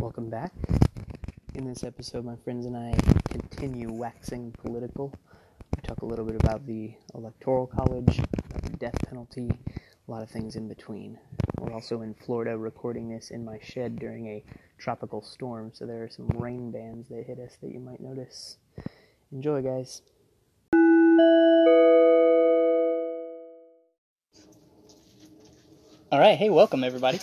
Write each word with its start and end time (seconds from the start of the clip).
Welcome 0.00 0.30
back. 0.30 0.54
In 1.54 1.68
this 1.68 1.84
episode, 1.84 2.24
my 2.24 2.34
friends 2.36 2.64
and 2.64 2.74
I 2.74 2.94
continue 3.28 3.92
waxing 3.92 4.50
political. 4.52 5.12
We 5.76 5.82
talk 5.82 6.00
a 6.00 6.06
little 6.06 6.24
bit 6.24 6.36
about 6.36 6.66
the 6.66 6.94
Electoral 7.14 7.66
College, 7.66 8.18
about 8.18 8.62
the 8.62 8.78
death 8.78 8.96
penalty, 9.06 9.50
a 9.50 10.10
lot 10.10 10.22
of 10.22 10.30
things 10.30 10.56
in 10.56 10.68
between. 10.68 11.18
We're 11.58 11.74
also 11.74 12.00
in 12.00 12.14
Florida 12.14 12.56
recording 12.56 13.10
this 13.10 13.30
in 13.30 13.44
my 13.44 13.58
shed 13.62 13.98
during 13.98 14.26
a 14.26 14.42
tropical 14.78 15.20
storm, 15.20 15.70
so 15.74 15.84
there 15.84 16.02
are 16.02 16.08
some 16.08 16.28
rain 16.28 16.70
bands 16.70 17.10
that 17.10 17.26
hit 17.26 17.38
us 17.38 17.58
that 17.60 17.70
you 17.70 17.78
might 17.78 18.00
notice. 18.00 18.56
Enjoy, 19.30 19.60
guys. 19.60 20.00
All 26.10 26.18
right, 26.18 26.38
hey, 26.38 26.48
welcome 26.48 26.84
everybody. 26.84 27.20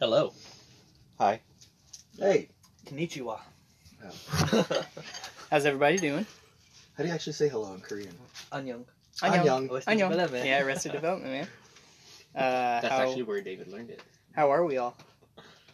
Hello. 0.00 0.32
Hi. 1.18 1.40
Hey, 2.18 2.48
Konnichiwa. 2.86 3.38
How's 5.50 5.64
everybody 5.64 5.96
doing? 5.98 6.26
how 6.96 7.02
do 7.04 7.08
you 7.08 7.14
actually 7.14 7.34
say 7.34 7.48
hello 7.48 7.72
in 7.74 7.80
Korean? 7.80 8.14
Annyeong. 8.52 8.84
Annyeong. 9.22 9.70
Arrested 9.70 9.90
Annyeong. 9.92 10.10
Development. 10.10 10.44
Yeah, 10.46 10.62
Arrested 10.64 10.92
Development, 11.00 11.32
man. 11.32 11.48
Uh, 12.34 12.80
That's 12.80 12.88
how, 12.88 13.02
actually 13.02 13.22
where 13.22 13.40
David 13.40 13.68
learned 13.68 13.90
it. 13.90 14.02
how 14.32 14.50
are 14.50 14.64
we 14.64 14.78
all? 14.78 14.96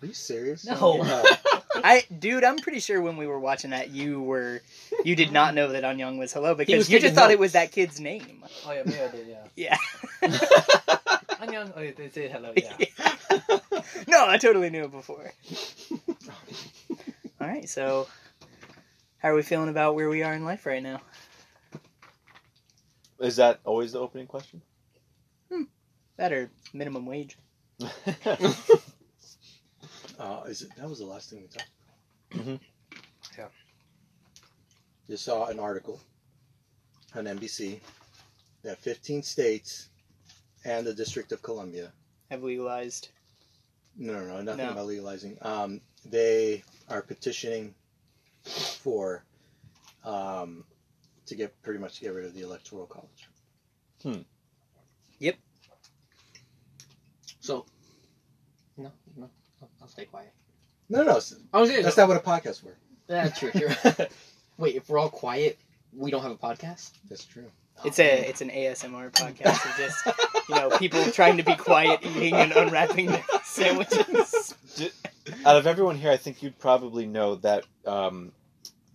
Are 0.03 0.07
you 0.07 0.12
serious? 0.12 0.67
No. 0.67 1.03
I, 1.84 2.05
dude, 2.16 2.45
I'm 2.45 2.59
pretty 2.59 2.80
sure 2.80 3.01
when 3.01 3.16
we 3.16 3.27
were 3.27 3.39
watching 3.39 3.70
that, 3.70 3.91
you 3.91 4.20
were, 4.20 4.62
you 5.05 5.16
did 5.16 5.33
not 5.33 5.55
know 5.55 5.73
that 5.73 5.84
Annyeong 5.84 6.19
was 6.19 6.33
hello 6.33 6.55
because 6.55 6.77
was 6.77 6.91
you 6.91 6.98
just 6.98 7.05
taking 7.05 7.16
thought 7.16 7.30
it 7.30 7.39
was 7.39 7.53
that 7.53 7.73
kid's 7.73 8.01
name. 8.01 8.45
Oh 8.66 8.73
yeah, 8.73 8.83
maybe 8.84 9.01
I 9.01 9.09
did. 9.09 9.27
Yeah. 9.29 9.47
Yeah. 9.56 9.77
Annyeong. 11.41 11.73
Oh, 11.77 11.93
they 11.97 12.09
say 12.09 12.29
hello. 12.29 12.53
Yeah. 12.56 12.77
no, 14.09 14.27
I 14.29 14.39
totally 14.39 14.70
knew 14.70 14.84
it 14.84 14.91
before. 14.91 15.33
All 17.41 17.47
right, 17.47 17.69
so 17.69 18.06
how 19.19 19.31
are 19.31 19.34
we 19.34 19.42
feeling 19.42 19.69
about 19.69 19.95
where 19.95 20.08
we 20.08 20.23
are 20.23 20.34
in 20.34 20.45
life 20.45 20.67
right 20.67 20.83
now? 20.83 21.01
Is 23.19 23.36
that 23.36 23.61
always 23.64 23.92
the 23.92 24.01
opening 24.01 24.27
question? 24.27 24.62
Hmm. 25.51 25.64
That 26.17 26.33
or 26.33 26.51
minimum 26.73 27.06
wage? 27.06 27.36
Uh, 30.21 30.43
is 30.47 30.61
it? 30.63 30.69
That 30.77 30.89
was 30.89 30.99
the 30.99 31.07
last 31.07 31.31
thing 31.31 31.41
we 31.41 31.47
talked. 31.49 31.71
about. 32.33 32.47
Mm-hmm. 32.47 32.57
Yeah. 33.39 33.47
You 35.09 35.17
saw 35.17 35.47
an 35.47 35.59
article 35.59 35.99
on 37.17 37.25
NBC 37.25 37.81
that 38.63 38.79
15 38.79 39.23
states 39.23 39.89
and 40.65 40.87
the 40.87 40.93
District 40.93 41.33
of 41.33 41.43
Columbia. 41.43 41.91
Have 42.31 42.43
legalized? 42.43 43.09
No, 43.97 44.13
no, 44.13 44.27
no, 44.27 44.43
nothing 44.43 44.67
No. 44.67 44.73
about 44.73 44.87
legalizing. 44.87 45.39
Um, 45.41 45.81
they 46.05 46.63
are 46.91 47.01
petitioning 47.03 47.75
for 48.45 49.25
um, 50.05 50.65
to 51.27 51.35
get 51.35 51.61
pretty 51.63 51.81
much 51.81 51.95
to 51.97 52.01
get 52.03 52.13
rid 52.15 52.27
of 52.27 52.35
the 52.35 52.43
electoral 52.43 52.87
college. 52.87 53.29
So, 57.41 57.65
no, 57.65 57.65
no, 57.65 57.65
I'll- 59.81 59.84
I'll 59.84 59.89
stay 59.89 60.05
quiet. 60.05 60.33
No, 60.89 61.03
no, 61.03 61.11
it's- 61.12 61.34
I 61.53 61.61
was 61.61 61.70
gonna. 61.70 61.83
that's 61.83 61.97
not 61.97 62.09
what 62.09 62.17
a 62.17 62.20
podcast 62.20 62.62
were. 62.64 62.77
That's 63.06 63.39
true. 63.41 63.50
true. 63.50 63.69
Wait, 64.59 64.77
if 64.77 64.89
we're 64.89 64.98
all 64.98 65.09
quiet, 65.09 65.59
we 65.97 66.11
don't 66.12 66.23
have 66.23 66.31
a 66.31 66.36
podcast. 66.36 66.91
That's 67.09 67.25
true. 67.25 67.47
It's 67.84 67.98
a 67.98 68.28
it's 68.28 68.41
an 68.41 68.51
ASMR 68.51 69.11
podcast 69.11 69.64
of 69.69 69.77
just 69.77 70.06
you 70.48 70.55
know 70.55 70.70
people 70.78 71.03
trying 71.12 71.36
to 71.39 71.42
be 71.42 71.56
quiet, 71.56 72.01
eating 72.05 72.34
and 72.34 72.53
unwrapping 72.53 73.06
their 73.06 73.25
sandwiches. 73.42 74.55
Out 75.47 75.56
of 75.56 75.67
everyone 75.67 75.97
here, 75.97 76.11
I 76.11 76.17
think 76.19 76.42
you'd 76.42 76.58
probably 76.58 77.06
know 77.06 77.36
that 77.36 77.64
um, 77.86 78.33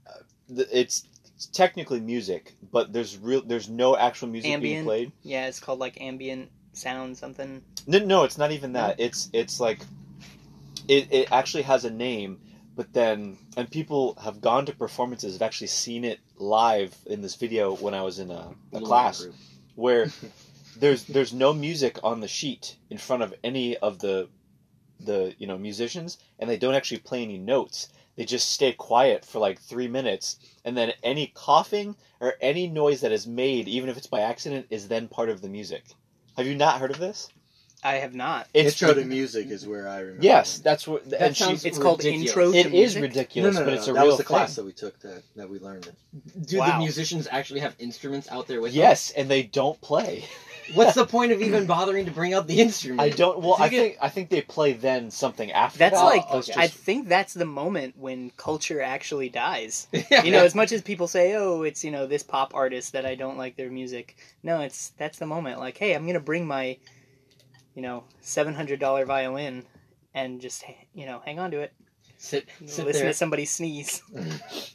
uh, 0.07 0.11
th- 0.55 0.67
it's 0.71 1.07
technically 1.51 1.99
music, 1.99 2.53
but 2.71 2.93
there's 2.93 3.17
real 3.17 3.41
there's 3.41 3.67
no 3.69 3.97
actual 3.97 4.27
music 4.27 4.49
being 4.49 4.53
Ambient. 4.55 4.85
played. 4.85 5.11
Yeah, 5.23 5.47
it's 5.47 5.59
called 5.59 5.79
like 5.79 5.99
ambient 5.99 6.49
sound 6.73 7.17
something. 7.17 7.61
No, 7.87 7.99
no, 7.99 8.23
it's 8.23 8.37
not 8.37 8.51
even 8.51 8.73
that. 8.73 8.99
It's 8.99 9.29
it's 9.33 9.59
like 9.59 9.79
it 10.87 11.07
it 11.11 11.31
actually 11.31 11.63
has 11.63 11.85
a 11.85 11.89
name, 11.89 12.39
but 12.75 12.93
then 12.93 13.37
and 13.57 13.69
people 13.69 14.17
have 14.21 14.41
gone 14.41 14.65
to 14.65 14.73
performances, 14.75 15.33
have 15.33 15.41
actually 15.41 15.67
seen 15.67 16.03
it 16.03 16.19
live 16.37 16.95
in 17.05 17.21
this 17.21 17.35
video 17.35 17.75
when 17.75 17.93
I 17.93 18.01
was 18.01 18.19
in 18.19 18.31
a, 18.31 18.51
a 18.73 18.81
class 18.81 19.23
group. 19.23 19.35
where 19.75 20.07
there's 20.77 21.03
there's 21.05 21.33
no 21.33 21.53
music 21.53 21.99
on 22.03 22.19
the 22.19 22.27
sheet 22.27 22.77
in 22.89 22.97
front 22.97 23.23
of 23.23 23.33
any 23.43 23.77
of 23.77 23.99
the 23.99 24.29
the 24.99 25.33
you 25.37 25.47
know 25.47 25.57
musicians, 25.57 26.17
and 26.39 26.49
they 26.49 26.57
don't 26.57 26.75
actually 26.75 26.99
play 26.99 27.23
any 27.23 27.37
notes. 27.37 27.89
They 28.15 28.23
just 28.23 28.49
stay 28.49 28.71
quiet 28.71 29.25
for 29.25 29.39
like 29.39 29.59
three 29.59 29.89
minutes, 29.89 30.37
and 30.63 30.77
then 30.77 30.93
any 31.03 31.27
coughing 31.27 31.95
or 32.21 32.35
any 32.39 32.67
noise 32.67 33.01
that 33.01 33.11
is 33.11 33.27
made, 33.27 33.67
even 33.67 33.89
if 33.89 33.97
it's 33.97 34.07
by 34.07 34.21
accident, 34.21 34.67
is 34.69 34.87
then 34.87 35.09
part 35.09 35.29
of 35.29 35.41
the 35.41 35.49
music. 35.49 35.83
Have 36.37 36.47
you 36.47 36.55
not 36.55 36.79
heard 36.79 36.91
of 36.91 36.97
this? 36.97 37.29
I 37.85 37.95
have 37.95 38.15
not. 38.15 38.47
It's 38.53 38.81
Intro 38.81 38.95
to 38.95 39.05
music 39.05 39.47
is 39.51 39.67
where 39.67 39.87
I 39.87 39.99
remember. 39.99 40.23
Yes, 40.23 40.57
that's 40.59 40.87
what. 40.87 41.09
That 41.11 41.21
and 41.21 41.37
she- 41.37 41.67
It's 41.67 41.77
called 41.77 41.99
ridiculous. 41.99 42.29
intro 42.31 42.51
to 42.51 42.57
it 42.57 42.65
is 42.67 42.73
music? 42.73 43.01
No, 43.01 43.07
ridiculous, 43.07 43.53
no, 43.55 43.59
no, 43.61 43.65
but 43.65 43.71
no, 43.71 43.77
it's 43.77 43.87
a 43.87 43.93
that 43.93 43.99
real 43.99 44.07
was 44.07 44.17
the 44.17 44.23
thing. 44.23 44.27
class 44.27 44.55
that 44.55 44.65
we 44.65 44.71
took 44.73 44.99
that 45.01 45.23
that 45.35 45.49
we 45.49 45.59
learned 45.59 45.87
it. 45.87 46.45
Do 46.47 46.57
Wow. 46.59 46.71
the 46.73 46.77
musicians 46.79 47.27
actually 47.31 47.59
have 47.59 47.75
instruments 47.79 48.27
out 48.31 48.47
there 48.47 48.59
with 48.61 48.71
them? 48.73 48.79
Yes, 48.79 49.11
and 49.11 49.29
they 49.29 49.43
don't 49.43 49.79
play. 49.81 50.25
What's 50.73 50.95
the 51.01 51.05
point 51.05 51.31
of 51.31 51.43
even 51.43 51.67
bothering 51.67 52.05
to 52.05 52.11
bring 52.11 52.33
out 52.33 52.47
the 52.47 52.59
instrument? 52.59 52.99
I 53.01 53.09
don't. 53.09 53.39
Well, 53.39 53.57
So 53.57 53.59
you 53.59 53.65
I 53.65 53.69
get- 53.69 53.81
think 53.81 53.97
I 54.01 54.09
think 54.09 54.29
they 54.29 54.41
play 54.41 54.73
then 54.73 55.11
something 55.11 55.51
after. 55.51 55.77
That's 55.77 55.99
that. 55.99 56.03
like 56.03 56.31
okay. 56.31 56.53
I 56.57 56.67
think 56.67 57.07
that's 57.07 57.35
the 57.35 57.45
moment 57.45 57.95
when 57.99 58.31
culture 58.35 58.81
actually 58.81 59.29
dies. 59.29 59.87
Yeah. 60.09 60.23
You 60.23 60.31
know, 60.31 60.43
as 60.43 60.55
much 60.55 60.71
as 60.71 60.81
people 60.81 61.07
say, 61.07 61.35
"Oh, 61.35 61.61
it's 61.61 61.83
you 61.83 61.91
know 61.91 62.07
this 62.07 62.23
pop 62.23 62.55
artist 62.55 62.93
that 62.93 63.05
I 63.05 63.13
don't 63.13 63.37
like 63.37 63.57
their 63.57 63.69
music." 63.69 64.15
No, 64.41 64.61
it's 64.61 64.89
that's 64.97 65.19
the 65.19 65.27
moment. 65.27 65.59
Like, 65.59 65.77
hey, 65.77 65.93
I'm 65.93 66.07
gonna 66.07 66.19
bring 66.19 66.47
my, 66.47 66.77
you 67.75 67.81
know, 67.81 68.03
seven 68.21 68.53
hundred 68.55 68.79
dollar 68.79 69.05
violin, 69.05 69.63
and 70.13 70.41
just 70.41 70.63
you 70.93 71.05
know 71.05 71.21
hang 71.25 71.39
on 71.39 71.51
to 71.51 71.59
it. 71.59 71.73
sit, 72.17 72.47
sit 72.65 72.85
listen 72.85 73.03
there. 73.03 73.11
to 73.11 73.13
somebody 73.13 73.45
sneeze. 73.45 74.01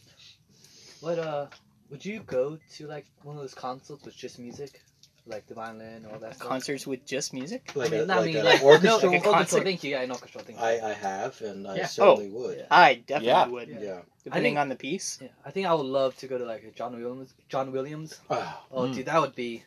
What 1.00 1.18
uh? 1.18 1.46
Would 1.90 2.04
you 2.04 2.20
go 2.20 2.58
to 2.76 2.86
like 2.86 3.06
one 3.22 3.34
of 3.36 3.42
those 3.42 3.54
concerts 3.54 4.04
with 4.04 4.14
just 4.16 4.38
music, 4.38 4.80
like 5.26 5.46
the 5.48 5.54
violin 5.54 6.04
or 6.06 6.12
all 6.12 6.18
that 6.20 6.36
stuff? 6.36 6.46
Concerts 6.48 6.86
with 6.86 7.04
just 7.04 7.32
music. 7.32 7.72
Like 7.74 7.88
I 7.88 7.90
mean, 7.92 8.00
a, 8.02 8.06
not 8.06 8.16
like 8.18 8.26
mean, 8.26 8.36
an 8.36 8.44
like 8.44 8.62
orchestra. 8.62 8.90
No, 8.90 8.96
Like 8.96 9.02
a 9.02 9.06
orchestra. 9.08 9.32
concert. 9.32 9.64
Thank 9.64 9.82
you. 9.84 9.90
Yeah, 9.92 10.02
an 10.02 10.10
orchestra. 10.12 10.42
Thank 10.42 10.58
you. 10.58 10.64
I, 10.64 10.90
I 10.90 10.92
have, 10.92 11.40
and 11.40 11.66
I 11.66 11.76
Yeah. 11.76 11.86
certainly 11.86 12.28
would. 12.28 12.58
Yeah. 12.58 12.64
I 12.70 12.94
definitely 12.94 13.26
Yeah. 13.28 13.46
would, 13.48 13.68
Yeah. 13.68 14.00
depending 14.22 14.52
think- 14.52 14.58
on 14.60 14.68
the 14.68 14.76
piece. 14.76 15.18
Yeah, 15.20 15.28
I 15.44 15.50
think 15.50 15.66
I 15.66 15.74
would 15.74 15.86
love 15.86 16.16
to 16.18 16.26
go 16.28 16.38
to 16.38 16.44
like 16.44 16.62
a 16.64 16.70
John 16.70 16.92
Williams. 16.92 17.34
John 17.48 17.72
Williams. 17.72 18.20
Ah, 18.30 18.62
Oh, 18.70 18.82
Mm. 18.82 18.94
dude, 18.94 19.06
that 19.06 19.20
would 19.20 19.34
be 19.34 19.64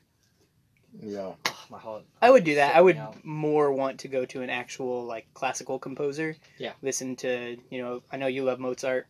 yeah. 1.01 1.33
oh, 1.45 1.65
my 1.69 1.79
heart. 1.79 2.03
I 2.21 2.29
would 2.29 2.43
do 2.43 2.55
that. 2.55 2.75
I 2.75 2.81
would 2.81 2.97
out. 2.97 3.23
more 3.25 3.71
want 3.71 3.99
to 4.01 4.07
go 4.07 4.25
to 4.25 4.41
an 4.41 4.49
actual 4.49 5.03
like 5.05 5.27
classical 5.33 5.79
composer. 5.79 6.35
Yeah. 6.57 6.73
Listen 6.81 7.15
to 7.17 7.57
you 7.69 7.81
know 7.81 8.03
I 8.11 8.17
know 8.17 8.27
you 8.27 8.43
love 8.43 8.59
Mozart, 8.59 9.07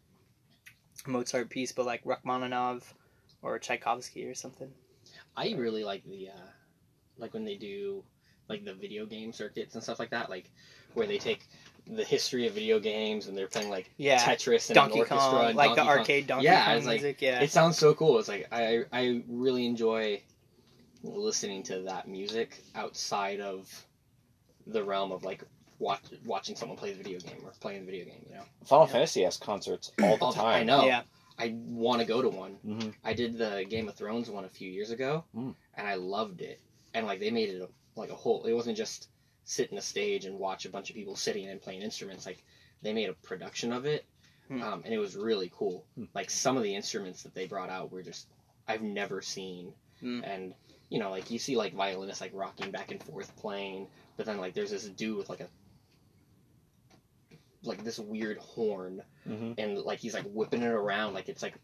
Mozart 1.08 1.50
piece, 1.50 1.72
but 1.72 1.86
like 1.86 2.02
Rachmaninoff 2.06 2.94
or 3.42 3.60
Tchaikovsky 3.60 4.26
or 4.26 4.36
something. 4.36 4.70
I 5.36 5.54
really 5.58 5.84
like 5.84 6.04
the 6.06 6.30
uh, 6.30 6.50
like 7.18 7.34
when 7.34 7.44
they 7.44 7.56
do 7.56 8.04
like 8.50 8.64
the 8.66 8.74
video 8.74 9.06
game 9.06 9.34
circuits 9.34 9.74
and 9.76 9.84
stuff 9.84 10.00
like 10.00 10.12
that, 10.12 10.30
like 10.30 10.50
where 10.94 11.08
they 11.08 11.18
take 11.18 11.48
the 11.88 12.04
history 12.04 12.48
of 12.48 12.54
video 12.54 12.80
games 12.80 13.28
and 13.28 13.38
they're 13.38 13.48
playing 13.48 13.70
like 13.70 13.90
Yeah. 13.98 14.20
Tetris 14.20 14.70
and 14.70 14.76
Donkey 14.76 14.94
an 14.96 15.00
orchestra 15.02 15.18
Kong, 15.18 15.46
and 15.48 15.56
like 15.58 15.70
Donkey 15.76 15.82
the 15.82 15.86
Kong. 15.88 15.98
arcade 16.00 16.28
Donkey 16.28 16.46
Yeah, 16.46 16.66
Kong 16.66 16.78
it's 16.78 16.86
like- 16.86 17.02
music. 17.02 17.22
yeah. 17.22 17.42
It 17.42 17.52
sounds 17.52 17.78
so 17.78 17.94
cool. 17.94 18.20
It's 18.20 18.28
like 18.30 18.48
I 18.52 18.84
I 18.94 19.24
really 19.28 19.66
enjoy 19.66 20.22
listening 21.04 21.64
to 21.64 21.82
that 21.82 22.08
music 22.08 22.64
outside 22.76 23.40
of 23.40 23.70
the 24.68 24.84
realm 24.84 25.12
of 25.12 25.24
like 25.24 25.44
watch, 25.80 26.02
watching 26.26 26.56
someone 26.56 26.78
play 26.78 26.92
the 26.94 26.98
video 27.04 27.20
game 27.20 27.42
or 27.44 27.52
playing 27.60 27.86
the 27.86 27.92
video 27.92 28.06
game. 28.06 28.26
You 28.30 28.36
know, 28.36 28.44
Final 28.66 28.88
Fantasy 28.88 29.24
has 29.24 29.38
concerts 29.38 29.92
all 30.02 30.18
the 30.18 30.32
time. 30.32 30.62
I 30.62 30.64
know. 30.64 30.86
Yeah. 30.86 31.02
I 31.38 31.56
want 31.58 32.00
to 32.00 32.06
go 32.08 32.22
to 32.22 32.30
one. 32.30 32.52
hmm 32.64 32.90
I 33.04 33.14
did 33.14 33.38
the 33.38 33.66
Game 33.68 33.90
of 33.90 33.96
Thrones 33.96 34.30
one 34.30 34.46
a 34.46 34.50
few 34.50 34.70
years 34.70 34.92
ago, 34.92 35.24
Mm. 35.36 35.56
and 35.76 35.88
I 35.88 35.96
loved 35.96 36.42
it. 36.42 36.62
And 36.94 37.08
like 37.08 37.20
they 37.20 37.32
made 37.32 37.50
it 37.50 37.62
a, 37.62 37.68
like 38.00 38.12
a 38.12 38.16
whole. 38.16 38.46
It 38.46 38.54
wasn't 38.54 38.78
just 38.78 39.10
sit 39.44 39.72
in 39.72 39.78
a 39.78 39.82
stage 39.82 40.26
and 40.26 40.38
watch 40.40 40.66
a 40.66 40.70
bunch 40.70 40.90
of 40.90 40.96
people 40.96 41.16
sitting 41.16 41.48
and 41.50 41.60
playing 41.62 41.82
instruments. 41.82 42.26
Like 42.26 42.44
they 42.84 42.94
made 42.94 43.10
a 43.10 43.14
production 43.14 43.74
of 43.74 43.86
it, 43.86 44.06
Hmm. 44.48 44.62
um, 44.62 44.82
and 44.86 44.94
it 44.94 45.00
was 45.00 45.16
really 45.16 45.52
cool. 45.56 45.86
Hmm. 45.96 46.06
Like 46.14 46.30
some 46.30 46.56
of 46.56 46.62
the 46.64 46.76
instruments 46.76 47.24
that 47.24 47.34
they 47.34 47.48
brought 47.48 47.70
out 47.72 47.92
were 47.92 48.04
just 48.04 48.28
I've 48.68 48.84
never 48.84 49.22
seen, 49.22 49.74
Hmm. 50.02 50.22
and 50.24 50.54
you 50.94 51.00
know 51.00 51.10
like 51.10 51.30
you 51.32 51.40
see 51.40 51.56
like 51.58 51.74
violinists 51.74 52.22
like 52.22 52.32
rocking 52.34 52.70
back 52.72 52.92
and 52.92 53.02
forth 53.04 53.36
playing, 53.36 53.88
but 54.18 54.26
then 54.28 54.38
like 54.38 54.54
there's 54.54 54.72
this 54.72 54.86
dude 54.90 55.18
with 55.18 55.30
like 55.30 55.42
a 55.42 55.48
like 57.64 57.84
this 57.84 57.98
weird 58.00 58.38
horn 58.40 59.02
hmm 59.26 59.54
and 59.58 59.78
like 59.80 60.00
he's 60.00 60.14
like 60.14 60.26
whipping 60.26 60.62
it 60.62 60.68
around 60.68 61.14
like 61.14 61.30
it's 61.30 61.42
like 61.42 61.56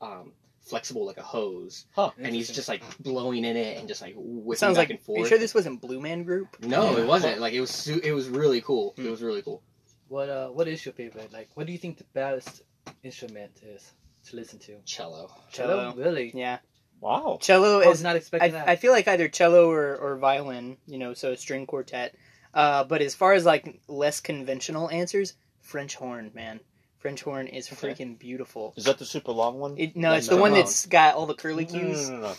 um 0.00 0.32
flexible 0.62 1.04
like 1.06 1.16
a 1.16 1.22
hose 1.22 1.86
Huh. 1.96 2.10
and 2.18 2.32
he's 2.34 2.48
just 2.50 2.68
like 2.68 2.82
blowing 3.00 3.44
in 3.44 3.56
it 3.56 3.78
and 3.78 3.88
just 3.88 4.00
like 4.00 4.14
whipping 4.16 4.58
Sounds 4.58 4.76
back 4.76 4.82
like. 4.88 4.90
and 4.90 4.98
Are 5.00 5.02
forth 5.02 5.18
you 5.20 5.26
sure 5.26 5.38
this 5.38 5.54
wasn't 5.54 5.80
Blue 5.80 6.00
Man 6.00 6.22
Group? 6.22 6.48
no 6.60 6.92
Yeah. 6.96 7.02
it 7.02 7.06
wasn't 7.06 7.40
like 7.40 7.52
it 7.54 7.60
was 7.60 7.70
su- 7.70 8.00
it 8.04 8.12
was 8.12 8.28
really 8.28 8.60
cool 8.60 8.92
Hmm. 8.96 9.06
it 9.06 9.10
was 9.10 9.22
really 9.22 9.42
cool 9.42 9.62
What 10.08 10.28
uh, 10.28 10.48
what 10.48 10.68
is 10.68 10.84
your 10.84 10.92
favorite? 10.94 11.32
Like, 11.32 11.48
what 11.54 11.66
do 11.66 11.72
you 11.72 11.78
think 11.78 11.98
the 11.98 12.10
best 12.14 12.62
instrument 13.02 13.52
is 13.62 13.92
to 14.26 14.36
listen 14.36 14.58
to? 14.66 14.72
Cello. 14.84 15.30
Cello, 15.52 15.94
really? 15.96 16.30
Yeah, 16.34 16.58
Wow. 17.00 17.38
cello 17.40 17.80
I 17.80 17.90
is. 17.90 18.02
not 18.02 18.16
expecting 18.16 18.54
I, 18.54 18.58
that. 18.58 18.68
I 18.68 18.76
feel 18.76 18.92
like 18.92 19.08
either 19.08 19.28
cello 19.28 19.70
or, 19.70 19.96
or 19.96 20.16
violin. 20.16 20.76
You 20.86 20.98
know, 20.98 21.14
so 21.14 21.32
a 21.32 21.36
string 21.36 21.66
quartet. 21.66 22.14
Uh, 22.52 22.84
but 22.84 23.00
as 23.00 23.14
far 23.14 23.32
as 23.32 23.44
like 23.44 23.80
less 23.88 24.20
conventional 24.20 24.90
answers, 24.90 25.34
French 25.60 25.94
horn, 25.94 26.30
man. 26.34 26.60
French 26.98 27.22
horn 27.22 27.46
is 27.46 27.72
Okay. 27.72 27.94
freaking 27.94 28.18
beautiful. 28.18 28.74
Is 28.76 28.84
that 28.84 28.98
the 28.98 29.06
super 29.06 29.32
long 29.32 29.58
one? 29.58 29.78
It, 29.78 29.96
no, 29.96 30.10
No, 30.10 30.16
it's 30.16 30.28
the 30.28 30.34
no. 30.36 30.42
one 30.42 30.52
that's 30.52 30.84
got 30.86 31.14
all 31.14 31.26
the 31.26 31.34
curly 31.34 31.64
No, 31.66 31.72
no, 31.72 31.78
cues. 31.86 32.08
no, 32.10 32.16
no, 32.16 32.22
no. 32.22 32.34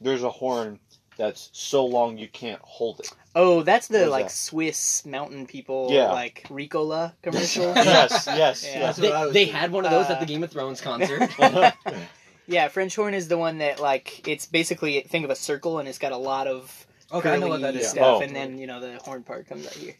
There's 0.00 0.22
a 0.22 0.30
horn 0.30 0.78
that's 1.18 1.50
so 1.52 1.84
long 1.84 2.16
you 2.16 2.28
can't 2.28 2.60
hold 2.62 3.00
it. 3.00 3.10
Oh, 3.34 3.62
that's 3.62 3.88
the 3.88 4.04
is 4.04 4.08
like 4.10 4.26
that? 4.26 4.30
Swiss 4.32 5.04
mountain 5.04 5.46
people, 5.46 5.88
Yeah. 5.90 6.12
like 6.12 6.44
Ricola 6.48 7.12
commercial. 7.22 7.74
yes, 7.74 8.24
yes, 8.28 8.64
Yeah. 8.64 8.78
yes. 8.78 8.96
They, 8.96 9.08
what 9.08 9.16
I 9.16 9.24
was 9.26 9.34
they 9.34 9.44
had 9.46 9.72
one 9.72 9.84
of 9.84 9.90
those 9.90 10.06
Uh, 10.08 10.12
at 10.14 10.20
the 10.20 10.26
Game 10.26 10.42
of 10.44 10.50
Thrones 10.52 10.80
concert. 10.80 11.28
yeah, 12.48 12.66
French 12.68 12.96
horn 12.96 13.14
is 13.14 13.28
the 13.28 13.38
one 13.38 13.58
that 13.58 13.78
like 13.78 14.26
it's 14.26 14.46
basically 14.46 15.00
think 15.02 15.24
of 15.24 15.30
a 15.30 15.36
circle 15.36 15.78
and 15.78 15.88
it's 15.88 15.98
got 15.98 16.10
a 16.12 16.16
lot 16.16 16.46
of 16.48 16.86
okay, 17.12 17.34
I 17.34 17.36
know 17.38 17.46
what 17.48 17.60
curly 17.60 17.72
that 17.72 17.80
is. 17.80 17.88
stuff, 17.90 18.18
Oh. 18.18 18.20
and 18.22 18.34
then 18.34 18.58
you 18.58 18.66
know 18.66 18.80
the 18.80 18.98
horn 18.98 19.22
part 19.22 19.46
comes 19.48 19.66
out 19.66 19.74
here. 19.74 19.94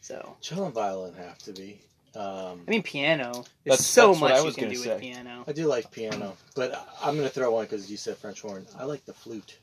So 0.00 0.36
Cello 0.40 0.66
and 0.66 0.74
violin 0.74 1.14
have 1.14 1.38
to 1.38 1.52
be. 1.52 1.80
Um, 2.14 2.62
I 2.66 2.70
mean, 2.70 2.82
piano. 2.82 3.32
There's 3.32 3.44
That's- 3.78 3.86
so 3.86 4.08
that's 4.12 4.20
what 4.22 4.28
much 4.30 4.36
I 4.36 4.40
you 4.40 4.44
was 4.46 4.54
can 4.54 4.64
gonna 4.64 4.74
do 4.74 4.80
say. 4.82 4.92
with 4.94 5.00
piano. 5.02 5.44
I 5.46 5.52
do 5.52 5.66
like 5.66 5.90
piano, 5.90 6.36
but 6.54 6.74
I- 6.74 7.08
I'm 7.08 7.16
going 7.16 7.28
to 7.28 7.34
throw 7.34 7.50
one 7.50 7.64
because 7.66 7.90
you 7.90 7.98
said 7.98 8.16
French 8.16 8.40
horn. 8.40 8.66
I 8.78 8.84
like 8.84 9.04
the 9.04 9.12
flute. 9.12 9.58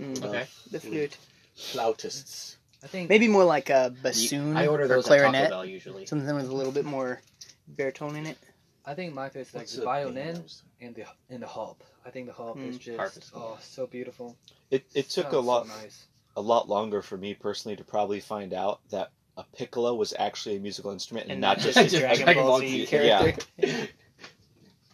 Mm, 0.00 0.24
Okay. 0.24 0.46
the 0.72 0.80
flute, 0.80 1.16
Flautists. 1.54 2.56
I 2.82 2.88
think 2.88 3.08
maybe 3.08 3.28
more 3.28 3.44
like 3.44 3.70
a 3.70 3.94
bassoon 4.02 4.56
I 4.56 4.66
order 4.66 4.84
or 4.84 4.88
those 4.88 5.06
at 5.06 5.10
Taco 5.10 5.30
clarinet, 5.30 5.50
Bell 5.50 5.64
usually. 5.64 6.06
something 6.06 6.34
with 6.34 6.48
a 6.48 6.54
little 6.54 6.72
bit 6.72 6.84
more 6.84 7.20
baritone 7.68 8.16
in 8.16 8.26
it. 8.26 8.38
I 8.88 8.94
think 8.94 9.12
my 9.14 9.28
favorite 9.28 9.48
is 9.48 9.54
like 9.54 9.62
What's 9.62 9.72
the 9.72 9.80
the 9.80 9.84
violin 9.84 10.14
pianos? 10.34 10.62
and 10.80 10.94
the 10.94 11.04
and 11.28 11.42
the 11.42 11.46
harp. 11.46 11.82
I 12.04 12.10
think 12.10 12.26
the 12.26 12.32
harp 12.32 12.56
is 12.58 12.76
Mm. 12.76 12.80
just 12.80 12.96
Harp 12.98 13.16
is 13.16 13.30
oh 13.34 13.58
so 13.60 13.86
beautiful. 13.86 14.36
It 14.70 14.84
it 14.94 15.08
took 15.10 15.26
a 15.26 15.30
Sounds 15.32 15.44
so 15.44 15.50
lot 15.52 15.66
nice. 15.68 16.06
a 16.36 16.40
lot 16.40 16.68
longer 16.68 17.02
for 17.02 17.16
me 17.16 17.34
personally 17.34 17.76
to 17.76 17.84
probably 17.84 18.20
find 18.20 18.52
out 18.54 18.80
that 18.90 19.10
a 19.36 19.44
piccolo 19.56 19.94
was 19.94 20.14
actually 20.18 20.56
a 20.56 20.60
musical 20.60 20.92
instrument 20.92 21.24
and, 21.26 21.32
And 21.32 21.40
not 21.40 21.58
not 21.58 21.64
just 21.64 21.78
just 21.78 21.94
a 21.94 21.96
a 21.96 22.00
Dragon 22.00 22.24
Dragon 22.24 22.42
Ball 22.44 22.50
Ball 22.52 22.60
Z 22.60 22.84
Z. 22.84 22.86
character. 22.86 23.42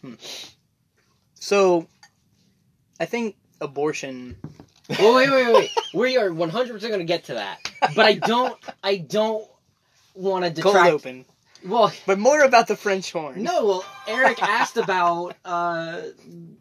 Hmm. 0.01 0.15
So, 1.35 1.87
I 2.99 3.05
think 3.05 3.35
abortion. 3.61 4.35
well, 4.99 5.15
wait, 5.15 5.29
wait, 5.29 5.45
wait, 5.45 5.53
wait. 5.53 5.71
We 5.93 6.17
are 6.17 6.29
100% 6.29 6.81
going 6.81 6.99
to 6.99 7.05
get 7.05 7.25
to 7.25 7.35
that. 7.35 7.59
But 7.95 8.05
I 8.05 8.13
don't, 8.15 8.57
I 8.83 8.97
don't 8.97 9.47
want 10.13 10.43
to 10.43 10.61
Cold 10.61 10.73
detract. 10.75 10.93
open, 10.93 11.25
Well, 11.65 11.91
but 12.05 12.19
more 12.19 12.41
about 12.43 12.67
the 12.67 12.75
French 12.75 13.11
horn. 13.11 13.41
no, 13.43 13.65
well, 13.65 13.85
Eric 14.07 14.41
asked 14.43 14.77
about 14.77 15.35
uh, 15.45 16.01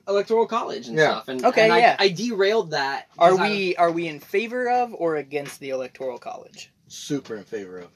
electoral 0.08 0.46
college 0.46 0.88
and 0.88 0.96
Yeah. 0.96 1.10
stuff. 1.12 1.28
And, 1.28 1.44
Okay, 1.44 1.64
and 1.64 1.72
I, 1.72 1.78
yeah. 1.78 1.96
I 1.98 2.08
derailed 2.08 2.70
that. 2.72 3.08
Are 3.18 3.38
I- 3.38 3.48
we 3.50 3.76
are 3.76 3.90
we 3.90 4.06
in 4.08 4.20
favor 4.20 4.68
of 4.70 4.94
or 4.94 5.16
against 5.16 5.60
the 5.60 5.70
electoral 5.70 6.18
college? 6.18 6.70
Super 6.88 7.36
in 7.36 7.44
favor 7.44 7.78
of. 7.78 7.88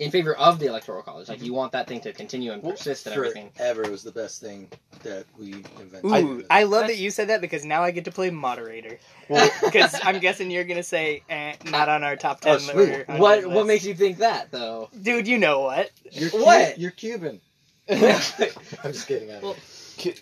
In 0.00 0.10
favor 0.10 0.34
of 0.34 0.58
the 0.58 0.66
electoral 0.66 1.02
college? 1.02 1.28
Like, 1.28 1.42
you 1.42 1.52
want 1.54 1.72
that 1.72 1.86
thing 1.86 2.00
to 2.00 2.12
continue 2.12 2.50
and 2.52 2.62
persist 2.62 3.06
and 3.06 3.14
everything. 3.14 3.50
Ever 3.58 3.88
was 3.90 4.02
the 4.02 4.10
best 4.10 4.40
thing 4.40 4.68
that 5.04 5.26
we 5.38 5.52
invented. 5.78 6.04
Ooh, 6.06 6.42
I, 6.50 6.64
love 6.64 6.86
that 6.88 6.96
you 6.96 7.10
said 7.10 7.28
that 7.28 7.40
because 7.40 7.64
now 7.64 7.82
I 7.82 7.90
get 7.92 8.06
to 8.06 8.10
play 8.10 8.30
moderator. 8.30 8.98
Well, 9.28 9.48
Because 9.64 9.94
I'm 10.02 10.18
guessing 10.18 10.50
you're 10.50 10.64
gonna 10.64 10.82
say 10.82 11.22
eh, 11.28 11.54
not 11.66 11.88
on 11.88 12.02
our 12.02 12.16
top 12.16 12.40
ten. 12.40 12.54
Oh, 12.54 12.58
sweet. 12.58 12.88
or 12.88 13.04
What 13.18 13.38
list. 13.44 13.50
what 13.50 13.66
makes 13.66 13.84
you 13.84 13.94
think 13.94 14.18
that, 14.18 14.50
though? 14.50 14.88
dude? 15.02 15.28
You 15.28 15.38
know 15.38 15.60
what? 15.60 15.90
You're 16.10 16.30
What? 16.30 16.74
Cu- 16.74 16.80
you're 16.80 16.90
Cuban. 16.90 17.40
I'm 17.90 17.98
just 17.98 19.06
kidding. 19.06 19.30
I'm, 19.30 19.42
Well- 19.42 19.56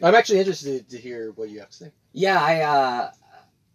I'm 0.03 0.15
actually 0.17 0.41
interested 0.41 0.89
to 0.91 0.99
hear 0.99 1.31
what 1.37 1.51
you 1.51 1.61
have 1.61 1.71
to 1.71 1.77
say. 1.77 1.93
Yeah, 2.13 2.41
I, 2.43 2.61
uh, 2.63 3.11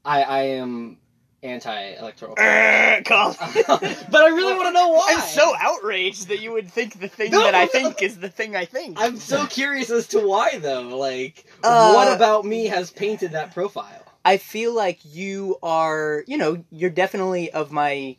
I, 0.04 0.22
I 0.24 0.42
am 0.44 0.98
anti-electoral. 1.44 2.36
Eh, 2.38 3.02
Colin. 3.04 3.36
but 3.68 4.22
I 4.24 4.30
really 4.30 4.54
want 4.54 4.68
to 4.68 4.72
know 4.74 4.90
why. 4.90 5.06
I'm 5.10 5.30
so 5.30 5.54
outraged 5.60 6.30
that 6.30 6.40
you 6.40 6.52
would 6.54 6.72
think 6.72 7.00
the 7.00 7.08
thing 7.08 7.32
No, 7.32 7.44
that 7.44 7.54
I 7.56 7.64
no. 7.64 7.70
think 7.70 8.02
is 8.02 8.18
the 8.20 8.30
thing 8.30 8.56
I 8.56 8.66
think. 8.66 9.00
I'm 9.00 9.18
so 9.18 9.46
curious 9.50 9.90
as 9.90 10.08
to 10.08 10.20
why, 10.20 10.58
though. 10.58 10.98
Like, 10.98 11.46
Uh, 11.64 11.94
what 11.94 12.08
about 12.14 12.46
me 12.46 12.66
has 12.68 12.90
painted 12.92 13.32
that 13.32 13.54
profile? 13.54 14.06
I 14.26 14.38
feel 14.38 14.74
like 14.74 15.00
you 15.04 15.58
are, 15.62 16.24
you 16.28 16.38
know, 16.38 16.64
you're 16.72 16.90
definitely 16.90 17.52
of 17.52 17.72
my 17.72 18.16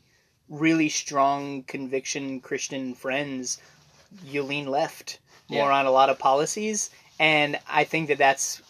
really 0.50 0.90
strong 0.90 1.62
conviction 1.62 2.40
Christian 2.40 2.94
friends. 2.94 3.60
You 4.24 4.42
lean 4.42 4.66
left 4.66 5.18
more 5.48 5.72
on 5.72 5.86
a 5.86 5.90
lot 5.90 6.10
of 6.10 6.18
policies, 6.18 6.90
and 7.18 7.58
I 7.68 7.84
think 7.84 8.08
that 8.08 8.18
that's 8.18 8.60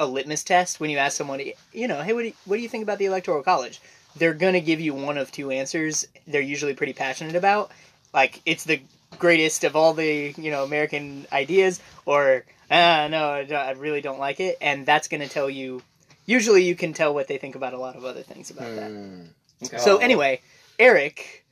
a 0.00 0.06
litmus 0.06 0.42
test 0.42 0.80
when 0.80 0.90
you 0.90 0.98
ask 0.98 1.16
someone, 1.16 1.40
you 1.72 1.86
know, 1.86 2.00
hey, 2.02 2.12
what 2.12 2.22
do 2.22 2.28
you, 2.28 2.34
what 2.46 2.56
do 2.56 2.62
you 2.62 2.68
think 2.68 2.82
about 2.82 2.98
the 2.98 3.04
electoral 3.06 3.42
college? 3.44 3.80
They're 4.16 4.34
gonna 4.34 4.60
give 4.60 4.80
you 4.80 4.94
one 4.94 5.18
of 5.18 5.30
two 5.30 5.50
answers. 5.52 6.06
They're 6.26 6.40
usually 6.40 6.74
pretty 6.74 6.94
passionate 6.94 7.36
about, 7.36 7.70
like 8.12 8.40
it's 8.44 8.64
the 8.64 8.80
greatest 9.18 9.62
of 9.62 9.76
all 9.76 9.92
the 9.94 10.34
you 10.36 10.50
know 10.50 10.64
American 10.64 11.26
ideas, 11.32 11.80
or 12.06 12.44
ah 12.70 13.06
no, 13.08 13.28
I 13.30 13.72
really 13.72 14.00
don't 14.00 14.18
like 14.18 14.40
it, 14.40 14.56
and 14.60 14.84
that's 14.84 15.06
gonna 15.06 15.28
tell 15.28 15.48
you. 15.48 15.82
Usually, 16.26 16.64
you 16.64 16.74
can 16.74 16.92
tell 16.92 17.12
what 17.14 17.28
they 17.28 17.38
think 17.38 17.54
about 17.54 17.72
a 17.74 17.78
lot 17.78 17.94
of 17.96 18.04
other 18.04 18.22
things 18.22 18.50
about 18.50 18.74
that. 18.76 18.90
Hmm. 18.90 19.22
Okay. 19.64 19.78
So 19.78 19.96
Oh. 19.96 20.00
anyway, 20.00 20.40
Eric, 20.78 21.44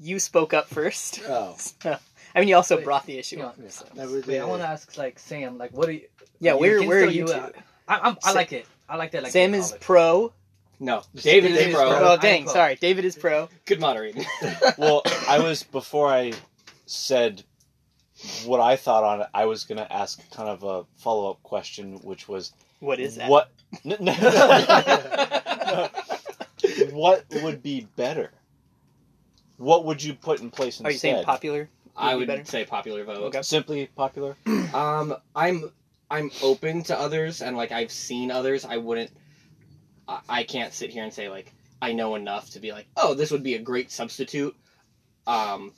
you 0.00 0.18
spoke 0.18 0.52
up 0.52 0.68
first. 0.68 1.20
Oh. 1.28 1.56
I 1.84 2.40
mean, 2.40 2.48
you 2.48 2.56
also 2.56 2.76
Wait, 2.76 2.84
brought 2.84 3.06
the 3.06 3.18
issue 3.18 3.38
yeah. 3.38 3.46
up. 3.46 3.56
Yeah. 3.62 3.68
so- 3.70 3.86
Wait, 4.26 4.38
I 4.40 4.44
want 4.44 4.62
to 4.62 4.68
ask 4.68 4.96
like 4.98 5.18
Sam, 5.18 5.58
like 5.58 5.72
what 5.72 5.86
do 5.86 5.92
you? 5.92 6.02
Yeah, 6.38 6.54
where 6.54 6.82
where 6.86 7.04
are 7.04 7.06
you? 7.06 7.22
you 7.22 7.26
two? 7.26 7.32
out? 7.32 7.54
I, 7.88 7.98
I'm, 7.98 8.16
I 8.24 8.32
like 8.32 8.52
it. 8.52 8.66
I 8.88 8.96
like 8.96 9.12
that. 9.12 9.22
Like 9.22 9.32
Sam 9.32 9.54
is 9.54 9.74
pro. 9.80 10.32
no, 10.80 11.02
David 11.14 11.52
is 11.52 11.58
David 11.58 11.68
is 11.68 11.74
pro. 11.74 11.88
pro. 11.90 12.08
Oh 12.12 12.16
dang, 12.16 12.44
pro. 12.44 12.52
sorry, 12.52 12.76
David 12.76 13.04
is 13.04 13.16
pro. 13.16 13.48
Good 13.64 13.80
moderating. 13.80 14.24
well, 14.78 15.02
I 15.28 15.38
was 15.38 15.62
before 15.62 16.08
I 16.08 16.32
said 16.86 17.42
what 18.44 18.60
I 18.60 18.76
thought 18.76 19.04
on 19.04 19.20
it. 19.22 19.28
I 19.34 19.44
was 19.46 19.64
gonna 19.64 19.86
ask 19.90 20.20
kind 20.30 20.48
of 20.48 20.62
a 20.62 20.84
follow 20.98 21.30
up 21.30 21.42
question, 21.42 21.94
which 22.02 22.28
was 22.28 22.52
What 22.80 22.98
is 23.00 23.16
that? 23.16 23.30
What? 23.30 23.50
n- 23.84 23.96
n- 24.08 25.90
what 26.92 27.24
would 27.42 27.62
be 27.62 27.86
better? 27.96 28.32
What 29.58 29.84
would 29.84 30.02
you 30.02 30.14
put 30.14 30.40
in 30.40 30.50
place 30.50 30.80
instead? 30.80 30.86
Are 30.88 30.92
you 30.92 30.98
saying 30.98 31.24
popular? 31.24 31.68
I 31.96 32.14
would 32.14 32.26
better? 32.26 32.44
say 32.44 32.64
popular 32.64 33.04
vote. 33.04 33.22
Okay. 33.24 33.42
Simply 33.42 33.86
popular. 33.86 34.36
Um, 34.74 35.16
I'm 35.34 35.70
I'm 36.10 36.30
open 36.42 36.82
to 36.84 36.98
others, 36.98 37.42
and 37.42 37.56
like 37.56 37.72
I've 37.72 37.90
seen 37.90 38.30
others. 38.30 38.64
I 38.64 38.76
wouldn't. 38.76 39.10
I, 40.08 40.20
I 40.28 40.42
can't 40.44 40.72
sit 40.72 40.90
here 40.90 41.02
and 41.04 41.12
say 41.12 41.28
like 41.28 41.52
I 41.82 41.92
know 41.92 42.14
enough 42.14 42.50
to 42.50 42.60
be 42.60 42.72
like, 42.72 42.86
oh, 42.96 43.14
this 43.14 43.30
would 43.30 43.42
be 43.42 43.54
a 43.54 43.58
great 43.58 43.90
substitute. 43.90 44.54
Um, 45.26 45.72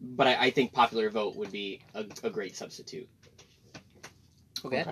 but 0.00 0.26
I, 0.26 0.46
I 0.46 0.50
think 0.50 0.72
popular 0.72 1.10
vote 1.10 1.36
would 1.36 1.50
be 1.52 1.80
a, 1.94 2.04
a 2.22 2.30
great 2.30 2.56
substitute. 2.56 3.08
Okay. 4.64 4.84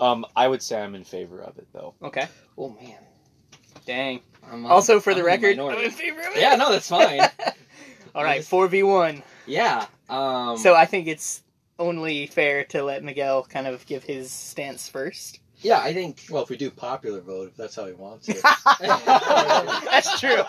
Um, 0.00 0.24
I 0.34 0.48
would 0.48 0.62
say 0.62 0.80
I'm 0.80 0.94
in 0.94 1.04
favor 1.04 1.40
of 1.40 1.58
it 1.58 1.68
though. 1.72 1.94
Okay. 2.02 2.26
Oh 2.58 2.70
man. 2.70 2.98
Dang. 3.86 4.20
I'm, 4.50 4.66
Also, 4.66 4.98
for 5.00 5.10
I'm 5.10 5.16
the 5.16 5.20
in 5.20 5.26
record, 5.26 5.56
minority. 5.56 5.80
I'm 5.80 5.84
in 5.86 5.90
favor 5.92 6.20
of 6.20 6.36
it. 6.36 6.40
Yeah, 6.40 6.56
no, 6.56 6.70
that's 6.70 6.88
fine. 6.88 7.20
All 8.14 8.24
right, 8.24 8.42
four 8.44 8.66
v 8.66 8.82
one. 8.82 9.22
yeah. 9.46 9.86
Um, 10.08 10.56
So 10.58 10.74
I 10.74 10.86
think 10.86 11.06
it's 11.06 11.42
only 11.80 12.26
fair 12.26 12.62
to 12.66 12.82
let 12.84 13.02
Miguel 13.02 13.42
kind 13.44 13.66
of 13.66 13.84
give 13.86 14.04
his 14.04 14.30
stance 14.30 14.88
first. 14.88 15.40
yeah, 15.62 15.80
I 15.80 15.92
think 15.92 16.22
Well, 16.30 16.42
if 16.44 16.48
we 16.48 16.56
do 16.56 16.70
popular 16.70 17.20
vote, 17.20 17.48
if 17.48 17.56
that's 17.56 17.74
how 17.74 17.86
he 17.86 17.92
wants 17.94 18.28
it. 18.28 18.40
That's 18.80 20.20
true. 20.20 20.42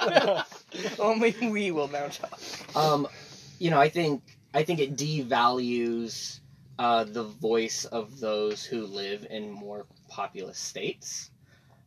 only 0.99 1.35
we 1.41 1.71
will 1.71 1.87
now 1.87 2.07
talk. 2.07 2.39
um, 2.75 3.07
you 3.59 3.69
know, 3.71 3.79
I 3.79 3.89
think 3.89 4.21
I 4.53 4.63
think 4.63 4.79
it 4.79 4.95
devalues 4.95 6.39
uh, 6.79 7.03
the 7.05 7.23
voice 7.23 7.85
of 7.85 8.19
those 8.19 8.63
who 8.65 8.85
live 8.85 9.25
in 9.29 9.51
more 9.51 9.85
populous 10.09 10.57
states. 10.57 11.31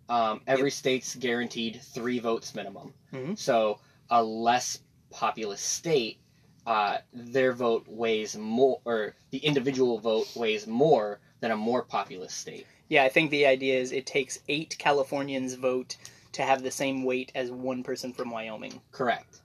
Um, 0.09 0.41
every 0.47 0.71
state's 0.71 1.15
guaranteed 1.15 1.81
three 1.83 2.19
votes 2.19 2.55
minimum. 2.55 2.93
Mhm. 3.13 3.39
So 3.39 3.81
a 4.11 4.23
less 4.23 4.81
populous 5.11 5.61
state, 5.61 6.19
uh, 6.67 6.99
their 7.13 7.53
vote 7.53 7.85
weighs 7.87 8.37
more, 8.37 8.81
or 8.85 9.15
the 9.31 9.39
individual 9.39 9.99
vote 9.99 10.29
weighs 10.35 10.67
more 10.67 11.21
than 11.41 11.51
a 11.51 11.57
more 11.57 11.83
populous 11.83 12.33
state. 12.33 12.67
Yeah, 12.89 13.05
I 13.05 13.09
think 13.09 13.31
the 13.31 13.47
idea 13.47 13.79
is 13.79 13.93
it 13.93 14.07
takes 14.07 14.39
eight 14.49 14.77
Californians 14.79 15.55
vote 15.55 15.97
to 16.33 16.43
have 16.43 16.63
the 16.63 16.71
same 16.71 17.05
weight 17.05 17.33
as 17.35 17.51
one 17.51 17.83
person 17.83 18.13
from 18.13 18.31
Wyoming. 18.31 18.81
Correct. 18.93 19.41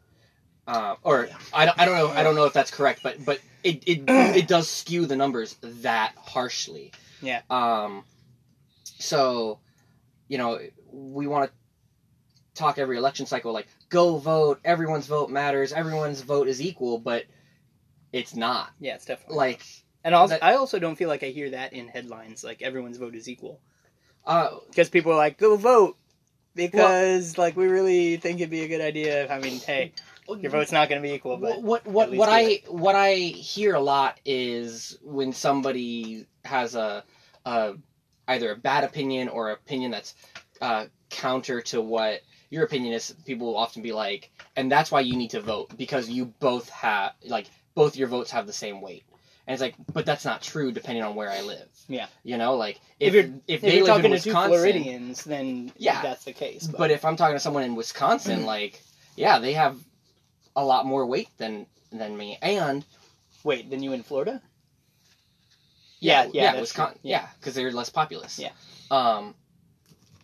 Uh, 0.67 0.95
or 1.03 1.27
I 1.51 1.65
don't, 1.65 1.79
I 1.79 1.85
don't 1.85 1.97
know 1.97 2.07
I 2.09 2.21
don't 2.21 2.35
know 2.35 2.45
if 2.45 2.53
that's 2.53 2.69
correct, 2.69 3.01
but 3.01 3.23
but 3.25 3.39
it, 3.63 3.83
it 3.87 4.03
it 4.07 4.47
does 4.47 4.69
skew 4.69 5.05
the 5.05 5.15
numbers 5.15 5.55
that 5.61 6.13
harshly. 6.17 6.91
Yeah. 7.21 7.41
Um. 7.49 8.03
So, 8.99 9.59
you 10.27 10.37
know, 10.37 10.59
we 10.91 11.25
want 11.25 11.49
to 11.49 11.57
talk 12.53 12.77
every 12.77 12.97
election 12.97 13.25
cycle 13.25 13.53
like 13.53 13.67
go 13.89 14.17
vote, 14.17 14.59
everyone's 14.63 15.07
vote 15.07 15.29
matters, 15.29 15.73
everyone's 15.73 16.21
vote 16.21 16.47
is 16.47 16.61
equal, 16.61 16.99
but 16.99 17.25
it's 18.13 18.35
not. 18.35 18.71
Yeah, 18.79 18.95
it's 18.95 19.05
definitely 19.05 19.37
Like, 19.37 19.61
And 20.03 20.15
also, 20.15 20.35
that- 20.35 20.43
I 20.43 20.55
also 20.55 20.79
don't 20.79 20.95
feel 20.95 21.09
like 21.09 21.23
I 21.23 21.27
hear 21.27 21.49
that 21.51 21.73
in 21.73 21.87
headlines. 21.87 22.43
Like 22.43 22.61
everyone's 22.61 22.97
vote 22.97 23.15
is 23.15 23.27
equal 23.27 23.59
uh, 24.25 24.49
because 24.69 24.89
people 24.89 25.11
are 25.11 25.17
like, 25.17 25.37
"Go 25.37 25.55
vote," 25.57 25.97
because 26.55 27.37
like 27.37 27.55
we 27.55 27.67
really 27.67 28.17
think 28.17 28.39
it'd 28.39 28.49
be 28.49 28.61
a 28.61 28.67
good 28.67 28.81
idea. 28.81 29.31
I 29.31 29.39
mean, 29.39 29.59
hey, 29.59 29.91
your 30.27 30.51
vote's 30.51 30.71
not 30.71 30.89
going 30.89 31.01
to 31.01 31.07
be 31.07 31.13
equal, 31.13 31.37
but 31.37 31.61
what 31.61 31.85
what 31.85 32.11
what 32.11 32.29
I 32.29 32.61
what 32.67 32.95
I 32.95 33.15
hear 33.15 33.75
a 33.75 33.79
lot 33.79 34.19
is 34.25 34.97
when 35.03 35.33
somebody 35.33 36.25
has 36.45 36.75
a, 36.75 37.03
a 37.45 37.73
either 38.27 38.51
a 38.51 38.55
bad 38.55 38.83
opinion 38.83 39.29
or 39.29 39.49
an 39.49 39.53
opinion 39.55 39.91
that's 39.91 40.13
uh, 40.61 40.85
counter 41.09 41.61
to 41.61 41.81
what 41.81 42.21
your 42.49 42.63
opinion 42.63 42.93
is. 42.93 43.15
People 43.25 43.47
will 43.47 43.57
often 43.57 43.81
be 43.81 43.91
like, 43.91 44.31
and 44.55 44.71
that's 44.71 44.91
why 44.91 45.01
you 45.01 45.15
need 45.15 45.31
to 45.31 45.41
vote 45.41 45.75
because 45.77 46.09
you 46.09 46.25
both 46.25 46.69
have 46.69 47.13
like 47.25 47.47
both 47.75 47.95
your 47.95 48.07
votes 48.07 48.31
have 48.31 48.47
the 48.47 48.53
same 48.53 48.81
weight. 48.81 49.03
And 49.47 49.53
it's 49.53 49.61
like, 49.61 49.75
but 49.93 50.05
that's 50.05 50.25
not 50.25 50.43
true 50.43 50.71
depending 50.71 51.03
on 51.03 51.15
where 51.15 51.29
I 51.31 51.41
live. 51.41 51.67
Yeah. 51.87 52.05
You 52.23 52.37
know, 52.37 52.55
like 52.55 52.79
If 52.99 53.07
if 53.09 53.13
you're- 53.15 53.27
if, 53.47 53.55
if 53.55 53.61
they 53.61 53.77
you're 53.77 53.87
live 53.87 54.03
in 54.05 54.11
talking 54.11 54.17
to 54.17 54.23
two 54.23 54.29
Wisconsin, 54.29 54.49
Floridians, 54.51 55.23
then 55.23 55.71
Yeah. 55.77 56.01
that's 56.03 56.23
the 56.23 56.33
case. 56.33 56.67
But, 56.67 56.77
but 56.77 56.91
if 56.91 57.03
I'm 57.03 57.15
talking 57.15 57.35
to 57.35 57.39
someone 57.39 57.63
in 57.63 57.75
Wisconsin, 57.75 58.45
like, 58.55 58.79
yeah, 59.15 59.39
they 59.39 59.53
have 59.53 59.79
a 60.55 60.63
lot 60.63 60.85
more 60.85 61.05
weight 61.07 61.29
than 61.37 61.65
than 61.91 62.15
me, 62.15 62.37
and 62.43 62.85
wait, 63.43 63.69
then 63.71 63.81
you 63.81 63.93
in 63.93 64.03
Florida? 64.03 64.39
yeah, 65.99 66.23
Yeah, 66.25 66.29
yeah, 66.33 66.53
yeah, 66.53 66.59
Wisconsin, 66.61 66.99
yeah, 67.01 67.27
because 67.39 67.55
they're 67.55 67.71
less 67.71 67.89
populous. 67.89 68.37
Yeah. 68.39 68.51
Um, 68.91 69.33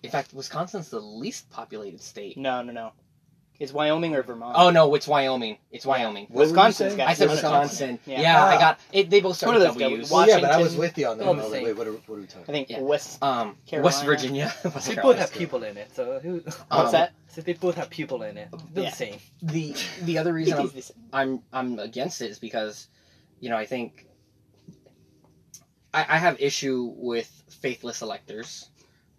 in 0.05 0.11
fact, 0.11 0.33
Wisconsin's 0.33 0.89
the 0.89 0.99
least 0.99 1.49
populated 1.49 2.01
state. 2.01 2.37
No, 2.37 2.61
no, 2.61 2.71
no. 2.71 2.91
It's 3.57 3.71
Wyoming 3.71 4.13
or 4.15 4.21
Vermont. 4.21 4.55
Oh 4.59 4.69
no, 4.69 4.93
it's 4.95 5.07
Wyoming. 5.07 5.57
It's 5.71 5.85
Wyoming. 5.85 6.25
What 6.29 6.41
were 6.41 6.47
you 6.49 6.53
got. 6.55 6.67
I 6.67 7.13
said 7.13 7.27
one. 7.27 7.35
Wisconsin. 7.35 7.99
Yeah. 8.05 8.19
Yeah, 8.19 8.43
I 8.43 8.55
Ah. 8.55 8.59
got 8.59 8.79
it. 8.91 9.09
They 9.09 9.21
both 9.21 9.37
start 9.37 9.53
One 9.53 9.55
of 9.55 9.75
with 9.75 9.79
those 9.79 9.89
W's. 9.91 10.01
guys. 10.01 10.11
Well, 10.11 10.27
yeah, 10.27 10.39
but 10.41 10.51
I 10.51 10.57
was 10.57 10.75
Washington, 10.75 10.79
with 10.81 10.97
you 10.97 11.07
on 11.07 11.17
that. 11.19 11.23
all 11.23 11.29
one. 11.29 11.37
the 11.37 11.41
I 11.41 11.45
was 11.45 11.51
like, 11.53 11.59
same. 11.59 11.65
wait, 11.67 11.77
what 11.77 11.87
are, 11.87 11.91
what 11.93 12.15
are 12.17 12.19
we 12.21 12.27
talking 12.27 12.43
I 12.49 12.51
think 12.51 12.69
Yeah. 12.69 12.79
West. 12.81 13.23
Um, 13.23 13.57
Carolina. 13.65 13.85
West 13.85 14.03
Virginia. 14.03 14.53
West 14.65 14.87
They 14.89 14.95
Carolina. 14.95 15.01
both 15.03 15.17
have 15.19 15.31
people 15.33 15.63
in 15.63 15.77
it, 15.77 15.95
so 15.95 16.19
who? 16.19 16.33
What's 16.39 16.59
Um, 16.69 16.91
that? 16.91 17.13
So 17.29 17.39
they 17.41 17.53
both 17.53 17.75
have 17.75 17.89
people 17.89 18.23
in 18.23 18.35
it. 18.37 18.49
They're 18.73 18.83
Yeah. 18.83 18.89
the 18.89 18.95
same. 18.97 19.19
The 19.41 19.73
the 20.01 20.17
other 20.17 20.33
reason 20.39 20.59
I'm 20.59 20.71
I'm 21.13 21.43
I'm 21.53 21.79
against 21.79 22.21
it 22.21 22.31
is 22.31 22.39
because, 22.39 22.89
you 23.39 23.49
know, 23.49 23.55
I 23.57 23.65
think 23.65 24.05
I, 25.93 26.01
I 26.09 26.17
have 26.17 26.41
issue 26.41 26.93
with 26.97 27.29
faithless 27.61 28.01
electors. 28.01 28.69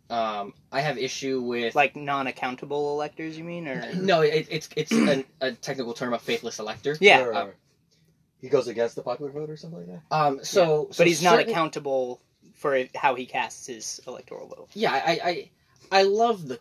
Um, 0.08 0.54
I 0.70 0.80
have 0.82 0.98
issue 0.98 1.40
with 1.40 1.74
like 1.74 1.96
non-accountable 1.96 2.92
electors, 2.92 3.36
you 3.36 3.44
mean, 3.44 3.66
or 3.66 3.92
no, 3.94 4.20
it, 4.22 4.46
it's 4.50 4.68
it's 4.76 4.92
an, 4.92 5.24
a 5.40 5.52
technical 5.52 5.94
term 5.94 6.12
of 6.14 6.22
faithless 6.22 6.58
elector. 6.58 6.96
yeah, 7.00 7.22
Or- 7.22 7.34
uh, 7.34 7.46
he 8.40 8.48
goes 8.48 8.68
against 8.68 8.94
the 8.94 9.02
popular 9.02 9.30
vote 9.32 9.50
or 9.50 9.56
something 9.56 9.80
like 9.88 10.02
that. 10.10 10.14
Um, 10.16 10.38
so, 10.44 10.88
so 10.90 10.98
but 10.98 11.06
he's 11.06 11.22
not 11.22 11.38
accountable 11.40 12.20
for 12.54 12.84
how 12.94 13.14
he 13.14 13.26
casts 13.26 13.66
his 13.66 14.00
electoral 14.06 14.46
vote. 14.46 14.68
Yeah, 14.74 14.92
I, 14.92 15.20
I 15.24 15.50
I 15.90 16.02
love 16.04 16.46
the 16.46 16.60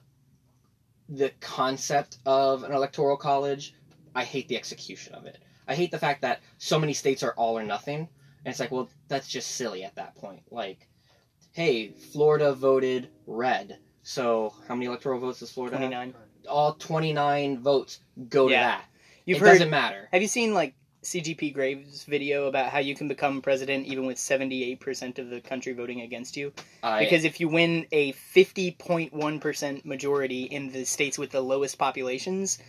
the 1.09 1.31
concept 1.39 2.17
of 2.25 2.63
an 2.63 2.71
electoral 2.71 3.17
college. 3.17 3.73
I 4.15 4.23
hate 4.23 4.47
the 4.47 4.55
execution 4.55 5.13
of 5.13 5.25
it. 5.25 5.37
I 5.67 5.75
hate 5.75 5.91
the 5.91 5.99
fact 5.99 6.21
that 6.21 6.41
so 6.57 6.79
many 6.79 6.93
states 6.93 7.21
are 7.23 7.33
all 7.33 7.57
or 7.57 7.63
nothing, 7.63 7.99
and 7.99 8.51
it's 8.51 8.59
like, 8.59 8.71
well, 8.71 8.89
that's 9.07 9.27
just 9.27 9.51
silly 9.51 9.83
at 9.83 9.95
that 9.95 10.15
point. 10.15 10.43
Like, 10.51 10.87
hey, 11.55 11.89
Florida 12.11 12.53
voted 12.53 13.07
red, 13.25 13.79
so 14.03 14.53
how 14.67 14.75
many 14.75 14.85
electoral 14.87 15.19
votes 15.19 15.39
does 15.39 15.51
Florida 15.51 15.77
have? 15.77 15.89
Twenty-nine. 15.89 16.13
All 16.47 16.73
twenty 16.73 17.11
nine 17.13 17.59
votes 17.59 17.99
go 18.29 18.47
to 18.47 18.53
Yeah. 18.53 18.61
that. 18.63 18.85
You've 19.25 19.37
it 19.37 19.41
heard? 19.41 19.47
doesn't 19.53 19.69
matter. 19.71 20.07
Have 20.11 20.21
you 20.21 20.27
seen 20.27 20.53
like 20.53 20.75
CGP 21.03 21.53
Grey's 21.53 22.03
video 22.07 22.47
about 22.47 22.69
how 22.69 22.79
you 22.79 22.95
can 22.95 23.07
become 23.07 23.41
president 23.41 23.87
even 23.87 24.05
with 24.05 24.19
seventy-eight 24.19 24.79
percent 24.79 25.17
of 25.17 25.29
the 25.29 25.41
country 25.41 25.73
voting 25.73 26.01
against 26.01 26.37
you? 26.37 26.53
Because 26.83 27.23
if 27.25 27.39
you 27.39 27.47
win 27.47 27.87
a 27.91 28.11
fifty 28.11 28.71
point 28.71 29.13
one 29.13 29.39
percent 29.39 29.85
majority 29.85 30.43
in 30.43 30.71
the 30.71 30.83
states 30.85 31.17
with 31.17 31.31
the 31.31 31.41
lowest 31.41 31.77
populations, 31.79 32.59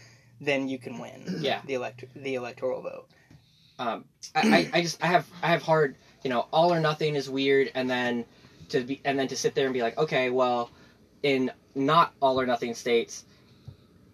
then 0.41 0.69
you 0.69 0.79
can 0.79 0.99
win. 0.99 1.23
Yeah. 1.41 1.61
The 1.67 1.75
elect 1.75 2.05
the 2.15 2.35
electoral 2.37 2.81
vote. 2.83 3.09
um, 3.79 4.05
I, 4.35 4.41
I, 4.41 4.71
I 4.79 4.81
just 4.83 5.03
I 5.03 5.07
have 5.09 5.27
I 5.43 5.49
have 5.49 5.63
hard 5.63 5.97
you 6.25 6.31
know 6.31 6.47
all 6.53 6.73
or 6.73 6.81
nothing 6.81 7.15
is 7.15 7.29
weird 7.29 7.71
and 7.75 7.91
then 7.91 8.25
to 8.71 8.83
be 8.85 9.01
and 9.05 9.19
then 9.19 9.29
to 9.29 9.37
sit 9.37 9.55
there 9.55 9.67
and 9.67 9.75
be 9.75 9.83
like 9.83 9.97
okay 9.99 10.31
well 10.31 10.71
in 11.23 11.51
not 11.75 12.13
all 12.21 12.41
or 12.41 12.47
nothing 12.47 12.75
states 12.75 13.25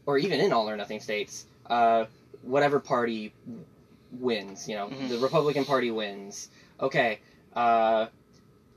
or 0.06 0.18
even 0.18 0.40
in 0.40 0.52
all 0.52 0.68
or 0.68 0.76
nothing 0.76 1.00
states 1.00 1.46
uh, 1.68 2.04
whatever 2.42 2.80
party 2.80 3.32
wins 4.20 4.68
you 4.68 4.74
know 4.74 4.88
Mhm. 4.88 5.08
the 5.08 5.18
Republican 5.18 5.64
Party 5.64 5.90
wins 5.90 6.48
okay 6.80 7.20
uh, 7.54 8.06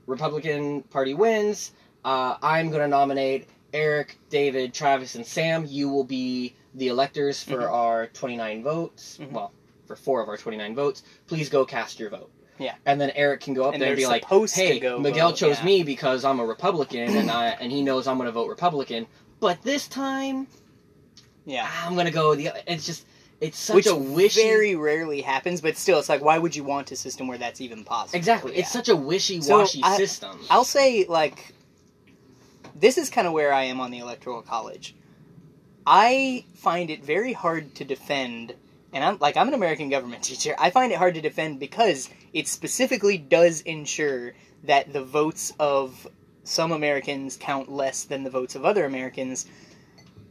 Republican 0.06 0.82
Party 0.82 1.14
wins 1.14 1.72
uh, 2.04 2.36
I'm 2.42 2.70
gonna 2.70 2.88
nominate 2.88 3.48
Eric 3.72 4.16
David 4.30 4.72
Travis 4.72 5.14
and 5.16 5.26
Sam 5.26 5.66
you 5.66 5.88
will 5.88 6.04
be 6.04 6.54
the 6.74 6.88
electors 6.88 7.42
for 7.42 7.62
Mhm. 7.62 7.72
our 7.72 8.06
29 8.08 8.62
votes 8.62 9.18
Mhm. 9.20 9.32
well 9.32 9.52
for 9.86 9.94
four 9.96 10.20
of 10.20 10.28
our 10.28 10.36
29 10.36 10.74
votes, 10.74 11.02
please 11.28 11.48
go 11.48 11.64
cast 11.64 12.00
your 12.00 12.10
vote. 12.10 12.28
Yeah. 12.58 12.74
And 12.86 13.00
then 13.00 13.10
Eric 13.14 13.40
can 13.42 13.54
go 13.54 13.64
up 13.64 13.74
And 13.74 13.82
there 13.82 13.90
and 13.90 13.96
be 13.96 14.06
like, 14.06 14.24
hey, 14.52 14.78
go 14.80 14.98
Miguel 14.98 15.30
vote, 15.30 15.36
chose 15.36 15.58
yeah. 15.58 15.64
me 15.64 15.82
because 15.82 16.24
I'm 16.24 16.40
a 16.40 16.46
Republican 16.46 17.16
and 17.16 17.30
I 17.30 17.48
and 17.48 17.70
he 17.70 17.82
knows 17.82 18.06
I'm 18.06 18.16
going 18.16 18.26
to 18.26 18.32
vote 18.32 18.48
Republican. 18.48 19.06
But 19.40 19.62
this 19.62 19.86
time, 19.88 20.46
Yeah. 21.44 21.70
I'm 21.84 21.94
going 21.94 22.06
to 22.06 22.12
go 22.12 22.34
the 22.34 22.50
It's 22.66 22.86
just, 22.86 23.06
it's 23.40 23.58
such 23.58 23.74
Which 23.76 23.86
a 23.86 23.94
wishy. 23.94 24.40
very 24.42 24.74
rarely 24.76 25.20
happens, 25.20 25.60
but 25.60 25.76
still, 25.76 25.98
it's 25.98 26.08
like, 26.08 26.22
why 26.24 26.38
would 26.38 26.56
you 26.56 26.64
want 26.64 26.90
a 26.92 26.96
system 26.96 27.28
where 27.28 27.36
that's 27.36 27.60
even 27.60 27.84
possible? 27.84 28.16
Exactly. 28.16 28.52
Yeah. 28.54 28.60
It's 28.60 28.72
such 28.72 28.88
a 28.88 28.96
wishy-washy 28.96 29.82
So, 29.82 29.86
I- 29.86 29.96
system. 29.98 30.38
I'll 30.48 30.64
say 30.64 31.04
like 31.08 31.52
this 32.78 32.96
is 32.98 33.10
kind 33.10 33.26
of 33.26 33.32
where 33.32 33.52
I 33.52 33.64
am 33.64 33.80
on 33.80 33.90
the 33.90 33.98
electoral 33.98 34.42
college. 34.42 34.94
I 35.86 36.44
find 36.54 36.90
it 36.90 37.04
very 37.04 37.32
hard 37.32 37.74
to 37.76 37.84
defend 37.84 38.54
and 38.96 39.04
I'm 39.04 39.18
like 39.20 39.36
I'm 39.36 39.48
an 39.48 39.54
American 39.54 39.90
government 39.90 40.22
teacher. 40.30 40.54
I 40.58 40.70
find 40.70 40.90
it 40.90 40.98
hard 40.98 41.14
to 41.14 41.20
defend 41.20 41.60
because 41.60 42.08
it 42.32 42.48
specifically 42.48 43.18
does 43.18 43.60
ensure 43.60 44.32
that 44.64 44.92
the 44.92 45.04
votes 45.04 45.52
of 45.60 46.08
some 46.44 46.72
Americans 46.72 47.36
count 47.36 47.70
less 47.70 48.04
than 48.04 48.24
the 48.24 48.30
votes 48.30 48.54
of 48.54 48.64
other 48.64 48.84
Americans. 48.84 49.46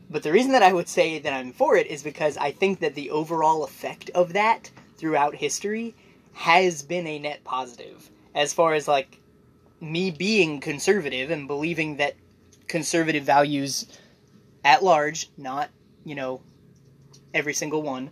But 0.09 0.23
the 0.23 0.31
reason 0.31 0.51
that 0.53 0.63
I 0.63 0.73
would 0.73 0.87
say 0.87 1.19
that 1.19 1.33
I'm 1.33 1.51
for 1.51 1.75
it 1.75 1.87
is 1.87 2.03
because 2.03 2.37
I 2.37 2.51
think 2.51 2.79
that 2.79 2.95
the 2.95 3.11
overall 3.11 3.63
effect 3.63 4.09
of 4.11 4.33
that 4.33 4.71
throughout 4.97 5.35
history 5.35 5.93
has 6.33 6.81
been 6.81 7.07
a 7.07 7.19
net 7.19 7.43
positive 7.43 8.09
as 8.33 8.53
far 8.53 8.73
as 8.73 8.87
like 8.87 9.19
me 9.79 10.09
being 10.11 10.59
conservative 10.59 11.31
and 11.31 11.47
believing 11.47 11.97
that 11.97 12.15
conservative 12.67 13.23
values 13.23 13.85
at 14.63 14.83
large, 14.83 15.29
not, 15.37 15.69
you 16.03 16.15
know, 16.15 16.41
every 17.33 17.53
single 17.53 17.81
one, 17.81 18.11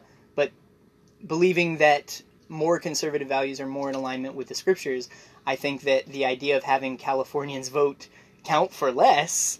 believing 1.25 1.77
that 1.77 2.21
more 2.49 2.79
conservative 2.79 3.27
values 3.27 3.59
are 3.59 3.67
more 3.67 3.89
in 3.89 3.95
alignment 3.95 4.35
with 4.35 4.47
the 4.47 4.55
scriptures, 4.55 5.09
I 5.45 5.55
think 5.55 5.81
that 5.81 6.05
the 6.05 6.25
idea 6.25 6.57
of 6.57 6.63
having 6.63 6.97
Californians 6.97 7.69
vote 7.69 8.07
count 8.43 8.73
for 8.73 8.91
less 8.91 9.59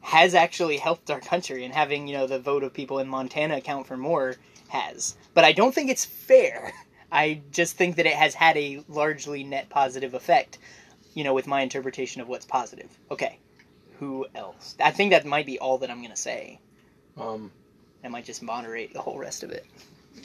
has 0.00 0.34
actually 0.34 0.76
helped 0.76 1.10
our 1.10 1.20
country 1.20 1.64
and 1.64 1.74
having, 1.74 2.06
you 2.06 2.16
know, 2.16 2.26
the 2.26 2.38
vote 2.38 2.62
of 2.62 2.72
people 2.72 2.98
in 2.98 3.08
Montana 3.08 3.60
count 3.60 3.86
for 3.86 3.96
more 3.96 4.36
has. 4.68 5.16
But 5.34 5.44
I 5.44 5.52
don't 5.52 5.74
think 5.74 5.90
it's 5.90 6.04
fair. 6.04 6.72
I 7.12 7.40
just 7.52 7.76
think 7.76 7.96
that 7.96 8.06
it 8.06 8.14
has 8.14 8.34
had 8.34 8.56
a 8.56 8.84
largely 8.88 9.44
net 9.44 9.68
positive 9.68 10.14
effect, 10.14 10.58
you 11.14 11.24
know, 11.24 11.34
with 11.34 11.46
my 11.46 11.60
interpretation 11.60 12.20
of 12.20 12.28
what's 12.28 12.46
positive. 12.46 12.90
Okay. 13.10 13.38
Who 13.98 14.26
else? 14.34 14.76
I 14.78 14.90
think 14.90 15.10
that 15.10 15.24
might 15.24 15.46
be 15.46 15.58
all 15.58 15.78
that 15.78 15.90
I'm 15.90 15.98
going 15.98 16.10
to 16.10 16.16
say. 16.16 16.60
Um, 17.16 17.50
I 18.04 18.08
might 18.08 18.26
just 18.26 18.42
moderate 18.42 18.92
the 18.92 19.00
whole 19.00 19.18
rest 19.18 19.42
of 19.42 19.50
it. 19.50 19.64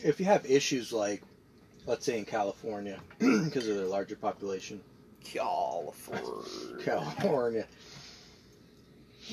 If 0.04 0.20
you 0.20 0.26
have 0.26 0.46
issues 0.50 0.92
like, 0.92 1.22
let's 1.86 2.06
say 2.06 2.18
in 2.18 2.26
California, 2.26 3.00
because 3.20 3.68
of 3.68 3.78
their 3.78 3.86
larger 3.86 4.16
population, 4.16 4.82
California. 5.24 6.84
California, 6.84 7.68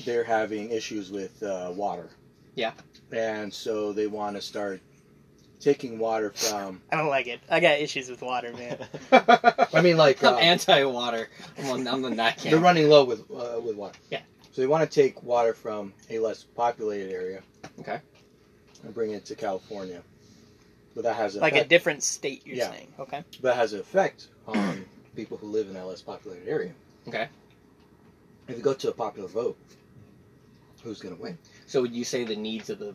they're 0.05 0.23
having 0.23 0.69
issues 0.71 1.11
with 1.11 1.41
uh, 1.43 1.71
water. 1.73 2.09
Yeah. 2.55 2.73
And 3.11 3.53
so 3.53 3.93
they 3.93 4.07
want 4.07 4.35
to 4.35 4.41
start 4.41 4.81
taking 5.59 5.99
water 5.99 6.31
from. 6.31 6.81
I 6.91 6.97
don't 6.97 7.09
like 7.09 7.27
it. 7.27 7.41
I 7.49 7.59
got 7.59 7.79
issues 7.79 8.09
with 8.09 8.21
water, 8.21 8.53
man. 8.53 8.77
I 9.73 9.81
mean, 9.81 9.97
like 9.97 10.23
I'm 10.23 10.35
uh, 10.35 10.37
anti-water. 10.37 11.29
I'm 11.57 11.65
on, 11.71 11.87
I'm 11.87 12.05
on 12.05 12.15
that 12.17 12.37
camp. 12.37 12.51
they're 12.51 12.59
running 12.59 12.89
low 12.89 13.03
with 13.03 13.21
uh, 13.31 13.59
with 13.59 13.75
water. 13.75 13.97
Yeah. 14.09 14.21
So 14.51 14.61
they 14.61 14.67
want 14.67 14.89
to 14.89 15.01
take 15.01 15.21
water 15.23 15.53
from 15.53 15.93
a 16.09 16.19
less 16.19 16.43
populated 16.43 17.11
area. 17.11 17.41
Okay. 17.79 17.99
And 18.83 18.93
bring 18.93 19.11
it 19.11 19.25
to 19.25 19.35
California. 19.35 20.01
But 20.99 21.05
that 21.05 21.15
has 21.15 21.35
an 21.35 21.41
like 21.41 21.55
a 21.55 21.63
different 21.63 22.03
state, 22.03 22.45
you're 22.45 22.57
Yeah. 22.57 22.71
saying. 22.71 22.93
Okay. 22.99 23.23
that 23.39 23.55
has 23.55 23.71
an 23.71 23.79
effect 23.79 24.27
on 24.45 24.85
people 25.15 25.37
who 25.37 25.47
live 25.47 25.67
in 25.69 25.73
that 25.75 25.85
less 25.85 26.01
populated 26.01 26.45
area. 26.45 26.73
Okay. 27.07 27.29
If 28.49 28.57
you 28.57 28.61
go 28.61 28.73
to 28.73 28.89
a 28.89 28.91
popular 28.91 29.29
vote, 29.29 29.57
who's 30.83 30.99
going 30.99 31.15
to 31.15 31.21
win? 31.21 31.37
So 31.67 31.79
would 31.81 31.93
you 31.95 32.03
say 32.03 32.25
the 32.25 32.35
needs 32.35 32.69
of 32.69 32.79
the... 32.79 32.93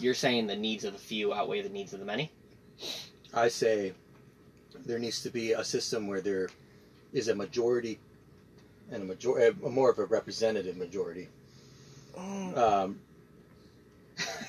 You're 0.00 0.14
saying 0.14 0.48
the 0.48 0.56
needs 0.56 0.82
of 0.82 0.94
the 0.94 0.98
few 0.98 1.32
outweigh 1.32 1.62
the 1.62 1.68
needs 1.68 1.92
of 1.92 2.00
the 2.00 2.06
many? 2.06 2.32
I 3.32 3.46
say 3.46 3.92
there 4.84 4.98
needs 4.98 5.22
to 5.22 5.30
be 5.30 5.52
a 5.52 5.62
system 5.62 6.08
where 6.08 6.20
there 6.20 6.48
is 7.12 7.28
a 7.28 7.36
majority 7.36 8.00
and 8.90 9.00
a 9.00 9.06
major 9.06 9.38
a 9.38 9.52
more 9.70 9.92
of 9.92 10.00
a 10.00 10.06
representative 10.06 10.76
majority. 10.76 11.28
Um, 12.16 12.98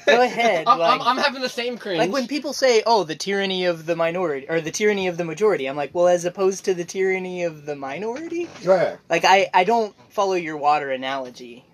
Go 0.06 0.22
ahead, 0.22 0.66
I'm, 0.68 0.80
like- 0.80 1.02
I'm, 1.02 1.02
I'm 1.02 1.18
having 1.18 1.42
the 1.42 1.50
same 1.50 1.78
cringe. 1.78 2.00
Like 2.00 2.12
when 2.12 2.28
people 2.28 2.54
say, 2.54 2.84
"Oh, 2.86 3.04
the 3.04 3.16
tyranny 3.16 3.66
of 3.66 3.86
the 3.86 3.96
minority" 3.96 4.48
or 4.50 4.62
the 4.62 4.72
tyranny 4.72 5.08
of 5.08 5.18
the 5.18 5.26
majority, 5.26 5.68
I'm 5.68 5.76
like, 5.76 5.94
"Well, 5.94 6.08
as 6.08 6.26
opposed 6.26 6.66
to 6.66 6.74
the 6.74 6.86
tyranny 6.86 7.44
of 7.44 7.66
the 7.66 7.76
minority." 7.76 8.50
right. 8.64 8.98
Like 9.10 9.26
I, 9.26 9.50
I 9.54 9.64
don't 9.64 9.96
follow 10.12 10.34
your 10.34 10.58
water 10.58 10.92
analogy. 10.92 11.66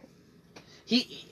he, 0.85 1.27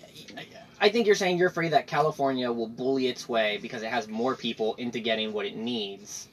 I 0.81 0.89
think 0.89 1.07
you're 1.07 1.15
saying 1.15 1.37
you're 1.37 1.49
afraid 1.49 1.73
that 1.73 1.87
California 1.87 2.51
will 2.51 2.67
bully 2.67 3.07
its 3.07 3.27
way 3.27 3.59
because 3.61 3.83
it 3.83 3.89
has 3.89 4.07
more 4.07 4.35
people 4.35 4.75
into 4.75 4.99
getting 4.99 5.33
what 5.33 5.45
it 5.45 5.55
needs. 5.55 6.27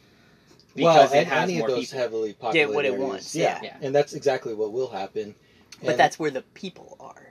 Because 0.77 1.11
well, 1.11 1.21
it 1.21 1.27
has 1.27 1.49
any 1.49 1.59
more 1.59 1.69
of 1.69 1.75
those 1.75 1.87
people. 1.87 1.99
heavily 1.99 2.33
populated 2.35 2.73
what 2.75 2.85
it 2.85 2.93
areas, 2.93 3.03
wants, 3.09 3.35
Yeah. 3.35 3.59
yeah. 3.63 3.77
and 3.81 3.95
that's 3.95 4.13
exactly 4.13 4.55
what 4.55 4.73
will 4.73 4.89
happen. 4.91 5.35
But 5.83 5.97
that's 5.97 6.19
where 6.19 6.31
the 6.31 6.43
people 6.43 6.97
are. 7.01 7.27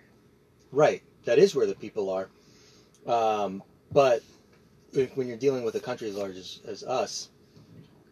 Right. 0.72 1.04
That 1.26 1.40
is 1.40 1.56
where 1.56 1.66
the 1.68 1.76
people 1.76 2.10
are. 2.10 2.28
Um, 3.06 3.64
but 3.92 4.24
if, 4.94 5.16
when 5.16 5.28
you're 5.28 5.38
dealing 5.38 5.64
with 5.64 5.76
a 5.76 5.80
country 5.80 6.10
as 6.10 6.16
large 6.16 6.38
as, 6.38 6.60
as 6.68 6.84
us, 6.84 7.30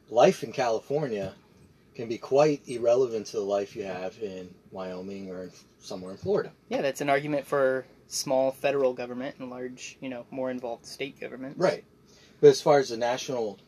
life 0.09 0.43
in 0.43 0.51
California 0.51 1.33
can 1.95 2.07
be 2.07 2.17
quite 2.17 2.61
irrelevant 2.67 3.27
to 3.27 3.37
the 3.37 3.43
life 3.43 3.75
you 3.75 3.83
have 3.83 4.17
in 4.21 4.53
Wyoming 4.71 5.29
or 5.29 5.43
in, 5.43 5.51
somewhere 5.79 6.11
in 6.11 6.17
Florida. 6.17 6.51
Yeah, 6.69 6.81
that's 6.81 7.01
an 7.01 7.09
argument 7.09 7.45
for 7.45 7.85
small 8.07 8.51
federal 8.51 8.93
government 8.93 9.35
and 9.39 9.49
large, 9.49 9.97
you 10.01 10.09
know, 10.09 10.25
more 10.31 10.51
involved 10.51 10.85
state 10.85 11.19
government. 11.19 11.57
Right. 11.57 11.83
But 12.41 12.49
as 12.49 12.61
far 12.61 12.79
as 12.79 12.89
the 12.89 12.97
national 12.97 13.59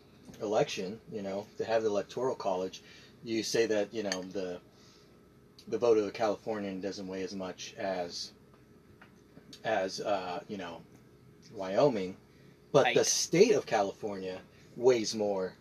election, 0.42 1.00
you 1.12 1.22
know, 1.22 1.46
to 1.58 1.66
have 1.66 1.84
the 1.84 1.90
electoral 1.90 2.36
college, 2.36 2.82
you 3.24 3.44
say 3.44 3.66
that, 3.68 3.94
you 3.94 4.04
know, 4.04 4.22
the 4.34 4.60
the 5.68 5.78
vote 5.80 5.98
of 5.98 6.06
a 6.06 6.12
Californian 6.12 6.80
doesn't 6.80 7.08
weigh 7.08 7.24
as 7.24 7.34
much 7.34 7.74
as 7.78 8.32
as 9.64 10.00
uh, 10.00 10.42
you 10.48 10.58
know, 10.58 10.82
Wyoming, 11.56 12.16
but 12.72 12.94
the 12.94 13.06
state 13.06 13.54
of 13.54 13.66
California 13.66 14.40
weighs 14.76 15.16
more 15.16 15.54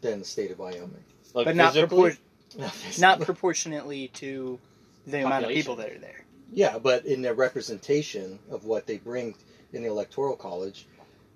than 0.00 0.18
the 0.20 0.24
state 0.24 0.50
of 0.50 0.58
Wyoming. 0.58 1.04
Like 1.34 1.46
But 1.46 1.56
not 1.56 1.74
physically? 1.74 2.12
propor- 2.58 3.00
not 3.00 3.20
proportionately 3.20 4.08
to 4.08 4.58
the 5.06 5.24
amount 5.24 5.44
of 5.44 5.50
people 5.50 5.76
that 5.76 5.90
are 5.90 5.98
there. 5.98 6.24
yeah, 6.52 6.78
but 6.78 7.04
in 7.04 7.20
their 7.22 7.34
representation 7.34 8.38
of 8.50 8.64
what 8.64 8.86
they 8.86 8.98
bring 8.98 9.34
in 9.72 9.82
the 9.82 9.88
electoral 9.88 10.36
college, 10.36 10.86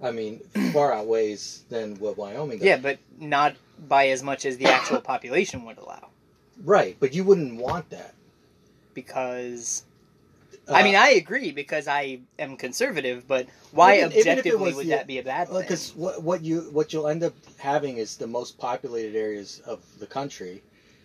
I 0.01 0.13
mean, 0.13 0.41
far 0.73 0.93
outweighs 0.93 1.65
than 1.69 1.97
what 1.97 2.17
Wyoming 2.17 2.59
does. 2.59 2.67
Yeah, 2.67 2.77
but 2.79 2.99
not 3.19 3.57
by 3.89 4.09
as 4.09 4.23
much 4.23 4.47
as 4.47 4.57
the 4.59 4.67
actual 4.67 5.01
population 5.13 5.65
would 5.65 5.79
allow. 5.79 6.09
Right, 6.65 6.97
but 7.01 7.13
you 7.15 7.25
wouldn't 7.25 7.57
want 7.61 7.91
that. 7.91 8.15
Because 8.95 9.85
Uh, 10.69 10.73
I 10.75 10.83
mean, 10.83 10.97
I 10.97 11.11
agree 11.11 11.51
because 11.53 11.89
I 11.89 12.21
am 12.39 12.57
conservative, 12.57 13.27
but 13.27 13.47
why 13.73 13.99
Even- 13.99 14.13
even 14.13 14.19
objectively 14.21 14.61
was 14.67 14.75
would 14.77 14.87
the- 14.87 14.91
that 14.91 15.07
be 15.07 15.19
a 15.19 15.23
bad 15.23 15.49
thing? 15.49 15.61
because 15.61 15.95
what 15.97 16.23
what 16.23 16.45
you 16.45 16.63
what 16.73 16.93
you'll 16.93 17.09
end 17.09 17.23
up 17.25 17.35
having 17.59 17.97
is 17.97 18.17
the 18.17 18.27
most 18.27 18.59
populated 18.59 19.17
areas 19.17 19.61
of 19.65 19.81
the 19.99 20.07
country. 20.07 20.63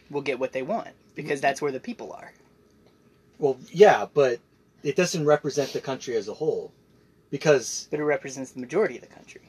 We'll 0.09 0.21
get 0.23 0.37
what 0.39 0.51
they 0.51 0.63
want 0.63 0.89
because 1.15 1.39
that's 1.41 1.61
where 1.61 1.71
the 1.71 1.79
people 1.79 2.11
are. 2.11 2.33
Well, 3.39 3.57
yeah, 3.71 4.05
but 4.13 4.39
it 4.83 4.95
doesn't 4.95 5.25
represent 5.25 5.71
the 5.73 5.81
country 5.81 6.15
as 6.15 6.27
a 6.27 6.33
whole, 6.33 6.71
because 7.31 7.87
But 7.89 7.99
it 7.99 8.03
represents 8.03 8.51
the 8.51 8.59
majority 8.59 8.95
of 8.95 9.01
the 9.01 9.07
country. 9.07 9.41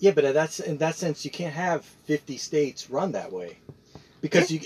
yeah, 0.00 0.10
but 0.10 0.34
that's 0.34 0.58
in 0.60 0.78
that 0.78 0.96
sense 0.96 1.24
you 1.24 1.30
can't 1.30 1.54
have 1.54 1.84
fifty 1.84 2.36
states 2.36 2.90
run 2.90 3.12
that 3.12 3.32
way, 3.32 3.58
because 4.20 4.50
you 4.50 4.60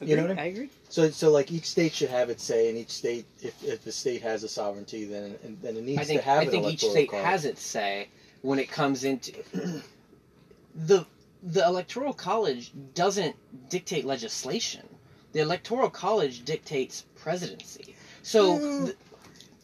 You 0.00 0.16
know 0.16 0.22
what 0.22 0.30
I 0.32 0.34
mean? 0.34 0.42
I 0.42 0.46
agree. 0.46 0.70
so 0.88 1.10
so 1.10 1.30
like 1.30 1.50
each 1.50 1.66
state 1.66 1.92
should 1.92 2.10
have 2.10 2.30
its 2.30 2.42
say, 2.44 2.68
and 2.68 2.78
each 2.78 2.90
state 2.90 3.26
if, 3.42 3.54
if 3.64 3.82
the 3.84 3.92
state 3.92 4.22
has 4.22 4.44
a 4.44 4.48
sovereignty, 4.48 5.04
then 5.04 5.34
and, 5.42 5.60
then 5.60 5.76
it 5.76 5.82
needs 5.84 6.00
I 6.00 6.04
think 6.04 6.20
to 6.20 6.24
have 6.26 6.40
I 6.40 6.44
an 6.44 6.50
think 6.50 6.66
each 6.66 6.84
state 6.84 7.10
college. 7.10 7.24
has 7.26 7.44
its 7.44 7.62
say 7.62 8.08
when 8.42 8.58
it 8.58 8.70
comes 8.70 9.04
into 9.04 9.32
the 10.74 11.04
the 11.42 11.64
electoral 11.64 12.12
college 12.12 12.72
doesn't 12.94 13.36
dictate 13.68 14.04
legislation. 14.04 14.82
The 15.32 15.40
electoral 15.40 15.90
college 15.90 16.44
dictates 16.44 17.04
presidency. 17.16 17.94
So 18.22 18.58
Mm. 18.58 18.84
th- 18.86 18.96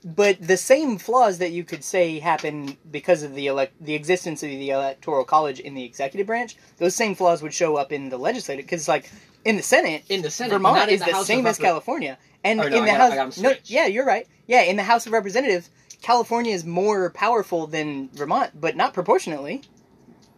But 0.05 0.37
the 0.47 0.59
same 0.59 0.99
flaws 0.99 1.39
that 1.39 1.53
you 1.53 1.65
could 1.65 1.83
say 1.83 2.19
happen 2.19 2.77
because 2.91 3.23
of 3.23 3.35
the 3.35 3.47
elect 3.47 3.73
the 3.81 3.95
existence 3.95 4.43
of 4.43 4.51
the 4.51 4.71
electoral 4.71 5.25
college 5.25 5.61
in 5.61 5.75
the 5.75 5.83
executive 5.85 6.27
branch, 6.27 6.57
those 6.77 6.95
same 6.95 7.15
flaws 7.15 7.41
would 7.43 7.55
show 7.55 7.77
up 7.77 7.91
in 7.93 8.11
the 8.11 8.19
legislative 8.19 8.67
because, 8.67 8.87
like, 8.87 9.11
in 9.45 9.57
the 9.57 9.63
Senate, 9.63 10.05
in 10.09 10.23
the 10.23 10.31
Senate, 10.31 10.53
Vermont 10.53 10.91
is 10.91 11.01
the, 11.01 11.13
the, 11.13 11.25
same 11.25 11.47
as 11.47 11.59
California, 11.59 12.19
and 12.43 12.59
no, 12.59 12.65
in 12.67 12.85
the 12.85 12.93
House, 12.93 13.13
I 13.13 13.17
got 13.17 13.37
'em 13.37 13.43
no, 13.43 13.55
yeah, 13.65 13.87
you're 13.87 14.07
right. 14.07 14.27
Yeah, 14.47 14.63
in 14.63 14.77
the 14.77 14.83
House 14.83 15.07
of 15.07 15.13
Representatives, 15.13 15.71
California 16.03 16.53
is 16.53 16.65
more 16.65 17.11
powerful 17.11 17.67
than 17.67 18.09
Vermont, 18.11 18.53
but 18.61 18.77
not 18.77 18.93
proportionately. 18.95 19.63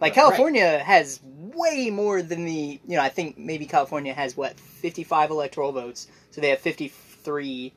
Like 0.01 0.11
Right. 0.11 0.15
California 0.15 0.79
has 0.79 1.21
way 1.23 1.91
more 1.91 2.23
than 2.23 2.45
the 2.45 2.81
you 2.87 2.97
know. 2.97 3.03
I 3.03 3.09
think 3.09 3.39
maybe 3.39 3.67
California 3.67 4.13
has 4.13 4.37
what 4.37 4.59
55 4.61 5.31
electoral 5.31 5.73
votes, 5.73 6.09
so 6.31 6.41
they 6.41 6.51
have 6.51 6.61
53 6.61 7.73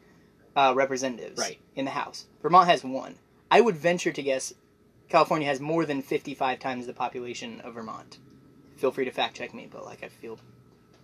uh, 0.56 0.74
representatives 0.76 1.40
Right. 1.40 1.60
in 1.76 1.86
the 1.86 1.92
House. 1.92 2.26
Vermont 2.42 2.68
has 2.68 2.84
one. 2.84 3.16
I 3.50 3.62
would 3.62 3.78
venture 3.78 4.12
to 4.12 4.22
guess 4.22 4.54
California 5.08 5.48
has 5.48 5.60
more 5.60 5.86
than 5.86 6.02
55 6.02 6.60
times 6.60 6.86
the 6.86 6.94
population 6.94 7.62
of 7.62 7.74
Vermont. 7.74 8.20
Feel 8.78 8.92
free 8.92 9.06
to 9.06 9.12
fact 9.12 9.36
check 9.38 9.54
me, 9.54 9.68
but 9.72 9.86
like 9.86 10.04
I 10.04 10.10
feel 10.10 10.40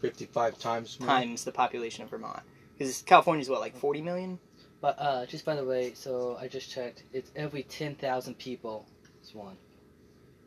fifty-five 0.08 0.58
times 0.60 1.00
more. 1.00 1.08
times 1.10 1.44
the 1.44 1.52
population 1.52 2.04
of 2.04 2.10
Vermont 2.10 2.40
because 2.78 3.02
California's 3.04 3.50
what 3.50 3.60
like 3.62 3.76
40 3.76 4.02
million. 4.02 4.40
But 4.82 4.96
uh, 5.00 5.26
just 5.26 5.46
by 5.46 5.56
the 5.56 5.64
way, 5.66 5.94
so 5.96 6.38
I 6.40 6.48
just 6.48 6.70
checked. 6.70 7.04
It's 7.14 7.32
every 7.36 7.64
ten 7.64 7.96
thousand 7.96 8.38
people 8.38 8.86
is 9.24 9.34
one. 9.34 9.56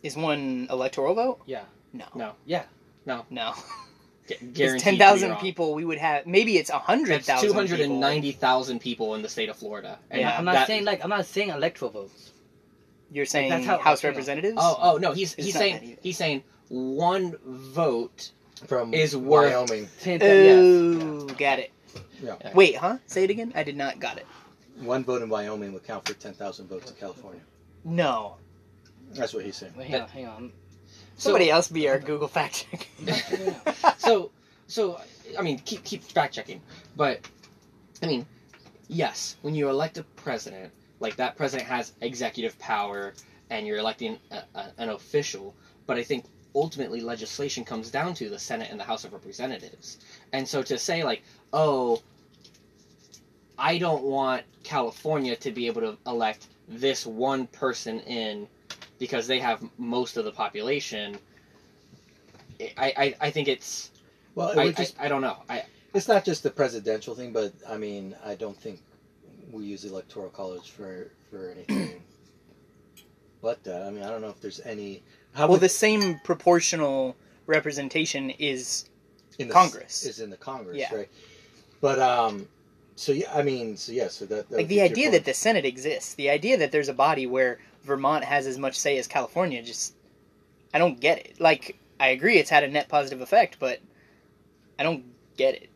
Is 0.02 0.16
one 0.16 0.68
electoral 0.70 1.14
vote? 1.14 1.40
Yeah. 1.46 1.64
No. 1.92 2.04
No. 2.14 2.32
Yeah. 2.46 2.64
No. 3.06 3.24
Gu- 4.28 4.34
It's 4.34 4.42
guaranteed 4.58 4.82
ten 4.82 4.92
to 4.94 4.98
be 4.98 5.04
thousand 5.04 5.30
wrong. 5.30 5.40
people. 5.40 5.74
We 5.74 5.84
would 5.86 5.98
have 5.98 6.26
maybe 6.26 6.56
it's 6.58 6.70
a 6.70 6.78
hundred 6.78 7.14
That's 7.14 7.26
thousand. 7.26 7.48
two 7.48 7.54
hundred 7.54 7.80
and 7.80 7.98
ninety 7.98 8.30
thousand 8.32 8.80
people 8.80 9.14
in 9.14 9.22
the 9.22 9.28
state 9.28 9.48
of 9.48 9.56
Florida. 9.56 9.98
And 10.10 10.20
Yeah, 10.20 10.36
I'm 10.38 10.44
not 10.44 10.52
that- 10.52 10.66
saying 10.68 10.84
like 10.84 11.02
I'm 11.02 11.10
not 11.10 11.24
saying 11.26 11.48
electoral 11.48 11.90
votes. 11.90 12.30
You're 13.10 13.24
saying 13.26 13.48
that's 13.50 13.64
how- 13.66 13.78
House. 13.78 14.04
Representatives? 14.04 14.58
Oh, 14.60 14.78
oh 14.80 14.96
no, 14.98 15.12
he's 15.14 15.34
It's 15.34 15.46
he's 15.46 15.54
saying 15.54 15.96
he's 16.02 16.18
saying 16.18 16.44
one 16.68 17.34
vote 17.44 18.30
from 18.66 18.94
Is 18.94 19.16
worth- 19.16 19.52
Wyoming. 19.52 19.88
Ten, 20.00 20.20
Oh, 20.22 21.26
yes. 21.26 21.36
got 21.38 21.58
it. 21.58 21.70
Yeah. 22.22 22.36
Wait, 22.54 22.76
huh? 22.76 22.98
Say 23.06 23.24
it 23.24 23.30
again. 23.30 23.52
I 23.54 23.62
did 23.62 23.76
not 23.76 24.00
got 24.00 24.18
it. 24.18 24.26
One 24.80 25.04
vote 25.04 25.22
in 25.22 25.28
Wyoming 25.28 25.72
would 25.72 25.84
count 25.84 26.06
for 26.06 26.14
ten 26.14 26.34
thousand 26.34 26.68
votes 26.68 26.90
in 26.90 26.96
California. 26.96 27.40
No. 27.84 28.36
That's 29.12 29.32
what 29.32 29.44
he's 29.44 29.56
saying. 29.56 29.72
Wait, 29.76 29.88
hang 29.88 30.02
on, 30.02 30.08
hang 30.08 30.26
on. 30.26 30.52
So- 31.16 31.30
Somebody 31.30 31.50
else 31.50 31.68
be 31.68 31.88
our 31.88 31.98
Google 31.98 32.28
fact 32.28 32.66
check. 32.70 32.88
so 33.98 34.30
so 34.66 35.00
I 35.38 35.42
mean 35.42 35.58
keep 35.60 35.82
keep 35.84 36.02
fact 36.02 36.34
checking, 36.34 36.60
but 36.96 37.20
I 38.02 38.06
mean 38.06 38.26
yes, 38.88 39.36
when 39.42 39.54
you 39.54 39.68
elect 39.68 39.98
a 39.98 40.02
president, 40.16 40.72
like 41.00 41.16
that 41.16 41.36
president 41.36 41.68
has 41.68 41.92
executive 42.00 42.58
power, 42.58 43.14
and 43.50 43.66
you're 43.66 43.78
electing 43.78 44.18
a, 44.30 44.42
a, 44.54 44.72
an 44.78 44.88
official. 44.90 45.54
But 45.86 45.96
I 45.96 46.02
think 46.04 46.24
ultimately 46.54 47.00
legislation 47.00 47.64
comes 47.64 47.90
down 47.90 48.14
to 48.14 48.28
the 48.28 48.38
Senate 48.38 48.68
and 48.70 48.78
the 48.78 48.84
House 48.84 49.04
of 49.04 49.12
Representatives, 49.12 49.98
and 50.32 50.46
so 50.46 50.62
to 50.62 50.78
say 50.78 51.04
like 51.04 51.22
oh. 51.52 52.02
I 53.60 53.76
don't 53.76 54.04
want 54.04 54.44
California 54.62 55.34
to 55.34 55.50
be 55.50 55.66
able 55.66 55.80
to 55.80 55.98
elect 56.06 56.46
this 56.68 57.04
one 57.04 57.48
person 57.48 57.98
in 58.02 58.46
because 58.98 59.26
they 59.26 59.38
have 59.38 59.62
most 59.78 60.16
of 60.16 60.24
the 60.24 60.32
population. 60.32 61.18
I, 62.76 62.92
I, 62.96 63.14
I 63.20 63.30
think 63.30 63.48
it's 63.48 63.90
Well, 64.34 64.50
it 64.50 64.58
I, 64.58 64.72
just 64.72 65.00
I, 65.00 65.06
I 65.06 65.08
don't 65.08 65.22
know. 65.22 65.38
I 65.48 65.64
It's 65.94 66.08
not 66.08 66.24
just 66.24 66.42
the 66.42 66.50
presidential 66.50 67.14
thing, 67.14 67.32
but 67.32 67.52
I 67.68 67.76
mean, 67.76 68.14
I 68.24 68.34
don't 68.34 68.56
think 68.56 68.80
we 69.50 69.64
use 69.64 69.84
electoral 69.84 70.30
college 70.30 70.70
for 70.70 71.10
for 71.30 71.50
anything 71.50 72.02
but 73.42 73.62
that. 73.64 73.82
I 73.82 73.90
mean, 73.90 74.02
I 74.02 74.10
don't 74.10 74.20
know 74.20 74.30
if 74.30 74.40
there's 74.40 74.60
any. 74.60 75.02
How 75.34 75.42
well, 75.42 75.52
would- 75.52 75.60
the 75.60 75.68
same 75.68 76.18
proportional 76.24 77.16
representation 77.46 78.30
is 78.30 78.88
in 79.38 79.48
the 79.48 79.54
Congress. 79.54 80.04
is 80.04 80.20
in 80.20 80.30
the 80.30 80.36
Congress, 80.36 80.76
Yeah. 80.78 80.94
right? 80.94 81.08
But 81.80 81.98
um, 82.00 82.48
so 82.96 83.12
yeah, 83.12 83.32
I 83.32 83.42
mean, 83.42 83.76
so 83.76 83.92
yeah, 83.92 84.08
so 84.08 84.26
that, 84.26 84.48
that 84.50 84.56
like 84.56 84.68
the 84.68 84.80
idea 84.80 85.10
that 85.12 85.24
the 85.24 85.34
Senate 85.34 85.64
exists, 85.64 86.14
the 86.14 86.30
idea 86.30 86.56
that 86.58 86.72
there's 86.72 86.88
a 86.88 86.94
body 86.94 87.26
where 87.26 87.58
Vermont 87.84 88.24
has 88.24 88.46
as 88.46 88.58
much 88.58 88.78
say 88.78 88.98
as 88.98 89.06
California, 89.06 89.62
just 89.62 89.94
I 90.74 90.78
don't 90.78 90.98
get 90.98 91.18
it. 91.18 91.40
Like 91.40 91.78
I 92.00 92.08
agree, 92.08 92.38
it's 92.38 92.50
had 92.50 92.64
a 92.64 92.68
net 92.68 92.88
positive 92.88 93.20
effect, 93.20 93.58
but 93.60 93.78
I 94.78 94.82
don't 94.82 95.04
get 95.36 95.54
it 95.54 95.70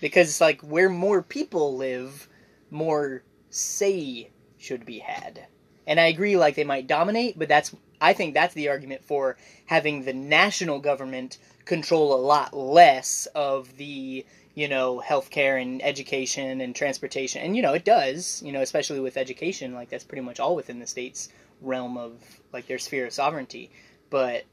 because 0.00 0.28
it's 0.28 0.40
like 0.40 0.60
where 0.62 0.88
more 0.88 1.22
people 1.22 1.76
live, 1.76 2.28
more 2.70 3.22
say 3.50 4.30
should 4.58 4.86
be 4.86 5.00
had. 5.00 5.46
And 5.86 5.98
I 5.98 6.06
agree, 6.06 6.36
like 6.36 6.54
they 6.54 6.64
might 6.64 6.86
dominate, 6.86 7.36
but 7.38 7.48
that's 7.48 7.74
I 8.02 8.12
think 8.12 8.34
that's 8.34 8.54
the 8.54 8.68
argument 8.68 9.04
for 9.04 9.36
having 9.66 10.04
the 10.04 10.12
national 10.12 10.80
government 10.80 11.38
control 11.64 12.12
a 12.12 12.20
lot 12.20 12.52
less 12.52 13.26
of 13.34 13.76
the 13.76 14.26
you 14.54 14.68
know 14.68 15.02
healthcare 15.06 15.62
and 15.62 15.80
education 15.82 16.60
and 16.60 16.74
transportation, 16.74 17.42
and 17.42 17.56
you 17.56 17.62
know 17.62 17.72
it 17.72 17.84
does. 17.84 18.42
You 18.44 18.52
know, 18.52 18.60
especially 18.60 19.00
with 19.00 19.16
education, 19.16 19.72
like 19.72 19.88
that's 19.88 20.04
pretty 20.04 20.22
much 20.22 20.40
all 20.40 20.56
within 20.56 20.80
the 20.80 20.86
state's 20.86 21.28
realm 21.60 21.96
of 21.96 22.12
like 22.52 22.66
their 22.66 22.78
sphere 22.78 23.06
of 23.06 23.12
sovereignty. 23.12 23.70
But 24.10 24.44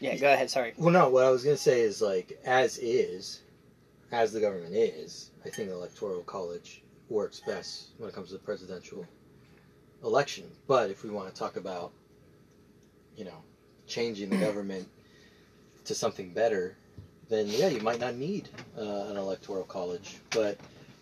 yeah, 0.00 0.16
go 0.16 0.32
ahead. 0.32 0.50
Sorry. 0.50 0.72
Well, 0.78 0.90
no. 0.90 1.10
What 1.10 1.24
I 1.24 1.30
was 1.30 1.44
gonna 1.44 1.56
say 1.56 1.82
is 1.82 2.00
like, 2.00 2.40
as 2.46 2.78
is, 2.78 3.42
as 4.10 4.32
the 4.32 4.40
government 4.40 4.74
is, 4.74 5.30
I 5.44 5.50
think 5.50 5.68
the 5.68 5.74
electoral 5.74 6.22
college 6.22 6.82
works 7.10 7.42
best 7.46 7.90
when 7.98 8.08
it 8.08 8.14
comes 8.14 8.28
to 8.28 8.34
the 8.34 8.40
presidential 8.40 9.06
election. 10.02 10.44
But 10.66 10.90
if 10.90 11.04
we 11.04 11.10
want 11.10 11.32
to 11.32 11.38
talk 11.38 11.56
about, 11.56 11.92
you 13.16 13.24
know, 13.24 13.42
changing 13.86 14.30
the 14.30 14.36
government 14.36 14.88
to 15.84 15.94
something 15.94 16.32
better, 16.32 16.76
then 17.28 17.46
yeah, 17.48 17.68
you 17.68 17.80
might 17.80 18.00
not 18.00 18.16
need 18.16 18.48
uh, 18.78 19.06
an 19.08 19.16
electoral 19.16 19.64
college. 19.64 20.16
But 20.30 20.58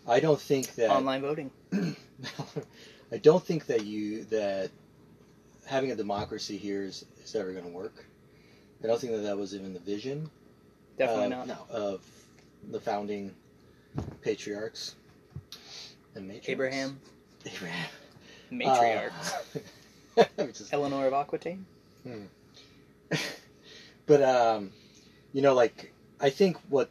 I 0.07 0.19
don't 0.19 0.39
think 0.39 0.75
that 0.75 0.89
Online 0.89 1.21
voting. 1.21 1.51
I 3.11 3.17
don't 3.17 3.43
think 3.43 3.65
that 3.67 3.85
you 3.85 4.23
that 4.25 4.71
having 5.65 5.91
a 5.91 5.95
democracy 5.95 6.57
here 6.57 6.83
is, 6.83 7.05
is 7.23 7.35
ever 7.35 7.51
going 7.51 7.65
to 7.65 7.71
work. 7.71 8.05
I 8.83 8.87
don't 8.87 8.99
think 8.99 9.13
that 9.13 9.23
that 9.23 9.37
was 9.37 9.53
even 9.53 9.73
the 9.73 9.79
vision 9.79 10.29
Definitely 10.97 11.35
uh, 11.35 11.45
not. 11.45 11.69
of 11.69 12.01
the 12.71 12.79
founding 12.79 13.33
patriarchs 14.21 14.95
and 16.15 16.29
matriarchs. 16.29 16.49
Abraham, 16.49 16.99
Abraham. 17.45 17.89
matriarchs. 18.51 19.33
Uh, 20.17 20.25
Eleanor 20.73 21.07
of 21.07 21.13
Aquitaine. 21.13 21.65
but 24.05 24.23
um, 24.23 24.71
you 25.33 25.41
know, 25.41 25.53
like 25.53 25.93
I 26.19 26.29
think 26.29 26.57
what 26.69 26.89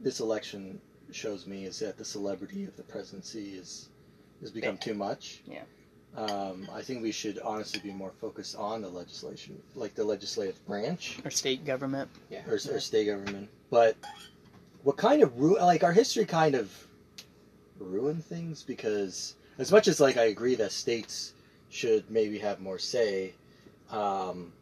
this 0.00 0.20
election 0.20 0.80
shows 1.12 1.46
me 1.46 1.64
is 1.64 1.78
that 1.80 1.98
the 1.98 2.04
celebrity 2.04 2.64
of 2.64 2.76
the 2.76 2.82
presidency 2.82 3.54
is 3.54 3.88
has 4.40 4.50
become 4.50 4.74
Big. 4.76 4.80
too 4.80 4.94
much. 4.94 5.42
Yeah. 5.46 5.62
Um, 6.16 6.68
I 6.72 6.82
think 6.82 7.02
we 7.02 7.12
should 7.12 7.38
honestly 7.44 7.78
be 7.80 7.92
more 7.92 8.10
focused 8.20 8.56
on 8.56 8.82
the 8.82 8.88
legislation, 8.88 9.62
like 9.76 9.94
the 9.94 10.02
legislative 10.02 10.64
branch 10.66 11.18
Or 11.24 11.30
state 11.30 11.64
government. 11.64 12.10
Yeah. 12.30 12.42
or, 12.48 12.54
or 12.54 12.80
state 12.80 13.06
government. 13.06 13.48
But 13.70 13.96
what 14.82 14.96
kind 14.96 15.22
of 15.22 15.38
ru- 15.38 15.58
like 15.60 15.84
our 15.84 15.92
history 15.92 16.24
kind 16.24 16.56
of 16.56 16.72
ruined 17.78 18.24
things 18.24 18.62
because 18.64 19.36
as 19.58 19.70
much 19.70 19.86
as 19.88 20.00
like 20.00 20.16
I 20.16 20.24
agree 20.24 20.56
that 20.56 20.72
states 20.72 21.32
should 21.68 22.10
maybe 22.10 22.38
have 22.38 22.60
more 22.60 22.78
say, 22.78 23.34
um, 23.90 24.52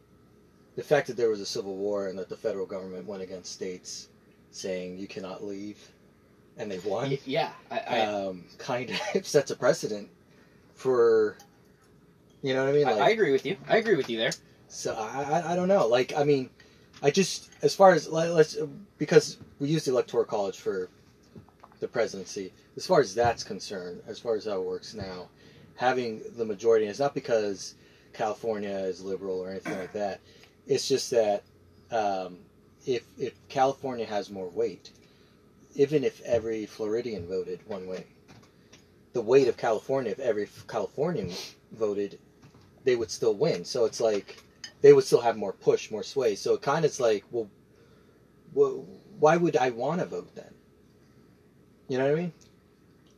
the 0.75 0.83
fact 0.83 1.07
that 1.07 1.17
there 1.17 1.29
was 1.29 1.41
a 1.41 1.45
civil 1.45 1.75
war 1.75 2.07
and 2.07 2.17
that 2.19 2.29
the 2.29 2.35
federal 2.35 2.65
government 2.65 3.05
went 3.05 3.21
against 3.21 3.51
states 3.51 4.09
saying 4.51 4.97
you 4.97 5.07
cannot 5.07 5.43
leave, 5.43 5.77
and 6.57 6.71
they 6.71 6.79
won, 6.79 7.17
Yeah, 7.25 7.51
I, 7.69 7.79
I, 7.79 7.99
um, 8.01 8.45
kind 8.57 8.91
of 9.15 9.25
sets 9.25 9.51
a 9.51 9.55
precedent 9.55 10.09
for. 10.75 11.37
You 12.41 12.53
know 12.53 12.63
what 12.63 12.69
I 12.69 12.73
mean? 12.73 12.87
I, 12.87 12.93
Like, 12.93 13.01
I 13.01 13.09
agree 13.11 13.31
with 13.31 13.45
you. 13.45 13.57
I 13.67 13.77
agree 13.77 13.95
with 13.95 14.09
you 14.09 14.17
there. 14.17 14.31
so 14.69 14.95
I, 14.95 15.23
I, 15.23 15.53
I 15.53 15.55
don't 15.55 15.67
know. 15.67 15.87
Like 15.87 16.13
I 16.15 16.23
mean, 16.23 16.49
I 17.03 17.11
just 17.11 17.49
as 17.61 17.75
far 17.75 17.91
as 17.91 18.07
let, 18.07 18.31
let's 18.31 18.57
because 18.97 19.37
we 19.59 19.67
use 19.67 19.85
the 19.85 19.91
electoral 19.91 20.23
college 20.23 20.57
for 20.57 20.89
the 21.79 21.87
presidency. 21.87 22.53
As 22.77 22.87
far 22.87 23.01
as 23.01 23.13
that's 23.13 23.43
concerned, 23.43 24.01
as 24.07 24.19
far 24.19 24.35
as 24.35 24.45
how 24.45 24.61
it 24.61 24.65
works 24.65 24.93
now, 24.93 25.27
having 25.75 26.21
the 26.37 26.45
majority 26.45 26.85
is 26.85 26.99
not 26.99 27.13
because 27.13 27.75
California 28.13 28.77
is 28.77 29.03
liberal 29.03 29.39
or 29.39 29.49
anything 29.49 29.77
like 29.77 29.93
that. 29.93 30.19
It's 30.67 30.87
just 30.87 31.11
that 31.11 31.43
um, 31.91 32.37
if 32.85 33.03
if 33.17 33.33
California 33.49 34.05
has 34.05 34.29
more 34.29 34.49
weight, 34.49 34.91
even 35.75 36.03
if 36.03 36.21
every 36.21 36.65
Floridian 36.65 37.27
voted 37.27 37.59
one 37.67 37.87
way, 37.87 38.05
the 39.13 39.21
weight 39.21 39.47
of 39.47 39.57
California, 39.57 40.11
if 40.11 40.19
every 40.19 40.47
Californian 40.67 41.31
voted, 41.71 42.19
they 42.83 42.95
would 42.95 43.11
still 43.11 43.35
win. 43.35 43.65
So 43.65 43.85
it's 43.85 43.99
like 43.99 44.43
they 44.81 44.93
would 44.93 45.03
still 45.03 45.21
have 45.21 45.37
more 45.37 45.53
push, 45.53 45.91
more 45.91 46.03
sway. 46.03 46.35
So 46.35 46.53
it 46.53 46.61
kind 46.61 46.85
of 46.85 46.91
is 46.91 46.99
like, 46.99 47.23
well, 47.31 47.49
well 48.53 48.85
why 49.19 49.37
would 49.37 49.57
I 49.57 49.69
want 49.71 49.99
to 49.99 50.05
vote 50.05 50.33
then? 50.35 50.53
You 51.87 51.97
know 51.97 52.05
what 52.05 52.17
I 52.17 52.21
mean? 52.21 52.33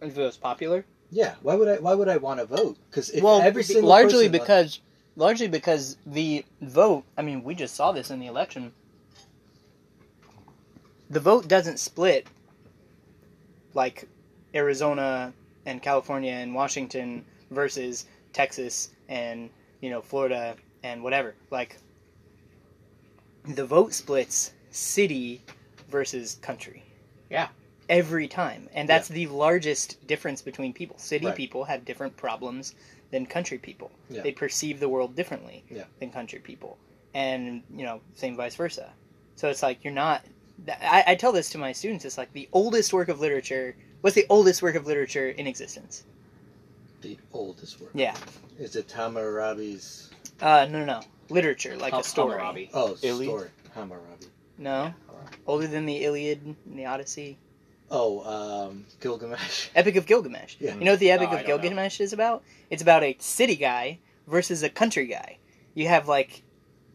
If 0.01 0.17
it 0.17 0.21
was 0.21 0.37
popular. 0.37 0.85
Yeah. 1.11 1.35
Why 1.41 1.55
would 1.55 1.67
I? 1.67 1.75
Why 1.77 1.93
would 1.93 2.07
I 2.07 2.17
want 2.17 2.39
to 2.39 2.45
vote? 2.45 2.77
Because 2.89 3.11
well, 3.21 3.41
every 3.41 3.63
single 3.63 3.89
largely 3.89 4.29
because 4.29 4.79
largely 5.15 5.47
because 5.47 5.97
the 6.05 6.45
vote. 6.61 7.03
I 7.17 7.21
mean, 7.21 7.43
we 7.43 7.53
just 7.53 7.75
saw 7.75 7.91
this 7.91 8.09
in 8.09 8.19
the 8.19 8.27
election. 8.27 8.71
The 11.09 11.19
vote 11.19 11.47
doesn't 11.47 11.77
split 11.77 12.25
like 13.73 14.07
Arizona 14.55 15.33
and 15.65 15.81
California 15.81 16.31
and 16.31 16.55
Washington 16.55 17.25
versus 17.51 18.05
Texas 18.33 18.91
and 19.09 19.49
you 19.81 19.89
know 19.89 20.01
Florida 20.01 20.55
and 20.83 21.03
whatever. 21.03 21.35
Like 21.51 21.77
the 23.45 23.65
vote 23.65 23.93
splits 23.93 24.53
city 24.71 25.41
versus 25.89 26.37
country. 26.41 26.83
Yeah. 27.29 27.49
Every 27.91 28.27
time. 28.29 28.69
And 28.73 28.87
that's 28.89 29.09
the 29.09 29.27
largest 29.27 30.07
difference 30.07 30.41
between 30.41 30.71
people. 30.73 30.97
City 30.97 31.25
Right. 31.25 31.35
people 31.35 31.65
have 31.65 31.83
different 31.85 32.15
problems 32.15 32.73
than 33.11 33.25
country 33.25 33.57
people. 33.57 33.91
Yeah. 34.09 34.21
They 34.21 34.31
perceive 34.31 34.79
the 34.79 34.87
world 34.87 35.13
differently 35.15 35.63
Yeah. 35.69 35.83
than 35.99 36.09
country 36.11 36.39
people. 36.39 36.77
And, 37.13 37.61
you 37.75 37.83
know, 37.83 37.99
same 38.15 38.37
vice 38.37 38.55
versa. 38.55 38.93
So 39.35 39.49
it's 39.49 39.61
like 39.61 39.83
you're 39.83 39.93
not 39.93 40.23
I, 40.69 41.03
I 41.07 41.15
tell 41.15 41.31
this 41.31 41.49
to 41.49 41.57
my 41.57 41.71
students, 41.73 42.05
it's 42.05 42.17
like 42.17 42.31
the 42.33 42.47
oldest 42.53 42.93
work 42.93 43.09
of 43.09 43.19
literature 43.19 43.75
what's 44.01 44.15
the 44.15 44.25
oldest 44.29 44.61
work 44.61 44.75
of 44.75 44.85
literature 44.87 45.29
in 45.29 45.45
existence? 45.47 46.03
the 47.01 47.17
oldest 47.33 47.81
work 47.81 47.91
Yeah. 47.95 48.15
is 48.59 48.75
it 48.75 48.89
Hammurabi's? 48.91 50.11
Uh 50.39 50.67
no 50.69 50.79
no 50.79 50.85
no. 50.85 51.01
Literature, 51.29 51.75
like 51.77 51.91
Hum- 51.93 52.01
a 52.01 52.03
story. 52.03 52.31
Hammurabi. 52.37 52.69
Oh, 52.73 52.95
Iliad? 53.01 53.29
story 53.29 53.49
Hammurabi. 53.75 54.27
No? 54.57 54.93
Older 55.47 55.67
than 55.67 55.85
the 55.85 56.03
Iliad 56.05 56.45
and 56.45 56.55
the 56.79 56.85
Odyssey. 56.85 57.37
Oh, 57.93 58.69
um, 58.69 58.85
Gilgamesh. 59.01 59.67
Epic 59.75 59.97
of 59.97 60.05
Gilgamesh. 60.05 60.55
Yeah. 60.59 60.75
You 60.75 60.85
know 60.85 60.91
what 60.91 60.99
the 61.01 61.11
Epic 61.11 61.27
Oh, 61.29 61.31
of 61.33 61.39
don't 61.39 61.49
know. 61.49 61.57
Gilgamesh 61.57 61.99
is 61.99 62.13
about? 62.13 62.43
It's 62.69 62.81
about 62.81 63.03
a 63.03 63.17
city 63.19 63.57
guy 63.57 63.99
versus 64.27 64.63
a 64.63 64.69
country 64.69 65.07
guy. 65.07 65.37
You 65.73 65.89
have 65.89 66.07
like 66.07 66.43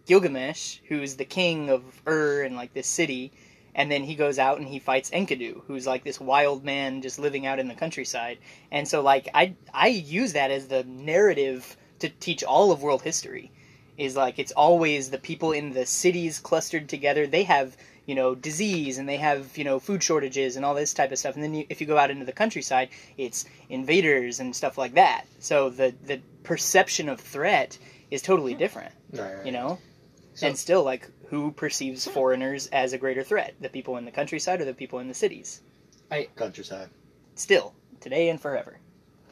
Gilgamesh, 0.06 0.78
who's 0.88 1.16
the 1.16 1.24
king 1.26 1.68
of 1.68 1.82
Ur 2.06 2.42
and 2.42 2.56
like 2.56 2.72
this 2.72 2.86
city, 2.86 3.32
and 3.74 3.92
then 3.92 4.04
he 4.04 4.14
goes 4.14 4.38
out 4.38 4.58
and 4.58 4.66
he 4.66 4.78
fights 4.78 5.10
Enkidu, 5.10 5.62
who's 5.66 5.86
like 5.86 6.02
this 6.02 6.18
wild 6.18 6.64
man 6.64 7.02
just 7.02 7.18
living 7.18 7.46
out 7.46 7.58
in 7.58 7.68
the 7.68 7.74
countryside. 7.74 8.38
And 8.70 8.88
so 8.88 9.02
like 9.02 9.28
I 9.34 9.54
I 9.74 9.88
use 9.88 10.32
that 10.32 10.50
as 10.50 10.68
the 10.68 10.84
narrative 10.84 11.76
to 11.98 12.08
teach 12.08 12.42
all 12.42 12.72
of 12.72 12.82
world 12.82 13.02
history. 13.02 13.52
Is 13.98 14.14
like 14.16 14.38
it's 14.38 14.52
always 14.52 15.10
the 15.10 15.18
people 15.18 15.52
in 15.52 15.72
the 15.72 15.86
cities 15.86 16.38
clustered 16.38 16.88
together. 16.88 17.26
They 17.26 17.44
have 17.44 17.76
you 18.06 18.14
know 18.14 18.34
disease 18.34 18.98
and 18.98 19.08
they 19.08 19.16
have 19.18 19.56
you 19.58 19.64
know 19.64 19.78
food 19.78 20.02
shortages 20.02 20.56
and 20.56 20.64
all 20.64 20.74
this 20.74 20.94
type 20.94 21.12
of 21.12 21.18
stuff. 21.18 21.34
And 21.34 21.42
then 21.44 21.54
you, 21.54 21.66
if 21.68 21.80
you 21.80 21.86
go 21.86 21.98
out 21.98 22.10
into 22.10 22.24
the 22.24 22.32
countryside, 22.32 22.88
it's 23.18 23.44
invaders 23.68 24.40
and 24.40 24.54
stuff 24.54 24.78
like 24.78 24.94
that. 24.94 25.24
So 25.40 25.68
the 25.70 25.94
the 26.06 26.20
perception 26.44 27.08
of 27.08 27.20
threat 27.20 27.78
is 28.10 28.22
totally 28.22 28.54
different. 28.54 28.92
Right, 29.12 29.34
right. 29.36 29.46
You 29.46 29.52
know, 29.52 29.78
So- 30.34 30.46
and 30.46 30.56
still 30.58 30.84
like 30.84 31.08
who 31.28 31.50
perceives 31.50 32.06
foreigners 32.06 32.68
as 32.68 32.92
a 32.92 32.98
greater 32.98 33.24
threat? 33.24 33.54
The 33.60 33.68
people 33.68 33.96
in 33.96 34.04
the 34.04 34.12
countryside 34.12 34.60
or 34.60 34.64
the 34.64 34.74
people 34.74 35.00
in 35.00 35.08
the 35.08 35.14
cities? 35.14 35.60
countryside. 36.36 36.88
Still 37.34 37.74
today 38.00 38.28
and 38.28 38.40
forever. 38.40 38.78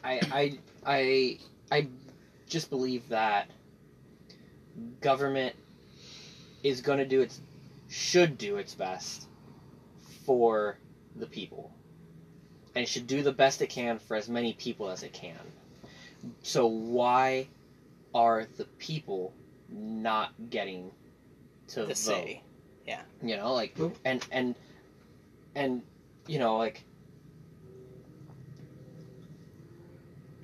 I 0.03 0.19
I 0.31 0.59
I 0.85 1.39
I 1.71 1.87
just 2.49 2.69
believe 2.69 3.07
that 3.09 3.49
government 5.01 5.55
is 6.63 6.81
going 6.81 6.97
to 6.99 7.05
do 7.05 7.21
its 7.21 7.39
should 7.87 8.37
do 8.37 8.57
its 8.57 8.73
best 8.73 9.27
for 10.25 10.77
the 11.15 11.27
people. 11.27 11.71
And 12.75 12.87
should 12.87 13.07
do 13.07 13.21
the 13.21 13.31
best 13.31 13.61
it 13.61 13.69
can 13.69 13.99
for 13.99 14.15
as 14.15 14.27
many 14.27 14.53
people 14.53 14.89
as 14.89 15.03
it 15.03 15.13
can. 15.13 15.39
So 16.43 16.65
why 16.65 17.47
are 18.13 18.45
the 18.57 18.65
people 18.79 19.33
not 19.69 20.33
getting 20.49 20.91
to 21.69 21.81
The 21.81 21.85
vote? 21.87 21.97
say. 21.97 22.41
you 23.23 23.35
know 23.35 23.53
like 23.53 23.75
and 24.03 24.25
and 24.31 24.55
and 25.55 25.81
you 26.27 26.37
know 26.37 26.57
like 26.57 26.83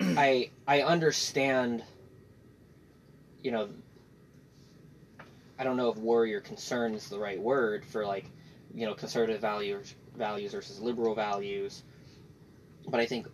i 0.00 0.50
i 0.66 0.82
understand 0.82 1.82
you 3.42 3.50
know 3.50 3.68
i 5.62 5.64
don't 5.64 5.76
know 5.76 5.88
if 5.88 5.96
worry 5.96 6.34
or 6.34 6.40
concern 6.40 6.94
is 6.94 7.08
the 7.08 7.18
right 7.18 7.40
word 7.40 7.84
for 7.86 8.04
like 8.04 8.26
you 8.74 8.84
know 8.84 8.94
conservative 8.94 9.40
values 9.40 9.94
values 10.16 10.52
versus 10.52 10.80
liberal 10.80 11.14
values 11.14 11.84
but 12.88 13.00
i 13.00 13.06
think 13.06 13.28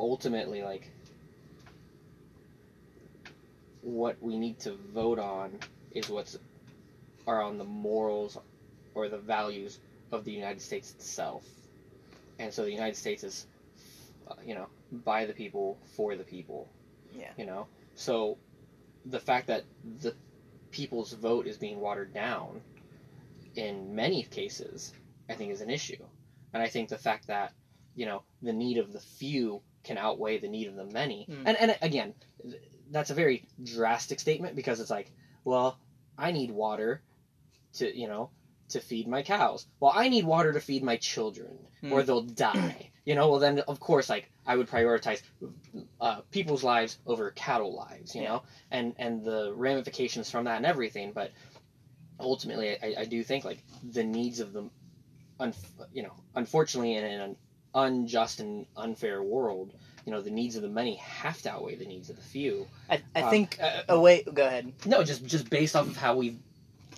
ultimately 0.00 0.62
like 0.62 0.90
what 3.82 4.16
we 4.22 4.38
need 4.38 4.58
to 4.60 4.72
vote 4.94 5.18
on 5.18 5.58
is 5.90 6.08
what's 6.08 6.38
are 7.26 7.42
on 7.42 7.58
the 7.58 7.64
morals 7.64 8.38
or 8.94 9.08
the 9.08 9.18
values 9.18 9.78
of 10.10 10.24
the 10.24 10.32
United 10.32 10.60
States 10.60 10.90
itself. 10.92 11.44
And 12.38 12.52
so 12.52 12.64
the 12.64 12.72
United 12.72 12.96
States 12.96 13.24
is, 13.24 13.46
uh, 14.28 14.34
you 14.44 14.54
know, 14.54 14.66
by 14.90 15.26
the 15.26 15.32
people, 15.32 15.78
for 15.96 16.16
the 16.16 16.24
people. 16.24 16.68
Yeah. 17.16 17.30
You 17.36 17.46
know? 17.46 17.66
So 17.94 18.38
the 19.06 19.20
fact 19.20 19.46
that 19.48 19.64
the 20.00 20.14
people's 20.72 21.12
vote 21.12 21.46
is 21.46 21.56
being 21.56 21.80
watered 21.80 22.12
down 22.12 22.60
in 23.54 23.94
many 23.94 24.24
cases, 24.24 24.92
I 25.28 25.34
think 25.34 25.52
is 25.52 25.60
an 25.60 25.70
issue. 25.70 26.02
And 26.52 26.62
I 26.62 26.68
think 26.68 26.88
the 26.88 26.98
fact 26.98 27.28
that, 27.28 27.52
you 27.94 28.06
know, 28.06 28.22
the 28.42 28.52
need 28.52 28.78
of 28.78 28.92
the 28.92 29.00
few 29.00 29.62
can 29.84 29.98
outweigh 29.98 30.38
the 30.38 30.48
need 30.48 30.66
of 30.68 30.74
the 30.74 30.86
many. 30.86 31.26
Mm. 31.30 31.42
And, 31.46 31.56
and 31.60 31.78
again, 31.82 32.14
that's 32.90 33.10
a 33.10 33.14
very 33.14 33.44
drastic 33.62 34.18
statement 34.18 34.56
because 34.56 34.80
it's 34.80 34.90
like, 34.90 35.10
well, 35.44 35.78
I 36.18 36.32
need 36.32 36.50
water 36.50 37.02
to, 37.74 37.96
you 37.96 38.08
know, 38.08 38.30
to 38.70 38.80
feed 38.80 39.06
my 39.06 39.22
cows. 39.22 39.66
Well, 39.80 39.92
I 39.94 40.08
need 40.08 40.24
water 40.24 40.52
to 40.52 40.60
feed 40.60 40.82
my 40.82 40.96
children 40.96 41.58
Mm. 41.82 41.92
or 41.92 42.02
they'll 42.02 42.22
die. 42.22 42.90
You 43.04 43.16
know, 43.16 43.30
well 43.30 43.40
then 43.40 43.58
of 43.66 43.80
course 43.80 44.08
like 44.08 44.30
I 44.46 44.56
would 44.56 44.68
prioritize 44.68 45.22
uh, 46.00 46.20
people's 46.30 46.64
lives 46.64 46.98
over 47.06 47.30
cattle 47.30 47.74
lives, 47.74 48.14
you 48.14 48.22
Yeah. 48.22 48.28
know, 48.28 48.42
and 48.70 48.94
and 48.98 49.24
the 49.24 49.52
ramifications 49.54 50.30
from 50.30 50.44
that 50.44 50.56
and 50.56 50.66
everything. 50.66 51.12
But 51.12 51.32
ultimately, 52.18 52.76
I, 52.82 52.94
I 53.00 53.04
do 53.04 53.22
think 53.22 53.44
like 53.44 53.62
the 53.82 54.04
needs 54.04 54.40
of 54.40 54.52
the, 54.52 54.68
un, 55.40 55.54
you 55.92 56.02
know, 56.02 56.12
unfortunately 56.34 56.94
in 56.96 57.04
an 57.04 57.36
unjust 57.74 58.40
and 58.40 58.66
unfair 58.76 59.22
world, 59.22 59.72
you 60.04 60.12
know, 60.12 60.20
the 60.20 60.30
needs 60.30 60.56
of 60.56 60.62
the 60.62 60.68
many 60.68 60.96
have 60.96 61.40
to 61.42 61.52
outweigh 61.52 61.76
the 61.76 61.86
needs 61.86 62.10
of 62.10 62.16
the 62.16 62.22
few. 62.22 62.66
I, 62.90 63.00
I 63.14 63.22
Um, 63.22 63.30
think. 63.30 63.58
uh, 63.60 63.82
Oh 63.88 64.00
wait, 64.00 64.32
go 64.32 64.46
ahead. 64.46 64.72
No, 64.86 65.02
just 65.02 65.24
just 65.24 65.48
based 65.50 65.76
off 65.76 65.86
of 65.86 65.96
how 65.96 66.16
we've 66.16 66.38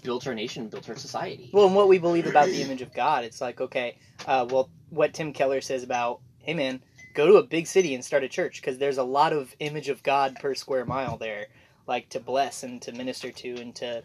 built 0.03 0.27
our 0.27 0.35
nation, 0.35 0.69
built 0.69 0.89
our 0.89 0.97
society. 0.97 1.51
Well, 1.53 1.67
and 1.67 1.75
what 1.75 1.89
we 1.89 1.99
believe 1.99 2.27
about 2.27 2.49
the 2.49 2.63
image 2.63 2.83
of 2.83 2.93
God, 2.93 3.25
it's 3.25 3.41
like 3.41 3.61
okay, 3.61 3.97
uh, 4.27 4.47
well, 4.49 4.71
what 4.91 5.13
Tim 5.15 5.33
Keller 5.33 5.61
says 5.61 5.83
about, 5.83 6.21
hey 6.39 6.55
man, 6.55 6.83
go 7.15 7.27
to 7.29 7.37
a 7.37 7.43
big 7.43 7.67
city 7.67 7.95
and 7.95 8.05
start 8.05 8.25
a 8.25 8.29
church 8.29 8.61
because 8.61 8.79
there's 8.79 8.99
a 8.99 9.05
lot 9.05 9.33
of 9.33 9.55
image 9.61 9.89
of 9.89 10.03
God 10.03 10.37
per 10.41 10.55
square 10.55 10.85
mile 10.85 11.17
there, 11.17 11.47
like 11.87 12.09
to 12.11 12.21
bless 12.21 12.63
and 12.65 12.83
to 12.83 12.93
minister 12.93 13.31
to 13.31 13.55
and 13.57 13.75
to, 13.77 14.03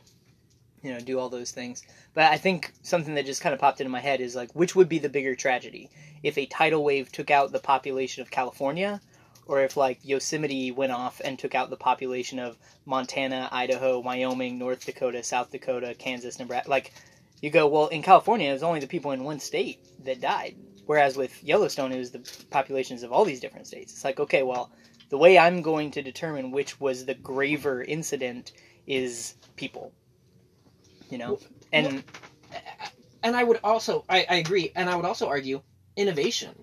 you 0.83 0.93
know, 0.93 0.99
do 0.99 1.19
all 1.19 1.29
those 1.29 1.51
things. 1.51 1.83
But 2.13 2.31
I 2.31 2.37
think 2.37 2.71
something 2.83 3.15
that 3.15 3.25
just 3.25 3.41
kind 3.41 3.53
of 3.53 3.59
popped 3.59 3.81
into 3.81 3.89
my 3.89 3.99
head 3.99 4.21
is 4.21 4.35
like, 4.35 4.51
which 4.53 4.75
would 4.75 4.87
be 4.87 4.99
the 4.99 5.09
bigger 5.09 5.35
tragedy 5.35 5.89
if 6.23 6.37
a 6.37 6.45
tidal 6.45 6.83
wave 6.83 7.11
took 7.11 7.31
out 7.31 7.51
the 7.51 7.59
population 7.59 8.21
of 8.21 8.31
California? 8.31 9.01
Or 9.47 9.61
if 9.61 9.75
like 9.75 9.97
Yosemite 10.03 10.69
went 10.69 10.91
off 10.91 11.21
and 11.25 11.39
took 11.39 11.55
out 11.55 11.71
the 11.71 11.75
population 11.75 12.37
of 12.37 12.59
Montana, 12.85 13.49
Idaho, 13.51 13.97
Wyoming, 13.99 14.59
North 14.59 14.85
Dakota, 14.85 15.23
South 15.23 15.49
Dakota, 15.51 15.95
Kansas, 15.97 16.37
Nebraska, 16.37 16.69
like 16.69 16.93
you 17.41 17.49
go, 17.49 17.67
well, 17.67 17.87
in 17.87 18.03
California, 18.03 18.49
it 18.49 18.53
was 18.53 18.61
only 18.61 18.79
the 18.79 18.85
people 18.85 19.09
in 19.11 19.23
one 19.23 19.39
state 19.39 19.79
that 20.03 20.21
died. 20.21 20.55
Whereas 20.89 21.15
with 21.15 21.43
Yellowstone, 21.43 21.91
it 21.91 21.99
was 21.99 22.09
the 22.09 22.27
populations 22.49 23.03
of 23.03 23.11
all 23.11 23.23
these 23.23 23.39
different 23.39 23.67
states. 23.67 23.93
It's 23.93 24.03
like, 24.03 24.19
okay, 24.19 24.41
well, 24.41 24.71
the 25.09 25.19
way 25.19 25.37
I'm 25.37 25.61
going 25.61 25.91
to 25.91 26.01
determine 26.01 26.49
which 26.49 26.81
was 26.81 27.05
the 27.05 27.13
graver 27.13 27.83
incident 27.83 28.53
is 28.87 29.35
people. 29.55 29.93
You 31.11 31.19
know? 31.19 31.39
And 31.71 32.03
and 33.21 33.35
I 33.35 33.43
would 33.43 33.59
also 33.63 34.03
I, 34.09 34.25
I 34.27 34.35
agree, 34.37 34.71
and 34.75 34.89
I 34.89 34.95
would 34.95 35.05
also 35.05 35.27
argue 35.27 35.61
innovation. 35.95 36.55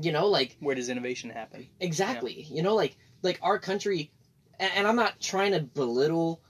You 0.00 0.12
know, 0.12 0.26
like 0.28 0.56
where 0.60 0.74
does 0.74 0.88
innovation 0.88 1.28
happen? 1.28 1.68
exactly. 1.80 2.46
You 2.48 2.62
know, 2.62 2.74
like 2.74 2.96
like 3.20 3.38
our 3.42 3.58
country, 3.58 4.12
and, 4.58 4.72
and 4.76 4.86
I'm 4.86 4.96
not 4.96 5.20
trying 5.20 5.52
to 5.52 5.60
belittle. 5.60 6.40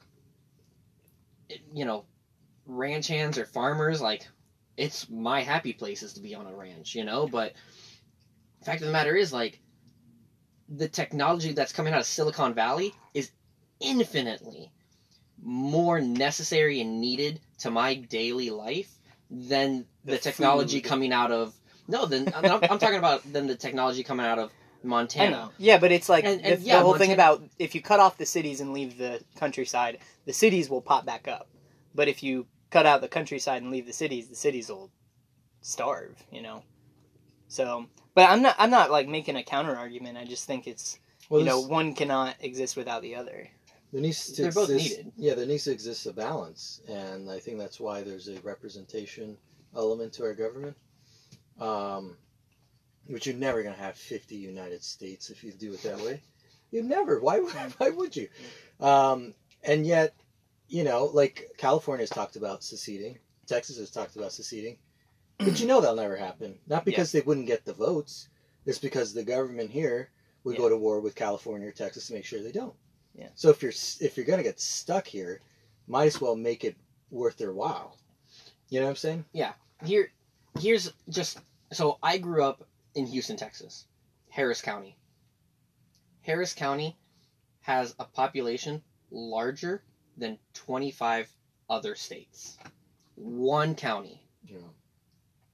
You 1.73 1.85
know, 1.85 2.05
ranch 2.65 3.09
hands 3.09 3.39
or 3.39 3.45
farmers. 3.45 4.01
Like, 4.01 4.29
it's 4.77 5.09
my 5.11 5.43
happy 5.43 5.73
place 5.73 6.03
is 6.03 6.15
to 6.15 6.21
be 6.21 6.35
on 6.35 6.47
a 6.47 6.55
ranch. 6.55 6.95
You 6.95 7.05
know, 7.05 7.27
but 7.27 7.53
fact 8.65 8.81
of 8.81 8.87
the 8.87 8.93
matter 8.93 9.15
is, 9.17 9.33
like, 9.33 9.61
the 10.69 10.89
technology 10.89 11.53
that's 11.53 11.73
coming 11.73 11.93
out 11.93 12.01
of 12.01 12.07
Silicon 12.07 12.55
Valley 12.55 12.95
is 13.13 13.31
infinitely 13.81 14.71
more 15.43 16.01
necessary 16.01 16.81
and 16.81 17.01
needed 17.01 17.41
to 17.59 17.71
my 17.71 17.95
daily 17.95 18.51
life 18.51 18.91
than 19.31 19.85
the, 20.05 20.13
The 20.13 20.19
technology 20.19 20.81
food. 20.81 20.89
coming 20.89 21.13
out 21.13 21.31
of 21.33 21.55
no. 21.87 22.07
Then 22.07 22.33
I'm, 22.35 22.45
I'm 22.45 22.79
talking 22.79 22.97
about 22.99 23.23
then 23.31 23.47
the 23.47 23.57
technology 23.57 24.03
coming 24.05 24.25
out 24.25 24.39
of 24.39 24.51
Montana. 24.83 25.51
Yeah, 25.59 25.79
but 25.79 25.93
it's 25.93 26.09
like 26.09 26.25
And- 26.25 26.43
the, 26.43 26.57
yeah, 26.61 26.79
the 26.79 26.85
whole 26.85 26.95
thing 26.97 27.13
about 27.13 27.43
if 27.59 27.75
you 27.75 27.83
cut 27.83 28.01
off 28.01 28.17
the 28.17 28.27
cities 28.27 28.61
and 28.61 28.73
leave 28.73 28.97
the 28.97 29.21
countryside, 29.37 29.99
the 30.25 30.33
cities 30.33 30.71
will 30.71 30.81
pop 30.83 31.05
back 31.05 31.29
up. 31.29 31.49
But 31.95 32.09
if 32.09 32.23
you 32.23 32.47
cut 32.75 32.87
out 32.87 33.01
the 33.01 33.09
countryside 33.09 33.63
and 33.63 33.71
leave 33.71 33.87
the 33.87 33.93
cities, 33.93 34.29
the 34.29 34.35
cities 34.35 34.69
will 34.69 34.91
starve. 35.61 36.17
You 36.33 36.43
know. 36.43 36.63
So, 37.49 37.87
but 38.15 38.29
I'm 38.29 38.43
not. 38.43 38.57
I'm 38.59 38.71
not 38.71 38.91
like 38.91 39.09
making 39.09 39.37
a 39.37 39.45
counter 39.45 39.77
argument. 39.77 40.19
I 40.19 40.25
just 40.25 40.45
think 40.47 40.67
it's 40.67 40.99
Well, 41.29 41.41
you 41.41 41.47
know 41.47 41.61
this- 41.61 41.71
one 41.71 41.95
cannot 41.95 42.35
exist 42.41 42.77
without 42.77 43.01
the 43.03 43.15
other. 43.15 43.49
There 43.93 44.03
needs 44.03 44.33
to 44.33 44.43
They're 44.43 44.51
both 44.51 44.71
needed. 44.71 45.13
Yeah, 45.17 45.35
there 45.35 45.47
needs 45.47 45.65
to 45.65 45.71
exist 45.71 46.05
a 46.07 46.13
balance, 46.13 46.81
and 46.89 47.31
I 47.31 47.39
think 47.39 47.59
that's 47.59 47.79
why 47.79 48.03
there's 48.03 48.27
a 48.27 48.41
representation 48.41 49.39
element 49.77 50.13
to 50.15 50.25
our 50.25 50.35
government. 50.35 50.77
Um, 51.61 52.17
which 53.07 53.27
you're 53.29 53.37
never 53.37 53.63
going 53.63 53.75
to 53.75 53.81
have 53.81 53.97
50 53.97 54.35
United 54.35 54.83
States 54.83 55.31
if 55.31 55.45
you 55.45 55.53
do 55.53 55.73
it 55.75 55.83
that 55.85 56.01
way. 56.01 56.23
You'd 56.73 56.87
never. 56.87 57.21
Why? 57.21 57.39
would- 57.39 57.53
Why 57.79 57.91
would 57.91 58.17
you? 58.17 58.29
Um, 58.81 59.35
and 59.63 59.87
yet, 59.87 60.15
you 60.69 60.85
know, 60.85 61.11
like 61.13 61.51
California 61.57 62.03
has 62.03 62.11
talked 62.11 62.37
about 62.37 62.65
seceding, 62.65 63.19
Texas 63.47 63.79
has 63.79 63.91
talked 63.91 64.17
about 64.17 64.33
seceding, 64.33 64.79
but 65.39 65.61
you 65.61 65.67
know 65.67 65.81
that'll 65.81 65.97
never 65.97 66.17
happen. 66.17 66.59
Not 66.67 66.85
because 66.85 67.13
they 67.13 67.21
wouldn't 67.21 67.47
get 67.47 67.65
the 67.65 67.73
votes, 67.73 68.29
it's 68.67 68.79
because 68.79 69.13
the 69.13 69.25
government 69.25 69.71
here 69.71 70.11
would 70.45 70.57
go 70.57 70.69
to 70.69 70.77
war 70.77 71.01
with 71.01 71.15
California 71.15 71.69
or 71.69 71.73
Texas 71.73 72.07
to 72.07 72.15
make 72.15 72.25
sure 72.25 72.43
they 72.43 72.53
don't. 72.53 72.75
Yeah. 73.15 73.29
So 73.35 73.51
if 73.51 73.63
you're 73.63 73.73
if 74.01 74.17
you're 74.17 74.27
gonna 74.27 74.43
get 74.43 74.61
stuck 74.61 75.07
here, 75.07 75.41
might 75.87 76.07
as 76.07 76.21
well 76.21 76.37
make 76.37 76.65
it 76.65 76.77
worth 77.11 77.37
their 77.37 77.53
while. 77.53 77.97
You 78.69 78.81
know 78.81 78.87
what 78.87 78.91
I'm 78.91 78.97
saying? 78.97 79.25
Yeah. 79.33 79.53
Here, 79.85 80.11
here's 80.59 80.93
just 81.09 81.39
so 81.73 81.99
I 82.03 82.19
grew 82.19 82.43
up 82.43 82.67
in 82.95 83.07
Houston, 83.07 83.37
Texas, 83.37 83.87
Harris 84.31 84.61
County. 84.61 84.97
Harris 86.23 86.55
County 86.55 86.97
has 87.61 87.95
a 87.99 88.05
population 88.05 88.83
larger 89.11 89.83
than 90.17 90.39
25 90.55 91.29
other 91.69 91.95
states. 91.95 92.59
One 93.17 93.75
county 93.75 94.23
know. 94.51 94.71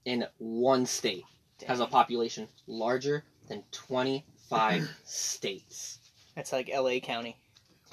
in 0.04 0.26
one 0.38 0.86
state 0.86 1.24
has 1.66 1.80
a 1.80 1.86
population 1.86 2.48
larger 2.66 3.24
than 3.48 3.62
25 3.72 4.88
states. 5.04 5.98
That's 6.34 6.52
like 6.52 6.70
L.A. 6.70 7.00
County. 7.00 7.36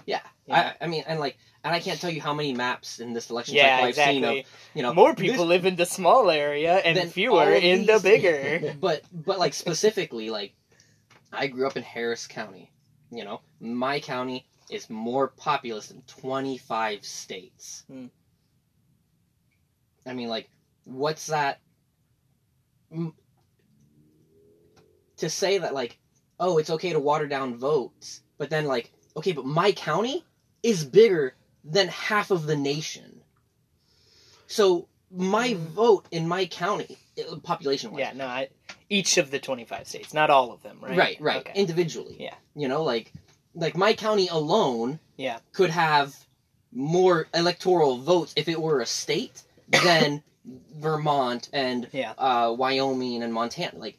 Yeah. 0.06 0.22
Yeah. 0.46 0.74
I, 0.80 0.86
I 0.86 0.88
mean, 0.88 1.04
and 1.06 1.20
like, 1.20 1.38
and 1.64 1.76
I 1.76 1.80
can't 1.80 2.00
tell 2.00 2.10
you 2.10 2.22
how 2.22 2.34
many 2.34 2.54
maps 2.54 3.00
in 3.00 3.14
this 3.14 3.30
election 3.30 3.56
Yeah, 3.56 3.76
cycle 3.76 3.90
exactly. 3.90 4.18
I've 4.18 4.24
seen 4.24 4.40
of, 4.40 4.46
you 4.74 4.84
know, 4.84 4.94
More 4.94 5.14
people 5.14 5.46
live 5.46 5.66
in 5.66 5.76
the 5.76 5.86
small 5.86 6.30
area 6.30 6.76
and 6.76 7.12
fewer 7.12 7.52
in 7.52 7.86
the 7.86 8.00
bigger. 8.00 8.74
but 8.80 9.02
but 9.12 9.38
like 9.38 9.54
specifically 9.54 10.30
like 10.30 10.54
I 11.34 11.48
grew 11.48 11.68
up 11.68 11.76
in 11.76 11.84
Harris 11.84 12.26
County. 12.26 12.72
You 13.12 13.26
know, 13.26 13.42
my 13.60 14.00
county 14.00 14.46
is 14.70 14.90
more 14.90 15.28
populous 15.30 15.88
than 15.88 16.02
25 16.04 17.06
states. 17.06 17.84
Hmm. 17.90 18.08
I 20.06 20.14
mean 20.14 20.30
like 20.30 20.50
what's 20.86 21.28
that 21.28 21.60
to 25.18 25.30
say 25.30 25.58
that 25.58 25.74
like 25.74 25.98
oh 26.40 26.58
it's 26.58 26.70
okay 26.70 26.94
to 26.94 27.00
water 27.00 27.28
down 27.28 27.58
votes 27.58 28.22
but 28.38 28.50
then 28.50 28.66
like 28.66 28.92
okay 29.18 29.34
but 29.34 29.46
my 29.46 29.72
county 29.74 30.24
is 30.64 30.86
bigger 30.86 31.36
than 31.64 31.88
half 31.90 32.32
of 32.32 32.46
the 32.46 32.56
nation. 32.56 33.22
So 34.48 34.88
my 35.12 35.56
vote 35.56 36.08
in 36.12 36.28
my 36.28 36.46
county 36.46 36.98
population 37.44 37.92
wise 37.92 38.00
Yeah, 38.00 38.14
no, 38.14 38.26
I, 38.26 38.50
each 38.90 39.18
of 39.18 39.32
the 39.32 39.40
25 39.40 39.88
states, 39.88 40.14
not 40.14 40.30
all 40.30 40.52
of 40.52 40.62
them, 40.64 40.80
right? 40.82 40.98
right 40.98 41.18
right, 41.20 41.38
Okay. 41.38 41.60
individually 41.60 42.18
Yeah. 42.20 42.36
you 42.56 42.68
know 42.68 42.84
like 42.84 43.12
like 43.58 43.76
my 43.76 43.94
county 43.94 44.28
alone 44.28 45.00
Yeah. 45.18 45.40
could 45.54 45.70
have 45.72 46.16
more 46.72 47.28
electoral 47.34 47.98
votes 47.98 48.34
if 48.36 48.48
it 48.48 48.62
were 48.62 48.82
a 48.82 48.86
state 48.86 49.44
than 49.84 50.24
vermont 50.76 51.50
and 51.54 51.88
Yeah. 51.92 52.14
uh, 52.18 52.54
wyoming 52.58 53.24
and 53.24 53.34
montana 53.34 53.78
like 53.78 53.98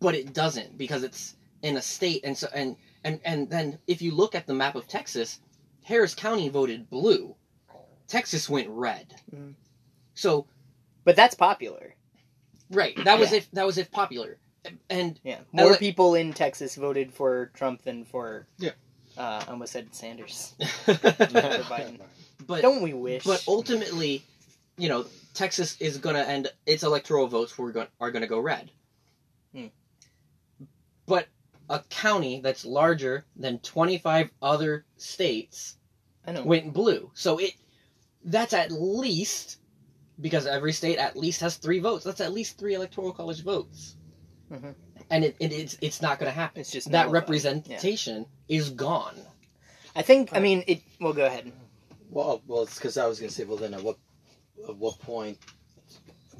but 0.00 0.14
it 0.14 0.32
doesn't 0.32 0.76
because 0.78 1.02
it's 1.02 1.36
in 1.62 1.76
a 1.76 1.82
state 1.82 2.22
and 2.24 2.36
so 2.36 2.48
and 2.54 2.76
and 3.04 3.20
and 3.24 3.48
then 3.50 3.78
if 3.86 4.00
you 4.02 4.12
look 4.14 4.34
at 4.34 4.46
the 4.46 4.54
map 4.54 4.74
of 4.74 4.88
texas 4.88 5.40
harris 5.82 6.14
county 6.14 6.48
voted 6.48 6.88
blue 6.90 7.34
texas 8.08 8.48
went 8.48 8.68
red 8.70 9.14
Mhm. 9.34 9.54
so 10.14 10.46
But 11.04 11.16
that's 11.16 11.34
popular. 11.34 11.94
right 12.70 12.94
that 13.04 13.18
was 13.18 13.30
Yeah. 13.32 13.38
if 13.38 13.50
that 13.52 13.66
was 13.66 13.78
if 13.78 13.90
popular 13.90 14.38
and 14.88 15.18
Yeah. 15.24 15.38
More 15.52 15.72
Ele- 15.72 15.76
people 15.78 16.14
in 16.14 16.32
Texas 16.32 16.74
voted 16.76 17.12
for 17.12 17.50
Trump 17.54 17.82
than 17.82 18.04
for 18.04 18.46
Yeah. 18.58 18.70
Uh, 19.16 19.42
I 19.46 19.50
almost 19.50 19.72
said 19.72 19.94
Sanders. 19.94 20.54
but 20.86 21.02
Biden. 21.02 22.00
Don't 22.46 22.82
we 22.82 22.92
wish? 22.92 23.24
but 23.24 23.44
ultimately, 23.48 24.22
you 24.78 24.88
know, 24.88 25.04
Texas 25.34 25.76
is 25.80 25.98
going 25.98 26.14
to 26.16 26.26
end 26.28 26.48
its 26.66 26.82
electoral 26.82 27.26
votes 27.26 27.56
were 27.58 27.72
going 27.72 27.88
are 28.00 28.10
going 28.10 28.22
to 28.22 28.28
go 28.28 28.38
red. 28.40 28.70
Hmm. 29.54 29.66
But 31.06 31.26
a 31.68 31.80
county 31.90 32.40
that's 32.40 32.64
larger 32.64 33.24
than 33.36 33.58
25 33.60 34.30
other 34.42 34.84
states 34.96 35.76
I 36.26 36.32
know. 36.32 36.42
went 36.44 36.72
blue. 36.72 37.10
So 37.14 37.38
it 37.38 37.52
that's 38.24 38.52
at 38.52 38.70
least 38.70 39.58
because 40.20 40.46
every 40.46 40.72
state 40.72 40.98
at 40.98 41.16
least 41.16 41.40
has 41.40 41.56
3 41.56 41.78
votes. 41.80 42.04
That's 42.04 42.20
at 42.20 42.32
least 42.32 42.58
3 42.58 42.74
electoral 42.74 43.12
college 43.12 43.42
votes. 43.42 43.96
Mhm. 44.50 44.74
And 45.10 45.24
it, 45.24 45.36
it, 45.40 45.52
it's 45.52 45.76
it's 45.80 46.02
not 46.02 46.18
going 46.18 46.30
to 46.30 46.34
happen. 46.34 46.60
It's 46.60 46.70
just 46.70 46.90
that 46.90 47.06
nullified. 47.06 47.12
representation 47.30 48.26
is 48.48 48.70
gone. 48.70 49.14
I 49.94 50.02
think. 50.02 50.30
I 50.32 50.40
mean, 50.40 50.64
it. 50.66 50.82
Well, 51.00 51.12
go 51.12 51.26
ahead. 51.26 51.52
Well, 52.10 52.42
well, 52.46 52.62
it's 52.62 52.74
because 52.76 52.96
I 52.96 53.06
was 53.06 53.18
going 53.20 53.28
to 53.30 53.34
say, 53.34 53.44
well, 53.44 53.56
then 53.56 53.74
at 53.74 53.82
what, 53.82 53.96
at 54.68 54.76
what 54.76 54.98
point, 55.00 55.38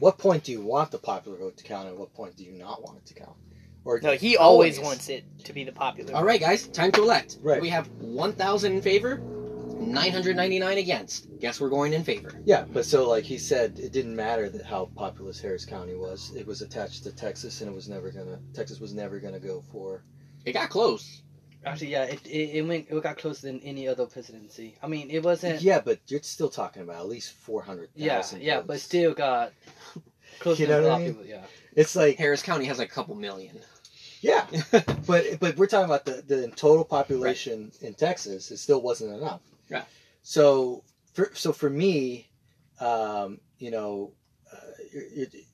what 0.01 0.19
point 0.19 0.43
do 0.45 0.53
you 0.53 0.61
want 0.61 0.91
the 0.91 0.99
popular 0.99 1.39
vote 1.39 1.57
to 1.59 1.65
count, 1.65 1.89
and 1.89 1.97
what 1.97 2.13
point 2.13 2.37
do 2.37 2.45
you 2.45 2.53
not 2.53 2.83
want 2.83 2.99
it 2.99 3.07
to 3.07 3.15
count? 3.15 3.37
Or 3.85 4.01
No, 4.03 4.13
he 4.13 4.37
always, 4.37 4.77
Always. 4.79 4.87
wants 4.89 5.09
it 5.09 5.25
to 5.45 5.53
be 5.53 5.65
the 5.65 5.73
popular. 5.73 6.15
All 6.15 6.25
right, 6.25 6.41
guys, 6.41 6.67
time 6.69 6.93
to 6.93 7.03
elect. 7.03 7.39
Right. 7.41 7.63
We 7.63 7.71
have 7.71 7.89
1,000 8.01 8.73
in 8.73 8.83
favor, 8.83 9.23
999 9.81 10.79
against. 10.79 11.27
Guess 11.41 11.61
we're 11.61 11.69
going 11.71 11.93
in 11.93 12.05
favor. 12.05 12.33
Yeah, 12.45 12.65
but 12.73 12.85
so 12.85 13.09
like 13.09 13.25
he 13.25 13.39
said, 13.39 13.79
it 13.79 13.93
didn't 13.93 14.15
matter 14.15 14.49
that 14.51 14.65
how 14.65 14.91
populous 14.95 15.41
Harris 15.41 15.65
County 15.65 15.95
was. 15.95 16.33
It 16.37 16.47
was 16.47 16.63
attached 16.63 17.05
to 17.05 17.13
Texas, 17.13 17.61
and 17.61 17.71
it 17.71 17.75
was 17.75 17.89
never 17.89 18.11
gonna. 18.11 18.39
Texas 18.55 18.81
was 18.81 18.93
never 18.95 19.19
gonna 19.21 19.41
go 19.41 19.63
for. 19.73 20.05
It 20.45 20.53
got 20.53 20.71
close. 20.71 21.23
Actually, 21.65 21.89
yeah, 21.89 22.05
it, 22.05 22.25
it, 22.27 22.57
it 22.57 22.67
went 22.67 22.87
it 22.89 23.03
got 23.03 23.19
closer 23.19 23.47
than 23.47 23.61
any 23.61 23.87
other 23.87 24.07
presidency. 24.07 24.77
I 24.83 24.87
mean, 24.87 25.11
it 25.11 25.23
wasn't. 25.23 25.61
Yeah, 25.61 25.81
but 25.81 25.99
you're 26.07 26.23
still 26.23 26.49
talking 26.49 26.83
about 26.83 27.01
at 27.01 27.09
least 27.09 27.33
four 27.33 27.63
hundred 27.63 27.91
Yeah, 27.95 28.17
thousand. 28.17 28.43
yeah, 28.43 28.61
but 28.63 28.81
still 28.81 29.13
got 29.13 29.53
closer 30.39 30.63
You 30.63 30.69
know 30.69 30.77
than 30.83 30.85
a 30.85 30.89
what 30.89 30.93
I 30.93 30.93
lot 30.93 31.01
of 31.01 31.07
mean? 31.07 31.25
people. 31.25 31.27
Yeah. 31.31 31.45
it's 31.77 31.95
like 31.97 32.17
Harris 32.17 32.43
County 32.43 32.65
has 32.67 32.79
like 32.79 32.89
a 32.91 32.95
couple 32.95 33.15
million. 33.15 33.61
yeah, 34.23 34.47
but 35.07 35.39
but 35.39 35.57
we're 35.59 35.67
talking 35.67 35.85
about 35.85 36.07
the 36.07 36.23
the 36.27 36.49
total 36.57 36.85
population 36.85 37.73
in 37.83 37.93
Texas. 37.95 38.51
It 38.51 38.57
still 38.57 38.81
wasn't 38.81 39.15
enough. 39.15 39.41
Right. 39.71 39.85
So 40.23 40.85
for 41.15 41.31
so 41.35 41.53
for 41.53 41.71
me, 41.71 42.29
um, 42.81 43.41
you 43.59 43.71
know, 43.71 44.13
uh, 44.53 44.73
it, 44.93 45.35
it, 45.35 45.45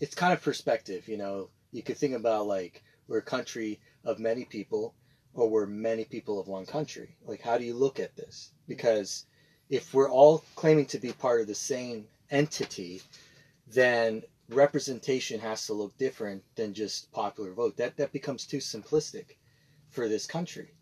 it's 0.00 0.14
kind 0.14 0.32
of 0.32 0.42
perspective. 0.42 1.08
You 1.08 1.16
know, 1.16 1.50
you 1.72 1.82
could 1.82 1.96
think 1.96 2.14
about 2.14 2.46
like 2.46 2.82
we're 3.08 3.18
a 3.18 3.22
country 3.22 3.80
of 4.04 4.18
many 4.18 4.44
people, 4.44 4.94
or 5.34 5.50
we're 5.50 5.66
many 5.66 6.04
people 6.04 6.38
of 6.40 6.48
one 6.48 6.64
country. 6.66 7.16
Like, 7.24 7.40
how 7.42 7.58
do 7.58 7.64
you 7.64 7.74
look 7.74 7.98
at 7.98 8.16
this? 8.16 8.52
Because 8.68 9.26
if 9.68 9.92
we're 9.92 10.10
all 10.10 10.44
claiming 10.54 10.86
to 10.86 10.98
be 10.98 11.12
part 11.12 11.40
of 11.40 11.46
the 11.46 11.54
same 11.54 12.06
entity, 12.30 13.02
then 13.66 14.22
representation 14.48 15.40
has 15.40 15.66
to 15.66 15.72
look 15.72 15.96
different 15.98 16.42
than 16.56 16.74
just 16.74 17.10
popular 17.12 17.52
vote. 17.52 17.76
That 17.76 17.96
that 17.96 18.12
becomes 18.12 18.46
too 18.46 18.58
simplistic 18.58 19.36
for 19.90 20.08
this 20.08 20.26
country. 20.26 20.72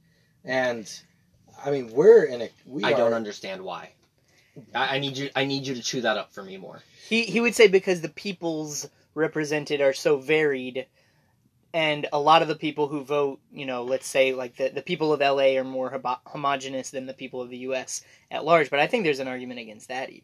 And 0.45 0.91
I 1.65 1.71
mean, 1.71 1.93
we're 1.93 2.25
in 2.25 2.43
a 2.43 2.51
we 2.67 2.85
I 2.85 2.93
are, 2.93 2.97
don't 2.97 3.15
understand 3.15 3.63
why. 3.63 3.91
I, 4.75 4.97
I 4.97 4.99
need 4.99 5.17
you. 5.17 5.31
I 5.35 5.45
need 5.45 5.67
you 5.67 5.75
to 5.75 5.83
chew 5.83 6.01
that 6.03 6.17
up 6.17 6.33
for 6.33 6.43
me 6.43 6.57
more. 6.57 6.83
He 7.09 7.25
he 7.25 7.41
would 7.41 7.55
say 7.55 7.69
because 7.69 8.01
the 8.01 8.09
peoples 8.09 8.89
represented 9.15 9.81
are 9.81 9.93
so 9.93 10.19
varied, 10.19 10.87
and 11.73 12.07
a 12.13 12.19
lot 12.19 12.43
of 12.43 12.49
the 12.49 12.57
people 12.57 12.89
who 12.89 13.03
vote, 13.03 13.41
you 13.53 13.67
know, 13.67 13.83
let's 13.83 14.07
say 14.07 14.33
like 14.33 14.57
the 14.57 14.69
the 14.69 14.83
people 14.83 15.13
of 15.13 15.21
LA 15.21 15.59
are 15.59 15.65
more 15.65 15.91
homo- 15.91 16.21
homogenous 16.27 16.91
than 16.91 17.07
the 17.07 17.15
people 17.15 17.41
of 17.41 17.51
the 17.51 17.59
U.S. 17.59 18.03
at 18.31 18.45
large. 18.45 18.71
But 18.71 18.81
I 18.81 18.87
think 18.87 19.05
there's 19.05 19.21
an 19.21 19.29
argument 19.29 19.61
against 19.61 19.89
that 19.89 20.11
even. 20.11 20.23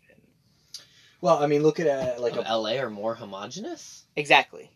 Well, 1.20 1.42
I 1.42 1.46
mean, 1.46 1.62
look 1.62 1.80
at 1.80 1.86
it 1.86 2.20
like 2.20 2.36
Like 2.36 2.46
a, 2.46 2.56
LA 2.56 2.72
are 2.76 2.90
more 2.90 3.14
homogenous. 3.14 4.04
Exactly. 4.14 4.70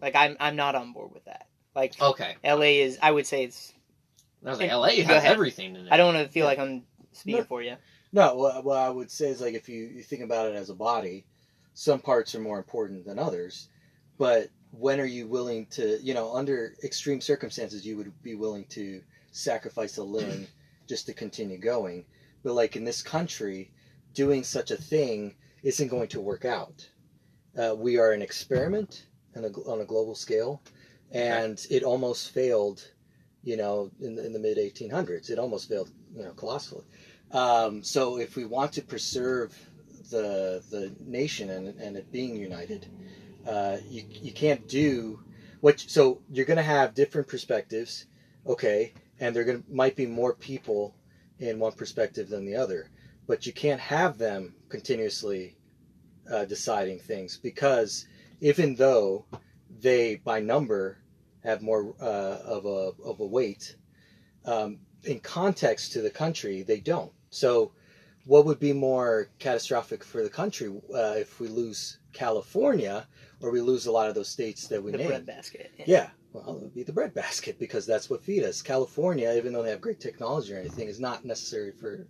Like 0.00 0.16
I'm 0.16 0.36
I'm 0.40 0.56
not 0.56 0.74
on 0.74 0.92
board 0.92 1.12
with 1.12 1.24
that. 1.26 1.46
Like 1.74 2.00
Okay, 2.00 2.36
LA 2.44 2.82
is 2.82 2.98
I 3.02 3.10
would 3.10 3.26
say 3.26 3.44
it's 3.44 3.74
I 4.44 4.50
was 4.50 4.58
like 4.58 4.70
Go 4.70 4.78
LA 4.80 4.88
has 4.88 5.00
ahead. 5.10 5.32
everything 5.32 5.76
in 5.76 5.86
it. 5.86 5.92
I 5.92 5.96
don't 5.96 6.14
want 6.14 6.26
to 6.26 6.32
feel 6.32 6.46
like 6.46 6.58
I'm 6.58 6.82
speaking 7.12 7.40
No. 7.40 7.44
for 7.44 7.62
you. 7.62 7.76
no. 8.12 8.34
What, 8.36 8.64
what 8.64 8.78
I 8.78 8.88
would 8.90 9.10
say 9.10 9.28
is 9.28 9.40
like 9.40 9.54
if 9.54 9.68
you, 9.68 9.84
you 9.84 10.02
think 10.02 10.22
about 10.22 10.48
it 10.50 10.54
as 10.56 10.70
a 10.70 10.74
body, 10.74 11.24
some 11.74 12.00
parts 12.00 12.34
are 12.34 12.40
more 12.40 12.58
important 12.58 13.04
than 13.04 13.18
others. 13.18 13.68
But 14.18 14.48
when 14.72 15.00
are 15.00 15.04
you 15.06 15.26
willing 15.26 15.66
to, 15.72 15.98
you 16.02 16.14
know, 16.14 16.34
under 16.34 16.74
extreme 16.84 17.20
circumstances, 17.20 17.84
you 17.86 17.96
would 17.96 18.12
be 18.22 18.34
willing 18.34 18.64
to 18.70 19.02
sacrifice 19.32 19.96
a 19.98 20.04
limb 20.04 20.46
just 20.88 21.06
to 21.06 21.12
continue 21.12 21.58
going. 21.58 22.04
But 22.42 22.54
like 22.54 22.76
in 22.76 22.84
this 22.84 23.02
country, 23.02 23.70
doing 24.14 24.42
such 24.44 24.70
a 24.70 24.76
thing 24.76 25.34
isn't 25.62 25.88
going 25.88 26.08
to 26.08 26.20
work 26.20 26.44
out. 26.44 26.88
Uh, 27.58 27.74
we 27.76 27.98
are 27.98 28.12
an 28.12 28.22
experiment 28.22 29.06
a, 29.34 29.40
on 29.40 29.80
a 29.80 29.84
global 29.84 30.14
scale, 30.14 30.62
and 31.12 31.64
it 31.70 31.82
almost 31.82 32.30
failed. 32.32 32.86
You 33.42 33.56
know, 33.56 33.90
in 34.00 34.16
the, 34.16 34.26
in 34.26 34.32
the 34.32 34.38
mid 34.38 34.58
1800s, 34.58 35.30
it 35.30 35.38
almost 35.38 35.68
failed. 35.68 35.90
You 36.14 36.24
know, 36.24 36.32
colossally. 36.32 36.84
Um, 37.32 37.82
so 37.82 38.18
if 38.18 38.36
we 38.36 38.44
want 38.44 38.72
to 38.72 38.82
preserve 38.82 39.56
the 40.10 40.62
the 40.70 40.92
nation 41.00 41.50
and, 41.50 41.80
and 41.80 41.96
it 41.96 42.10
being 42.12 42.36
united, 42.36 42.86
uh, 43.46 43.78
you 43.88 44.04
you 44.08 44.32
can't 44.32 44.66
do 44.68 45.20
what. 45.60 45.80
So 45.80 46.20
you're 46.30 46.46
going 46.46 46.56
to 46.56 46.62
have 46.62 46.94
different 46.94 47.28
perspectives, 47.28 48.06
okay, 48.46 48.92
and 49.20 49.34
there 49.34 49.44
going 49.44 49.64
might 49.70 49.96
be 49.96 50.06
more 50.06 50.34
people 50.34 50.94
in 51.38 51.58
one 51.58 51.72
perspective 51.72 52.28
than 52.28 52.44
the 52.44 52.56
other, 52.56 52.88
but 53.26 53.46
you 53.46 53.52
can't 53.52 53.80
have 53.80 54.18
them 54.18 54.54
continuously 54.68 55.56
uh, 56.30 56.44
deciding 56.44 56.98
things 56.98 57.38
because 57.38 58.06
even 58.40 58.74
though 58.74 59.24
they 59.80 60.16
by 60.16 60.40
number 60.40 60.98
have 61.44 61.62
more 61.62 61.94
uh, 62.00 62.38
of 62.44 62.64
a 62.66 62.92
of 63.04 63.20
a 63.20 63.26
weight, 63.26 63.76
um, 64.44 64.78
in 65.04 65.20
context 65.20 65.92
to 65.92 66.00
the 66.02 66.10
country 66.10 66.62
they 66.62 66.80
don't. 66.80 67.12
So, 67.30 67.72
what 68.26 68.44
would 68.44 68.58
be 68.60 68.72
more 68.72 69.30
catastrophic 69.38 70.04
for 70.04 70.22
the 70.22 70.30
country 70.30 70.68
uh, 70.94 71.14
if 71.16 71.40
we 71.40 71.48
lose 71.48 71.98
California 72.12 73.06
or 73.40 73.50
we 73.50 73.60
lose 73.60 73.86
a 73.86 73.92
lot 73.92 74.08
of 74.08 74.14
those 74.14 74.28
states 74.28 74.66
that 74.68 74.82
we 74.82 74.90
The 74.92 74.98
named? 74.98 75.08
breadbasket. 75.10 75.70
Yeah, 75.86 76.10
well, 76.32 76.56
it 76.56 76.62
would 76.62 76.74
be 76.74 76.82
the 76.82 76.92
breadbasket 76.92 77.58
because 77.58 77.86
that's 77.86 78.10
what 78.10 78.22
feed 78.22 78.44
us. 78.44 78.60
California, 78.62 79.32
even 79.36 79.52
though 79.52 79.62
they 79.62 79.70
have 79.70 79.80
great 79.80 80.00
technology 80.00 80.52
or 80.54 80.58
anything, 80.58 80.88
is 80.88 81.00
not 81.00 81.24
necessary 81.24 81.72
for 81.72 82.06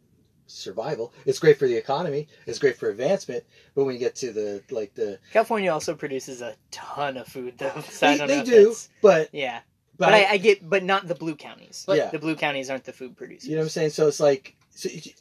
survival. 0.51 1.13
It's 1.27 1.39
great 1.39 1.59
for 1.59 1.67
the 1.67 1.77
economy. 1.77 2.29
It's 2.47 2.59
great 2.59 2.77
for 2.77 2.91
advancement. 2.91 3.45
But 3.75 3.85
when 3.85 3.95
you 3.95 4.01
get 4.01 4.15
to 4.17 4.33
the 4.33 4.63
like 4.71 4.95
the 4.95 5.19
California 5.33 5.73
also 5.73 5.95
produces 5.95 6.41
a 6.43 6.55
ton 6.71 7.17
of 7.17 7.27
food 7.27 7.59
though. 7.59 7.83
So 7.91 8.17
they, 8.17 8.27
they 8.27 8.43
do, 8.43 8.75
but 9.03 9.29
Yeah. 9.33 9.61
but, 9.97 10.07
But, 10.07 10.15
I, 10.15 10.25
I 10.33 10.37
get 10.39 10.69
but 10.69 10.83
not 10.85 11.07
the 11.09 11.15
blue 11.15 11.37
counties. 11.37 11.85
But- 11.87 11.97
Yeah. 11.97 12.11
The 12.11 12.19
blue 12.19 12.37
counties 12.37 12.71
aren't 12.71 12.85
the 12.85 12.93
food 12.93 13.17
producers. 13.17 13.49
you 13.49 13.55
know 13.57 13.61
what 13.63 13.65
I'm 13.67 13.71
saying. 13.71 13.91
So 13.91 14.09
it's 14.09 14.21
like 14.21 14.57
so 14.71 14.89
you- 14.91 15.13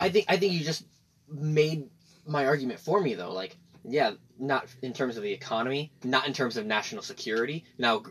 I 0.00 0.08
think 0.08 0.26
I 0.28 0.36
think 0.36 0.52
you 0.52 0.60
just 0.64 0.84
made 1.28 1.88
my 2.26 2.46
argument 2.46 2.80
for 2.80 3.00
me 3.00 3.14
though. 3.14 3.32
Like, 3.32 3.56
yeah, 3.84 4.12
not 4.38 4.66
in 4.82 4.92
terms 4.92 5.16
of 5.16 5.22
the 5.22 5.32
economy, 5.32 5.92
not 6.04 6.26
in 6.26 6.32
terms 6.32 6.56
of 6.56 6.66
national 6.66 7.02
security. 7.02 7.64
Now, 7.78 8.02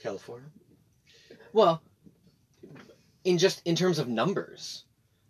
California. 0.00 0.48
well, 1.52 1.82
in 3.24 3.38
just 3.38 3.62
in 3.66 3.74
terms 3.74 3.98
of 3.98 4.08
numbers, 4.08 4.84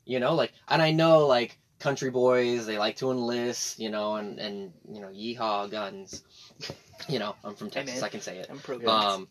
you 0.04 0.20
know, 0.20 0.34
like, 0.34 0.52
and 0.68 0.82
I 0.82 0.92
know 0.92 1.26
like 1.26 1.58
country 1.78 2.10
boys 2.10 2.66
they 2.66 2.78
like 2.78 2.96
to 2.96 3.10
enlist, 3.10 3.78
you 3.78 3.90
know, 3.90 4.16
and 4.16 4.38
and 4.38 4.72
you 4.92 5.00
know, 5.00 5.08
yeehaw 5.08 5.70
guns. 5.70 6.22
You 7.08 7.20
know, 7.20 7.36
I'm 7.44 7.54
from 7.54 7.68
Hey, 7.68 7.74
Texas, 7.74 7.94
man. 8.00 8.04
I 8.04 8.08
can 8.08 8.20
say 8.20 8.38
it. 8.38 8.48
I'm 8.50 8.58
pro 8.58 8.84
Um, 8.86 9.28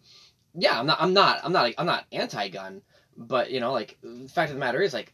yeah, 0.55 0.79
I'm 0.79 0.87
not, 0.87 1.01
I'm 1.01 1.13
not, 1.13 1.41
I'm 1.43 1.51
not, 1.51 1.73
I'm 1.77 1.85
not 1.85 2.05
anti-gun, 2.11 2.81
but 3.17 3.51
you 3.51 3.59
know, 3.59 3.73
like 3.73 3.97
the 4.01 4.29
fact 4.29 4.49
of 4.49 4.55
the 4.55 4.59
matter 4.59 4.81
is, 4.81 4.93
like, 4.93 5.13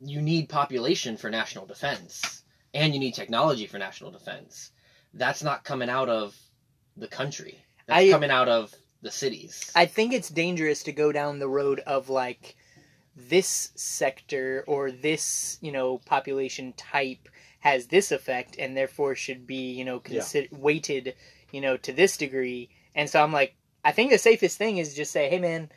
you 0.00 0.20
need 0.20 0.48
population 0.48 1.16
for 1.16 1.30
national 1.30 1.66
defense, 1.66 2.44
and 2.74 2.92
you 2.92 3.00
need 3.00 3.14
technology 3.14 3.66
for 3.66 3.78
national 3.78 4.10
defense. 4.10 4.70
That's 5.14 5.42
not 5.42 5.64
coming 5.64 5.88
out 5.88 6.08
of 6.08 6.36
the 6.96 7.08
country. 7.08 7.64
That's 7.86 8.04
I- 8.04 8.10
coming 8.10 8.30
out 8.30 8.48
of 8.48 8.74
the 9.02 9.10
cities. 9.10 9.70
I 9.74 9.86
think 9.86 10.12
it's 10.12 10.28
dangerous 10.28 10.82
to 10.84 10.92
go 10.92 11.12
down 11.12 11.38
the 11.38 11.48
road 11.48 11.80
of 11.80 12.08
like 12.08 12.56
this 13.16 13.70
sector 13.74 14.62
or 14.66 14.90
this, 14.90 15.58
you 15.60 15.72
know, 15.72 15.98
population 15.98 16.72
type 16.76 17.28
has 17.60 17.86
this 17.86 18.12
effect 18.12 18.56
and 18.58 18.76
therefore 18.76 19.14
should 19.14 19.46
be, 19.46 19.72
you 19.72 19.84
know, 19.84 19.98
consider 19.98 20.48
weighted, 20.52 21.14
you 21.50 21.60
know, 21.60 21.76
to 21.78 21.92
this 21.92 22.16
degree. 22.16 22.68
And 22.94 23.08
so 23.08 23.22
I'm 23.22 23.32
like, 23.32 23.54
I 23.84 23.92
think 23.92 24.10
the 24.10 24.18
safest 24.18 24.58
thing 24.58 24.78
is 24.78 24.94
just 24.94 25.10
say, 25.12 25.28
hey 25.30 25.38
man, 25.38 25.70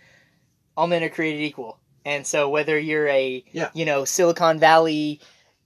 all 0.76 0.88
men 0.88 1.04
are 1.04 1.10
created 1.10 1.42
equal. 1.42 1.80
And 2.06 2.26
so 2.26 2.50
whether 2.50 2.78
you're 2.78 3.08
a, 3.08 3.44
Yeah. 3.52 3.70
you 3.74 3.86
know, 3.86 4.06
Silicon 4.06 4.60
Valley, 4.60 5.20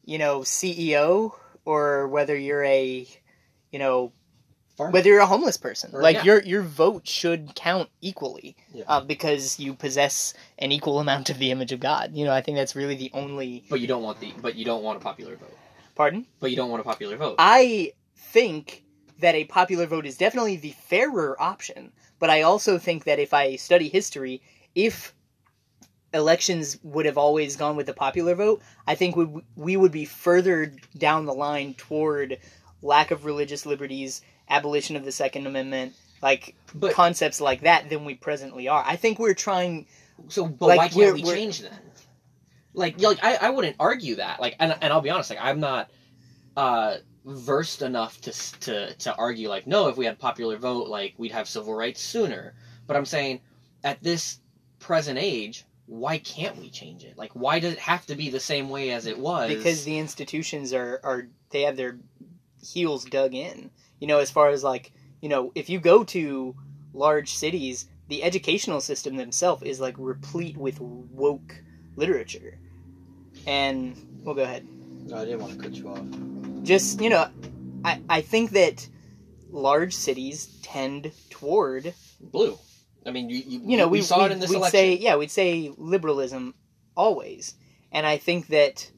you 0.05 0.17
know, 0.17 0.39
CEO 0.41 1.32
or 1.65 2.07
whether 2.07 2.38
you're 2.38 2.63
a, 2.63 3.07
you 3.71 3.80
know, 3.80 4.11
farmer. 4.76 4.91
whether 4.91 5.09
you're 5.09 5.19
a 5.19 5.26
homeless 5.26 5.57
person 5.57 5.91
Or- 5.93 6.01
like 6.01 6.17
yeah. 6.17 6.24
your 6.24 6.41
your 6.43 6.61
vote 6.61 7.07
should 7.07 7.53
count 7.55 7.89
equally 8.01 8.55
Yeah. 8.74 8.86
uh, 8.88 9.01
because 9.01 9.59
you 9.59 9.74
possess 9.74 10.34
an 10.59 10.71
equal 10.71 10.99
amount 10.99 11.30
of 11.30 11.38
the 11.39 11.51
image 11.51 11.71
of 11.71 11.80
god 11.80 12.11
you 12.13 12.26
know 12.26 12.34
i 12.34 12.41
think 12.41 12.57
that's 12.57 12.76
really 12.76 12.95
the 12.95 13.11
only 13.13 13.63
But 13.69 13.80
you 13.82 13.88
don't 13.88 14.03
want 14.03 14.19
the 14.19 14.34
but 14.41 14.55
you 14.55 14.65
don't 14.65 14.84
want 14.84 14.97
a 14.97 15.01
popular 15.01 15.36
vote. 15.36 15.57
pardon 15.95 16.26
But 16.39 16.49
you 16.51 16.55
don't 16.57 16.69
want 16.69 16.82
a 16.82 16.84
popular 16.84 17.17
vote. 17.17 17.36
i 17.39 17.91
think 18.15 18.84
that 19.19 19.36
a 19.36 19.45
popular 19.45 19.86
vote 19.86 20.05
is 20.05 20.17
definitely 20.17 20.57
the 20.57 20.71
fairer 20.71 21.39
option 21.41 21.91
but 22.19 22.30
i 22.30 22.41
also 22.41 22.78
think 22.78 23.03
that 23.05 23.19
if 23.19 23.34
i 23.34 23.55
study 23.55 23.89
history 23.89 24.41
if 24.76 25.13
elections 26.13 26.78
would 26.84 27.05
have 27.05 27.17
always 27.17 27.55
gone 27.55 27.76
with 27.76 27.86
the 27.86 27.93
popular 27.93 28.36
vote 28.36 28.61
i 28.88 28.93
think 28.95 29.15
we, 29.15 29.28
we 29.55 29.78
would 29.78 29.91
be 29.91 30.05
further 30.05 30.71
down 30.97 31.26
the 31.26 31.34
line 31.34 31.74
toward 31.76 32.38
lack 32.82 33.11
of 33.11 33.26
religious 33.26 33.65
liberties 33.65 34.21
abolition 34.54 34.95
of 34.95 35.04
the 35.04 35.12
second 35.12 35.47
amendment 35.47 35.93
like 36.24 36.56
But 36.74 36.93
concepts 36.93 37.41
like 37.41 37.62
that 37.62 37.89
than 37.89 38.06
we 38.06 38.16
presently 38.16 38.68
are. 38.70 38.84
I 38.86 38.95
think 38.95 39.20
we're 39.20 39.34
trying. 39.34 39.86
so 40.30 40.47
but 40.47 40.68
like, 40.68 40.78
why 40.78 40.88
can't 40.88 41.14
we 41.16 41.24
change 41.24 41.60
then? 41.60 41.78
Like 42.74 42.99
like 42.99 43.20
I, 43.22 43.36
I 43.36 43.49
wouldn't 43.51 43.76
argue 43.80 44.16
that. 44.16 44.39
Like 44.39 44.56
and, 44.60 44.76
and 44.82 44.91
I'll 44.91 45.01
be 45.01 45.10
honest, 45.10 45.30
like 45.30 45.39
I'm 45.41 45.60
not 45.60 45.91
uh 46.56 46.97
versed 47.26 47.82
enough 47.82 48.20
to 48.22 48.32
to 48.62 48.93
to 48.95 49.16
argue 49.16 49.49
like 49.49 49.68
no, 49.68 49.89
if 49.89 49.97
we 49.97 50.06
had 50.06 50.18
popular 50.18 50.58
vote, 50.58 50.88
like 50.88 51.14
we'd 51.18 51.34
have 51.34 51.47
civil 51.47 51.76
rights 51.76 52.01
sooner. 52.01 52.56
But 52.88 52.95
I'm 52.95 53.06
saying 53.06 53.41
at 53.84 54.01
this 54.01 54.39
present 54.80 55.20
age, 55.20 55.66
why 55.86 56.18
can't 56.18 56.58
we 56.58 56.70
change 56.70 57.04
it? 57.04 57.18
Like 57.18 57.34
why 57.34 57.60
does 57.60 57.74
it 57.74 57.80
have 57.80 58.06
to 58.08 58.16
be 58.16 58.30
the 58.30 58.39
same 58.39 58.70
way 58.70 58.91
as 58.91 59.06
it 59.06 59.20
was? 59.20 59.54
because 59.54 59.84
the 59.84 59.99
institutions 59.99 60.74
are 60.74 61.01
are 61.04 61.28
they 61.49 61.64
have 61.64 61.76
their 61.76 61.99
heels 62.64 63.04
dug 63.04 63.34
in. 63.36 63.70
You 64.04 64.08
know, 64.08 64.20
as 64.20 64.30
far 64.30 64.49
as 64.49 64.66
like 64.66 64.91
you 65.22 65.30
know, 65.30 65.54
if 65.56 65.70
you 65.70 65.80
go 65.80 66.04
to 66.04 66.54
large 66.93 67.36
cities, 67.36 67.86
the 68.10 68.22
educational 68.22 68.82
system 68.82 69.16
themselves 69.16 69.64
is 69.64 69.80
like 69.80 69.95
replete 69.97 70.58
with 70.58 70.78
woke 70.82 71.56
literature. 71.95 72.60
And 73.47 73.95
we'll 74.22 74.36
go 74.36 74.43
ahead. 74.43 74.68
No, 75.06 75.16
I 75.16 75.24
didn't 75.24 75.39
want 75.39 75.54
to 75.54 75.58
cut 75.58 75.72
you 75.76 75.88
off. 75.88 76.06
Just 76.64 76.99
you 76.99 77.10
know, 77.10 77.30
I 77.86 78.01
I 78.10 78.20
think 78.20 78.51
that 78.51 78.86
large 79.51 79.93
cities 79.95 80.47
tend 80.64 81.14
toward 81.30 81.93
blue. 82.20 82.60
I 83.06 83.12
mean, 83.12 83.30
you 83.30 83.38
you, 83.38 83.62
you 83.64 83.78
know, 83.78 83.88
we, 83.88 83.99
we 83.99 84.04
saw 84.04 84.18
we, 84.18 84.26
it 84.26 84.32
in 84.34 84.39
this 84.41 84.49
we'd 84.49 84.58
election. 84.58 84.78
say, 84.78 84.95
yeah, 84.95 85.16
we'd 85.16 85.32
say 85.32 85.72
liberalism 85.78 86.56
always. 86.97 87.56
And 87.93 88.06
I 88.06 88.18
think 88.18 88.47
that 88.47 88.91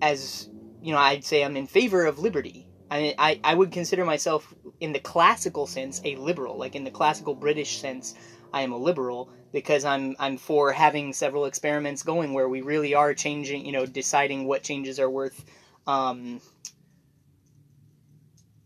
as, 0.00 0.48
you 0.80 0.92
know, 0.92 0.98
I'd 0.98 1.24
say 1.24 1.42
I'm 1.42 1.56
in 1.56 1.66
favor 1.66 2.06
of 2.06 2.20
liberty. 2.20 2.68
I, 2.92 3.00
mean, 3.00 3.14
I, 3.16 3.40
I 3.42 3.54
would 3.54 3.72
consider 3.72 4.04
myself, 4.04 4.52
in 4.78 4.92
the 4.92 4.98
classical 4.98 5.66
sense, 5.66 6.02
a 6.04 6.14
liberal. 6.16 6.58
Like 6.58 6.76
in 6.76 6.84
the 6.84 6.90
classical 6.90 7.34
British 7.34 7.78
sense, 7.78 8.14
I 8.52 8.60
am 8.60 8.72
a 8.72 8.76
liberal 8.76 9.30
because 9.50 9.86
I'm 9.86 10.14
I'm 10.18 10.36
for 10.36 10.72
having 10.72 11.14
several 11.14 11.46
experiments 11.46 12.02
going 12.02 12.34
where 12.34 12.50
we 12.50 12.60
really 12.60 12.92
are 12.94 13.14
changing, 13.14 13.64
you 13.64 13.72
know, 13.72 13.86
deciding 13.86 14.44
what 14.44 14.62
changes 14.62 15.00
are 15.00 15.08
worth 15.08 15.42
um, 15.86 16.42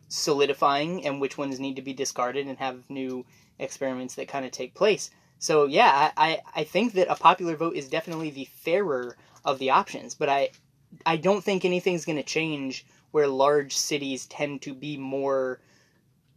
solidifying 0.08 1.06
and 1.06 1.20
which 1.20 1.38
ones 1.38 1.60
need 1.60 1.76
to 1.76 1.82
be 1.82 1.92
discarded 1.92 2.48
and 2.48 2.58
have 2.58 2.90
new 2.90 3.24
experiments 3.60 4.16
that 4.16 4.26
kind 4.26 4.44
of 4.44 4.50
take 4.50 4.74
place. 4.74 5.08
So 5.38 5.66
yeah, 5.66 6.10
I, 6.16 6.30
I, 6.30 6.40
I 6.62 6.64
think 6.64 6.94
that 6.94 7.12
a 7.12 7.14
popular 7.14 7.54
vote 7.54 7.76
is 7.76 7.88
definitely 7.88 8.30
the 8.30 8.46
fairer 8.46 9.16
of 9.44 9.60
the 9.60 9.70
options, 9.70 10.16
but 10.16 10.28
I 10.28 10.50
I 11.04 11.16
don't 11.16 11.44
think 11.44 11.64
anything's 11.64 12.04
going 12.04 12.18
to 12.18 12.24
change 12.24 12.84
where 13.10 13.26
large 13.26 13.76
cities 13.76 14.26
tend 14.26 14.62
to 14.62 14.74
be 14.74 14.96
more 14.96 15.60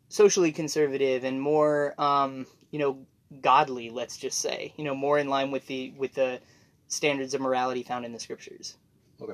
socially 0.08 0.52
conservative 0.52 1.24
and 1.24 1.42
more 1.42 1.94
um, 1.98 2.46
you 2.72 2.80
know 2.80 3.06
godly, 3.42 3.90
let's 3.90 4.18
just 4.18 4.40
say, 4.40 4.74
you 4.78 4.84
know, 4.84 4.96
more 4.96 5.20
in 5.20 5.28
line 5.28 5.52
with 5.52 5.66
the 5.68 5.94
with 5.98 6.14
the 6.14 6.40
standards 6.88 7.34
of 7.34 7.42
morality 7.42 7.84
found 7.84 8.06
in 8.06 8.12
the 8.12 8.20
scriptures. 8.20 8.76
Okay. 9.22 9.34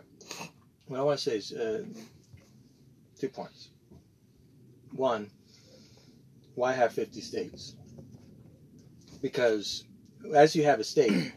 What 0.87 0.99
I 0.99 1.03
want 1.03 1.19
to 1.19 1.29
say 1.29 1.37
is 1.37 1.53
uh, 1.53 1.83
two 3.19 3.29
points. 3.29 3.69
One, 4.91 5.29
why 6.55 6.73
have 6.73 6.93
50 6.93 7.21
states? 7.21 7.75
Because 9.21 9.85
as 10.33 10.55
you 10.55 10.63
have 10.63 10.79
a 10.79 10.83
state, 10.83 11.33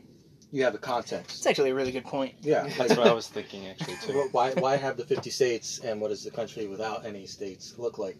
you 0.50 0.64
have 0.64 0.74
a 0.74 0.78
context. 0.78 1.36
It's 1.38 1.46
actually 1.46 1.70
a 1.70 1.74
really 1.74 1.92
good 1.92 2.04
point. 2.04 2.34
Yeah, 2.40 2.62
like 2.62 2.76
That's 2.78 2.96
what 2.96 3.06
I 3.06 3.12
was 3.12 3.28
thinking 3.28 3.66
actually 3.66 3.96
too. 4.02 4.14
Well, 4.14 4.28
why 4.32 4.52
why 4.52 4.76
have 4.76 4.96
the 4.96 5.04
50 5.04 5.30
states 5.30 5.80
and 5.80 6.00
what 6.00 6.08
does 6.08 6.24
the 6.24 6.30
country 6.30 6.66
without 6.66 7.04
any 7.04 7.26
states 7.26 7.74
look 7.78 7.98
like? 7.98 8.16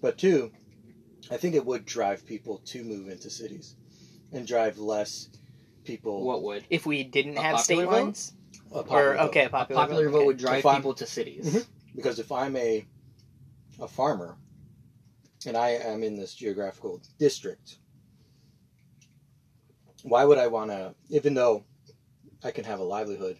But 0.00 0.18
two, 0.18 0.50
I 1.30 1.36
think 1.36 1.54
it 1.54 1.64
would 1.64 1.84
drive 1.84 2.24
people 2.26 2.58
to 2.66 2.84
move 2.84 3.08
into 3.08 3.30
cities 3.30 3.74
and 4.32 4.46
drive 4.46 4.78
less 4.78 5.28
people. 5.84 6.24
what 6.24 6.42
would 6.42 6.64
If 6.70 6.86
we 6.86 7.02
didn't 7.04 7.38
A 7.38 7.42
have 7.42 7.60
state 7.60 7.76
popular 7.76 7.92
vote? 7.98 8.04
lines, 8.04 8.32
a 8.70 8.74
popular 8.82 9.10
or 9.10 9.16
vote. 9.16 9.28
okay, 9.28 9.42
a 9.42 9.46
a 9.46 9.50
popular, 9.50 9.80
popular 9.80 10.08
vote 10.10 10.16
okay. 10.18 10.26
would 10.26 10.36
drive 10.38 10.58
If 10.58 10.66
I'm- 10.66 10.76
people 10.76 10.94
to 10.94 11.06
cities. 11.06 11.46
Mhm. 11.46 11.66
Because 11.94 12.18
if 12.18 12.30
I'm 12.32 12.56
a 12.56 12.84
a 13.80 13.86
farmer 13.88 14.36
and 15.46 15.56
I 15.56 15.70
am 15.70 16.02
in 16.02 16.16
this 16.16 16.34
geographical 16.34 17.00
district, 17.18 17.78
why 20.06 20.24
would 20.24 20.38
I 20.38 20.46
want 20.46 20.70
to, 20.70 20.94
even 21.10 21.34
though 21.34 21.64
I 22.44 22.52
can 22.52 22.64
have 22.64 22.78
a 22.78 22.84
livelihood, 22.84 23.38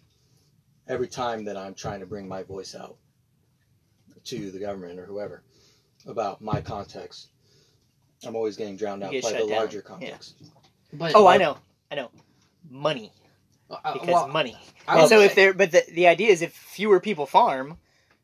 every 0.87 1.07
time 1.07 1.45
that 1.45 1.55
I'm 1.55 1.73
trying 1.73 2.01
to 2.01 2.05
bring 2.05 2.27
my 2.27 2.43
voice 2.43 2.75
out 2.75 2.97
to 4.25 4.51
the 4.51 4.59
government 4.59 4.99
or 4.99 5.05
whoever 5.05 5.43
about 6.05 6.41
my 6.41 6.59
context, 6.59 7.29
I'm 8.25 8.35
always 8.35 8.57
getting 8.57 8.75
drowned 8.75 9.03
out 9.03 9.11
get 9.11 9.23
by 9.23 9.31
the 9.31 9.39
down. 9.39 9.49
larger 9.49 9.81
context. 9.81 10.35
But 10.91 11.13
Oh, 11.15 11.25
I 11.27 11.37
know, 11.37 11.57
I 11.89 11.95
know, 11.95 12.11
money 12.69 13.11
uh, 13.69 13.93
because 13.93 14.07
well, 14.07 14.27
money. 14.27 14.57
I 14.87 14.99
And 14.99 15.09
so 15.09 15.19
say- 15.19 15.25
if 15.25 15.35
there, 15.35 15.53
but 15.53 15.71
the 15.71 15.83
the 15.91 16.07
idea 16.07 16.29
is 16.29 16.41
if 16.41 16.51
fewer 16.53 16.99
people 16.99 17.25
farm, 17.25 17.77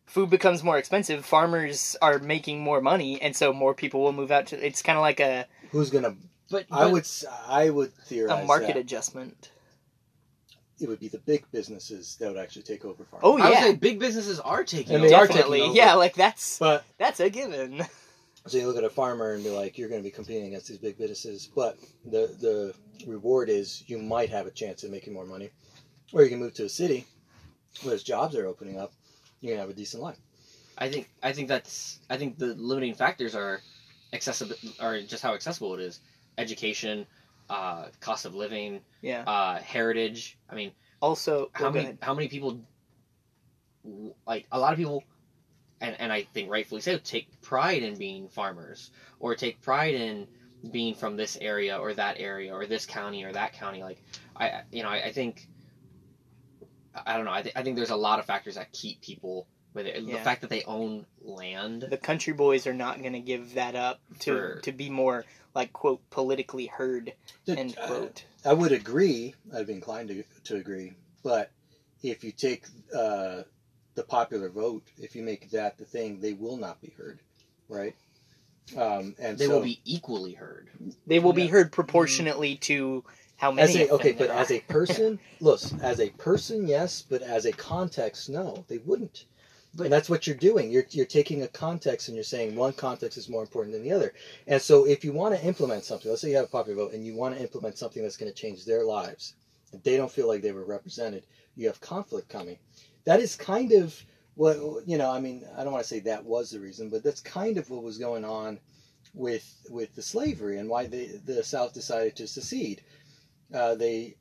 food 0.06 0.30
becomes 0.30 0.64
more 0.64 0.78
expensive. 0.78 1.26
Farmers 1.26 1.96
are 2.02 2.20
making 2.20 2.60
more 2.62 2.82
money, 2.82 3.22
and 3.22 3.36
so 3.36 3.54
more 3.54 3.74
people 3.74 4.02
will 4.02 4.14
move 4.14 4.32
out 4.32 4.48
to. 4.48 4.66
It's 4.66 4.82
kind 4.82 4.98
of 4.98 5.02
like 5.02 5.20
a 5.22 5.46
Who's 5.72 5.90
gonna? 5.90 6.16
But, 6.54 6.66
I 6.72 6.86
would 6.86 7.04
s- 7.04 7.26
I 7.48 7.70
would 7.70 7.94
theorize 8.06 8.44
a 8.44 8.48
market 8.48 8.68
that 8.68 8.78
adjustment. 8.78 9.52
it 10.80 10.88
would 10.90 11.00
be 11.00 11.08
the 11.08 11.20
big 11.20 11.46
businesses 11.52 12.16
that 12.20 12.28
would 12.30 12.38
actually 12.38 12.64
take 12.64 12.84
over 12.86 13.04
farming. 13.06 13.24
Oh 13.24 13.38
I 13.38 13.50
would 13.50 13.54
yeah, 13.54 13.62
say 13.64 13.76
big 13.76 14.00
businesses 14.00 14.40
are 14.40 14.64
taking. 14.64 14.96
And 14.96 15.04
over. 15.04 15.10
they 15.10 15.16
are 15.16 15.28
definitely. 15.28 15.60
taking 15.60 15.70
over. 15.72 15.78
Yeah, 15.78 15.94
like 15.96 16.16
that's 16.16 16.60
but 16.60 16.86
that's 16.98 17.20
a 17.20 17.30
given. 17.30 17.84
So 18.46 18.58
you 18.58 18.68
look 18.68 18.76
at 18.76 18.84
a 18.84 18.90
farmer 18.90 19.32
and 19.36 19.42
be 19.42 19.50
like, 19.50 19.78
you're 19.78 19.88
going 19.88 20.02
to 20.02 20.04
be 20.04 20.12
competing 20.12 20.48
against 20.48 20.68
these 20.68 20.78
big 20.78 20.98
businesses, 20.98 21.48
but 21.56 21.78
the 22.04 22.28
the 22.42 22.74
reward 23.08 23.48
is 23.48 23.86
you 23.88 23.98
might 23.98 24.30
have 24.32 24.48
a 24.48 24.52
chance 24.52 24.84
of 24.84 24.92
making 24.92 25.14
more 25.14 25.26
money, 25.26 25.50
or 26.12 26.24
you 26.24 26.30
can 26.30 26.40
move 26.40 26.54
to 26.56 26.66
a 26.66 26.70
city 26.70 27.08
where 27.84 27.92
there's 27.92 28.04
jobs 28.04 28.34
that 28.36 28.42
are 28.42 28.48
opening 28.48 28.78
up. 28.78 28.92
You're 29.40 29.54
gonna 29.54 29.62
have 29.62 29.70
a 29.70 29.74
decent 29.74 30.04
life. 30.04 30.18
I 30.78 30.90
think 30.90 31.10
I 31.24 31.32
think 31.32 31.48
that's 31.48 32.00
I 32.10 32.18
think 32.18 32.38
the 32.38 32.48
limiting 32.56 32.96
factors 32.96 33.34
are 33.34 33.62
accessible 34.12 34.56
or 34.82 35.00
just 35.04 35.24
how 35.24 35.34
accessible 35.36 35.74
it 35.76 35.80
is. 35.80 36.02
Education, 36.38 37.06
uh, 37.50 37.88
cost 38.00 38.26
of 38.26 38.34
living, 38.36 38.82
Yeah. 39.02 39.24
uh, 39.24 39.60
heritage. 39.60 40.38
I 40.50 40.56
mean, 40.56 40.72
Also, 41.02 41.50
how 41.54 41.66
well, 41.66 41.74
many 41.74 41.98
how 42.02 42.14
many 42.14 42.28
people 42.28 42.60
like 44.26 44.48
a 44.52 44.60
lot 44.60 44.72
of 44.72 44.78
people 44.80 45.04
and, 45.82 45.96
and 46.00 46.12
I 46.14 46.24
think 46.34 46.50
rightfully 46.50 46.80
so 46.82 46.98
take 46.98 47.42
pride 47.42 47.84
in 47.84 47.98
being 47.98 48.30
farmers 48.30 48.92
or 49.20 49.36
take 49.36 49.62
pride 49.62 49.94
in 49.94 50.28
being 50.72 50.96
from 50.96 51.18
this 51.18 51.38
area 51.42 51.78
or 51.78 51.94
that 51.94 52.16
area 52.20 52.54
or 52.54 52.66
this 52.66 52.86
county 52.86 53.24
or 53.26 53.34
that 53.34 53.52
county. 53.54 53.84
Like 53.84 54.02
I 54.38 54.62
you 54.72 54.84
know 54.84 54.90
I, 54.90 55.06
I 55.08 55.12
think 55.12 55.48
I 57.06 57.16
don't 57.18 57.26
know. 57.26 57.32
I, 57.34 57.42
th- 57.42 57.56
I 57.56 57.64
think 57.64 57.76
there's 57.76 57.90
a 57.90 57.96
lot 57.96 58.20
of 58.20 58.26
factors 58.26 58.56
that 58.56 58.72
keep 58.72 59.02
people 59.02 59.48
with 59.74 59.88
it. 59.88 60.06
The 60.06 60.14
fact 60.20 60.42
that 60.42 60.52
they 60.52 60.64
own 60.64 61.08
land. 61.24 61.88
The 61.90 61.98
country 61.98 62.34
boys 62.34 62.68
are 62.68 62.74
not 62.74 63.00
going 63.02 63.14
to 63.14 63.20
give 63.20 63.56
that 63.56 63.76
up 63.76 64.00
to 64.20 64.32
For- 64.32 64.60
to 64.62 64.72
be 64.72 64.90
more 64.92 65.26
like 65.56 65.74
quote 65.74 66.02
politically 66.10 66.66
heard 66.68 67.14
end 67.48 67.76
uh, 67.82 67.88
quote. 67.88 68.26
I 68.46 68.54
would 68.54 68.72
agree. 68.72 69.36
I'd 69.56 69.68
be 69.68 69.74
inclined 69.74 70.10
to 70.10 70.24
to 70.46 70.56
agree, 70.56 70.94
but 71.24 71.52
if 72.02 72.24
you 72.24 72.32
take 72.32 72.66
uh, 72.96 73.44
the 73.96 74.04
popular 74.04 74.50
vote, 74.50 74.84
if 74.98 75.16
you 75.16 75.24
make 75.24 75.50
that 75.52 75.78
the 75.78 75.86
thing, 75.86 76.20
they 76.20 76.34
will 76.34 76.58
not 76.58 76.82
be 76.82 76.94
heard, 76.98 77.20
right? 77.70 77.96
Um, 78.78 79.16
and 79.20 79.38
they 79.38 79.46
so, 79.46 79.52
will 79.58 79.64
be 79.64 79.80
equally 79.86 80.34
heard 80.34 80.70
They 81.06 81.20
will 81.20 81.34
be 81.34 81.48
heard 81.48 81.72
proportionately 81.72 82.56
to 82.58 83.04
how 83.36 83.52
many. 83.52 83.82
as 83.82 83.90
a 83.90 83.94
okay, 83.94 84.12
there 84.14 84.28
but 84.28 84.36
as 84.36 84.52
a 84.52 84.62
person, 84.62 85.20
look, 85.42 85.60
as 85.82 86.00
a 86.00 86.10
person, 86.12 86.68
yes, 86.68 87.04
but 87.08 87.22
as 87.22 87.46
a 87.46 87.52
context, 87.52 88.30
no, 88.30 88.64
they 88.70 88.78
wouldn't. 88.80 89.26
But- 89.76 89.86
and 89.86 89.94
that's 89.94 90.10
what 90.10 90.28
you're 90.28 90.36
doing. 90.36 90.72
You're 90.72 90.86
you're 90.92 91.06
taking 91.06 91.42
a 91.44 91.48
context 91.48 92.08
and 92.08 92.16
you're 92.16 92.24
saying 92.24 92.56
one 92.56 92.74
context 92.74 93.18
is 93.18 93.30
more 93.30 93.42
important 93.42 93.74
than 93.74 93.84
the 93.84 93.92
other. 93.92 94.14
And 94.48 94.62
so, 94.62 94.86
if 94.86 95.04
you 95.04 95.14
want 95.14 95.36
to 95.36 95.46
implement 95.46 95.84
something, 95.84 96.10
let's 96.10 96.22
say 96.22 96.30
you 96.30 96.36
have 96.38 96.46
a 96.46 96.50
popular 96.50 96.76
vote 96.84 96.94
and 96.94 97.06
you 97.06 97.16
want 97.16 97.36
to 97.36 97.42
implement 97.42 97.78
something 97.78 98.04
that's 98.04 98.18
going 98.18 98.32
to 98.32 98.38
change 98.38 98.66
their 98.66 98.84
lives, 98.84 99.36
and 99.72 99.84
they 99.84 99.98
don't 99.98 100.12
feel 100.12 100.28
like 100.28 100.42
they 100.42 100.52
were 100.52 100.66
represented, 100.66 101.26
you 101.56 101.68
have 101.68 101.82
conflict 101.82 102.30
coming. 102.30 102.58
That 103.06 103.20
is 103.20 103.36
kind 103.36 103.72
of 103.72 104.00
what, 104.36 104.58
you 104.88 104.98
know, 104.98 105.12
I 105.12 105.20
mean, 105.20 105.46
I 105.58 105.64
don't 105.64 105.74
want 105.74 105.84
to 105.84 105.90
say 105.90 106.00
that 106.02 106.26
was 106.26 106.52
the 106.52 106.60
reason, 106.60 106.90
but 106.90 107.04
that's 107.04 107.22
kind 107.22 107.58
of 107.58 107.70
what 107.70 107.84
was 107.84 107.98
going 107.98 108.26
on 108.26 108.60
with 109.14 109.68
with 109.70 109.94
the 109.96 110.02
slavery 110.02 110.58
and 110.58 110.70
why 110.70 110.88
the 110.88 111.20
the 111.26 111.44
South 111.44 111.74
decided 111.74 112.16
to 112.16 112.28
secede. 112.28 112.82
Uh, 113.54 113.76
they 113.76 114.16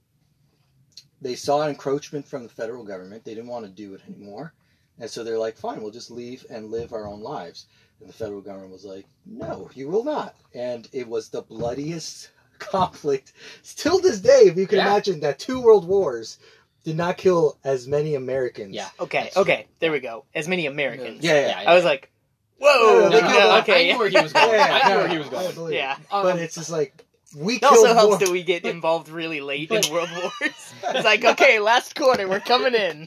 they 1.20 1.34
saw 1.34 1.66
encroachment 1.66 2.26
from 2.26 2.42
the 2.42 2.48
federal 2.48 2.84
government. 2.84 3.24
They 3.24 3.34
didn't 3.34 3.50
want 3.50 3.64
to 3.64 3.70
do 3.70 3.94
it 3.94 4.02
anymore, 4.08 4.52
and 4.98 5.10
so 5.10 5.24
they're 5.24 5.38
like, 5.38 5.56
"Fine, 5.56 5.82
we'll 5.82 5.90
just 5.90 6.10
leave 6.10 6.44
and 6.50 6.70
live 6.70 6.92
our 6.92 7.06
own 7.08 7.20
lives." 7.20 7.66
And 8.00 8.08
the 8.08 8.12
federal 8.12 8.40
government 8.40 8.72
was 8.72 8.84
like, 8.84 9.06
"No, 9.26 9.70
you 9.74 9.88
will 9.88 10.04
not." 10.04 10.34
And 10.54 10.88
it 10.92 11.06
was 11.08 11.28
the 11.28 11.42
bloodiest 11.42 12.30
conflict 12.58 13.32
still 13.62 14.00
this 14.00 14.20
day. 14.20 14.42
If 14.46 14.56
you 14.56 14.66
can 14.66 14.78
Yeah. 14.78 14.86
imagine 14.88 15.20
that 15.20 15.38
two 15.38 15.60
world 15.60 15.86
wars 15.86 16.38
did 16.84 16.96
not 16.96 17.16
kill 17.16 17.58
as 17.64 17.86
many 17.86 18.14
Americans. 18.16 18.74
Yeah. 18.74 18.88
Okay, 18.98 19.22
That's 19.24 19.36
okay, 19.36 19.66
there 19.78 19.92
we 19.92 20.00
go. 20.00 20.24
As 20.34 20.48
many 20.48 20.66
Americans. 20.66 21.22
Yeah, 21.24 21.34
yeah. 21.40 21.62
Yeah, 21.62 21.70
I 21.70 21.74
was 21.74 21.84
like, 21.84 22.10
whoa. 22.58 22.68
no, 22.68 23.08
No, 23.08 23.08
no, 23.08 23.20
no, 23.20 23.28
no, 23.38 23.50
I- 23.50 23.60
okay. 23.60 23.88
I 23.88 23.92
knew 23.92 23.98
where 24.00 24.08
he 24.08 24.20
was 24.20 24.32
going. 24.32 24.50
Yeah, 24.50 24.66
yeah, 24.66 24.80
I 24.84 24.88
knew 24.88 24.94
no, 24.94 25.00
where 25.00 25.08
he 25.08 25.18
was 25.18 25.26
I 25.28 25.30
going. 25.30 25.54
believe 25.54 25.74
it. 25.74 25.78
yeah. 25.78 25.96
but 26.10 26.32
Um, 26.32 26.38
it's 26.38 26.56
just 26.56 26.70
like 26.70 27.04
we 27.36 27.56
It 27.56 27.64
also 27.64 27.94
helps 27.94 28.10
more. 28.10 28.18
that 28.18 28.28
we 28.30 28.42
get 28.42 28.64
involved 28.76 29.08
really 29.08 29.40
late 29.40 29.68
but- 29.68 29.86
in 29.86 29.92
World 29.92 30.10
Wars. 30.16 30.32
It's 30.84 31.04
like, 31.04 31.24
okay, 31.24 31.60
last 31.60 31.94
quarter, 31.94 32.28
we're 32.28 32.40
coming 32.40 32.74
in, 32.74 33.06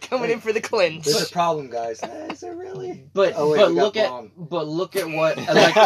coming 0.00 0.30
in 0.30 0.40
for 0.40 0.52
the 0.52 0.60
clinch. 0.60 1.04
There's 1.04 1.28
a 1.28 1.32
problem, 1.32 1.68
guys. 1.68 2.00
Is 2.30 2.40
there 2.40 2.54
really? 2.54 3.02
But 3.14 3.34
Oh, 3.36 3.50
wait, 3.50 3.58
but 3.58 3.72
look 3.72 3.96
at 3.96 4.08
Braun. 4.08 4.30
but 4.36 4.68
look 4.68 4.94
at 4.94 5.08
what 5.10 5.36
elect, 5.36 5.76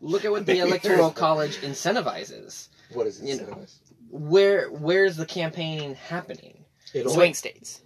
look 0.00 0.24
at 0.24 0.30
what 0.30 0.46
the 0.46 0.58
electoral 0.60 1.10
college 1.10 1.58
incentivizes. 1.58 2.68
What 2.94 3.06
is 3.06 3.20
it? 3.20 3.28
You 3.28 3.36
know. 3.46 3.66
Where 4.10 4.68
where's 4.70 5.16
the 5.16 5.26
campaigning 5.26 5.94
happening? 5.94 6.64
It'll- 6.94 7.12
Swing 7.12 7.34
states. 7.34 7.82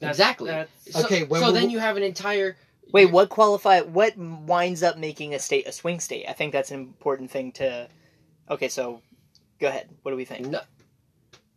That's- 0.00 0.16
exactly. 0.16 0.50
that's- 0.50 0.92
So, 0.94 1.04
Okay, 1.04 1.24
when 1.24 1.40
so 1.40 1.46
we- 1.48 1.52
then 1.58 1.70
you 1.70 1.78
have 1.78 1.96
an 1.96 2.02
entire 2.02 2.56
Wait, 2.92 3.06
what 3.10 3.28
qualify? 3.30 3.80
What 3.80 4.16
winds 4.16 4.82
up 4.82 4.98
making 4.98 5.34
a 5.34 5.38
state 5.38 5.66
a 5.66 5.72
swing 5.72 5.98
state? 5.98 6.26
I 6.28 6.32
think 6.34 6.52
that's 6.52 6.70
an 6.70 6.78
important 6.80 7.30
thing 7.30 7.50
to. 7.52 7.88
Okay, 8.50 8.68
so 8.68 9.00
go 9.60 9.68
ahead. 9.68 9.88
What 10.02 10.10
do 10.12 10.16
we 10.16 10.24
think? 10.24 10.46
No, 10.46 10.60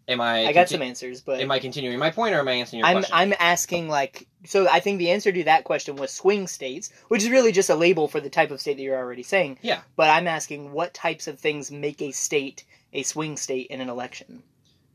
am 0.08 0.22
I? 0.22 0.46
I 0.46 0.54
got 0.54 0.62
conti- 0.62 0.76
some 0.76 0.82
answers, 0.82 1.22
but 1.22 1.40
Am 1.42 1.52
I 1.52 1.60
continuing 1.60 2.00
my 2.00 2.12
point 2.12 2.34
or 2.36 2.40
am 2.40 2.48
I 2.48 2.54
answering 2.54 2.80
your 2.80 2.88
I'm 2.88 2.98
question? 2.98 3.16
I'm 3.16 3.34
asking 3.40 3.90
like 3.90 4.28
so. 4.46 4.68
I 4.68 4.80
think 4.80 5.00
the 5.00 5.12
answer 5.12 5.32
to 5.32 5.44
that 5.46 5.64
question 5.64 5.96
was 5.96 6.12
swing 6.12 6.48
states, 6.48 6.92
which 7.08 7.24
is 7.24 7.30
really 7.30 7.52
just 7.52 7.70
a 7.70 7.76
label 7.76 8.08
for 8.08 8.20
the 8.20 8.30
type 8.30 8.52
of 8.52 8.62
state 8.62 8.78
that 8.78 8.84
you're 8.84 8.98
already 8.98 9.24
saying. 9.24 9.60
Yeah. 9.62 9.82
But 9.96 10.10
I'm 10.10 10.28
asking 10.28 10.72
what 10.72 10.94
types 10.94 11.28
of 11.28 11.40
things 11.40 11.72
make 11.72 12.02
a 12.02 12.12
state 12.12 12.64
a 12.94 13.04
swing 13.04 13.38
state 13.38 13.68
in 13.68 13.82
an 13.82 13.90
election. 13.90 14.44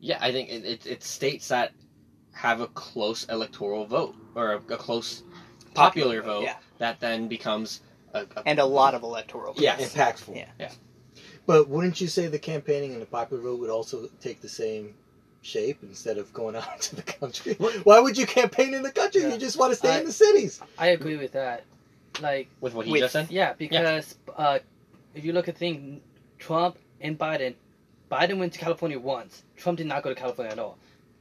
Yeah, 0.01 0.19
I 0.21 0.33
think 0.33 0.49
it, 0.49 0.65
it, 0.65 0.87
it's 0.87 1.07
states 1.07 1.49
that 1.49 1.73
have 2.33 2.61
a 2.61 2.67
close 2.69 3.25
electoral 3.27 3.87
vote 3.87 4.17
or 4.35 4.55
a, 4.55 4.57
a 4.57 4.77
close 4.77 5.23
popular, 5.75 6.23
vote 6.23 6.45
yeah. 6.45 6.57
that 6.79 6.99
then 7.01 7.29
becomes 7.29 7.81
a, 8.15 8.23
a 8.37 8.43
and 8.47 8.59
a 8.59 8.65
lot 8.65 8.95
of 8.95 9.03
electoral. 9.03 9.55
Yes. 9.57 9.81
votes. 9.81 9.95
impactful. 9.95 10.37
Yeah. 10.37 10.49
Yeah. 10.59 10.71
But 11.47 11.69
wouldn't 11.69 12.01
you 12.01 12.07
say 12.09 12.27
the 12.29 12.39
campaigning 12.39 12.93
and 12.93 13.03
the 13.03 13.07
popular 13.07 13.43
vote 13.43 13.61
would 13.61 13.71
also 13.71 14.09
take 14.21 14.41
the 14.41 14.49
same 14.49 14.95
shape 15.43 15.79
instead 15.83 16.19
of 16.19 16.33
going 16.33 16.55
out 16.61 16.73
into 16.75 16.97
the 16.97 17.03
country? 17.03 17.55
Why 17.85 17.99
would 18.01 18.17
you 18.17 18.27
campaign 18.27 18.75
in 18.75 18.83
the 18.83 18.93
country? 18.93 19.23
Yeah. 19.23 19.33
You 19.33 19.39
just 19.39 19.59
want 19.59 19.73
to 19.73 19.77
stay 19.77 19.95
I- 19.97 19.99
in 20.01 20.07
the 20.07 20.13
cities. 20.13 20.61
I 20.79 20.89
agree 20.89 21.17
with 21.17 21.33
that. 21.33 21.65
Like, 22.21 22.49
with 22.61 22.75
what 22.75 22.87
he 22.87 22.93
With- 22.93 23.01
just 23.03 23.13
said. 23.15 23.29
yeah, 23.31 23.55
because 23.55 24.15
uh, 24.37 24.59
if 25.15 25.25
you 25.25 25.33
look 25.33 25.49
at 25.49 25.57
things, 25.57 26.01
Trump 26.39 26.77
and 27.01 27.19
Biden, 27.19 27.55
Biden 28.11 28.39
went 28.39 28.53
to 28.53 28.59
California 28.59 28.99
once. 28.99 29.43
Trump 29.57 29.79
did 29.79 29.87
not 29.87 30.03
go 30.03 30.11
to 30.11 30.15
California 30.15 30.53
at 30.53 30.59
all. 30.59 30.77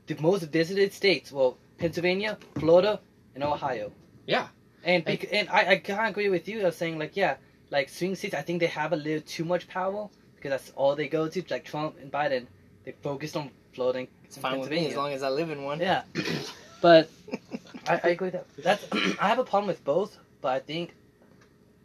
The 0.08 0.16
most 0.22 0.44
visited 0.44 0.92
states 0.92 1.32
were 1.32 1.54
Pennsylvania, 1.78 2.38
Florida, 2.60 3.00
and 3.36 3.44
Ohio. 3.44 3.92
Yeah. 4.28 4.48
And 4.84 5.06
bec- 5.06 5.32
and 5.32 5.48
I, 5.50 5.66
I 5.70 5.76
kind 5.78 6.02
of 6.02 6.10
agree 6.10 6.28
with 6.28 6.48
you. 6.50 6.66
of 6.66 6.74
saying 6.76 7.00
like 7.00 7.16
yeah, 7.16 7.36
like 7.72 7.90
swing 7.90 8.16
states. 8.16 8.36
I 8.36 8.42
think 8.42 8.60
they 8.60 8.68
have 8.68 8.94
a 8.94 8.96
little 8.96 9.22
too 9.22 9.46
much 9.46 9.68
power 9.68 10.10
because 10.36 10.52
that's 10.52 10.72
all 10.76 10.96
they 10.96 11.08
go 11.08 11.28
to. 11.28 11.44
Like 11.50 11.66
Trump 11.66 11.98
and 12.00 12.12
Biden, 12.12 12.46
they 12.86 12.92
focused 12.92 13.36
on 13.36 13.50
floating. 13.74 14.08
It's 14.26 14.38
fine 14.38 14.60
with 14.60 14.70
me 14.70 14.88
as 14.88 14.96
long 14.96 15.14
as 15.14 15.24
I 15.24 15.30
live 15.30 15.50
in 15.50 15.64
one. 15.64 15.80
Yeah, 15.80 16.04
but 16.82 17.10
I, 17.88 18.00
I 18.04 18.10
agree 18.10 18.30
with 18.32 18.34
that 18.34 18.46
that's 18.58 18.86
I 19.20 19.28
have 19.28 19.40
a 19.40 19.44
problem 19.44 19.68
with 19.68 19.84
both. 19.84 20.18
But 20.42 20.54
I 20.54 20.60
think 20.60 20.94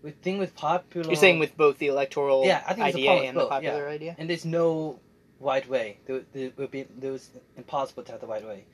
with 0.02 0.16
thing 0.20 0.38
with 0.38 0.54
popular. 0.54 1.08
You're 1.08 1.16
saying 1.16 1.38
with 1.38 1.56
both 1.56 1.78
the 1.78 1.88
electoral 1.88 2.44
Yeah, 2.44 2.62
I 2.66 2.74
think 2.74 2.86
idea 2.86 3.10
and 3.12 3.36
the 3.36 3.46
popular 3.46 3.88
idea. 3.88 4.14
and 4.18 4.28
there's 4.28 4.44
no 4.44 5.00
right 5.40 5.68
way. 5.68 5.98
There, 6.06 6.22
there 6.32 6.50
would 6.56 6.70
be 6.70 6.86
there 6.98 7.12
was 7.12 7.30
impossible 7.56 8.02
to 8.04 8.12
have 8.12 8.20
the 8.20 8.26
right 8.26 8.46
way. 8.46 8.64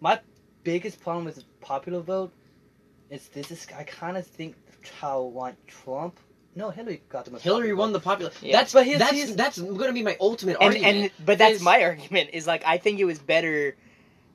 My 0.00 0.20
biggest 0.64 1.00
problem 1.00 1.24
with 1.24 1.36
the 1.36 1.44
popular 1.60 2.00
vote 2.00 2.32
is 3.10 3.28
this 3.28 3.50
is 3.50 3.66
I 3.76 3.84
kind 3.84 4.16
of 4.16 4.26
think 4.26 4.56
how 5.00 5.22
want 5.22 5.56
Trump. 5.66 6.18
No, 6.56 6.70
Hillary 6.70 7.00
got 7.08 7.24
the 7.24 7.30
most. 7.30 7.42
Hillary 7.42 7.68
popular 7.68 7.76
won 7.76 7.92
the 7.92 8.00
popular. 8.00 8.32
Yeah. 8.42 8.56
That's 8.58 8.72
But 8.72 8.84
here's- 8.86 8.98
that's 9.00 9.12
here's- 9.12 9.34
that's 9.34 9.58
going 9.58 9.86
to 9.86 9.92
be 9.92 10.02
my 10.02 10.16
ultimate 10.20 10.56
and 10.60 10.74
argument. 10.74 11.12
and 11.18 11.26
but 11.26 11.38
that's 11.38 11.56
is- 11.56 11.62
my 11.62 11.82
argument 11.84 12.30
is 12.32 12.46
like 12.46 12.64
I 12.66 12.78
think 12.78 12.98
it 12.98 13.04
was 13.04 13.18
better 13.18 13.76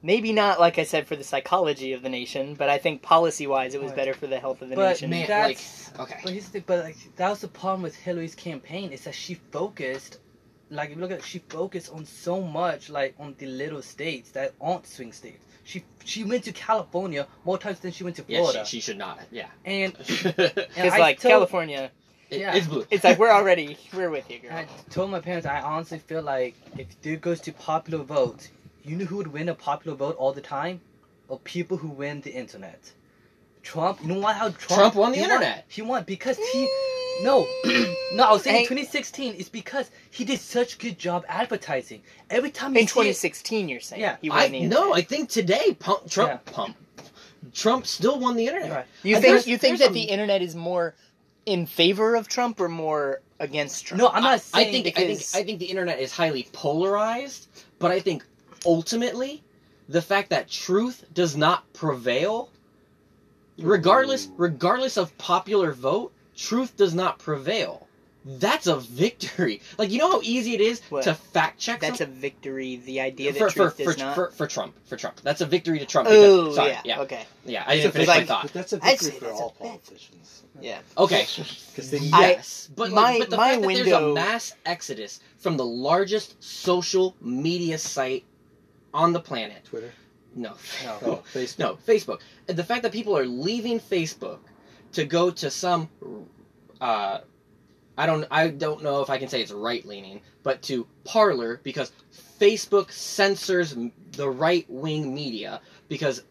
maybe 0.02 0.32
not 0.32 0.60
like 0.60 0.78
I 0.78 0.84
said 0.84 1.08
for 1.08 1.16
the 1.16 1.24
psychology 1.24 1.94
of 1.94 2.04
the 2.04 2.10
nation, 2.10 2.54
but 2.56 2.70
I 2.70 2.78
think 2.78 3.02
policy 3.02 3.48
wise 3.48 3.74
it 3.74 3.82
was 3.82 3.90
Right. 3.90 3.96
better 3.98 4.14
for 4.14 4.28
the 4.28 4.40
health 4.40 4.62
of 4.62 4.70
the 4.70 4.76
But 4.76 4.90
nation. 4.92 5.10
man, 5.10 5.28
that's- 5.28 5.92
like 5.98 6.10
okay. 6.12 6.20
But 6.24 6.32
here's 6.34 6.46
the 6.46 6.52
thing, 6.52 6.64
but 6.68 6.84
like 6.86 6.98
that 7.18 7.30
was 7.30 7.42
the 7.42 7.48
problem 7.48 7.82
with 7.82 7.96
Hillary's 7.96 8.36
campaign 8.36 8.92
is 8.92 9.04
that 9.06 9.16
she 9.16 9.34
focused, 9.52 10.20
like 10.70 10.92
if 10.92 10.96
you 10.96 11.02
look 11.02 11.12
at, 11.12 11.24
she 11.24 11.40
focused 11.50 11.92
on 11.92 12.06
so 12.06 12.40
much 12.42 12.90
like 12.90 13.16
on 13.20 13.36
the 13.40 13.48
little 13.48 13.82
states 13.82 14.32
that 14.32 14.54
aren't 14.62 14.88
swing 14.88 15.12
states. 15.12 15.44
She 15.64 15.84
she 16.06 16.24
went 16.24 16.44
to 16.44 16.52
California 16.54 17.28
more 17.44 17.58
times 17.58 17.80
than 17.80 17.92
she 17.92 18.04
went 18.04 18.16
to 18.18 18.24
Yeah, 18.28 18.40
Florida, 18.40 18.64
she, 18.66 18.78
she 18.78 18.82
should 18.82 18.98
not. 19.00 19.20
Yeah. 19.32 19.48
and 19.66 19.96
It- 20.00 20.38
Because 20.76 21.00
like 21.00 21.20
told- 21.20 21.32
California, 21.32 21.92
Yeah. 22.30 22.56
It's 22.56 22.68
blue. 22.68 22.86
it's 22.90 23.04
like 23.04 23.20
we're 23.20 23.32
already 23.32 23.78
we're 23.94 24.10
with 24.10 24.30
you, 24.30 24.40
girl. 24.40 24.52
I 24.54 24.68
told 24.90 25.12
my 25.12 25.20
parents 25.20 25.46
I 25.46 25.62
honestly 25.62 26.00
feel 26.00 26.22
like 26.22 26.56
if 26.78 26.88
it 27.04 27.22
goes 27.22 27.40
to 27.42 27.54
popular 27.54 28.04
vote, 28.04 28.50
you 28.84 28.96
know 28.98 29.06
who 29.06 29.18
would 29.18 29.28
win 29.28 29.50
a 29.50 29.56
popular 29.56 29.96
vote 29.96 30.16
all 30.18 30.34
the 30.34 30.42
time? 30.42 30.82
Or 31.28 31.40
people 31.40 31.78
who 31.78 31.88
win 31.90 32.22
the 32.22 32.32
internet. 32.32 32.92
Trump. 33.64 34.00
You 34.02 34.10
know 34.10 34.20
why? 34.20 34.34
How 34.34 34.50
Trump, 34.50 34.60
Trump 34.60 34.96
won 34.96 35.12
the 35.12 35.18
he 35.18 35.24
internet. 35.24 35.66
he 35.68 35.82
won 35.82 36.04
because 36.04 36.38
he 36.38 36.66
mm. 36.66 37.24
No, 37.24 37.48
no, 38.14 38.24
I 38.24 38.32
was 38.34 38.44
saying 38.44 38.58
Hey. 38.58 38.64
2016 38.64 39.36
is 39.36 39.48
because 39.48 39.90
he 40.12 40.26
did 40.26 40.40
such 40.40 40.78
good 40.80 41.00
job 41.00 41.24
advertising. 41.30 42.02
Every 42.30 42.52
time 42.52 42.72
In 42.76 42.82
see 42.88 43.00
it- 43.00 43.14
2016, 43.14 43.70
you're 43.70 43.80
saying 43.80 44.02
Yeah, 44.02 44.18
he 44.22 44.30
won 44.30 44.40
I 44.40 44.48
the 44.50 44.68
no. 44.68 44.94
I 44.94 45.02
think 45.02 45.30
today 45.30 45.74
pump, 45.80 46.10
Trump 46.10 46.42
Yeah. 46.46 46.52
pump 46.54 46.76
Trump 47.54 47.86
still 47.88 48.20
won 48.20 48.36
the 48.36 48.48
internet. 48.48 48.72
Right. 48.72 48.86
You 49.04 49.16
And 49.16 49.24
think 49.24 49.48
you 49.48 49.58
think 49.58 49.80
that 49.80 49.94
the 49.94 50.02
internet 50.02 50.42
is 50.42 50.56
more 50.56 50.94
in 51.46 51.66
favor 51.66 52.16
of 52.16 52.28
Trump 52.28 52.60
or 52.60 52.70
more 52.70 53.22
against 53.40 53.86
Trump? 53.86 54.00
No, 54.02 54.10
I'm 54.10 54.24
not 54.24 54.34
I 54.34 54.38
saying 54.38 54.84
think 54.84 54.88
I 54.98 55.02
think 55.02 55.20
because- 55.20 55.36
I 55.36 55.44
think 55.44 55.60
the 55.60 55.66
internet 55.66 56.00
is 56.00 56.12
highly 56.12 56.48
polarized, 56.54 57.48
but 57.80 57.92
I 57.92 58.00
think 58.00 58.26
ultimately 58.66 59.44
the 59.90 60.02
fact 60.02 60.30
that 60.32 60.50
truth 60.50 61.06
does 61.14 61.36
not 61.38 61.72
prevail 61.74 62.50
regardless 63.60 64.30
regardless 64.38 64.98
of 64.98 65.16
popular 65.18 65.72
vote, 65.72 66.12
truth 66.36 66.76
does 66.76 66.94
not 66.94 67.20
prevail. 67.20 67.85
That's 68.28 68.66
a 68.66 68.78
victory. 68.78 69.62
Like 69.78 69.92
you 69.92 70.00
know 70.00 70.10
how 70.12 70.22
easy 70.24 70.54
it 70.56 70.62
is 70.62 70.82
What? 70.90 71.04
to 71.04 71.14
fact 71.14 71.60
check 71.60 71.80
that's 71.80 72.02
a 72.02 72.06
victory. 72.08 72.78
The 72.78 73.02
idea 73.02 73.32
that 73.34 73.38
for, 73.40 73.50
for, 73.50 73.56
truth 73.70 73.78
for, 73.78 73.84
does 73.84 73.98
not. 74.00 74.16
for, 74.16 74.32
for 74.32 74.48
Trump. 74.48 74.74
For 74.88 74.98
Trump. 74.98 75.22
That's 75.22 75.42
a 75.42 75.46
victory 75.46 75.78
to 75.80 75.86
Trump. 75.86 76.08
oh 76.10 76.54
yeah, 76.66 76.82
yeah. 76.84 77.02
okay. 77.02 77.26
Yeah, 77.46 77.64
I 77.68 77.78
That's 77.78 77.78
didn't 77.78 77.90
a 77.90 77.92
finish 77.94 78.08
like- 78.08 78.16
my 78.16 78.20
victory- 78.20 78.28
thought. 78.28 78.42
But 78.44 78.54
that's 78.54 78.74
a 78.74 78.80
I'd 78.82 79.00
victory 79.00 79.20
for 79.20 79.32
all 79.34 79.52
politicians. 79.52 80.44
Yeah. 80.60 80.80
Okay. 80.98 81.26
Because 81.72 81.92
they 81.92 82.00
I- 82.14 82.20
Yes, 82.32 82.70
but 82.76 82.92
my- 82.92 83.02
like, 83.02 83.20
but 83.20 83.30
the 83.30 83.38
my 83.38 83.50
fact 83.52 83.62
that 83.62 83.68
there's 83.68 83.80
window- 83.86 84.12
a 84.12 84.16
mass 84.16 84.54
exodus 84.66 85.20
from 85.38 85.58
the 85.58 85.66
largest 85.66 86.42
social 86.44 87.16
media 87.22 87.78
site 87.78 88.24
on 88.94 89.14
the 89.14 89.20
planet. 89.20 89.66
Twitter. 89.66 89.92
No, 90.36 90.54
No. 90.84 90.98
Oh, 91.06 91.24
Facebook. 91.34 91.60
no, 91.60 91.78
Facebook. 91.88 92.20
And 92.48 92.58
the 92.58 92.64
fact 92.64 92.84
that 92.84 92.92
people 92.92 93.16
are 93.18 93.26
leaving 93.26 93.80
Facebook 93.80 94.40
to 94.94 95.06
go 95.06 95.30
to 95.32 95.50
some, 95.52 95.90
uh, 96.82 97.20
I 97.98 98.06
don't, 98.06 98.26
I 98.30 98.50
don't 98.50 98.84
know 98.84 99.02
if 99.02 99.10
I 99.10 99.18
can 99.18 99.30
say 99.30 99.42
it's 99.42 99.52
right 99.52 99.86
leaning, 99.86 100.22
but 100.44 100.62
to 100.64 100.86
Parler 101.06 101.60
because 101.64 101.92
Facebook 102.40 102.92
censors 102.92 103.76
the 104.14 104.30
right 104.30 104.66
wing 104.70 105.14
media 105.16 105.62
because 105.88 106.24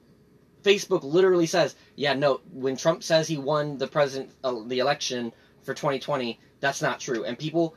Facebook 0.63 1.03
literally 1.03 1.47
says, 1.47 1.75
yeah, 1.97 2.15
no, 2.15 2.41
when 2.53 2.77
Trump 2.77 3.03
says 3.03 3.29
he 3.29 3.37
won 3.39 3.79
the 3.79 3.87
president, 3.87 4.31
uh, 4.43 4.55
the 4.67 4.79
election 4.79 5.33
for 5.63 5.75
2020, 5.75 6.39
that's 6.61 6.83
not 6.83 7.01
true, 7.01 7.25
and 7.25 7.39
people 7.39 7.75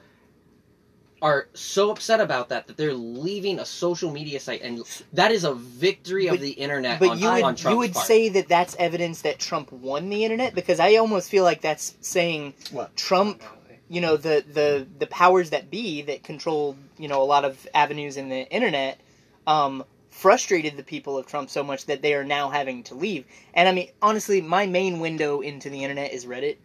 are 1.22 1.48
so 1.56 1.90
upset 1.90 2.22
about 2.22 2.50
that 2.50 2.68
that 2.68 2.78
they're 2.78 2.94
leaving 2.94 3.58
a 3.60 3.66
social 3.66 4.12
media 4.12 4.40
site, 4.40 4.62
and 4.62 4.84
that 5.14 5.32
is 5.32 5.44
a 5.46 5.54
victory 5.54 6.28
But- 6.28 6.36
of 6.36 6.42
the 6.42 6.52
internet 6.52 7.00
But 7.00 7.10
on, 7.10 7.20
you 7.20 7.28
on 7.28 7.34
would 7.36 7.42
Trump's 7.58 7.64
you 7.66 7.78
would 7.78 7.94
part. 7.94 8.06
say 8.06 8.30
that 8.30 8.48
that's 8.48 8.76
evidence 8.78 9.22
that 9.24 9.40
Trump 9.40 9.72
won 9.72 10.10
the 10.10 10.24
internet 10.24 10.54
because 10.54 10.80
I 10.80 10.96
almost 10.98 11.30
feel 11.30 11.44
like 11.44 11.62
that's 11.62 11.96
saying 12.02 12.54
What? 12.72 12.96
Trump 12.96 13.42
you 13.90 14.02
know 14.02 14.18
the 14.18 14.44
the 14.52 14.88
the 15.00 15.08
powers 15.08 15.52
that 15.52 15.72
be 15.72 16.02
that 16.02 16.24
control 16.24 16.78
you 16.98 17.08
know 17.08 17.22
a 17.22 17.26
lot 17.26 17.46
of 17.46 17.68
avenues 17.74 18.18
in 18.18 18.30
the 18.30 18.50
internet 18.52 19.00
um 19.46 19.84
frustrated 20.18 20.76
the 20.76 20.84
people 20.84 21.16
of 21.16 21.28
Trump 21.28 21.48
so 21.50 21.64
much 21.64 21.86
that 21.86 22.02
they 22.02 22.16
are 22.16 22.24
now 22.24 22.50
having 22.50 22.82
to 22.82 22.96
leave. 22.96 23.24
And 23.54 23.70
I 23.70 23.72
mean, 23.72 23.90
honestly, 24.02 24.42
my 24.42 24.66
main 24.66 25.00
window 25.00 25.42
into 25.42 25.70
the 25.70 25.84
internet 25.84 26.12
is 26.12 26.26
Reddit, 26.26 26.58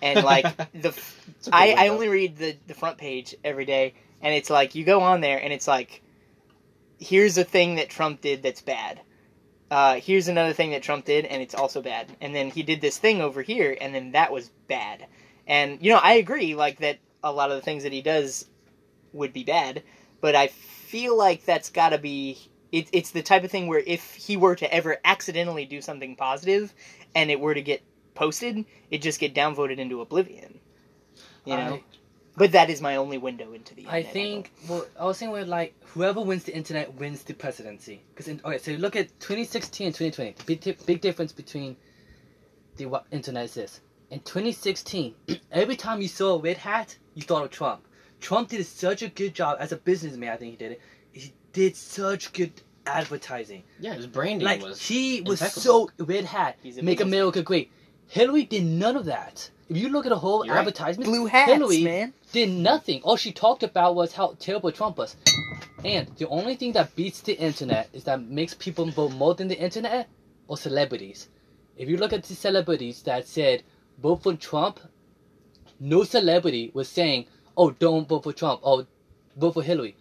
and 0.00 0.22
like 0.22 0.44
the 0.72 0.88
It's 0.90 1.48
a 1.48 1.50
good 1.50 1.54
I, 1.54 1.72
I 1.72 1.88
only 1.88 2.08
read 2.08 2.36
the 2.36 2.56
the 2.68 2.74
front 2.74 2.98
page 2.98 3.34
every 3.42 3.64
day, 3.64 3.94
and 4.20 4.32
it's 4.34 4.50
like 4.50 4.74
you 4.76 4.84
go 4.84 5.00
on 5.00 5.20
there 5.20 5.42
and 5.42 5.52
it's 5.52 5.66
like, 5.66 6.00
here's 7.00 7.38
a 7.38 7.44
thing 7.44 7.74
that 7.74 7.90
Trump 7.90 8.20
did 8.20 8.42
that's 8.42 8.62
bad. 8.62 9.00
Uh, 9.68 9.94
here's 9.94 10.28
another 10.28 10.52
thing 10.52 10.70
that 10.70 10.82
Trump 10.82 11.04
did, 11.04 11.24
and 11.24 11.42
it's 11.42 11.54
also 11.54 11.80
bad. 11.80 12.06
And 12.20 12.34
then 12.34 12.50
he 12.50 12.62
did 12.62 12.80
this 12.80 12.98
thing 12.98 13.22
over 13.22 13.42
here, 13.42 13.76
and 13.80 13.94
then 13.94 14.12
that 14.12 14.30
was 14.30 14.50
bad. 14.68 15.06
And 15.46 15.78
you 15.82 15.92
know, 15.92 15.98
I 16.02 16.14
agree, 16.14 16.54
like 16.54 16.78
that. 16.78 16.98
A 17.24 17.32
lot 17.32 17.50
of 17.50 17.56
the 17.56 17.62
things 17.62 17.84
that 17.84 17.92
he 17.92 18.02
does 18.02 18.46
would 19.12 19.32
be 19.32 19.44
bad, 19.44 19.82
but 20.20 20.34
I 20.34 20.48
feel 20.48 21.16
like 21.16 21.44
that's 21.44 21.70
got 21.70 21.90
to 21.90 21.98
be. 21.98 22.38
It, 22.72 22.88
it's 22.92 23.10
the 23.10 23.22
type 23.22 23.44
of 23.44 23.50
thing 23.50 23.66
where 23.66 23.82
if 23.86 24.14
he 24.14 24.36
were 24.36 24.56
to 24.56 24.74
ever 24.74 24.98
accidentally 25.04 25.64
do 25.66 25.80
something 25.80 26.16
positive, 26.16 26.74
and 27.14 27.30
it 27.30 27.38
were 27.38 27.54
to 27.54 27.62
get 27.62 27.82
posted, 28.14 28.64
it 28.90 29.02
just 29.02 29.20
get 29.20 29.34
downvoted 29.34 29.78
into 29.78 30.00
oblivion. 30.00 30.58
You 31.44 31.56
know. 31.56 31.74
I- 31.74 31.82
but 32.36 32.52
that 32.52 32.70
is 32.70 32.80
my 32.80 32.96
only 32.96 33.18
window 33.18 33.52
into 33.52 33.74
the. 33.74 33.86
I 33.88 34.02
think 34.02 34.50
well, 34.68 34.86
I 34.98 35.04
was 35.04 35.18
saying 35.18 35.32
where 35.32 35.44
like 35.44 35.74
whoever 35.84 36.20
wins 36.22 36.44
the 36.44 36.54
internet 36.54 36.94
wins 36.94 37.22
the 37.24 37.34
presidency. 37.34 38.00
Because 38.14 38.28
okay, 38.28 38.58
so 38.58 38.70
you 38.70 38.78
look 38.78 38.96
at 38.96 39.08
2016 39.20 39.88
and 39.88 39.94
2020. 39.94 40.32
The 40.32 40.56
big 40.56 40.86
big 40.86 41.00
difference 41.02 41.32
between 41.32 41.76
the 42.76 42.86
what 42.86 43.04
internet 43.10 43.44
is 43.44 43.54
this. 43.54 43.80
In 44.12 44.20
2016, 44.20 45.14
every 45.52 45.74
time 45.74 46.02
you 46.02 46.06
saw 46.08 46.34
a 46.34 46.38
red 46.38 46.58
hat, 46.58 46.98
you 47.14 47.22
thought 47.22 47.44
of 47.44 47.50
Trump. 47.50 47.86
Trump 48.20 48.50
did 48.50 48.64
such 48.66 49.00
a 49.00 49.08
good 49.08 49.34
job 49.34 49.56
as 49.58 49.72
a 49.72 49.76
businessman. 49.76 50.28
I 50.30 50.36
think 50.36 50.50
he 50.50 50.56
did 50.58 50.72
it. 50.72 50.80
He 51.12 51.32
did 51.54 51.74
such 51.76 52.34
good 52.34 52.52
advertising. 52.84 53.62
Yeah, 53.80 53.94
his 53.94 54.06
branding 54.06 54.44
Like 54.44 54.60
was. 54.62 54.86
he 54.86 55.22
was 55.22 55.40
impeccable. 55.40 55.90
so 55.98 56.04
red 56.04 56.26
hat. 56.26 56.56
He's 56.62 56.76
a 56.76 56.82
Make. 56.82 57.00
America 57.00 57.42
great. 57.42 57.70
Hillary 58.06 58.44
did 58.44 58.64
none 58.64 58.96
of 58.96 59.06
that. 59.06 59.48
If 59.70 59.78
you 59.78 59.88
look 59.88 60.04
at 60.04 60.10
the 60.10 60.18
whole 60.18 60.44
You're 60.44 60.54
right. 60.56 60.60
advertisement, 60.60 61.08
Blue 61.08 61.24
hats, 61.24 61.50
Hillary 61.50 61.82
man. 61.82 62.12
did 62.32 62.50
nothing. 62.50 63.00
All 63.04 63.16
she 63.16 63.32
talked 63.32 63.62
about 63.62 63.94
was 63.94 64.12
how 64.12 64.36
terrible 64.38 64.70
Trump 64.72 64.98
was. 64.98 65.16
And 65.86 66.08
the 66.18 66.28
only 66.28 66.54
thing 66.56 66.72
that 66.72 66.94
beats 66.94 67.22
the 67.22 67.32
internet 67.38 67.88
is 67.94 68.04
that 68.04 68.22
makes 68.22 68.52
people 68.52 68.84
vote 68.90 69.12
more 69.12 69.34
than 69.34 69.48
the 69.48 69.58
internet 69.58 70.10
or 70.48 70.58
celebrities. 70.58 71.28
If 71.78 71.88
you 71.88 71.96
look 71.96 72.12
at 72.12 72.24
the 72.24 72.34
celebrities 72.34 73.00
that 73.04 73.26
said 73.26 73.62
vote 74.02 74.22
for 74.22 74.34
Trump, 74.34 74.80
no 75.80 76.04
celebrity 76.04 76.70
was 76.74 76.88
saying, 76.88 77.26
"Oh, 77.56 77.70
don't 77.70 78.08
vote 78.08 78.24
for 78.24 78.32
Trump." 78.32 78.60
Oh, 78.64 78.86
vote 79.36 79.52
for 79.54 79.62
Hillary. 79.62 79.96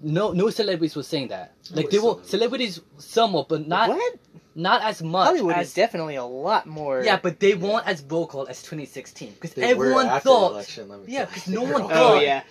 No, 0.00 0.32
no 0.32 0.50
celebrities 0.50 0.96
were 0.96 1.02
saying 1.02 1.28
that. 1.28 1.54
Like 1.70 1.90
they 1.90 1.98
were 1.98 2.16
celebrities? 2.24 2.80
somewhat, 2.98 3.48
but 3.48 3.66
not 3.66 3.88
what? 3.88 4.14
not 4.54 4.82
as 4.82 5.02
much. 5.02 5.26
Hollywood 5.26 5.54
as, 5.56 5.68
is 5.68 5.74
definitely 5.74 6.16
a 6.16 6.24
lot 6.24 6.66
more. 6.66 7.02
yeah, 7.02 7.18
but 7.20 7.40
they 7.40 7.54
weren't 7.54 7.86
as 7.86 8.00
vocal 8.00 8.46
as 8.46 8.62
2016 8.62 9.32
because 9.32 9.56
everyone 9.56 10.08
thought 10.20 10.52
election. 10.52 10.88
Let 10.88 11.00
me 11.00 11.12
Yeah, 11.12 11.24
because 11.24 11.48
no 11.48 11.62
oh, 11.66 11.72
one 11.72 11.82
thought- 11.82 12.16
Oh 12.16 12.20
yeah. 12.20 12.42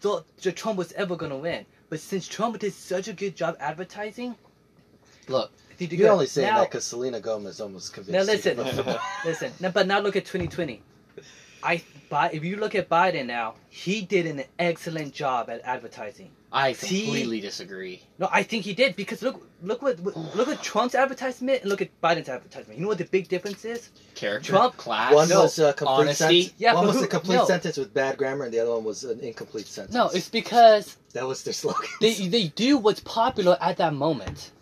thought 0.00 0.26
Trump 0.54 0.78
was 0.78 0.92
ever 0.92 1.16
gonna 1.16 1.36
win. 1.38 1.64
But 1.88 2.00
since 2.00 2.26
Trump 2.26 2.58
did 2.58 2.74
such 2.74 3.06
a 3.08 3.12
good 3.12 3.36
job 3.36 3.56
advertising, 3.60 4.34
look, 5.28 5.52
did 5.78 5.92
you 5.92 5.98
You're 5.98 6.08
go- 6.08 6.12
only 6.14 6.26
saying 6.26 6.48
now, 6.48 6.60
that 6.60 6.70
because 6.70 6.84
Selena 6.84 7.20
Gomez 7.20 7.60
almost 7.60 7.92
convinced 7.92 8.26
Now 8.26 8.32
listen. 8.32 8.56
Listen, 9.24 9.52
now, 9.60 9.70
but 9.70 9.86
now 9.86 10.00
look 10.00 10.16
at 10.16 10.24
2020. 10.24 10.82
I, 11.62 11.82
if 12.32 12.44
you 12.44 12.56
look 12.56 12.74
at 12.76 12.88
Biden 12.88 13.26
now, 13.26 13.54
he 13.68 14.02
did 14.02 14.26
an 14.26 14.44
excellent 14.58 15.12
job 15.12 15.50
at 15.50 15.60
advertising. 15.64 16.30
I 16.52 16.74
completely 16.74 17.40
disagree. 17.40 18.02
No, 18.20 18.28
I 18.30 18.44
think 18.44 18.64
he 18.64 18.72
did 18.72 18.94
because 18.94 19.20
look, 19.20 19.44
look 19.62 19.82
what, 19.82 19.98
look 20.36 20.46
at 20.48 20.62
Trump's 20.62 20.94
advertisement 20.94 21.62
and 21.62 21.70
look 21.70 21.82
at 21.82 21.88
Biden's 22.00 22.28
advertisement. 22.28 22.78
You 22.78 22.82
know 22.84 22.88
what 22.88 22.98
the 22.98 23.04
big 23.04 23.26
difference 23.28 23.64
is? 23.64 23.90
Character, 24.14 24.52
Trump- 24.52 24.76
class. 24.76 25.12
One 25.12 25.28
No, 25.28 25.42
was 25.42 25.58
a 25.58 25.72
complete 25.72 25.94
honesty. 25.94 26.42
sentence. 26.42 26.54
Yeah, 26.58 26.74
one 26.74 26.86
was 26.86 26.96
who- 26.96 27.04
a 27.04 27.08
complete 27.08 27.36
no. 27.36 27.46
sentence 27.46 27.76
with 27.76 27.92
bad 27.92 28.16
grammar, 28.16 28.44
and 28.44 28.54
the 28.54 28.60
other 28.60 28.70
one 28.70 28.84
was 28.84 29.02
an 29.02 29.18
incomplete 29.20 29.66
sentence. 29.66 29.92
No, 29.94 30.08
it's 30.10 30.28
because 30.28 30.96
that 31.14 31.26
was 31.26 31.42
their 31.42 31.52
slogan. 31.52 31.88
they 32.00 32.14
they 32.28 32.48
do 32.48 32.78
what's 32.78 33.00
popular 33.00 33.58
at 33.60 33.76
that 33.78 33.92
moment. 33.92 34.52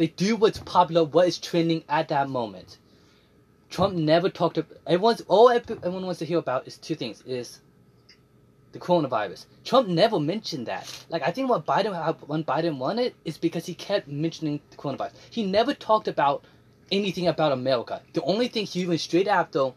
They 0.00 0.06
do 0.06 0.34
what's 0.34 0.58
popular, 0.60 1.04
what 1.04 1.28
is 1.28 1.36
trending 1.36 1.84
at 1.86 2.08
that 2.08 2.30
moment. 2.30 2.78
Trump 3.68 3.94
never 3.94 4.30
talked 4.30 4.54
to 4.54 4.64
everyone's 4.86 5.20
all 5.28 5.50
everyone 5.50 6.06
wants 6.06 6.20
to 6.20 6.24
hear 6.24 6.38
about 6.38 6.66
is 6.66 6.78
two 6.78 6.94
things: 6.94 7.22
is 7.26 7.60
the 8.72 8.78
coronavirus. 8.78 9.44
Trump 9.62 9.88
never 9.88 10.18
mentioned 10.18 10.64
that. 10.68 10.88
Like 11.10 11.22
I 11.22 11.30
think 11.30 11.50
what 11.50 11.66
Biden 11.66 11.92
when 12.28 12.44
Biden 12.44 12.78
won 12.78 12.98
it 12.98 13.14
is 13.26 13.36
because 13.36 13.66
he 13.66 13.74
kept 13.74 14.08
mentioning 14.08 14.60
the 14.70 14.78
coronavirus. 14.78 15.12
He 15.28 15.44
never 15.44 15.74
talked 15.74 16.08
about 16.08 16.44
anything 16.90 17.28
about 17.28 17.52
America. 17.52 18.00
The 18.14 18.22
only 18.22 18.48
thing 18.48 18.64
he 18.64 18.86
went 18.86 19.00
straight 19.00 19.28
after 19.28 19.74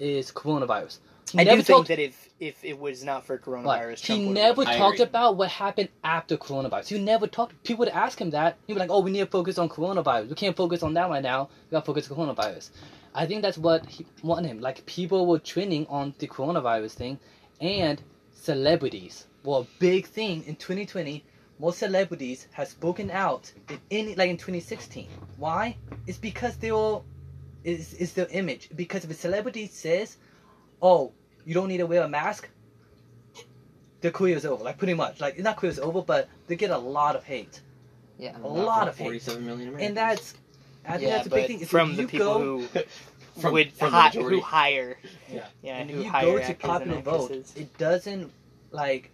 is 0.00 0.32
coronavirus. 0.32 0.98
He 1.30 1.38
I 1.38 1.44
do 1.44 1.50
never 1.50 1.62
think 1.62 1.86
that 1.86 2.00
if 2.00 2.31
if 2.42 2.64
it 2.64 2.76
was 2.76 3.04
not 3.04 3.24
for 3.24 3.34
Right. 3.34 3.42
coronavirus, 3.44 4.00
He 4.00 4.06
Trump 4.06 4.20
would've 4.22 4.34
never 4.34 4.64
talked 4.64 4.94
agree. 4.96 5.04
about 5.04 5.36
what 5.36 5.48
happened 5.48 5.90
after 6.02 6.36
coronavirus. 6.36 6.88
He 6.88 6.98
never 6.98 7.28
talked. 7.28 7.62
People 7.62 7.84
would 7.84 7.88
ask 8.04 8.20
him 8.20 8.30
that. 8.30 8.56
He'd 8.66 8.74
be 8.74 8.80
like, 8.80 8.90
"Oh, 8.90 8.98
we 9.00 9.12
need 9.12 9.20
to 9.20 9.26
focus 9.26 9.58
on 9.58 9.68
coronavirus. 9.68 10.28
We 10.28 10.34
can't 10.34 10.56
focus 10.56 10.82
on 10.82 10.92
that 10.94 11.08
right 11.08 11.22
now. 11.22 11.48
We 11.66 11.76
got 11.76 11.80
to 11.84 11.86
focus 11.86 12.10
on 12.10 12.16
coronavirus." 12.16 12.70
I 13.14 13.26
think 13.26 13.42
that's 13.42 13.58
what 13.58 13.86
he 13.86 14.06
wanted 14.24 14.48
him. 14.48 14.60
Like 14.60 14.84
people 14.86 15.26
were 15.26 15.38
trending 15.38 15.86
on 15.86 16.14
the 16.18 16.26
coronavirus 16.26 16.94
thing, 16.94 17.20
and 17.60 18.02
celebrities 18.32 19.26
were 19.44 19.60
a 19.60 19.66
big 19.78 20.06
thing 20.06 20.42
in 20.48 20.56
2020. 20.56 21.24
Most 21.60 21.78
celebrities 21.78 22.48
have 22.52 22.66
spoken 22.66 23.08
out 23.12 23.52
in 23.70 23.78
any 23.92 24.14
like 24.16 24.30
in 24.30 24.36
2016. 24.36 25.06
Why? 25.36 25.76
It's 26.08 26.18
because 26.18 26.56
they 26.56 26.72
all 26.72 27.04
is 27.62 27.94
is 27.94 28.14
their 28.14 28.26
image. 28.32 28.68
Because 28.74 29.04
if 29.04 29.10
a 29.12 29.14
celebrity 29.14 29.68
says, 29.68 30.16
"Oh, 30.80 31.12
you 31.44 31.54
don't 31.54 31.68
need 31.68 31.78
to 31.78 31.86
wear 31.86 32.02
a 32.02 32.08
mask," 32.08 32.48
their 34.00 34.10
career 34.10 34.36
is 34.36 34.44
over. 34.44 34.62
Like 34.64 34.78
pretty 34.78 34.94
much. 34.94 35.20
Like 35.20 35.38
not 35.38 35.56
career 35.56 35.72
is 35.72 35.78
over, 35.78 36.02
but 36.02 36.28
they 36.46 36.56
get 36.56 36.70
a 36.70 36.78
lot 36.78 37.16
of 37.16 37.24
hate. 37.24 37.60
Yeah. 38.18 38.36
A 38.42 38.46
lot 38.46 38.84
for 38.84 38.90
of 38.90 38.98
hate. 38.98 39.04
47 39.04 39.44
million 39.46 39.68
Americans. 39.68 39.88
And 39.88 39.96
that's 39.96 40.34
I 40.86 40.92
think 40.98 41.02
yeah, 41.02 41.10
that's 41.16 41.26
a 41.26 41.30
but 41.30 41.36
big 41.36 41.46
thing. 41.46 41.60
is 41.60 41.68
from 41.68 41.90
if 41.92 41.96
the 41.96 42.06
people 42.06 42.26
go, 42.26 42.40
who 42.60 42.68
From- 43.40 43.52
would 43.54 43.72
from 43.72 43.90
the 43.92 43.96
hi- 43.96 44.08
majority. 44.08 44.36
who 44.36 44.42
hire. 44.42 44.98
Yeah. 45.32 45.46
Yeah, 45.62 45.78
when 45.78 45.88
who 45.88 46.02
you 46.02 46.10
hire 46.10 46.38
go 46.38 46.46
to 46.46 46.54
popular 46.54 47.00
vote, 47.00 47.30
it 47.56 47.78
doesn't 47.78 48.30
like 48.70 49.10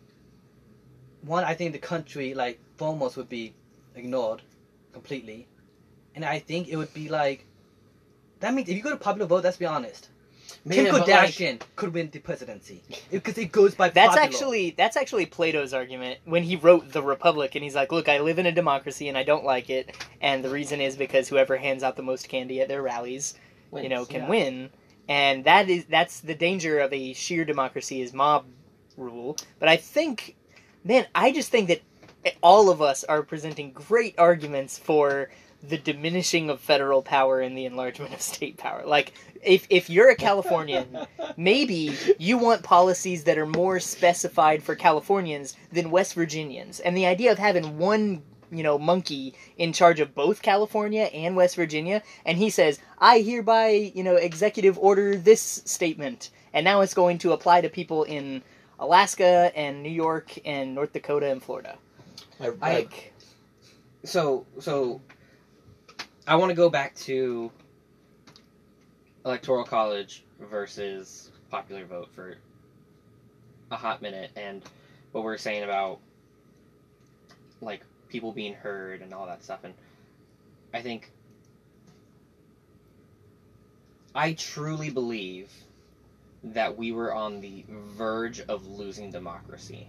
one. 1.22 1.44
I 1.44 1.54
think 1.54 1.72
the 1.72 1.78
country 1.78 2.34
like 2.34 2.58
foremost 2.76 3.16
would 3.16 3.28
be 3.28 3.54
ignored 3.94 4.42
completely, 4.92 5.46
and 6.14 6.24
I 6.24 6.38
think 6.38 6.68
it 6.68 6.76
would 6.76 6.92
be 6.94 7.08
like 7.08 7.44
that 8.40 8.54
means 8.54 8.68
if 8.68 8.76
you 8.76 8.82
go 8.82 8.90
to 8.90 8.96
popular 8.96 9.26
vote, 9.26 9.44
let's 9.44 9.56
be 9.56 9.66
honest, 9.66 10.08
Kim 10.68 10.84
Man, 10.84 10.92
but, 10.92 11.08
like, 11.08 11.30
Kardashian 11.30 11.60
could 11.76 11.94
win 11.94 12.10
the 12.10 12.18
presidency 12.18 12.82
because 13.10 13.38
it 13.38 13.52
goes 13.52 13.74
by. 13.74 13.88
That's 13.88 14.16
popular. 14.16 14.26
actually 14.26 14.70
that's 14.70 14.96
actually 14.96 15.26
Plato's 15.26 15.74
argument 15.74 16.20
when 16.24 16.42
he 16.42 16.56
wrote 16.56 16.92
the 16.92 17.02
Republic, 17.02 17.54
and 17.54 17.64
he's 17.64 17.74
like, 17.74 17.92
"Look, 17.92 18.08
I 18.08 18.18
live 18.18 18.38
in 18.38 18.46
a 18.46 18.52
democracy, 18.52 19.08
and 19.08 19.16
I 19.16 19.24
don't 19.24 19.44
like 19.44 19.70
it, 19.70 19.94
and 20.20 20.44
the 20.44 20.50
reason 20.50 20.80
is 20.80 20.96
because 20.96 21.28
whoever 21.28 21.56
hands 21.56 21.82
out 21.82 21.96
the 21.96 22.02
most 22.02 22.28
candy 22.28 22.60
at 22.60 22.68
their 22.68 22.82
rallies, 22.82 23.34
you 23.74 23.88
know, 23.88 24.04
can 24.04 24.22
yeah. 24.22 24.28
win, 24.28 24.70
and 25.08 25.44
that 25.44 25.68
is 25.68 25.84
that's 25.86 26.20
the 26.20 26.34
danger 26.34 26.78
of 26.80 26.92
a 26.92 27.12
sheer 27.12 27.44
democracy 27.44 28.00
is 28.00 28.12
mob 28.12 28.46
rule. 28.96 29.36
But 29.58 29.68
I 29.68 29.76
think, 29.76 30.36
man, 30.84 31.06
I 31.14 31.32
just 31.32 31.50
think 31.50 31.68
that 31.68 31.82
all 32.42 32.70
of 32.70 32.82
us 32.82 33.04
are 33.04 33.22
presenting 33.22 33.72
great 33.72 34.18
arguments 34.18 34.78
for 34.78 35.30
the 35.62 35.78
diminishing 35.78 36.50
of 36.50 36.60
federal 36.60 37.02
power 37.02 37.40
and 37.40 37.56
the 37.56 37.64
enlargement 37.64 38.14
of 38.14 38.20
state 38.20 38.56
power. 38.56 38.84
Like, 38.86 39.12
if 39.42 39.66
if 39.70 39.90
you're 39.90 40.10
a 40.10 40.16
Californian, 40.16 41.06
maybe 41.36 41.96
you 42.18 42.38
want 42.38 42.62
policies 42.62 43.24
that 43.24 43.38
are 43.38 43.46
more 43.46 43.80
specified 43.80 44.62
for 44.62 44.74
Californians 44.74 45.56
than 45.72 45.90
West 45.90 46.14
Virginians. 46.14 46.80
And 46.80 46.96
the 46.96 47.06
idea 47.06 47.32
of 47.32 47.38
having 47.38 47.78
one, 47.78 48.22
you 48.50 48.62
know, 48.62 48.78
monkey 48.78 49.34
in 49.56 49.72
charge 49.72 50.00
of 50.00 50.14
both 50.14 50.42
California 50.42 51.04
and 51.04 51.36
West 51.36 51.56
Virginia, 51.56 52.02
and 52.24 52.38
he 52.38 52.50
says, 52.50 52.78
I 52.98 53.20
hereby, 53.20 53.92
you 53.94 54.02
know, 54.02 54.16
executive 54.16 54.78
order 54.78 55.16
this 55.16 55.62
statement, 55.64 56.30
and 56.52 56.64
now 56.64 56.80
it's 56.80 56.94
going 56.94 57.18
to 57.18 57.32
apply 57.32 57.60
to 57.62 57.68
people 57.68 58.04
in 58.04 58.42
Alaska 58.78 59.52
and 59.56 59.82
New 59.82 59.90
York 59.90 60.38
and 60.44 60.74
North 60.74 60.92
Dakota 60.92 61.30
and 61.30 61.42
Florida. 61.42 61.76
I, 62.40 62.46
I, 62.46 62.72
Like, 62.74 63.12
so 64.04 64.46
so 64.60 65.00
I 66.28 66.34
want 66.34 66.50
to 66.50 66.54
go 66.54 66.68
back 66.68 66.94
to 66.96 67.50
electoral 69.24 69.64
college 69.64 70.22
versus 70.38 71.30
popular 71.48 71.86
vote 71.86 72.10
for 72.12 72.36
a 73.70 73.76
hot 73.76 74.02
minute 74.02 74.30
and 74.36 74.62
what 75.12 75.24
we 75.24 75.32
are 75.32 75.38
saying 75.38 75.62
about 75.62 76.00
like 77.62 77.80
people 78.10 78.30
being 78.30 78.52
heard 78.52 79.00
and 79.00 79.14
all 79.14 79.24
that 79.24 79.42
stuff. 79.42 79.60
And 79.64 79.72
I 80.74 80.82
think 80.82 81.10
I 84.14 84.32
truly 84.32 84.90
believe 84.90 85.50
that 86.44 86.76
we 86.76 86.92
were 86.92 87.14
on 87.14 87.40
the 87.40 87.64
verge 87.70 88.40
of 88.40 88.66
losing 88.66 89.10
democracy 89.10 89.86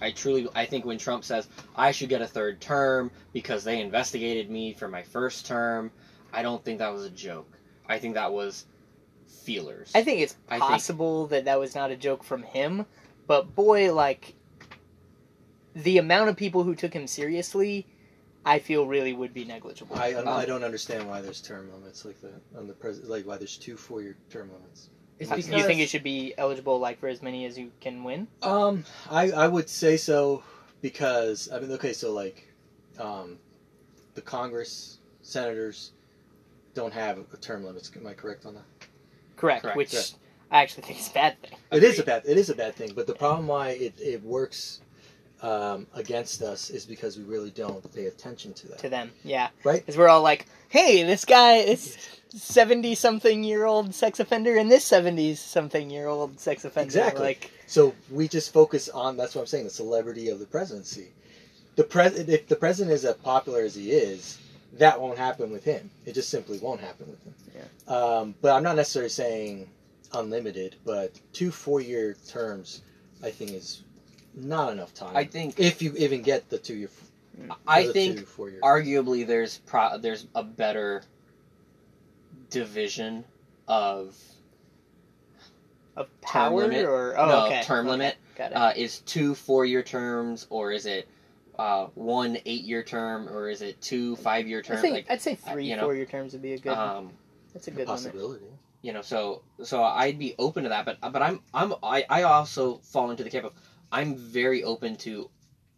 I 0.00 0.10
truly 0.12 0.48
I 0.54 0.64
think 0.66 0.84
when 0.84 0.98
Trump 0.98 1.24
says 1.24 1.48
I 1.76 1.90
should 1.92 2.08
get 2.08 2.22
a 2.22 2.26
third 2.26 2.60
term 2.60 3.10
because 3.32 3.64
they 3.64 3.80
investigated 3.80 4.50
me 4.50 4.72
for 4.72 4.88
my 4.88 5.02
first 5.02 5.46
term, 5.46 5.90
I 6.32 6.42
don't 6.42 6.64
think 6.64 6.78
that 6.78 6.92
was 6.92 7.04
a 7.04 7.10
joke. 7.10 7.50
I 7.88 7.98
think 7.98 8.14
that 8.14 8.32
was 8.32 8.66
feelers. 9.26 9.90
I 9.94 10.02
think 10.02 10.20
it's 10.20 10.36
I 10.48 10.58
think- 10.58 10.70
possible 10.70 11.26
that 11.28 11.44
that 11.46 11.58
was 11.58 11.74
not 11.74 11.90
a 11.90 11.96
joke 11.96 12.22
from 12.22 12.42
him, 12.42 12.86
but 13.26 13.54
boy, 13.54 13.92
like 13.94 14.34
the 15.74 15.98
amount 15.98 16.28
of 16.28 16.36
people 16.36 16.62
who 16.64 16.74
took 16.74 16.92
him 16.92 17.06
seriously, 17.06 17.86
I 18.44 18.58
feel 18.58 18.86
really 18.86 19.12
would 19.12 19.34
be 19.34 19.44
negligible. 19.44 19.96
I, 19.96 20.14
Um, 20.14 20.28
I 20.28 20.44
don't 20.44 20.64
understand 20.64 21.08
why 21.08 21.20
there's 21.20 21.40
term 21.40 21.70
limits 21.72 22.04
like 22.04 22.20
that 22.22 22.40
on 22.56 22.66
the 22.66 22.72
president. 22.72 23.10
Like 23.10 23.26
why 23.26 23.36
there's 23.36 23.56
two 23.56 23.76
four-year 23.76 24.16
term 24.30 24.50
limits. 24.52 24.90
It's 25.18 25.30
Uh, 25.30 25.36
because 25.36 25.50
you 25.52 25.64
think 25.64 25.80
it 25.80 25.88
should 25.88 26.04
be 26.04 26.34
eligible 26.38 26.78
like 26.78 27.00
for 27.00 27.08
as 27.08 27.22
many 27.22 27.44
as 27.44 27.58
you 27.58 27.72
can 27.80 28.04
win? 28.04 28.28
Um, 28.42 28.84
I 29.10 29.30
I 29.32 29.48
would 29.48 29.68
say 29.68 29.96
so 29.96 30.42
because 30.80 31.50
I 31.52 31.58
mean, 31.58 31.72
okay, 31.72 31.92
so 31.92 32.12
like, 32.12 32.46
um, 32.98 33.38
the 34.14 34.22
Congress 34.22 34.98
senators 35.22 35.92
don't 36.74 36.92
have 36.92 37.18
a 37.18 37.36
term 37.36 37.64
limits. 37.64 37.90
Am 37.96 38.06
I 38.06 38.14
correct 38.14 38.46
on 38.46 38.54
that? 38.54 38.64
Correct. 39.36 39.62
Correct, 39.62 39.76
which 39.76 39.92
yeah. 39.92 40.00
I 40.50 40.62
actually 40.62 40.84
think 40.84 41.00
is 41.00 41.08
a 41.08 41.14
bad 41.14 41.42
thing. 41.42 41.58
It 41.72 41.82
is 41.82 41.98
a 41.98 42.04
bad. 42.04 42.22
It 42.26 42.36
is 42.38 42.50
a 42.50 42.54
bad 42.54 42.74
thing. 42.76 42.92
But 42.94 43.06
the 43.06 43.14
problem 43.14 43.46
why 43.48 43.70
it 43.70 43.94
it 43.98 44.22
works 44.22 44.80
um, 45.42 45.86
against 45.94 46.42
us 46.42 46.70
is 46.70 46.84
because 46.84 47.16
we 47.16 47.24
really 47.24 47.50
don't 47.50 47.94
pay 47.94 48.06
attention 48.06 48.52
to 48.54 48.68
that. 48.68 48.78
to 48.78 48.88
them. 48.88 49.12
Yeah, 49.24 49.48
Right. 49.64 49.80
Because 49.80 49.96
we're 49.96 50.08
all 50.08 50.22
like, 50.22 50.46
"Hey, 50.68 51.02
this 51.04 51.24
guy, 51.24 51.64
this 51.64 51.96
seventy-something-year-old 52.34 53.94
sex 53.94 54.20
offender, 54.20 54.56
and 54.56 54.70
this 54.70 54.84
seventy-something-year-old 54.84 56.40
sex 56.40 56.64
offender." 56.64 56.86
Exactly. 56.86 57.22
Like, 57.22 57.50
So 57.66 57.94
we 58.10 58.28
just 58.28 58.52
focus 58.52 58.88
on 58.88 59.16
that's 59.16 59.34
what 59.34 59.42
I'm 59.42 59.46
saying 59.46 59.64
the 59.64 59.70
celebrity 59.70 60.28
of 60.28 60.38
the 60.38 60.46
presidency. 60.46 61.08
The 61.76 61.84
pres 61.84 62.18
if 62.18 62.48
the 62.48 62.56
president 62.56 62.94
is 62.94 63.04
as 63.04 63.16
popular 63.16 63.60
as 63.60 63.74
he 63.74 63.92
is, 63.92 64.38
that 64.74 65.00
won't 65.00 65.18
happen 65.18 65.50
with 65.50 65.64
him. 65.64 65.90
It 66.04 66.14
just 66.14 66.30
simply 66.30 66.58
won't 66.58 66.80
happen 66.80 67.08
with 67.08 67.22
him. 67.22 67.34
Yeah. 67.54 67.94
Um, 67.94 68.34
but 68.40 68.52
I'm 68.52 68.62
not 68.62 68.76
necessarily 68.76 69.10
saying 69.10 69.68
unlimited, 70.12 70.76
but 70.84 71.12
two 71.32 71.50
four 71.50 71.80
year 71.80 72.16
terms, 72.26 72.82
I 73.22 73.30
think 73.30 73.52
is 73.52 73.82
not 74.38 74.72
enough 74.72 74.94
time. 74.94 75.16
I 75.16 75.24
think 75.24 75.58
if 75.58 75.82
you 75.82 75.94
even 75.96 76.22
get 76.22 76.48
the 76.48 76.58
two 76.58 76.74
year. 76.74 76.90
I 77.66 77.86
think 77.92 78.18
two, 78.18 78.24
four 78.26 78.50
year. 78.50 78.60
arguably 78.62 79.26
there's 79.26 79.58
pro- 79.58 79.98
there's 79.98 80.26
a 80.34 80.42
better 80.42 81.02
division 82.50 83.24
of 83.66 84.16
of 85.96 86.06
Term 86.06 86.14
power 86.22 86.60
limit? 86.62 86.84
or 86.84 87.18
oh, 87.18 87.26
no 87.28 87.46
okay, 87.46 87.62
term 87.62 87.86
okay, 87.86 87.90
limit. 87.90 88.16
Got 88.36 88.50
it. 88.52 88.54
Uh, 88.54 88.72
is 88.76 89.00
two 89.00 89.34
four 89.34 89.64
year 89.64 89.82
terms 89.82 90.46
or 90.50 90.72
is 90.72 90.86
it 90.86 91.08
uh, 91.58 91.86
one 91.94 92.38
eight 92.46 92.62
year 92.64 92.82
term 92.82 93.28
or 93.28 93.48
is 93.48 93.62
it 93.62 93.80
two 93.80 94.16
five 94.16 94.46
year 94.46 94.60
I 94.60 94.62
terms? 94.62 94.80
think 94.80 94.94
Like 94.94 95.10
I'd 95.10 95.20
say 95.20 95.38
uh, 95.46 95.52
three, 95.52 95.66
you 95.68 95.76
know, 95.76 95.82
four-year 95.82 96.06
terms 96.06 96.32
would 96.32 96.42
be 96.42 96.52
a 96.54 96.58
good. 96.58 96.72
um, 96.72 97.10
that's 97.52 97.66
a 97.66 97.70
good 97.70 97.88
limit. 97.88 97.88
possibility. 97.88 98.44
you 98.82 98.92
know 98.92 99.02
so 99.02 99.42
so 99.64 99.82
i'd 99.82 100.18
be 100.18 100.34
open 100.38 100.62
to 100.64 100.68
that 100.68 100.84
but 100.84 100.98
but 101.12 101.20
i'm 101.22 101.40
i'm 101.52 101.74
i, 101.82 102.04
I 102.08 102.22
also 102.24 102.76
fall 102.78 103.10
into 103.10 103.24
the 103.24 103.30
camp 103.30 103.46
of 103.46 103.52
i'm 103.92 104.16
very 104.16 104.64
open 104.64 104.96
to 104.96 105.30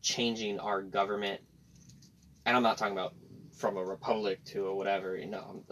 changing 0.03 0.59
our 0.59 0.83
government. 0.83 1.41
And 2.47 2.57
i'm 2.57 2.63
not 2.63 2.79
talking 2.79 2.97
about 2.97 3.15
from 3.57 3.77
a 3.77 3.85
republic 3.85 4.43
to 4.47 4.67
a 4.67 4.75
whatever 4.75 5.17
you 5.17 5.27
know 5.27 5.63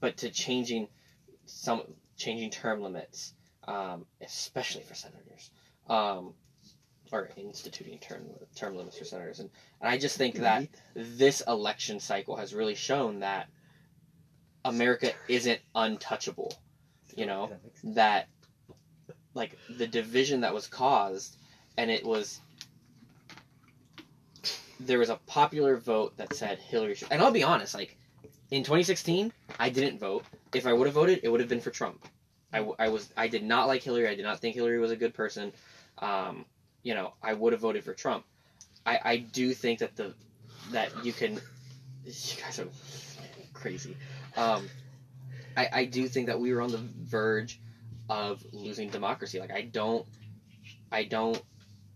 but 0.00 0.18
to 0.18 0.30
changing 0.30 0.88
some 1.46 1.82
changing 2.16 2.50
term 2.50 2.82
limits 2.82 3.34
um, 3.66 4.04
especially 4.20 4.82
for 4.82 4.94
senators 4.94 5.50
um, 5.88 6.34
or 7.12 7.30
instituting 7.36 7.98
term 7.98 8.22
term 8.54 8.76
limits 8.76 8.98
for 8.98 9.04
senators. 9.04 9.40
And, 9.40 9.50
and 9.80 9.90
i 9.90 9.98
just 9.98 10.16
think 10.16 10.36
that 10.36 10.68
this 10.94 11.42
election 11.46 11.98
cycle 11.98 12.36
has 12.36 12.54
really 12.54 12.74
shown 12.74 13.20
that 13.20 13.48
america 14.64 15.12
isn't 15.28 15.60
untouchable 15.74 16.52
you 17.16 17.26
know? 17.26 17.50
that 17.82 18.28
like 19.34 19.56
the 19.68 19.86
division 19.86 20.42
that 20.42 20.54
was 20.54 20.66
caused 20.66 21.36
and 21.78 21.90
it 21.90 22.04
was 22.04 22.40
there 24.80 24.98
was 24.98 25.10
a 25.10 25.16
popular 25.26 25.76
vote 25.76 26.16
that 26.16 26.34
said 26.34 26.58
hillary 26.58 26.94
should, 26.94 27.08
and 27.10 27.20
i'll 27.22 27.30
be 27.30 27.42
honest 27.42 27.74
like 27.74 27.96
in 28.50 28.62
2016 28.62 29.32
i 29.58 29.68
didn't 29.68 29.98
vote. 29.98 30.24
If 30.54 30.66
i 30.66 30.72
would 30.72 30.86
have 30.86 30.94
voted 30.94 31.20
it 31.22 31.28
would 31.28 31.40
have 31.40 31.48
been 31.48 31.60
for 31.60 31.70
trump. 31.70 32.06
I, 32.52 32.58
w- 32.58 32.76
I 32.78 32.88
was 32.88 33.12
i 33.16 33.28
did 33.28 33.44
not 33.44 33.68
like 33.68 33.82
hillary. 33.82 34.08
I 34.08 34.14
did 34.14 34.24
not 34.24 34.40
think 34.40 34.54
hillary 34.54 34.78
was 34.78 34.90
a 34.90 34.96
good 34.96 35.14
person. 35.14 35.52
Um, 35.98 36.44
you 36.82 36.94
know 36.94 37.12
i 37.22 37.32
would 37.32 37.52
have 37.52 37.60
voted 37.60 37.84
for 37.84 37.94
trump. 37.94 38.24
I 38.86 38.98
i 39.04 39.16
do 39.18 39.52
think 39.52 39.80
that 39.80 39.96
the 39.96 40.14
that 40.72 41.04
you 41.04 41.12
can 41.12 41.34
you 42.04 42.40
guys 42.40 42.58
are 42.58 42.68
crazy. 43.52 43.96
Um, 44.36 44.68
I, 45.56 45.68
I 45.72 45.84
do 45.84 46.08
think 46.08 46.26
that 46.26 46.40
we 46.40 46.52
were 46.52 46.62
on 46.62 46.70
the 46.70 46.78
verge 46.78 47.60
of 48.08 48.44
losing 48.52 48.88
democracy. 48.88 49.38
Like 49.38 49.52
I 49.52 49.62
don't 49.62 50.06
I 50.90 51.04
don't 51.04 51.40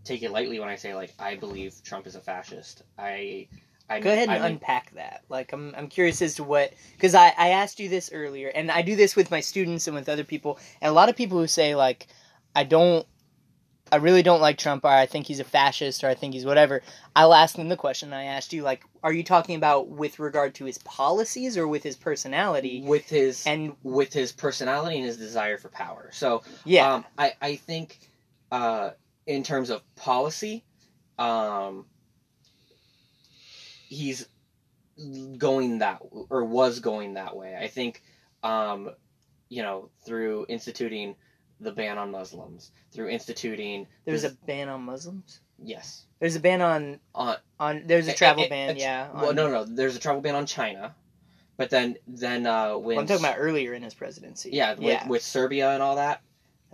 take 0.05 0.23
it 0.23 0.31
lightly 0.31 0.61
when 0.61 0.69
I 0.69 0.77
say 0.77 0.95
like 0.95 1.13
I 1.19 1.37
believe 1.37 1.75
Trump 1.83 2.07
is 2.07 2.15
a 2.15 2.21
fascist. 2.21 2.83
I 2.99 3.49
I 3.89 4.01
Go 4.01 4.11
ahead 4.11 4.29
and 4.29 4.39
I 4.39 4.41
mean, 4.41 4.53
unpack 4.53 4.93
that. 4.93 5.25
Like, 5.29 5.53
I'm, 5.53 5.75
I'm 5.77 5.89
curious 5.89 6.23
as 6.23 6.37
to 6.37 6.45
what, 6.45 6.73
because 6.93 7.15
I, 7.15 7.35
I 7.37 7.49
asked 7.51 7.79
you 7.79 7.91
this 7.91 8.11
earlier, 8.15 8.49
and 8.49 8.71
I 8.71 8.81
do 8.81 8.97
this 8.97 9.15
with 9.15 9.31
my 9.31 9.41
students 9.41 9.87
and 9.87 9.95
with 9.95 10.09
other 10.09 10.25
people, 10.25 10.59
and 10.81 10.89
a 10.89 10.95
lot 10.95 11.11
of 11.11 11.17
people 11.17 11.39
who 11.39 11.47
say, 11.47 11.75
like, 11.75 12.07
I 12.57 12.65
don't, 12.65 13.07
I 13.93 13.97
really 13.97 14.23
don't 14.23 14.41
like 14.41 14.57
Trump, 14.57 14.87
or 14.87 14.89
I 14.89 15.05
think 15.05 15.27
he's 15.27 15.41
a 15.41 15.45
fascist, 15.45 16.03
or 16.03 16.09
I 16.09 16.15
think 16.15 16.33
he's 16.33 16.47
whatever. 16.47 16.81
I'll 17.15 17.35
ask 17.35 17.57
them 17.57 17.69
the 17.69 17.77
question 17.77 18.15
I 18.15 18.25
asked 18.25 18.55
you, 18.55 18.63
like, 18.63 18.85
are 19.03 19.13
you 19.13 19.23
talking 19.23 19.55
about 19.55 19.91
with 19.91 20.19
regard 20.19 20.55
to 20.55 20.65
his 20.65 20.79
policies 20.79 21.59
or 21.59 21.69
with 21.69 21.83
his 21.83 21.95
personality? 21.95 22.83
with 22.87 23.11
his 23.11 23.47
And, 23.47 23.77
with 23.83 24.15
his 24.15 24.33
personality 24.33 24.97
and 24.97 25.05
his 25.05 25.19
desire 25.19 25.59
for 25.59 25.69
power. 25.69 26.09
So 26.13 26.43
yeah, 26.65 26.95
Um, 26.95 27.05
I, 27.19 27.35
I 27.43 27.57
think 27.57 27.99
uh, 28.51 28.93
in 29.27 29.43
terms 29.43 29.71
of 29.71 29.83
policy, 29.97 30.65
um, 31.19 31.87
he's 33.89 34.29
going 35.39 35.79
that 35.79 36.01
or 36.31 36.45
was 36.45 36.81
going 36.81 37.15
that 37.15 37.37
way. 37.37 37.57
I 37.61 37.69
think, 37.69 38.03
um, 38.43 38.91
you 39.49 39.63
know, 39.63 39.91
through 40.07 40.47
instituting 40.49 41.17
the 41.61 41.73
ban 41.73 41.99
on 41.99 42.11
Muslims, 42.11 42.71
through 42.93 43.09
instituting 43.09 43.87
there's 44.05 44.25
a 44.25 44.31
ban 44.47 44.69
on 44.69 44.83
Muslims? 44.83 45.41
yes 45.63 46.05
There's 46.19 46.35
a 46.35 46.41
ban 46.41 46.61
on, 46.61 46.99
on 47.15 47.37
on 47.61 47.83
there's 47.87 48.09
a 48.09 48.13
travel 48.13 48.45
ban, 48.49 48.77
yeah. 48.77 49.09
well 49.15 49.29
on- 49.29 49.37
no 49.37 49.49
no 49.49 49.65
there's 49.65 49.95
a 49.95 50.01
travel 50.01 50.21
ban 50.21 50.35
on 50.35 50.47
China, 50.47 50.95
but 51.57 51.71
then 51.71 51.97
then 52.09 52.45
uh, 52.47 52.75
when 52.77 52.97
Well, 52.97 53.01
I'm 53.01 53.07
talking 53.07 53.25
about 53.25 53.37
earlier 53.39 53.73
in 53.73 53.83
his 53.83 53.95
presidency. 53.95 54.51
yeah 54.53 54.75
with, 54.75 54.83
yeah. 54.83 55.09
with 55.09 55.23
Serbia 55.23 55.71
and 55.71 55.83
all 55.83 55.97
that 55.97 56.21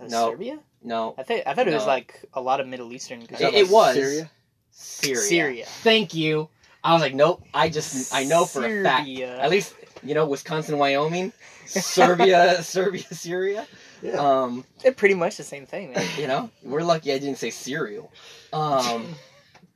no. 0.09 0.31
Serbia? 0.31 0.59
no 0.83 1.13
I 1.17 1.23
think 1.23 1.45
I 1.45 1.53
thought 1.53 1.67
it 1.67 1.73
was 1.73 1.83
No. 1.83 1.89
like 1.89 2.25
a 2.33 2.41
lot 2.41 2.59
of 2.59 2.67
Middle 2.67 2.91
Eastern. 2.93 3.21
Is 3.23 3.41
It- 3.41 3.53
it 3.53 3.69
was. 3.69 3.95
Syria. 3.95 4.31
Syria 4.71 5.17
Syria. 5.21 5.65
Thank 5.83 6.13
you. 6.13 6.49
I 6.83 6.93
was 6.93 7.01
like, 7.01 7.13
nope. 7.13 7.43
I 7.53 7.69
just 7.69 8.13
I 8.13 8.23
know 8.23 8.45
for 8.45 8.65
a 8.65 8.83
fact. 8.83 9.05
Serbia. 9.07 9.39
At 9.39 9.49
least 9.51 9.75
you 10.03 10.15
know 10.15 10.25
Wisconsin, 10.27 10.77
Wyoming, 10.79 11.31
Serbia, 11.65 12.63
Serbia, 12.63 13.03
Syria. 13.11 13.67
Yeah. 14.01 14.13
Um, 14.13 14.65
They're 14.81 14.93
pretty 14.93 15.13
much 15.13 15.37
the 15.37 15.43
same 15.43 15.67
thing, 15.67 15.91
man. 15.93 16.03
you 16.17 16.25
know, 16.25 16.49
we're 16.63 16.81
lucky 16.81 17.13
I 17.13 17.19
didn't 17.19 17.37
say 17.37 17.51
cereal. 17.51 18.11
Um, 18.51 19.13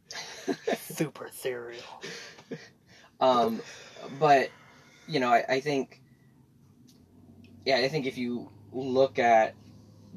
Super 0.79 1.29
cereal. 1.31 1.83
um, 3.19 3.61
but 4.19 4.49
you 5.07 5.19
know, 5.19 5.29
I, 5.31 5.43
I 5.47 5.59
think, 5.59 6.01
yeah, 7.65 7.77
I 7.77 7.87
think 7.89 8.07
if 8.07 8.17
you 8.17 8.49
look 8.71 9.19
at 9.19 9.53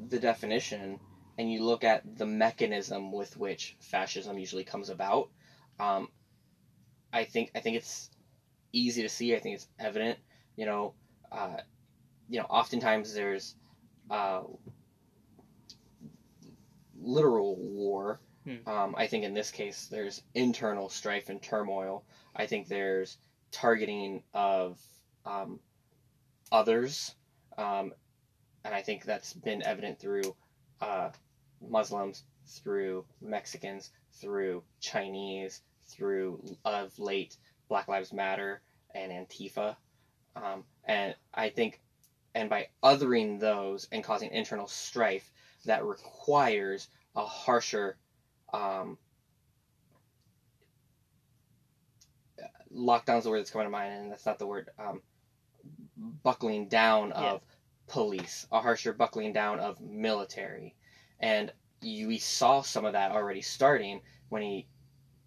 the 0.07 0.19
definition 0.19 0.99
and 1.37 1.51
you 1.51 1.63
look 1.63 1.83
at 1.83 2.17
the 2.17 2.25
mechanism 2.25 3.11
with 3.11 3.37
which 3.37 3.75
fascism 3.79 4.37
usually 4.37 4.63
comes 4.63 4.89
about, 4.89 5.29
um, 5.79 6.09
I 7.13 7.23
think 7.23 7.51
I 7.55 7.59
think 7.59 7.77
it's 7.77 8.09
easy 8.73 9.01
to 9.03 9.09
see. 9.09 9.35
I 9.35 9.39
think 9.39 9.55
it's 9.55 9.67
evident. 9.79 10.19
You 10.55 10.65
know, 10.65 10.93
uh, 11.31 11.57
you 12.27 12.39
know, 12.39 12.45
oftentimes 12.45 13.13
there's 13.13 13.55
uh, 14.09 14.41
literal 16.99 17.55
war. 17.55 18.19
Hmm. 18.45 18.69
Um, 18.69 18.95
I 18.97 19.07
think 19.07 19.23
in 19.23 19.33
this 19.33 19.51
case 19.51 19.87
there's 19.87 20.21
internal 20.33 20.89
strife 20.89 21.29
and 21.29 21.41
turmoil. 21.41 22.03
I 22.35 22.45
think 22.45 22.67
there's 22.67 23.17
targeting 23.51 24.23
of 24.33 24.79
um, 25.25 25.59
others, 26.51 27.15
um, 27.57 27.93
and 28.63 28.73
I 28.73 28.81
think 28.81 29.03
that's 29.05 29.33
been 29.33 29.63
evident 29.63 29.99
through 29.99 30.35
uh, 30.81 31.09
Muslims, 31.67 32.23
through 32.45 33.05
Mexicans, 33.21 33.91
through 34.13 34.63
Chinese, 34.79 35.61
through 35.87 36.43
of 36.65 36.97
late 36.99 37.37
Black 37.67 37.87
Lives 37.87 38.13
Matter 38.13 38.61
and 38.93 39.11
Antifa, 39.11 39.75
um, 40.35 40.63
and 40.85 41.15
I 41.33 41.49
think, 41.49 41.81
and 42.35 42.49
by 42.49 42.67
othering 42.83 43.39
those 43.39 43.87
and 43.91 44.03
causing 44.03 44.31
internal 44.31 44.67
strife, 44.67 45.29
that 45.65 45.83
requires 45.85 46.87
a 47.15 47.25
harsher 47.25 47.97
um, 48.53 48.97
lockdown's 52.73 53.23
the 53.23 53.29
word 53.29 53.39
that's 53.39 53.51
coming 53.51 53.67
to 53.67 53.71
mind, 53.71 53.93
and 53.93 54.11
that's 54.11 54.25
not 54.25 54.39
the 54.39 54.47
word. 54.47 54.69
Um, 54.77 55.01
buckling 56.23 56.67
down 56.67 57.11
of 57.11 57.23
yeah 57.23 57.37
police, 57.89 58.47
a 58.51 58.61
harsher 58.61 58.93
buckling 58.93 59.33
down 59.33 59.59
of 59.59 59.81
military, 59.81 60.75
and 61.19 61.51
you, 61.81 62.07
we 62.07 62.17
saw 62.17 62.61
some 62.61 62.85
of 62.85 62.93
that 62.93 63.11
already 63.11 63.41
starting 63.41 64.01
when 64.29 64.41
he 64.41 64.67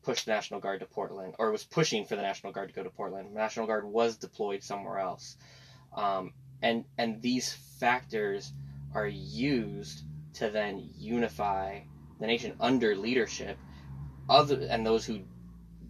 pushed 0.03 0.27
the 0.27 0.33
National 0.33 0.61
Guard 0.61 0.81
to 0.81 0.87
Portland, 0.87 1.35
or 1.39 1.51
was 1.51 1.65
pushing 1.65 2.05
for 2.05 2.17
the 2.17 2.23
National 2.23 2.53
Guard 2.53 2.69
to 2.69 2.75
go 2.75 2.83
to 2.83 2.91
Portland. 2.91 3.31
The 3.31 3.39
National 3.39 3.67
Guard 3.67 3.85
was 3.85 4.17
deployed 4.17 4.63
somewhere 4.63 4.99
else, 4.99 5.37
um, 5.97 6.33
and 6.63 6.85
and 6.99 7.21
these 7.21 7.53
factors 7.53 8.53
are 8.95 9.09
used 9.09 10.05
to 10.35 10.51
then 10.51 10.91
unify 10.97 11.81
the 12.21 12.27
nation 12.27 12.55
under 12.61 12.97
leadership. 12.97 13.59
Other 14.29 14.67
and 14.71 14.87
those 14.87 15.05
who 15.05 15.21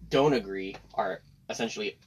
don't 0.09 0.33
agree 0.33 0.75
are 0.95 1.21
essentially 1.49 1.97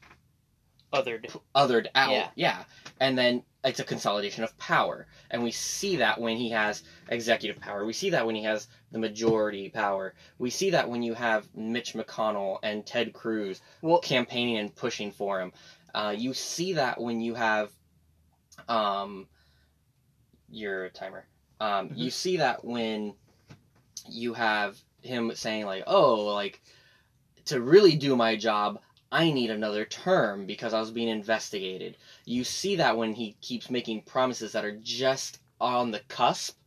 Othered. 0.93 1.37
othered 1.55 1.87
out. 1.95 2.12
Yeah. 2.12 2.29
yeah. 2.35 2.64
And 3.01 3.17
then 3.19 3.43
it's 3.67 3.81
a 3.81 3.85
consolidation 3.85 4.45
of 4.45 4.57
power. 4.59 5.07
And 5.31 5.43
we 5.43 5.51
see 5.51 5.97
that 5.97 6.21
when 6.21 6.37
he 6.37 6.51
has 6.51 6.85
executive 7.09 7.61
power. 7.61 7.85
We 7.85 7.93
see 7.93 8.11
that 8.11 8.25
when 8.25 8.37
he 8.37 8.45
has 8.45 8.69
the 8.93 8.99
majority 8.99 9.69
power. 9.69 10.14
We 10.39 10.51
see 10.51 10.71
that 10.71 10.89
when 10.89 11.03
you 11.03 11.14
have 11.14 11.49
Mitch 11.55 11.95
McConnell 11.95 12.59
and 12.62 12.87
Ted 12.87 13.12
Cruz 13.12 13.61
Well, 13.83 13.99
campaigning 13.99 14.59
and 14.59 14.75
pushing 14.75 15.11
for 15.11 15.41
him. 15.41 15.53
Uh, 15.93 16.14
you 16.17 16.33
see 16.33 16.75
that 16.75 17.01
when 17.01 17.21
you 17.21 17.35
have 17.35 17.71
um, 18.69 19.27
your 20.49 20.91
timer. 20.91 21.27
Um, 21.61 21.91
You 21.95 22.11
see 22.11 22.37
that 22.37 22.64
when 22.64 23.14
you 24.09 24.35
have 24.35 24.79
him 25.03 25.33
saying 25.35 25.67
like, 25.67 25.85
"Oh, 25.87 26.27
like 26.27 26.61
to 27.47 27.61
really 27.61 27.97
do 27.97 28.14
my 28.14 28.37
job, 28.37 28.81
I 29.13 29.31
need 29.31 29.51
another 29.51 29.85
term 29.85 30.47
because 30.47 30.75
I 30.75 30.81
was 30.81 30.91
being 30.91 31.09
investigated." 31.09 31.97
You 32.25 32.45
see 32.45 32.77
that 32.77 32.97
when 32.97 33.15
he 33.15 33.37
keeps 33.41 33.71
making 33.71 34.03
promises 34.03 34.53
that 34.53 34.65
are 34.65 34.77
just 34.77 35.39
on 35.61 35.91
the 35.91 36.01
cusp, 36.01 36.59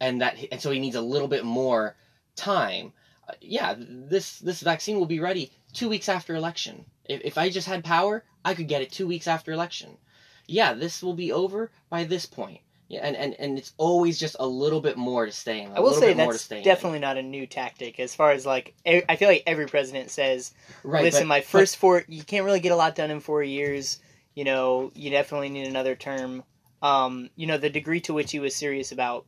and 0.00 0.20
that 0.20 0.36
and 0.52 0.60
so 0.60 0.70
he 0.70 0.78
needs 0.78 0.96
a 0.96 1.00
little 1.00 1.28
bit 1.28 1.44
more 1.44 1.96
time. 2.36 2.92
Uh, 3.28 3.34
yeah, 3.40 3.74
this 3.78 4.38
this 4.38 4.60
vaccine 4.60 4.98
will 4.98 5.06
be 5.06 5.20
ready 5.20 5.52
two 5.72 5.88
weeks 5.88 6.08
after 6.08 6.34
election. 6.34 6.84
If, 7.04 7.20
if 7.24 7.38
I 7.38 7.50
just 7.50 7.66
had 7.66 7.84
power, 7.84 8.24
I 8.44 8.54
could 8.54 8.68
get 8.68 8.82
it 8.82 8.92
two 8.92 9.06
weeks 9.06 9.26
after 9.26 9.52
election. 9.52 9.98
Yeah, 10.46 10.72
this 10.72 11.02
will 11.02 11.14
be 11.14 11.32
over 11.32 11.70
by 11.90 12.04
this 12.04 12.26
point. 12.26 12.60
Yeah, 12.88 13.00
and, 13.02 13.14
and, 13.16 13.34
and 13.38 13.58
it's 13.58 13.74
always 13.76 14.18
just 14.18 14.36
a 14.40 14.46
little 14.46 14.80
bit 14.80 14.96
more 14.96 15.26
to 15.26 15.32
stay 15.32 15.60
in. 15.60 15.72
I 15.72 15.76
I 15.76 15.80
will 15.80 15.92
say 15.92 16.14
that's 16.14 16.48
definitely 16.48 17.00
not 17.00 17.18
a 17.18 17.22
new 17.22 17.46
tactic. 17.46 18.00
As 18.00 18.14
far 18.14 18.30
as 18.30 18.46
like, 18.46 18.74
I 18.86 19.16
feel 19.16 19.28
like 19.28 19.42
every 19.46 19.66
president 19.66 20.10
says, 20.10 20.52
right. 20.82 21.02
"Listen, 21.02 21.24
but- 21.24 21.28
my 21.28 21.40
first 21.42 21.76
four, 21.76 22.02
you 22.08 22.22
can't 22.24 22.46
really 22.46 22.60
get 22.60 22.72
a 22.72 22.76
lot 22.76 22.94
done 22.94 23.10
in 23.10 23.20
four 23.20 23.42
years. 23.42 24.00
You 24.34 24.44
know, 24.44 24.90
you 24.94 25.10
definitely 25.10 25.50
need 25.50 25.66
another 25.66 25.94
term." 25.94 26.44
Um, 26.80 27.28
you 27.36 27.46
know, 27.46 27.58
the 27.58 27.68
degree 27.68 28.00
to 28.02 28.14
which 28.14 28.30
he 28.32 28.38
was 28.38 28.54
serious 28.54 28.90
about, 28.92 29.26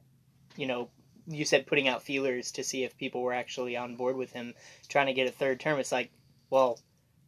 you 0.56 0.66
know, 0.66 0.88
you 1.26 1.44
said 1.44 1.66
putting 1.66 1.86
out 1.88 2.02
feelers 2.02 2.52
to 2.52 2.64
see 2.64 2.84
if 2.84 2.96
people 2.96 3.20
were 3.20 3.34
actually 3.34 3.76
on 3.76 3.96
board 3.96 4.16
with 4.16 4.32
him 4.32 4.54
trying 4.88 5.06
to 5.06 5.12
get 5.12 5.28
a 5.28 5.32
third 5.32 5.60
term. 5.60 5.78
It's 5.78 5.92
like, 5.92 6.10
well, 6.48 6.78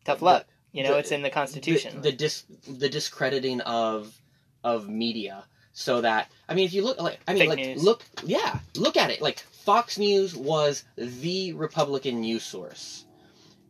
tough 0.05 0.23
luck. 0.23 0.47
You 0.73 0.83
know, 0.85 0.93
the- 0.93 0.99
it's 1.01 1.11
in 1.13 1.21
the 1.23 1.29
Constitution. 1.31 1.97
The, 1.97 2.11
the 2.11 2.17
dis 2.17 2.45
the 2.67 2.89
discrediting 2.89 3.61
of 3.63 4.17
of 4.65 4.89
media, 4.89 5.45
so 5.73 6.01
that 6.01 6.31
I 6.49 6.55
mean, 6.55 6.67
if 6.67 6.75
you 6.75 6.85
look 6.85 7.01
like 7.01 7.21
I 7.27 7.33
mean, 7.33 7.41
Fake 7.41 7.49
like 7.49 7.59
news. 7.59 7.83
look, 7.83 8.05
yeah, 8.25 8.59
look 8.77 8.97
at 8.97 9.11
it. 9.11 9.21
Like 9.21 9.41
Fox 9.41 9.99
News 9.99 10.37
was 10.37 10.85
the 10.97 11.53
Republican 11.55 12.21
news 12.21 12.43
source, 12.43 13.07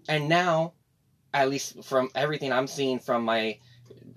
and 0.08 0.28
now, 0.28 0.72
at 1.32 1.48
least 1.48 1.84
from 1.84 2.10
everything 2.14 2.52
I'm 2.52 2.66
seeing 2.66 2.98
from 2.98 3.24
my 3.24 3.58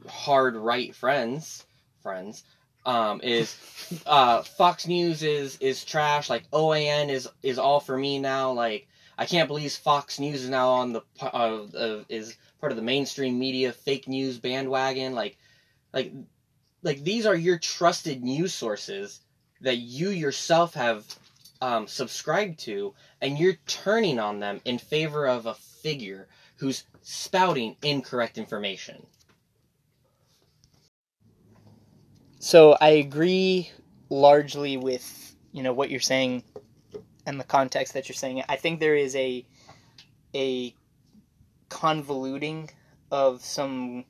hard 0.08 0.56
right 0.56 0.96
friends, 0.96 1.66
friends, 2.02 2.44
um, 2.86 3.22
is 3.22 3.56
uh, 4.06 4.42
Fox 4.42 4.88
News 4.88 5.22
is 5.22 5.58
is 5.60 5.86
trash. 5.86 6.30
Like 6.30 6.50
OAN 6.52 7.10
is 7.10 7.28
is 7.44 7.60
all 7.60 7.80
for 7.80 7.98
me 7.98 8.18
now. 8.20 8.52
Like 8.52 8.88
I 9.18 9.26
can't 9.26 9.48
believe 9.48 9.72
Fox 9.74 10.20
News 10.20 10.44
is 10.44 10.50
now 10.50 10.70
on 10.70 10.94
the 10.94 11.02
uh, 11.22 11.66
uh, 11.78 12.04
is 12.10 12.36
part 12.60 12.72
of 12.72 12.78
the 12.78 12.84
mainstream 12.84 13.38
media 13.38 13.72
fake 13.72 14.08
news 14.08 14.40
bandwagon. 14.40 15.14
Like 15.14 15.38
like 15.94 16.12
like 16.86 17.04
these 17.04 17.26
are 17.26 17.36
your 17.36 17.58
trusted 17.58 18.24
news 18.24 18.54
sources 18.54 19.20
that 19.62 19.78
you 19.78 20.10
yourself 20.10 20.76
have 20.76 21.04
um, 21.60 21.88
subscribed 21.88 22.60
to, 22.60 22.94
and 23.22 23.40
you're 23.40 23.58
turning 23.66 24.20
on 24.20 24.40
them 24.40 24.62
in 24.66 24.78
favor 24.78 25.26
of 25.28 25.48
a 25.48 25.56
figure 25.56 26.28
who's 26.58 26.86
spouting 27.02 27.76
incorrect 27.82 28.38
information. 28.38 29.06
So 32.40 32.78
I 32.80 32.90
agree 32.90 33.72
largely 34.12 34.78
with 34.78 35.36
you 35.52 35.64
know 35.64 35.74
what 35.74 35.90
you're 35.90 36.00
saying 36.00 36.44
and 37.26 37.40
the 37.40 37.44
context 37.44 37.96
that 37.96 38.08
you're 38.08 38.14
saying. 38.14 38.44
I 38.48 38.58
think 38.58 38.80
there 38.80 38.96
is 38.96 39.16
a 39.16 39.44
a 40.36 40.76
convoluting 41.70 42.70
of 43.10 43.44
some 43.44 44.06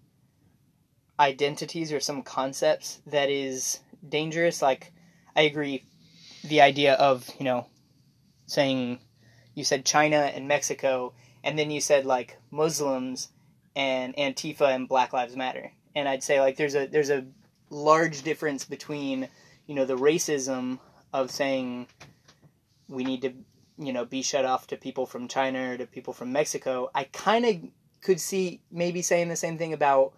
identities 1.20 1.92
or 1.92 2.00
some 2.00 2.22
concepts 2.22 3.02
that 3.08 3.30
is 3.30 3.80
dangerous. 4.08 4.62
Like 4.62 4.92
I 5.36 5.42
agree, 5.42 5.84
the 6.44 6.62
idea 6.62 6.94
of 6.94 7.30
you 7.40 7.46
know 7.46 7.68
saying 8.46 9.00
you 9.54 9.64
said 9.64 9.86
China 9.86 10.18
and 10.18 10.48
Mexico, 10.48 11.14
and 11.44 11.58
then 11.58 11.72
you 11.72 11.82
said 11.82 12.06
like 12.06 12.38
Muslims 12.52 13.30
and 13.76 14.16
Antifa 14.16 14.74
and 14.74 14.88
Black 14.88 15.14
Lives 15.14 15.36
Matter, 15.36 15.72
and 15.96 16.08
I'd 16.08 16.24
say 16.24 16.40
like 16.40 16.58
there's 16.58 16.76
a 16.76 16.88
there's 16.88 17.10
a 17.10 17.26
large 17.70 18.24
difference 18.24 18.66
between 18.66 19.28
you 19.68 19.76
know 19.76 19.86
the 19.86 19.98
racism 19.98 20.80
of 21.14 21.32
saying 21.32 21.88
we 22.88 23.04
need 23.04 23.22
to 23.22 23.34
you 23.78 23.94
know 23.94 24.06
be 24.06 24.22
shut 24.22 24.46
off 24.46 24.68
to 24.68 24.78
people 24.78 25.06
from 25.06 25.28
China 25.28 25.72
or 25.72 25.78
to 25.78 25.86
people 25.86 26.14
from 26.14 26.32
Mexico. 26.32 26.90
I 26.94 27.06
kind 27.06 27.46
of 27.46 27.56
could 28.02 28.20
see 28.20 28.62
maybe 28.72 29.02
saying 29.02 29.30
the 29.30 29.36
same 29.36 29.58
thing 29.58 29.74
about 29.74 30.14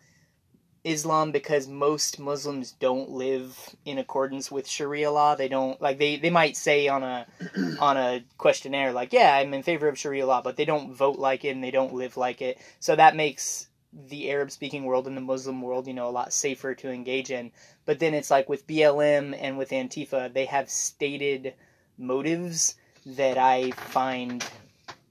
Islam 0.88 1.32
because 1.32 1.68
most 1.68 2.20
Muslims 2.20 2.72
don't 2.72 3.10
live 3.10 3.76
in 3.86 3.98
accordance 3.98 4.50
with 4.50 4.68
Sharia 4.68 5.12
law. 5.12 5.36
They 5.36 5.48
don't 5.48 5.82
like 5.82 5.98
they, 5.98 6.16
they 6.16 6.30
might 6.30 6.56
say 6.56 6.88
on 6.88 7.04
a 7.04 7.28
on 7.80 7.98
a 7.98 8.24
questionnaire 8.38 8.94
like, 8.94 9.14
yeah, 9.14 9.36
I'm 9.36 9.54
in 9.54 9.64
favor 9.64 9.88
of 9.88 9.98
Sharia 9.98 10.26
law, 10.26 10.42
but 10.42 10.56
they 10.56 10.66
don't 10.66 10.94
vote 10.94 11.20
like 11.20 11.44
it 11.46 11.50
and 11.50 11.64
they 11.64 11.72
don't 11.72 11.94
live 11.94 12.18
like 12.18 12.42
it. 12.42 12.58
So 12.80 12.96
that 12.96 13.16
makes 13.16 13.68
the 13.94 14.30
Arab 14.32 14.52
speaking 14.52 14.86
world 14.86 15.08
and 15.08 15.18
the 15.18 15.22
Muslim 15.22 15.62
world, 15.62 15.88
you 15.88 15.94
know, 15.94 16.08
a 16.08 16.12
lot 16.12 16.34
safer 16.34 16.76
to 16.76 16.92
engage 16.92 17.32
in. 17.32 17.52
But 17.86 18.00
then 18.00 18.14
it's 18.14 18.32
like 18.32 18.48
with 18.48 18.68
BLM 18.68 19.38
and 19.40 19.58
with 19.58 19.72
Antifa, 19.72 20.34
they 20.34 20.46
have 20.46 20.70
stated 20.70 21.54
motives 21.98 22.76
that 23.06 23.38
I 23.38 23.72
find 23.72 24.44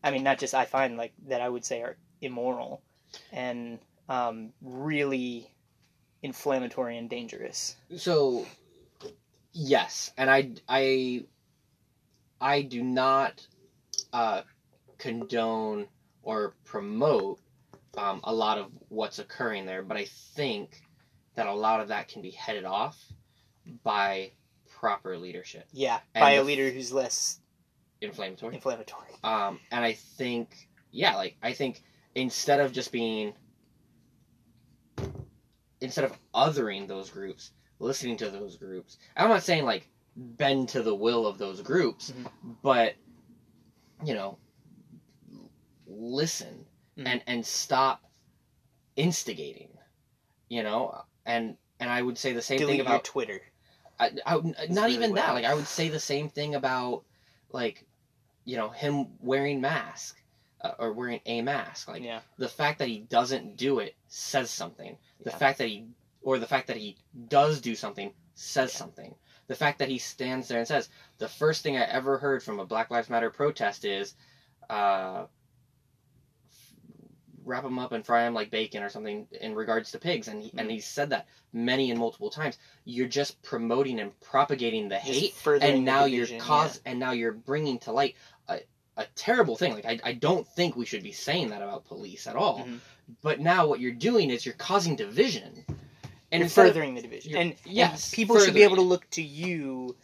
I 0.02 0.10
mean 0.10 0.22
not 0.22 0.38
just 0.38 0.54
I 0.54 0.64
find 0.64 0.96
like 0.96 1.12
that 1.28 1.40
I 1.40 1.48
would 1.48 1.64
say 1.64 1.82
are 1.82 1.96
immoral 2.20 2.82
and 3.32 3.78
um, 4.08 4.52
really 4.62 5.50
inflammatory 6.26 6.98
and 6.98 7.08
dangerous. 7.08 7.76
So, 7.96 8.44
yes, 9.52 10.12
and 10.18 10.28
I, 10.28 10.50
I, 10.68 11.24
I 12.40 12.62
do 12.62 12.82
not 12.82 13.46
uh, 14.12 14.42
condone 14.98 15.86
or 16.22 16.54
promote 16.64 17.38
um, 17.96 18.20
a 18.24 18.34
lot 18.34 18.58
of 18.58 18.66
what's 18.88 19.18
occurring 19.20 19.64
there, 19.64 19.82
but 19.82 19.96
I 19.96 20.04
think 20.34 20.82
that 21.36 21.46
a 21.46 21.52
lot 21.54 21.80
of 21.80 21.88
that 21.88 22.08
can 22.08 22.20
be 22.22 22.30
headed 22.32 22.64
off 22.64 23.00
by 23.84 24.32
proper 24.78 25.16
leadership, 25.16 25.66
Yeah, 25.72 26.00
And 26.14 26.22
by 26.22 26.32
a 26.32 26.42
leader 26.42 26.68
who's 26.70 26.92
less 26.92 27.40
inflammatory. 28.00 28.56
inflammatory. 28.56 29.08
Um, 29.22 29.60
and 29.70 29.84
I 29.84 29.92
think, 29.92 30.68
yeah, 30.90 31.14
like 31.14 31.36
I 31.42 31.52
think 31.52 31.82
instead 32.14 32.60
of 32.60 32.72
just 32.72 32.92
being, 32.92 33.32
instead 35.86 36.04
of 36.04 36.18
othering 36.34 36.86
those 36.88 37.10
groups, 37.10 37.52
listening 37.78 38.16
to 38.18 38.28
those 38.30 38.56
groups. 38.56 38.98
I'm 39.16 39.28
not 39.28 39.42
saying 39.44 39.64
like 39.64 39.88
bend 40.16 40.68
to 40.70 40.82
the 40.82 40.94
will 40.94 41.26
of 41.26 41.38
those 41.38 41.62
groups, 41.62 42.10
Mhm. 42.10 42.56
but 42.62 42.94
you 44.04 44.14
know, 44.14 44.38
listen 45.86 46.66
Mhm. 46.98 47.06
and 47.06 47.22
and 47.26 47.46
stop 47.46 48.02
instigating. 48.96 49.78
You 50.48 50.62
know, 50.62 51.04
and 51.24 51.56
and 51.80 51.90
I 51.90 52.02
would 52.02 52.18
say 52.18 52.32
the 52.32 52.42
same 52.42 52.58
Delete 52.58 52.72
thing 52.74 52.80
about 52.80 53.04
Twitter. 53.04 53.40
I, 53.98 54.10
I 54.26 54.34
not 54.68 54.84
really 54.84 54.94
even 54.94 55.10
what 55.10 55.16
that. 55.16 55.32
Like 55.34 55.44
I 55.44 55.54
would 55.54 55.66
say 55.66 55.88
the 55.88 56.00
same 56.00 56.28
thing 56.28 56.54
about 56.54 57.04
like 57.50 57.86
you 58.44 58.56
know 58.56 58.68
him 58.70 59.16
wearing 59.20 59.60
mask 59.60 60.20
uh, 60.62 60.72
or 60.78 60.92
wearing 60.92 61.20
a 61.26 61.42
mask. 61.42 61.88
Like 61.88 62.02
yeah, 62.02 62.20
the 62.38 62.48
fact 62.48 62.78
that 62.80 62.88
he 62.88 63.00
doesn't 63.00 63.56
do 63.56 63.78
it 63.78 63.94
says 64.08 64.50
something. 64.50 64.98
The 65.24 65.30
Yeah. 65.30 65.36
fact 65.36 65.58
that 65.58 65.68
he 65.68 65.86
or 66.22 66.38
the 66.38 66.46
fact 66.46 66.66
that 66.66 66.76
he 66.76 66.96
does 67.28 67.60
do 67.60 67.74
something 67.74 68.12
says 68.34 68.72
Yeah. 68.72 68.78
something. 68.78 69.14
The 69.48 69.54
fact 69.54 69.78
that 69.78 69.88
he 69.88 69.98
stands 69.98 70.48
there 70.48 70.58
and 70.58 70.66
says 70.66 70.88
the 71.18 71.28
first 71.28 71.62
thing 71.62 71.76
I 71.76 71.84
ever 71.84 72.18
heard 72.18 72.42
from 72.42 72.58
a 72.58 72.66
Black 72.66 72.90
Lives 72.90 73.08
Matter 73.08 73.30
protest 73.30 73.84
is, 73.84 74.14
uh, 74.68 75.26
wrap 77.44 77.62
them 77.62 77.78
up 77.78 77.92
and 77.92 78.04
fry 78.04 78.24
them 78.24 78.34
like 78.34 78.50
bacon 78.50 78.82
or 78.82 78.88
something 78.88 79.26
in 79.40 79.54
regards 79.54 79.92
to 79.92 79.98
pigs, 79.98 80.28
and 80.28 80.42
he, 80.42 80.52
and 80.58 80.70
he 80.70 80.80
said 80.80 81.10
that 81.10 81.26
many 81.52 81.90
and 81.90 81.98
multiple 81.98 82.30
times. 82.30 82.58
You're 82.84 83.06
just 83.06 83.40
promoting 83.42 84.00
and 84.00 84.18
propagating 84.20 84.88
the 84.88 84.98
hate, 84.98 85.34
and 85.60 85.84
now 85.84 86.04
you're 86.04 86.26
cause 86.38 86.80
and 86.84 86.98
now 86.98 87.12
you're 87.12 87.32
bringing 87.32 87.78
to 87.80 87.92
light 87.92 88.16
a, 88.96 89.02
a 89.02 89.06
terrible 89.14 89.56
thing. 89.56 89.74
Like 89.74 89.86
I, 89.86 89.98
I 90.04 90.12
don't 90.12 90.46
think 90.46 90.76
we 90.76 90.84
should 90.86 91.02
be 91.02 91.12
saying 91.12 91.50
that 91.50 91.62
about 91.62 91.86
police 91.86 92.26
at 92.26 92.36
all. 92.36 92.60
Mhm. 92.60 92.78
But 93.22 93.40
now 93.40 93.66
what 93.68 93.78
you're 93.80 93.92
doing 93.92 94.30
is 94.30 94.44
you're 94.44 94.54
causing 94.54 94.96
division, 94.96 95.64
and 95.68 95.76
and 96.32 96.42
instead 96.42 96.66
of- 96.66 96.72
furthering 96.74 96.94
the 96.94 97.02
division. 97.02 97.36
And 97.36 97.54
yes, 97.64 98.10
and 98.10 98.16
people 98.16 98.38
should 98.40 98.54
be 98.54 98.62
able 98.64 98.76
to 98.76 98.82
look 98.82 99.08
to 99.10 99.22
you 99.22 99.96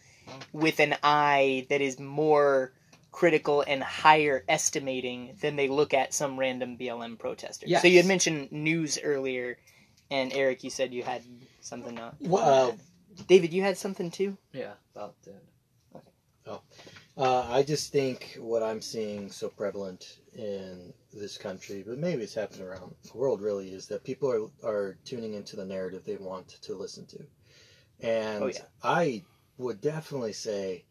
with 0.53 0.79
an 0.81 0.95
eye 1.03 1.67
that 1.69 1.81
is 1.81 1.99
more 1.99 2.73
critical 3.11 3.63
and 3.67 3.83
higher 3.83 4.45
estimating 4.49 5.37
than 5.43 5.57
they 5.57 5.69
look 5.69 5.93
at 5.93 6.15
some 6.15 6.39
random 6.39 6.79
BLM 6.79 7.19
protester. 7.19 7.67
Yes. 7.69 7.83
So 7.83 7.89
you 7.89 7.99
had 7.99 8.07
mentioned 8.07 8.51
news 8.53 8.99
earlier, 9.03 9.59
and 10.11 10.33
Eric, 10.33 10.65
you 10.65 10.71
said 10.71 10.95
you 10.95 11.03
had 11.03 11.23
something. 11.61 11.99
Uh, 11.99 12.13
Well, 12.21 12.71
uh, 12.71 12.73
David, 13.27 13.53
you 13.53 13.63
had 13.63 13.77
something 13.77 14.11
too. 14.11 14.39
Yeah, 14.53 14.73
about 14.95 15.21
that. 15.25 15.43
Uh, 17.17 17.47
I 17.51 17.63
just 17.63 17.93
think 17.93 18.39
what 18.41 18.63
I'm 18.63 18.81
seeing 18.81 19.31
so 19.31 19.49
prevalent 19.49 20.19
in 20.35 20.95
this 21.13 21.37
country, 21.37 21.85
but 21.87 21.99
maybe 21.99 22.23
it's 22.23 22.35
happening 22.35 22.67
around 22.67 22.95
the 23.05 23.19
world 23.19 23.43
really, 23.43 23.73
is 23.75 23.87
that 23.89 24.03
people 24.03 24.31
are, 24.31 24.69
are 24.69 24.99
tuning 25.05 25.35
into 25.35 25.57
the 25.57 25.65
narrative 25.65 26.05
they 26.05 26.17
want 26.17 26.49
to 26.49 26.75
listen 26.75 27.05
to. 27.07 27.19
And 28.01 28.43
Oh, 28.43 28.47
yeah. 28.47 28.63
I 28.83 29.25
would 29.59 29.81
definitely 29.81 30.33
say 30.33 30.85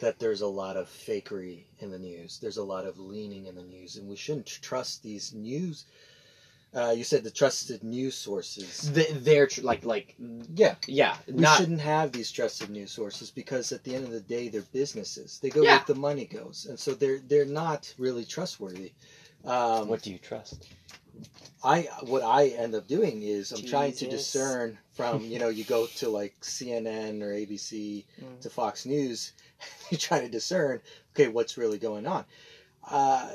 that 0.00 0.18
there's 0.18 0.40
a 0.40 0.46
lot 0.46 0.76
of 0.76 0.88
fakery 0.88 1.64
in 1.78 1.90
the 1.90 1.98
news. 1.98 2.38
There's 2.40 2.56
a 2.56 2.64
lot 2.64 2.84
of 2.84 2.98
leaning 2.98 3.46
in 3.46 3.54
the 3.54 3.62
news, 3.62 3.96
and 3.96 4.08
we 4.08 4.16
shouldn't 4.16 4.46
trust 4.46 5.02
these 5.02 5.32
news. 5.32 5.84
Uh, 6.72 6.90
you 6.96 7.02
said 7.02 7.24
the 7.24 7.30
trusted 7.32 7.82
news 7.82 8.14
sources. 8.14 8.92
Th- 8.94 9.10
they're 9.10 9.48
tr- 9.48 9.62
like 9.62 9.84
like 9.84 10.14
Yeah, 10.54 10.76
yeah, 10.86 11.16
we 11.26 11.40
not 11.42 11.58
shouldn't 11.58 11.80
have 11.80 12.12
these 12.12 12.30
trusted 12.30 12.70
news 12.70 12.92
sources 12.92 13.30
because 13.32 13.72
at 13.72 13.82
the 13.82 13.94
end 13.96 14.04
of 14.04 14.12
the 14.12 14.20
day 14.20 14.48
they're 14.48 14.62
businesses 14.72 15.40
they 15.42 15.50
go 15.50 15.62
Yeah. 15.64 15.76
where 15.78 15.84
the 15.88 15.96
money 15.96 16.26
goes 16.26 16.66
and 16.70 16.78
so 16.78 16.94
they're 16.94 17.18
they're 17.18 17.44
not 17.44 17.92
really 17.98 18.24
trustworthy 18.24 18.92
um, 19.44 19.88
What 19.88 20.02
do 20.02 20.12
you 20.12 20.18
trust? 20.18 20.68
i 21.64 21.88
what 22.02 22.22
i 22.22 22.46
end 22.48 22.74
up 22.74 22.86
doing 22.86 23.22
is 23.22 23.52
i'm 23.52 23.62
trying 23.64 23.92
to 23.92 24.08
discern 24.08 24.78
from 24.94 25.20
you 25.32 25.38
know 25.40 25.48
you 25.48 25.64
go 25.64 25.86
to 25.96 26.08
like 26.08 26.34
cnn 26.40 27.20
or 27.20 27.32
abc 27.34 28.04
Mm. 28.22 28.40
to 28.42 28.48
fox 28.48 28.86
news 28.86 29.32
you 29.90 29.98
try 29.98 30.20
to 30.20 30.28
discern 30.28 30.80
okay 31.14 31.28
what's 31.28 31.58
really 31.58 31.78
going 31.78 32.06
on 32.06 32.24
uh, 32.88 33.28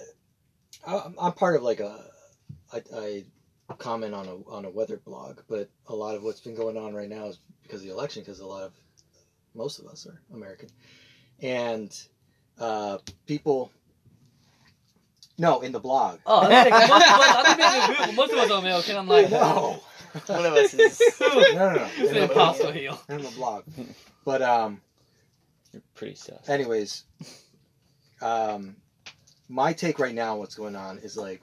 I- 0.88 1.12
i'm 1.20 1.34
part 1.34 1.56
of 1.58 1.64
like 1.64 1.82
a 1.82 2.12
I, 2.76 2.82
I 2.96 3.26
comment 3.80 4.14
on 4.14 4.28
a 4.28 4.36
on 4.50 4.66
a 4.66 4.70
weather 4.70 4.98
blog 5.06 5.40
but 5.50 5.70
a 5.88 5.96
lot 5.96 6.16
of 6.16 6.24
what's 6.24 6.40
been 6.42 6.56
going 6.56 6.78
on 6.78 6.94
right 6.94 7.10
now 7.10 7.26
is 7.28 7.40
because 7.64 7.82
of 7.82 7.88
the 7.88 7.94
election 7.94 8.22
because 8.22 8.40
a 8.40 8.46
lot 8.46 8.64
of 8.64 8.74
most 9.56 9.80
of 9.80 9.88
us 9.88 10.06
are 10.08 10.22
american 10.34 10.70
and 11.42 11.92
uh, 12.60 12.98
people 13.26 13.72
no 15.38 15.60
in 15.62 15.72
the 15.74 15.80
blog 15.80 16.20
Oh, 16.26 16.42
I 16.50 16.64
think 16.64 16.74
most 16.76 16.92
of 16.92 16.92
us, 16.92 17.36
I 17.36 17.44
think 17.44 17.98
maybe 18.00 18.12
a 18.12 18.16
most 18.16 18.32
of 18.32 18.40
us 18.40 18.52
are 18.52 18.60
American. 18.60 18.96
I'm 18.96 19.08
like, 19.08 19.30
no 19.30 19.82
One 20.28 20.46
of 20.46 20.54
us 20.54 20.74
is. 20.74 21.02
no 21.22 21.28
no 21.30 21.74
no 21.76 21.88
it's 21.98 22.10
an 22.10 22.14
the, 22.16 22.24
impossible 22.24 22.72
heel. 22.72 23.00
in 23.10 23.22
the 23.22 23.30
blog 23.32 23.64
but 24.24 24.42
um 24.42 24.80
You're 25.74 25.82
pretty 25.96 26.16
sus. 26.16 26.48
anyways 26.48 27.04
um 28.22 28.76
my 29.50 29.74
take 29.74 30.00
right 30.00 30.16
now 30.16 30.38
what's 30.38 30.56
going 30.56 30.76
on 30.78 31.00
is 31.00 31.18
like 31.18 31.42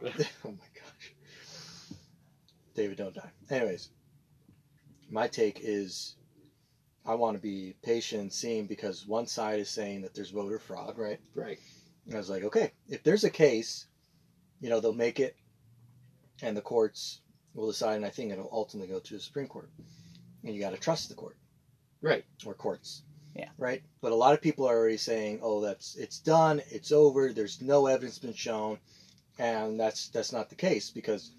oh 0.04 0.50
my 0.50 0.68
gosh 0.74 1.12
david 2.74 2.98
don't 2.98 3.14
die 3.14 3.30
anyways 3.50 3.88
my 5.10 5.26
take 5.26 5.60
is 5.62 6.16
i 7.06 7.14
want 7.14 7.36
to 7.36 7.42
be 7.42 7.74
patient 7.82 8.32
seeing 8.32 8.66
because 8.66 9.06
one 9.06 9.26
side 9.26 9.58
is 9.60 9.70
saying 9.70 10.02
that 10.02 10.14
there's 10.14 10.30
voter 10.30 10.58
fraud 10.58 10.98
right 10.98 11.20
right. 11.34 11.58
and 12.06 12.14
i 12.14 12.18
was 12.18 12.30
like 12.30 12.44
okay 12.44 12.72
if 12.88 13.02
there's 13.02 13.24
a 13.24 13.30
case 13.30 13.86
you 14.60 14.68
know 14.68 14.80
they'll 14.80 14.92
make 14.92 15.20
it 15.20 15.36
and 16.42 16.56
the 16.56 16.60
courts 16.60 17.20
will 17.54 17.68
decide 17.68 17.96
and 17.96 18.04
i 18.04 18.10
think 18.10 18.32
it'll 18.32 18.50
ultimately 18.52 18.92
go 18.92 19.00
to 19.00 19.14
the 19.14 19.20
supreme 19.20 19.48
court 19.48 19.70
and 20.44 20.54
you 20.54 20.60
got 20.60 20.70
to 20.74 20.80
trust 20.80 21.08
the 21.08 21.14
court 21.14 21.36
Right. 22.02 22.24
or 22.44 22.54
courts. 22.54 23.02
Yeah. 23.34 23.48
Right. 23.58 23.82
But 24.00 24.12
a 24.12 24.16
lot 24.16 24.32
of 24.34 24.40
people 24.40 24.66
are 24.68 24.76
already 24.76 24.96
saying, 24.96 25.40
"Oh, 25.42 25.60
that's 25.60 25.96
it's 25.96 26.20
done. 26.20 26.62
It's 26.70 26.92
over. 26.92 27.32
There's 27.32 27.60
no 27.60 27.86
evidence 27.86 28.18
been 28.18 28.32
shown," 28.32 28.78
and 29.38 29.78
that's 29.78 30.08
that's 30.08 30.32
not 30.32 30.48
the 30.48 30.54
case 30.54 30.90
because 30.90 31.30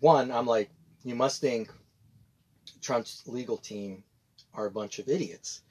one, 0.00 0.32
I'm 0.32 0.46
like, 0.46 0.70
you 1.04 1.14
must 1.14 1.40
think 1.40 1.70
Trump's 2.80 3.22
legal 3.26 3.56
team 3.56 4.02
are 4.54 4.66
a 4.66 4.70
bunch 4.70 4.98
of 4.98 5.08
idiots 5.08 5.62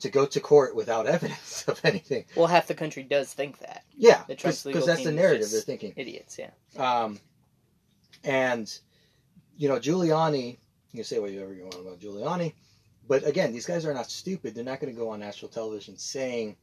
to 0.00 0.10
go 0.10 0.26
to 0.26 0.40
court 0.40 0.74
without 0.74 1.06
evidence 1.16 1.64
of 1.66 1.80
anything. 1.84 2.24
Well, 2.36 2.46
half 2.46 2.66
the 2.66 2.74
country 2.74 3.02
does 3.02 3.32
think 3.32 3.58
that. 3.58 3.84
Yeah, 3.96 4.22
because 4.28 4.62
that's 4.62 5.04
the 5.04 5.12
narrative 5.12 5.50
they're 5.50 5.60
thinking. 5.60 5.92
Idiots, 5.96 6.38
yeah. 6.38 6.50
Um, 6.76 7.18
and 8.24 8.72
you 9.56 9.68
know, 9.68 9.78
Giuliani, 9.78 10.58
you 10.92 10.96
can 10.96 11.04
say 11.04 11.18
whatever 11.18 11.52
you 11.52 11.64
want 11.64 11.74
about 11.74 12.00
Giuliani, 12.00 12.54
but 13.06 13.26
again, 13.26 13.52
these 13.52 13.66
guys 13.66 13.84
are 13.84 13.94
not 13.94 14.10
stupid. 14.10 14.54
They're 14.54 14.64
not 14.64 14.80
going 14.80 14.92
to 14.92 14.98
go 14.98 15.10
on 15.10 15.20
national 15.20 15.50
television 15.50 15.98
saying 15.98 16.56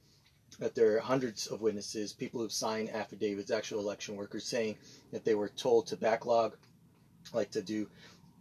that 0.59 0.75
there 0.75 0.95
are 0.95 0.99
hundreds 0.99 1.47
of 1.47 1.61
witnesses, 1.61 2.13
people 2.13 2.41
who've 2.41 2.51
signed 2.51 2.89
affidavits, 2.89 3.51
actual 3.51 3.79
election 3.79 4.15
workers 4.15 4.45
saying 4.45 4.77
that 5.11 5.23
they 5.23 5.35
were 5.35 5.49
told 5.49 5.87
to 5.87 5.97
backlog, 5.97 6.55
like 7.33 7.51
to 7.51 7.61
do 7.61 7.87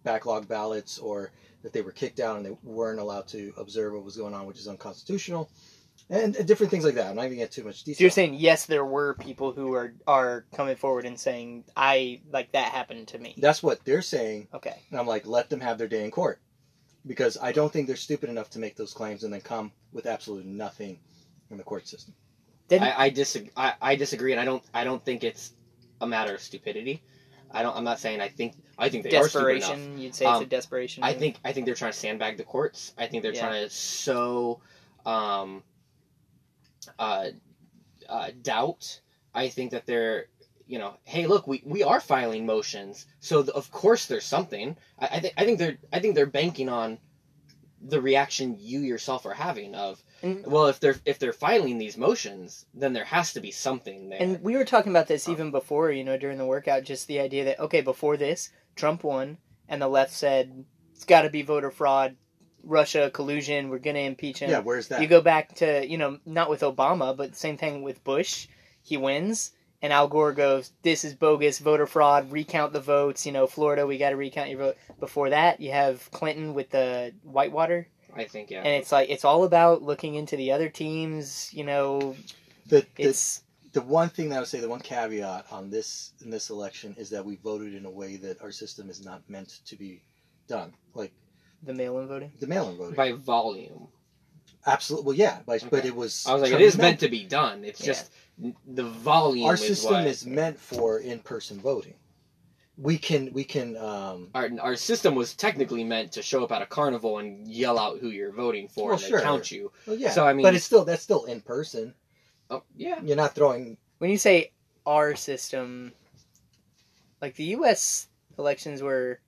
backlog 0.02 0.48
ballots, 0.48 0.98
or 0.98 1.32
that 1.62 1.72
they 1.72 1.82
were 1.82 1.92
kicked 1.92 2.20
out 2.20 2.36
and 2.36 2.46
they 2.46 2.56
weren't 2.62 3.00
allowed 3.00 3.26
to 3.28 3.52
observe 3.56 3.92
what 3.92 4.04
was 4.04 4.16
going 4.16 4.34
on, 4.34 4.46
which 4.46 4.58
is 4.58 4.68
unconstitutional, 4.68 5.50
and 6.08 6.34
different 6.46 6.70
things 6.70 6.84
like 6.84 6.94
that. 6.94 7.08
I'm 7.08 7.16
not 7.16 7.26
even 7.26 7.38
get 7.38 7.50
too 7.50 7.64
much 7.64 7.82
detail. 7.82 7.98
So 7.98 8.04
you're 8.04 8.10
saying 8.10 8.34
yes, 8.34 8.66
there 8.66 8.84
were 8.84 9.14
people 9.14 9.52
who 9.52 9.74
are 9.74 9.94
are 10.06 10.46
coming 10.54 10.76
forward 10.76 11.04
and 11.04 11.18
saying 11.18 11.64
I 11.76 12.20
like 12.30 12.52
that 12.52 12.72
happened 12.72 13.08
to 13.08 13.18
me. 13.18 13.34
that's 13.38 13.62
what 13.62 13.84
they're 13.84 14.02
saying. 14.02 14.48
Okay. 14.54 14.82
And 14.90 15.00
I'm 15.00 15.06
like, 15.06 15.26
let 15.26 15.50
them 15.50 15.60
have 15.60 15.78
their 15.78 15.88
day 15.88 16.04
in 16.04 16.10
court. 16.10 16.40
Because 17.06 17.38
I 17.40 17.52
don't 17.52 17.72
think 17.72 17.86
they're 17.86 17.96
stupid 17.96 18.30
enough 18.30 18.50
to 18.50 18.58
make 18.58 18.76
those 18.76 18.92
claims 18.92 19.22
and 19.22 19.32
then 19.32 19.40
come 19.40 19.72
with 19.92 20.06
absolutely 20.06 20.50
nothing 20.50 20.98
in 21.50 21.56
the 21.56 21.62
court 21.64 21.86
system. 21.88 22.14
Didn't- 22.68 22.84
I, 22.88 23.04
I 23.04 23.10
disagree. 23.10 23.50
I, 23.56 23.74
I 23.80 23.96
disagree, 23.96 24.32
and 24.32 24.40
I 24.40 24.44
don't. 24.44 24.62
I 24.74 24.84
don't 24.84 25.04
think 25.04 25.22
it's 25.24 25.52
a 26.00 26.06
matter 26.06 26.34
of 26.34 26.40
stupidity. 26.40 27.02
I 27.50 27.62
don't. 27.62 27.76
I'm 27.76 27.84
not 27.84 28.00
saying. 28.00 28.20
I 28.20 28.28
think. 28.28 28.54
I 28.78 28.88
think 28.88 29.04
they 29.04 29.16
are 29.16 29.28
stupid 29.28 29.48
enough. 29.56 29.60
desperation. 29.70 29.98
You'd 29.98 30.14
say 30.14 30.24
it's 30.26 30.32
a 30.40 30.42
Um, 30.42 30.48
desperation. 30.48 31.04
I 31.04 31.12
think. 31.14 31.36
I 31.44 31.52
think 31.52 31.66
they're 31.66 31.74
trying 31.76 31.92
to 31.92 31.98
sandbag 31.98 32.36
the 32.38 32.44
courts. 32.44 32.92
I 32.98 33.06
think 33.06 33.22
they're 33.22 33.32
Yeah. 33.34 33.46
trying 33.48 33.62
to 33.64 33.70
sow, 33.70 34.60
um, 35.06 35.62
uh, 36.98 37.28
uh, 38.08 38.30
doubt. 38.42 39.00
I 39.34 39.48
think 39.48 39.70
that 39.72 39.86
they're. 39.86 40.26
You 40.68 40.80
know, 40.80 40.96
hey, 41.04 41.28
look, 41.28 41.46
we, 41.46 41.62
we 41.64 41.84
are 41.84 42.00
filing 42.00 42.44
motions, 42.44 43.06
so 43.20 43.40
th- 43.44 43.54
of 43.54 43.70
course 43.70 44.06
there's 44.06 44.24
something. 44.24 44.76
I, 44.98 45.06
I 45.06 45.20
think 45.20 45.34
I 45.36 45.44
think 45.44 45.58
they're 45.60 45.78
I 45.92 46.00
think 46.00 46.16
they're 46.16 46.26
banking 46.26 46.68
on 46.68 46.98
the 47.80 48.00
reaction 48.02 48.56
you 48.58 48.80
yourself 48.80 49.26
are 49.26 49.34
having 49.34 49.76
of 49.76 50.02
And- 50.26 50.46
well 50.46 50.66
if 50.66 50.80
they're 50.80 50.96
if 51.04 51.18
they're 51.18 51.32
filing 51.32 51.78
these 51.78 51.96
motions 51.96 52.66
then 52.74 52.92
there 52.92 53.04
has 53.04 53.32
to 53.34 53.40
be 53.40 53.50
something 53.50 54.08
there 54.08 54.20
And 54.20 54.42
we 54.42 54.56
were 54.56 54.64
talking 54.64 54.92
about 54.92 55.06
Oh. 55.06 55.14
this 55.14 55.28
even 55.28 55.50
before, 55.50 55.90
you 55.90 56.04
know, 56.04 56.16
during 56.16 56.38
the 56.38 56.46
workout. 56.46 56.84
Just 56.84 57.06
the 57.08 57.20
idea 57.20 57.44
that 57.44 57.60
okay, 57.60 57.80
before 57.80 58.16
this, 58.16 58.50
Trump 58.74 59.04
won, 59.04 59.38
and 59.68 59.80
the 59.80 59.88
left 59.88 60.12
said 60.12 60.64
it's 60.94 61.04
got 61.04 61.22
to 61.22 61.30
be 61.30 61.42
voter 61.42 61.70
fraud, 61.70 62.16
Russia 62.62 63.10
collusion. 63.12 63.68
We're 63.68 63.78
gonna 63.78 64.00
impeach 64.00 64.38
him. 64.40 64.50
Yeah, 64.50 64.60
where's 64.60 64.88
that? 64.88 65.00
You 65.00 65.06
go 65.08 65.20
back 65.20 65.54
to 65.56 65.86
you 65.86 65.98
know 65.98 66.18
not 66.26 66.50
with 66.50 66.62
Obama, 66.62 67.16
but 67.16 67.36
same 67.36 67.56
thing 67.56 67.82
with 67.82 68.02
Bush. 68.04 68.48
He 68.82 68.96
wins, 68.96 69.52
and 69.82 69.92
Al 69.92 70.08
Gore 70.08 70.32
goes, 70.32 70.72
"This 70.82 71.04
is 71.04 71.14
bogus, 71.14 71.58
voter 71.58 71.86
fraud. 71.86 72.32
Recount 72.32 72.72
the 72.72 72.80
votes." 72.80 73.24
You 73.26 73.32
know, 73.32 73.46
Florida, 73.46 73.86
we 73.86 73.98
got 73.98 74.10
to 74.10 74.16
recount 74.16 74.48
your 74.50 74.58
vote. 74.58 74.76
Before 75.00 75.30
that, 75.30 75.60
you 75.60 75.70
have 75.72 76.10
Clinton 76.12 76.54
with 76.54 76.70
the 76.70 77.12
Whitewater, 77.22 77.88
I 78.16 78.24
think 78.24 78.50
yeah 78.50 78.58
and 78.58 78.68
it's 78.68 78.92
like 78.92 79.08
it's 79.10 79.24
all 79.24 79.44
about 79.44 79.82
looking 79.82 80.14
into 80.14 80.36
the 80.36 80.52
other 80.52 80.68
teams. 80.68 81.52
You 81.52 81.64
know, 81.64 82.16
the, 82.66 82.86
the, 82.96 83.08
it's 83.08 83.42
the 83.72 83.82
one 83.82 84.08
thing 84.08 84.30
that 84.30 84.36
I 84.36 84.38
would 84.40 84.48
say, 84.48 84.60
the 84.60 84.68
one 84.68 84.80
caveat 84.80 85.46
on 85.50 85.70
this 85.70 86.12
in 86.24 86.30
this 86.30 86.50
election 86.50 86.94
is 86.98 87.10
that 87.10 87.24
we 87.24 87.36
voted 87.36 87.74
in 87.74 87.84
a 87.84 87.90
way 87.90 88.16
that 88.16 88.42
our 88.42 88.52
system 88.52 88.88
is 88.90 89.04
not 89.04 89.28
meant 89.28 89.60
to 89.66 89.76
be 89.76 90.02
done. 90.48 90.72
Like 90.94 91.12
the 91.62 91.74
mail-in 91.74 92.08
voting. 92.08 92.32
the 92.40 92.46
mail-in 92.46 92.76
voting. 92.76 92.94
by 92.94 93.12
volume 93.12 93.88
Absolutely, 94.66 95.06
well, 95.06 95.16
yeah, 95.16 95.38
but, 95.46 95.64
but 95.70 95.84
it 95.84 95.94
was. 95.94 96.26
I 96.26 96.32
was 96.32 96.42
like 96.42 96.52
it 96.52 96.60
is 96.60 96.76
meant 96.76 97.00
to 97.00 97.08
be 97.08 97.24
done 97.24 97.64
it's 97.64 97.80
Yeah. 97.80 97.86
just 97.86 98.12
the 98.66 98.82
volume 98.82 99.46
Our 99.46 99.54
is 99.54 99.60
system 99.60 99.92
what, 99.92 100.06
is 100.06 100.26
meant 100.26 100.58
for 100.58 100.98
in-person 100.98 101.60
voting. 101.60 101.94
We 102.78 102.98
can 102.98 103.32
we 103.32 103.42
can 103.44 103.76
um, 103.78 104.28
our, 104.34 104.50
our 104.60 104.76
system 104.76 105.14
was 105.14 105.34
technically 105.34 105.82
meant 105.82 106.12
to 106.12 106.22
show 106.22 106.44
up 106.44 106.52
at 106.52 106.60
a 106.60 106.66
carnival 106.66 107.18
and 107.18 107.48
yell 107.48 107.78
out 107.78 107.98
who 108.00 108.10
you're 108.10 108.32
voting 108.32 108.68
for 108.68 108.90
Well, 108.90 108.98
and 108.98 109.00
sure. 109.02 109.20
count 109.22 109.50
you 109.50 109.72
well, 109.86 109.96
yeah. 109.96 110.10
So, 110.10 110.26
I 110.26 110.34
mean- 110.34 110.42
but 110.44 110.54
it's 110.54 110.64
still 110.66 110.84
that's 110.84 111.02
still 111.02 111.24
in 111.24 111.40
person. 111.40 111.94
oh 112.50 112.62
yeah 112.76 113.00
You're 113.02 113.16
not 113.16 113.34
throwing 113.34 113.78
When 113.98 114.10
you 114.10 114.18
say 114.18 114.52
our 114.84 115.16
system, 115.16 115.92
like 117.22 117.34
the 117.36 117.44
U.S. 117.58 118.08
elections 118.38 118.82
were, 118.82 119.20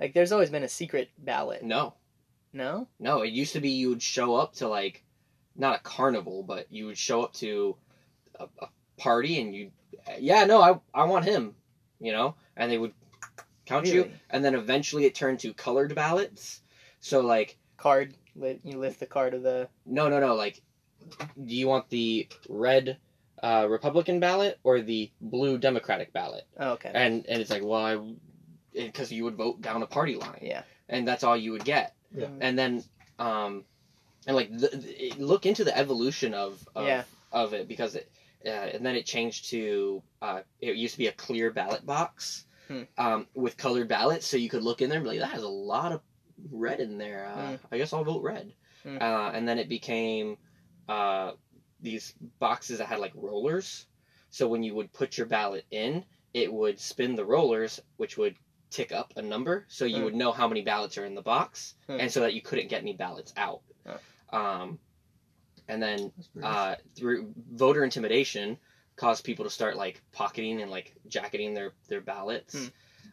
like 0.00 0.12
there's 0.12 0.32
always 0.32 0.50
been 0.50 0.64
a 0.64 0.68
secret 0.68 1.08
ballot. 1.18 1.62
No, 1.62 1.94
No, 2.52 2.88
no. 2.98 3.22
It 3.22 3.30
used 3.32 3.52
to 3.52 3.60
be 3.60 3.70
you 3.70 3.90
would 3.90 4.02
show 4.02 4.34
up 4.34 4.54
to 4.56 4.68
like, 4.68 5.04
not 5.56 5.76
a 5.76 5.82
carnival, 5.82 6.42
but 6.42 6.66
you 6.70 6.86
would 6.86 6.98
show 6.98 7.22
up 7.22 7.32
to 7.34 7.76
a, 8.40 8.48
a 8.60 8.68
party 8.98 9.40
and 9.40 9.54
you, 9.54 9.70
yeah, 10.18 10.44
no, 10.44 10.60
I 10.60 10.78
I 11.02 11.04
want 11.04 11.24
him, 11.24 11.54
you 12.00 12.12
know, 12.12 12.34
and 12.56 12.70
they 12.70 12.78
would 12.78 12.92
count 13.66 13.86
you, 13.86 14.10
and 14.30 14.44
then 14.44 14.54
eventually 14.54 15.04
it 15.04 15.14
turned 15.14 15.40
to 15.40 15.52
colored 15.52 15.94
ballots. 15.94 16.60
So 17.00 17.20
like, 17.20 17.56
card. 17.76 18.14
Li- 18.36 18.60
you 18.64 18.78
lift 18.78 19.00
the 19.00 19.06
card 19.06 19.34
of 19.34 19.42
the. 19.42 19.68
no, 19.84 20.08
no, 20.08 20.20
no. 20.20 20.34
Like, 20.34 20.62
do 21.36 21.54
you 21.54 21.66
want 21.66 21.88
the 21.90 22.28
red 22.48 22.96
uh, 23.42 23.66
Republican 23.68 24.20
ballot 24.20 24.58
or 24.62 24.80
the 24.80 25.10
blue 25.20 25.58
Democratic 25.58 26.12
ballot? 26.12 26.46
Oh, 26.58 26.72
okay. 26.72 26.90
And 26.94 27.26
and 27.26 27.40
it's 27.40 27.50
like, 27.50 27.64
well, 27.64 27.84
I, 27.84 27.98
because 28.74 29.10
you 29.10 29.24
would 29.24 29.34
vote 29.36 29.60
down 29.60 29.82
a 29.82 29.86
party 29.86 30.14
line, 30.16 30.38
Yeah. 30.40 30.62
and 30.88 31.06
that's 31.06 31.24
all 31.24 31.36
you 31.36 31.52
would 31.52 31.64
get. 31.64 31.94
Yeah. 32.14 32.28
And 32.40 32.56
then, 32.58 32.84
um, 33.18 33.64
and 34.26 34.36
like 34.36 34.50
the, 34.56 34.68
the, 34.68 35.12
look 35.18 35.46
into 35.46 35.64
the 35.64 35.76
evolution 35.76 36.32
of 36.34 36.66
of, 36.76 36.86
Yeah. 36.86 37.02
of 37.32 37.54
it 37.54 37.66
because 37.66 37.96
it, 37.96 38.08
uh, 38.48 38.70
and 38.74 38.84
then 38.84 38.96
it 38.96 39.06
changed 39.06 39.50
to 39.50 40.02
uh, 40.22 40.40
it 40.60 40.76
used 40.76 40.94
to 40.94 40.98
be 40.98 41.06
a 41.08 41.12
clear 41.12 41.50
ballot 41.52 41.84
box, 41.86 42.46
Hmm. 42.68 42.82
um, 42.98 43.26
with 43.34 43.56
colored 43.56 43.88
ballots, 43.88 44.26
so 44.26 44.36
you 44.36 44.48
could 44.50 44.62
look 44.62 44.82
in 44.82 44.90
there 44.90 44.98
and 44.98 45.04
be 45.04 45.10
like, 45.10 45.20
that 45.20 45.30
has 45.34 45.42
a 45.42 45.48
lot 45.48 45.92
of 45.92 46.00
red 46.50 46.80
in 46.80 46.98
there. 46.98 47.26
Uh, 47.26 47.56
Hmm. 47.56 47.66
I 47.72 47.78
guess 47.78 47.92
I'll 47.92 48.04
vote 48.04 48.22
red. 48.22 48.52
Hmm. 48.82 48.98
Uh, 49.00 49.30
and 49.32 49.48
then 49.48 49.58
it 49.58 49.68
became 49.68 50.36
uh, 50.88 51.32
these 51.80 52.14
boxes 52.38 52.78
that 52.78 52.86
had 52.88 52.98
like 53.00 53.12
rollers. 53.14 53.86
So 54.30 54.46
when 54.48 54.62
you 54.62 54.74
would 54.74 54.92
put 54.92 55.16
your 55.16 55.26
ballot 55.26 55.64
in, 55.70 56.04
it 56.34 56.52
would 56.52 56.78
spin 56.78 57.14
the 57.14 57.24
rollers, 57.24 57.80
which 57.96 58.18
would 58.18 58.36
tick 58.70 58.92
up 58.92 59.14
a 59.16 59.22
number, 59.22 59.64
so 59.68 59.86
you 59.86 59.96
Hmm. 59.98 60.04
would 60.04 60.14
know 60.14 60.32
how 60.32 60.46
many 60.46 60.60
ballots 60.62 60.98
are 60.98 61.06
in 61.06 61.14
the 61.14 61.22
box, 61.22 61.74
Hmm. 61.86 62.00
and 62.00 62.12
so 62.12 62.20
that 62.20 62.34
you 62.34 62.42
couldn't 62.42 62.68
get 62.68 62.82
any 62.82 62.92
ballots 62.94 63.32
out. 63.36 63.62
Um, 64.30 64.78
and 65.68 65.82
then 65.82 66.12
uh, 66.42 66.76
through 66.96 67.32
voter 67.52 67.84
intimidation, 67.84 68.58
caused 68.96 69.24
people 69.24 69.44
to 69.44 69.50
start 69.50 69.76
like 69.76 70.00
pocketing 70.12 70.62
and 70.62 70.70
like 70.70 70.94
jacketing 71.08 71.54
their 71.54 71.72
their 71.88 72.00
ballots. 72.00 72.54
Hmm. 72.58 72.66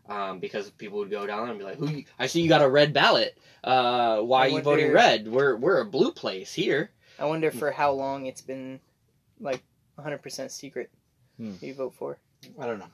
Um, 0.07 0.39
because 0.39 0.69
people 0.69 0.99
would 0.99 1.09
go 1.09 1.25
down 1.25 1.49
and 1.49 1.57
be 1.57 1.65
like, 1.65 1.77
"Who? 1.77 1.89
you- 1.89 2.05
I 2.19 2.27
see 2.27 2.41
you 2.41 2.47
got 2.49 2.61
a 2.61 2.69
red 2.69 2.93
ballot. 2.93 3.37
Uh, 3.63 4.19
why 4.21 4.41
I 4.43 4.45
are 4.45 4.49
you 4.49 4.61
voting 4.61 4.85
wonder- 4.85 4.93
red? 4.95 5.27
We're 5.27 5.55
we're 5.55 5.81
a 5.81 5.85
blue 5.85 6.11
place 6.11 6.53
here." 6.53 6.91
I 7.17 7.25
wonder 7.25 7.49
for 7.49 7.71
how 7.71 7.91
long 7.93 8.25
it's 8.25 8.41
been, 8.41 8.79
like, 9.39 9.63
100% 9.97 10.51
secret. 10.51 10.91
Hmm. 11.37 11.53
Who 11.53 11.65
you 11.67 11.73
vote 11.73 11.93
for? 11.95 12.19
I 12.59 12.65
don't 12.67 12.77
know. 12.77 12.89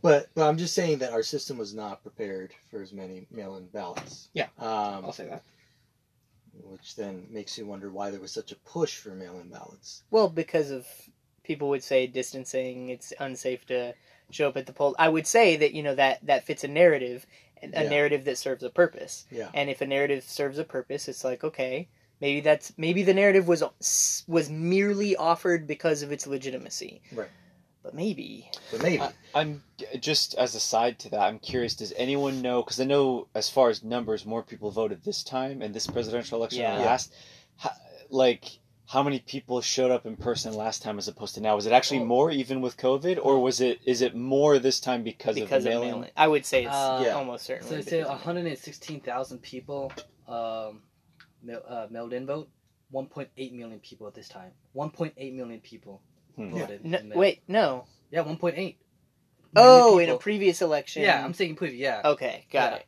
But 0.00 0.28
but 0.34 0.48
I'm 0.48 0.56
just 0.56 0.74
saying 0.74 0.98
that 0.98 1.12
our 1.12 1.22
system 1.24 1.58
was 1.58 1.74
not 1.74 2.02
prepared 2.02 2.54
for 2.70 2.80
as 2.80 2.92
many 2.92 3.26
mail-in 3.30 3.66
ballots. 3.66 4.28
Yeah. 4.32 4.46
Um, 4.58 5.04
I'll 5.04 5.12
say 5.12 5.26
that. 5.28 5.42
Which 6.64 6.96
then 6.96 7.26
makes 7.30 7.56
you 7.58 7.66
wonder 7.66 7.90
why 7.90 8.10
there 8.10 8.20
was 8.20 8.32
such 8.32 8.52
a 8.52 8.56
push 8.56 8.96
for 8.96 9.10
mail-in 9.10 9.48
ballots. 9.48 10.02
Well, 10.10 10.28
because 10.28 10.70
of 10.70 10.86
people 11.44 11.68
would 11.70 11.82
say 11.82 12.06
distancing, 12.06 12.90
it's 12.90 13.12
unsafe 13.18 13.66
to 13.66 13.94
show 14.30 14.48
up 14.48 14.56
at 14.56 14.66
the 14.66 14.72
poll. 14.72 14.94
I 14.98 15.08
would 15.08 15.26
say 15.26 15.56
that 15.56 15.72
you 15.72 15.82
know 15.82 15.94
that 15.94 16.24
that 16.26 16.44
fits 16.44 16.64
a 16.64 16.68
narrative, 16.68 17.26
a 17.62 17.68
Yeah. 17.84 17.88
narrative 17.88 18.24
that 18.26 18.38
serves 18.38 18.62
a 18.62 18.70
purpose. 18.70 19.26
Yeah. 19.30 19.50
And 19.54 19.70
if 19.70 19.80
a 19.80 19.86
narrative 19.86 20.24
serves 20.24 20.58
a 20.58 20.64
purpose, 20.64 21.08
it's 21.08 21.24
like 21.24 21.42
okay, 21.44 21.88
maybe 22.20 22.40
that's 22.40 22.72
maybe 22.76 23.02
the 23.02 23.14
narrative 23.14 23.48
was 23.48 23.62
was 24.28 24.50
merely 24.50 25.16
offered 25.16 25.66
because 25.66 26.02
of 26.02 26.12
its 26.12 26.26
legitimacy. 26.26 27.00
Right. 27.12 27.30
But 27.82 27.94
maybe 27.94 28.50
But 28.70 28.82
maybe. 28.82 29.02
I, 29.02 29.12
I'm 29.34 29.62
just 30.00 30.34
as 30.34 30.54
a 30.54 30.60
side 30.60 30.98
to 31.00 31.10
that. 31.10 31.20
I'm 31.20 31.38
curious. 31.38 31.74
Does 31.74 31.92
anyone 31.96 32.42
know? 32.42 32.62
Because 32.62 32.80
I 32.80 32.84
know, 32.84 33.28
as 33.34 33.48
far 33.48 33.68
as 33.70 33.82
numbers, 33.84 34.26
more 34.26 34.42
people 34.42 34.70
voted 34.70 35.02
this 35.04 35.22
time 35.22 35.62
in 35.62 35.72
this 35.72 35.86
presidential 35.86 36.38
election 36.38 36.64
than 36.64 36.80
Yeah. 36.80 36.86
last. 36.86 37.14
How, 37.56 37.70
like, 38.10 38.58
how 38.86 39.02
many 39.02 39.20
people 39.20 39.60
showed 39.60 39.90
up 39.90 40.06
in 40.06 40.16
person 40.16 40.54
last 40.54 40.82
time 40.82 40.98
as 40.98 41.08
opposed 41.08 41.34
to 41.36 41.40
now? 41.40 41.54
Was 41.54 41.66
it 41.66 41.72
actually 41.72 42.00
more, 42.00 42.30
even 42.30 42.60
with 42.60 42.76
COVID, 42.76 43.18
or 43.22 43.40
was 43.40 43.60
it? 43.60 43.80
Is 43.84 44.00
it 44.02 44.14
more 44.14 44.58
this 44.58 44.80
time 44.80 45.02
because, 45.04 45.34
because 45.36 45.50
of 45.52 45.58
of 45.58 45.64
mail-in? 45.64 45.90
mail-in. 45.90 46.10
I 46.16 46.26
would 46.26 46.44
say 46.46 46.64
it's 46.64 46.74
Uh, 46.74 47.02
Yeah. 47.04 47.14
almost 47.14 47.44
certainly. 47.44 47.68
So 47.68 47.76
they 47.76 47.82
say 47.82 47.98
because 48.00 48.20
of 48.20 48.26
mail-in. 48.26 48.44
116,000 48.46 49.38
people 49.40 49.92
um, 50.26 50.82
uh, 51.68 51.86
mailed 51.90 52.12
in 52.12 52.26
vote. 52.26 52.48
1.8 52.92 53.52
million 53.52 53.80
people 53.80 54.06
at 54.06 54.14
this 54.14 54.28
time. 54.28 54.52
1.8 54.74 55.34
million 55.34 55.60
people 55.60 56.02
Hmm. 56.38 56.50
voted. 56.56 56.84
No, 56.84 57.00
wait, 57.16 57.42
no. 57.48 57.84
Yeah, 58.10 58.22
1.8. 58.24 58.76
Oh, 59.56 59.92
million 59.96 60.10
in 60.10 60.14
a 60.14 60.18
previous 60.18 60.62
election. 60.62 61.02
Yeah, 61.02 61.24
I'm 61.24 61.34
saying 61.34 61.56
previous. 61.56 61.80
Yeah. 61.80 62.02
Okay, 62.04 62.46
got 62.52 62.72
Yeah. 62.72 62.76
it. 62.78 62.86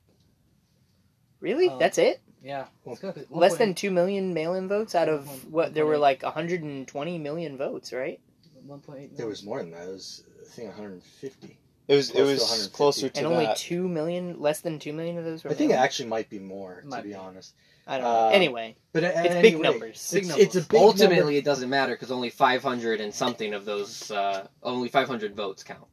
Really? 1.41 1.69
Um, 1.69 1.79
That's 1.79 1.99
it? 1.99 2.21
Yeah. 2.43 2.67
It's 2.87 3.01
good, 3.01 3.15
'cause 3.15 3.27
Less 3.31 3.57
than 3.57 3.75
2 3.75 3.91
million 3.91 4.33
mail-in 4.35 4.69
votes 4.69 4.95
out 4.95 5.09
of 5.09 5.27
One- 5.27 5.53
what 5.53 5.75
there 5.75 5.87
were 5.87 5.99
like 5.99 6.23
120 6.23 7.19
million 7.19 7.57
votes, 7.57 7.93
right? 7.93 8.21
1.8 8.67 9.17
there 9.17 9.27
was 9.27 9.43
more 9.43 9.59
than 9.59 9.71
that. 9.73 9.89
It 9.89 9.93
was 9.93 10.23
I 10.43 10.45
think 10.53 10.69
150. 10.69 11.59
It 11.91 11.97
was. 11.97 12.11
It 12.11 12.15
Close 12.15 12.27
to 12.27 12.59
was 12.59 12.67
closer 12.69 13.09
to 13.09 13.19
And 13.19 13.27
only 13.27 13.47
that. 13.47 13.57
2 13.57 13.89
million, 13.89 14.41
less 14.41 14.61
than 14.61 14.79
2 14.79 14.93
million 14.93 15.19
of 15.19 15.25
those 15.25 15.43
were 15.43 15.51
I 15.51 15.55
think 15.55 15.71
it 15.71 15.75
mail-in? 15.75 15.85
actually 15.85 16.09
might 16.09 16.31
be 16.31 16.39
more, 16.39 16.83
to 16.89 17.03
be 17.03 17.09
be. 17.09 17.15
honest. 17.15 17.55
I 17.87 17.97
don't 17.99 18.05
know. 18.05 18.11
uh, 18.29 18.31
anyway, 18.33 18.77
But 18.93 19.03
at, 19.05 19.27
it's 19.27 19.35
at 19.35 19.43
big 19.43 19.55
any 19.55 19.63
rate, 19.63 19.71
numbers. 19.73 20.11
Big 20.13 20.21
It's, 20.23 20.29
numbers. 20.29 20.47
it's 20.47 20.57
a 20.57 20.69
big 20.69 20.81
Ultimately, 20.81 21.17
number. 21.19 21.33
it 21.33 21.45
doesn't 21.45 21.69
matter 21.69 21.95
because 21.95 22.13
only 22.13 22.31
500 22.31 23.01
and 23.01 23.13
something 23.13 23.53
of 23.55 23.65
those, 23.65 24.11
uh, 24.13 24.47
only 24.63 24.89
500 24.89 25.35
votes 25.35 25.65
count. 25.65 25.85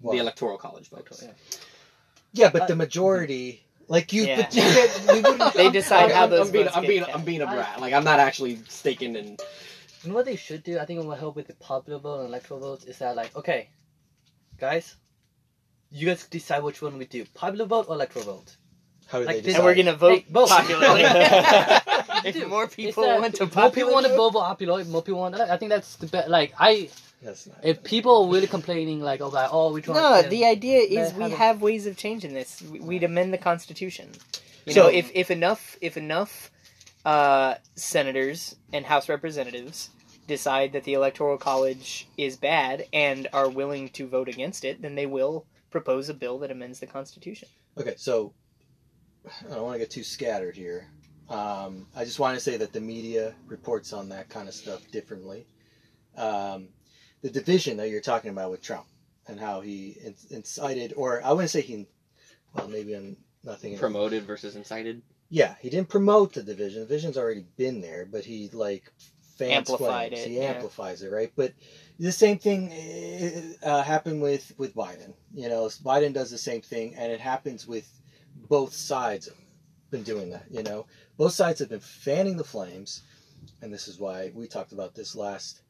Well, 0.00 0.14
the 0.14 0.20
electoral 0.20 0.58
college 0.58 0.90
votes. 0.90 1.22
Yeah. 1.22 1.30
yeah, 2.32 2.50
but 2.50 2.62
Uh, 2.62 2.66
the 2.66 2.76
majority, 2.76 3.64
like 3.86 4.12
you, 4.12 4.24
Yeah. 4.26 4.36
but 4.42 4.54
you 4.56 4.62
get, 4.62 5.00
we 5.12 5.20
wouldn't. 5.20 5.54
They 5.60 5.70
decide 5.70 6.06
I'm, 6.06 6.10
how 6.10 6.20
I'm- 6.22 6.30
those 6.30 6.46
I'm 6.48 6.52
being, 6.52 6.64
votes 6.64 6.76
I'm 6.76 6.82
get 6.82 6.88
being, 6.88 7.04
count. 7.04 7.14
I'm 7.16 7.24
being 7.24 7.40
a 7.42 7.46
brat. 7.46 7.80
Like 7.80 7.92
I'm 7.92 8.04
not 8.04 8.18
actually 8.18 8.58
staking 8.68 9.14
in. 9.14 9.26
and 9.26 9.40
You 10.02 10.08
know 10.10 10.16
what 10.16 10.24
they 10.26 10.36
should 10.36 10.64
do? 10.64 10.80
I 10.80 10.84
think 10.86 10.98
it 11.00 11.06
will 11.06 11.14
help 11.14 11.36
with 11.36 11.46
the 11.46 11.54
popular 11.54 12.00
vote 12.00 12.20
and 12.20 12.28
electoral 12.28 12.58
votes. 12.58 12.84
Is 12.86 12.98
that 12.98 13.14
like, 13.14 13.34
okay, 13.36 13.68
guys, 14.58 14.96
you 15.96 16.06
guys 16.06 16.26
decide 16.26 16.62
which 16.62 16.80
one 16.82 16.98
we 16.98 17.06
do: 17.06 17.24
popular 17.34 17.64
vote 17.66 17.86
or 17.88 17.94
electoral 17.94 18.24
vote. 18.26 18.56
How 19.08 19.20
do 19.20 19.24
like 19.26 19.36
they 19.36 19.42
decide? 19.42 19.56
and 19.58 19.64
we're 19.66 19.74
going 19.74 19.86
to 19.86 19.96
vote 19.96 20.18
Hey, 20.18 20.26
vote. 20.30 20.48
popularly. 20.48 21.02
if 22.28 22.34
Dude, 22.34 22.48
more 22.48 22.66
people 22.66 23.04
that 23.04 23.20
want 23.20 23.34
to 23.36 23.46
vote. 23.46 23.60
more 23.62 23.70
people 23.70 23.92
want 23.92 24.06
to 24.06 24.16
vote 24.16 24.32
for 24.32 24.40
popular, 24.40 24.84
more 24.84 25.02
people 25.02 25.20
want. 25.20 25.34
I 25.40 25.56
think 25.56 25.70
that's 25.70 25.96
the 25.96 26.08
best. 26.08 26.28
Like 26.28 26.52
I, 26.58 26.90
That's 27.22 27.46
not. 27.46 27.58
if 27.62 27.82
people 27.84 28.24
are 28.26 28.32
really 28.32 28.48
complaining, 28.48 29.00
like, 29.00 29.20
oh, 29.20 29.28
like, 29.28 29.48
oh, 29.52 29.72
which 29.72 29.86
one? 29.88 29.96
No, 29.96 30.16
yeah, 30.16 30.28
the 30.28 30.44
idea 30.46 30.78
is 30.80 31.12
They 31.12 31.16
we 31.18 31.22
haven't- 31.22 31.38
have 31.38 31.62
ways 31.62 31.86
of 31.86 31.96
changing 31.96 32.34
this. 32.34 32.60
We- 32.62 32.80
We'd 32.80 33.04
amend 33.04 33.32
the 33.32 33.38
Constitution. 33.38 34.10
You 34.64 34.72
So- 34.72 34.82
know, 34.84 34.88
if, 34.88 35.10
if 35.14 35.30
enough 35.30 35.78
if 35.80 35.96
enough 35.96 36.50
uh, 37.04 37.54
senators 37.76 38.56
and 38.72 38.84
House 38.86 39.08
representatives 39.08 39.90
decide 40.26 40.72
that 40.72 40.82
the 40.82 40.94
Electoral 40.94 41.38
College 41.38 42.08
is 42.18 42.36
bad 42.36 42.86
and 42.92 43.28
are 43.32 43.48
willing 43.48 43.88
to 43.90 44.08
vote 44.08 44.28
against 44.28 44.64
it, 44.64 44.82
then 44.82 44.96
they 44.96 45.06
will 45.06 45.46
propose 45.70 46.08
a 46.08 46.14
bill 46.14 46.38
that 46.40 46.50
amends 46.50 46.80
the 46.80 46.86
Constitution. 46.86 47.48
Okay, 47.78 47.94
so 47.96 48.32
I 49.50 49.54
don't 49.54 49.62
want 49.62 49.74
to 49.74 49.78
get 49.80 49.90
too 49.90 50.04
scattered 50.04 50.56
here. 50.56 50.88
Um, 51.28 51.86
I 51.96 52.04
just 52.04 52.20
want 52.20 52.36
to 52.36 52.40
say 52.40 52.56
that 52.56 52.72
the 52.72 52.80
media 52.80 53.34
reports 53.46 53.92
on 53.92 54.08
that 54.10 54.28
kind 54.28 54.48
of 54.48 54.54
stuff 54.54 54.88
differently. 54.92 55.46
Um, 56.16 56.68
the 57.22 57.30
division 57.30 57.76
that 57.78 57.90
you're 57.90 58.00
talking 58.00 58.30
about 58.30 58.50
with 58.50 58.62
Trump 58.62 58.86
and 59.26 59.40
how 59.40 59.60
he 59.60 59.98
incited, 60.30 60.92
or 60.96 61.22
I 61.24 61.32
wouldn't 61.32 61.50
say 61.50 61.60
he, 61.62 61.86
well, 62.54 62.68
maybe 62.68 62.94
I'm 62.94 63.16
nothing. 63.42 63.60
thinking. 63.60 63.78
promoted 63.80 64.24
versus 64.24 64.54
incited. 64.54 65.02
Yeah, 65.28 65.56
he 65.60 65.68
didn't 65.70 65.88
promote 65.88 66.34
the 66.34 66.42
division. 66.44 66.80
The 66.82 66.86
division's 66.86 67.18
already 67.18 67.44
been 67.56 67.80
there, 67.80 68.06
but 68.06 68.24
he 68.24 68.48
like 68.52 68.92
fans 69.36 69.68
Amplified 69.68 70.12
flames. 70.12 70.26
it, 70.26 70.30
He 70.30 70.36
yeah. 70.38 70.44
amplifies 70.52 71.02
it, 71.02 71.10
right? 71.10 71.32
But 71.34 71.52
the 71.98 72.12
same 72.12 72.38
thing 72.38 72.70
uh, 73.62 73.82
happened 73.82 74.20
with 74.20 74.52
with 74.58 74.74
Biden. 74.74 75.14
You 75.34 75.48
know, 75.48 75.66
Biden 75.66 76.12
does 76.12 76.30
the 76.30 76.38
same 76.38 76.60
thing, 76.60 76.94
and 76.96 77.10
it 77.10 77.20
happens 77.20 77.66
with 77.66 77.88
both 78.48 78.72
sides. 78.72 79.28
Been 79.90 80.02
doing 80.02 80.30
that, 80.30 80.44
you 80.50 80.62
know. 80.62 80.86
Both 81.16 81.32
sides 81.34 81.60
have 81.60 81.68
been 81.68 81.80
fanning 81.80 82.36
the 82.36 82.44
flames, 82.44 83.02
and 83.62 83.72
this 83.72 83.88
is 83.88 83.98
why 83.98 84.32
we 84.34 84.46
talked 84.46 84.72
about 84.72 84.94
this 84.94 85.14
last 85.14 85.62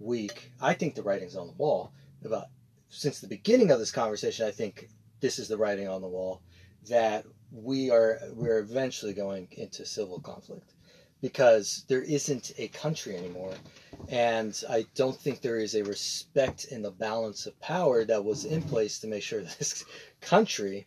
week. 0.00 0.50
I 0.60 0.74
think 0.74 0.94
the 0.94 1.02
writing's 1.02 1.36
on 1.36 1.46
the 1.46 1.52
wall 1.54 1.92
about 2.24 2.46
since 2.88 3.20
the 3.20 3.28
beginning 3.28 3.70
of 3.70 3.78
this 3.78 3.92
conversation. 3.92 4.46
I 4.46 4.50
think 4.50 4.88
this 5.20 5.38
is 5.38 5.48
the 5.48 5.56
writing 5.56 5.88
on 5.88 6.02
the 6.02 6.08
wall 6.08 6.42
that 6.88 7.24
we 7.52 7.90
are 7.90 8.18
we're 8.32 8.58
eventually 8.58 9.12
going 9.12 9.48
into 9.52 9.84
civil 9.86 10.20
conflict 10.20 10.72
because 11.20 11.84
there 11.88 12.02
isn't 12.02 12.52
a 12.58 12.68
country 12.68 13.16
anymore 13.16 13.54
and 14.08 14.64
i 14.68 14.84
don't 14.94 15.18
think 15.18 15.40
there 15.40 15.58
is 15.58 15.74
a 15.74 15.84
respect 15.84 16.66
in 16.66 16.82
the 16.82 16.90
balance 16.90 17.46
of 17.46 17.60
power 17.60 18.04
that 18.04 18.24
was 18.24 18.44
in 18.44 18.62
place 18.62 18.98
to 18.98 19.06
make 19.06 19.22
sure 19.22 19.40
this 19.58 19.84
country 20.20 20.86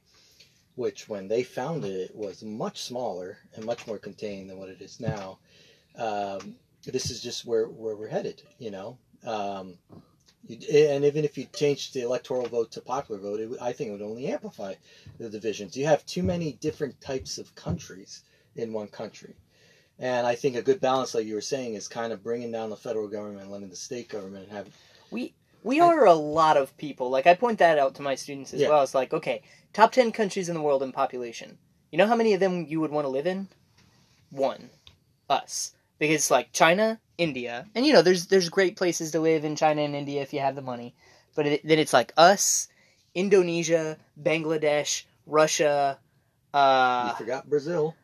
which 0.75 1.07
when 1.07 1.27
they 1.27 1.43
founded 1.43 1.93
it 1.93 2.15
was 2.15 2.43
much 2.43 2.81
smaller 2.81 3.37
and 3.55 3.65
much 3.65 3.85
more 3.85 3.99
contained 3.99 4.49
than 4.49 4.57
what 4.57 4.69
it 4.69 4.81
is 4.81 4.99
now 4.99 5.37
um, 5.95 6.55
this 6.85 7.11
is 7.11 7.21
just 7.21 7.45
where, 7.45 7.67
where 7.67 7.95
we're 7.95 8.07
headed 8.07 8.41
you 8.57 8.71
know 8.71 8.97
um, 9.25 9.77
and 10.49 11.05
even 11.05 11.23
if 11.23 11.37
you 11.37 11.45
changed 11.45 11.93
the 11.93 12.01
electoral 12.01 12.47
vote 12.47 12.71
to 12.71 12.81
popular 12.81 13.21
vote, 13.21 13.39
it, 13.39 13.49
I 13.61 13.71
think 13.71 13.89
it 13.89 13.91
would 13.93 14.01
only 14.01 14.27
amplify 14.27 14.75
the 15.17 15.29
divisions. 15.29 15.77
You 15.77 15.85
have 15.85 16.05
too 16.05 16.21
many 16.21 16.53
different 16.53 16.99
types 16.99 17.37
of 17.37 17.55
countries 17.55 18.23
in 18.55 18.73
one 18.73 18.89
country. 18.89 19.35
And 20.03 20.27
I 20.27 20.35
think 20.35 20.57
a 20.57 20.61
good 20.61 20.81
balance, 20.81 21.15
like 21.15 21.25
you 21.25 21.33
were 21.33 21.39
saying, 21.39 21.75
is 21.75 21.87
kind 21.87 22.11
of 22.11 22.21
bringing 22.21 22.51
down 22.51 22.69
the 22.69 22.75
federal 22.75 23.07
government 23.07 23.43
and 23.43 23.49
letting 23.51 23.69
the 23.69 23.75
state 23.77 24.09
government 24.09 24.49
have. 24.51 24.67
We 25.11 25.33
we 25.63 25.79
are 25.79 26.05
a 26.05 26.13
lot 26.13 26.57
of 26.57 26.75
people. 26.75 27.09
Like 27.09 27.25
I 27.25 27.35
point 27.35 27.59
that 27.59 27.79
out 27.79 27.95
to 27.95 28.01
my 28.01 28.15
students 28.15 28.53
as 28.53 28.59
Yeah. 28.59 28.67
well. 28.67 28.83
It's 28.83 28.93
like, 28.93 29.13
okay, 29.13 29.43
top 29.71 29.93
ten 29.93 30.11
countries 30.11 30.49
in 30.49 30.55
the 30.55 30.61
world 30.61 30.83
in 30.83 30.91
population. 30.91 31.57
You 31.89 31.97
know 31.97 32.05
how 32.07 32.17
many 32.17 32.33
of 32.33 32.41
them 32.41 32.65
you 32.67 32.81
would 32.81 32.91
want 32.91 33.05
to 33.05 33.09
live 33.09 33.25
in? 33.25 33.47
One, 34.29 34.71
us. 35.29 35.71
Because 35.99 36.29
like 36.29 36.51
China, 36.51 36.99
India, 37.17 37.65
and 37.73 37.85
you 37.85 37.93
know, 37.93 38.01
there's 38.01 38.27
there's 38.27 38.49
great 38.49 38.75
places 38.75 39.11
to 39.11 39.21
live 39.21 39.45
in 39.45 39.55
China 39.55 39.83
and 39.83 39.95
India 39.95 40.21
if 40.21 40.33
you 40.33 40.41
have 40.41 40.55
the 40.55 40.61
money. 40.61 40.95
But 41.33 41.47
it, 41.47 41.61
then 41.63 41.79
it's 41.79 41.93
like 41.93 42.11
us, 42.17 42.67
Indonesia, 43.15 43.97
Bangladesh, 44.21 45.05
Russia. 45.25 45.97
you 46.53 46.59
Uh, 46.59 47.15
forgot 47.15 47.49
Brazil. 47.49 47.95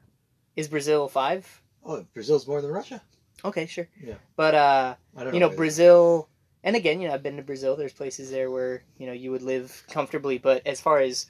is 0.56 0.70
Brazil 0.70 1.10
five? 1.10 1.59
Oh, 1.86 2.06
Brazil's 2.14 2.48
more 2.48 2.62
than 2.62 2.72
Russia. 2.72 3.02
Okay, 3.44 3.66
sure. 3.66 3.88
Yeah. 4.04 4.16
But 4.36 4.56
uh, 4.56 4.96
you 5.34 5.40
know 5.40 5.50
brazil 5.50 6.28
and 6.64 6.76
again 6.76 7.00
you 7.02 7.08
know 7.08 7.14
i've 7.14 7.24
been 7.24 7.38
to 7.38 7.42
brazil 7.44 7.76
there's 7.76 7.94
places 7.94 8.30
there 8.32 8.50
where 8.52 8.84
you 8.98 9.06
know 9.08 9.14
you 9.14 9.32
would 9.32 9.42
live 9.42 9.84
comfortably 9.90 10.38
but 10.38 10.66
as 10.68 10.80
far 10.82 11.00
as 11.00 11.26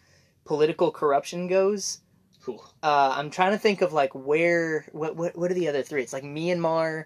political 0.45 0.91
corruption 0.91 1.47
goes 1.47 1.99
Cool. 2.43 2.63
uh, 2.81 3.13
i'm 3.15 3.29
trying 3.29 3.51
to 3.51 3.57
think 3.59 3.81
of 3.81 3.93
like 3.93 4.13
where 4.15 4.85
what, 4.91 5.15
what 5.15 5.35
what 5.37 5.51
are 5.51 5.53
the 5.53 5.67
other 5.67 5.83
three 5.83 6.01
it's 6.01 6.13
like 6.13 6.23
myanmar 6.23 7.05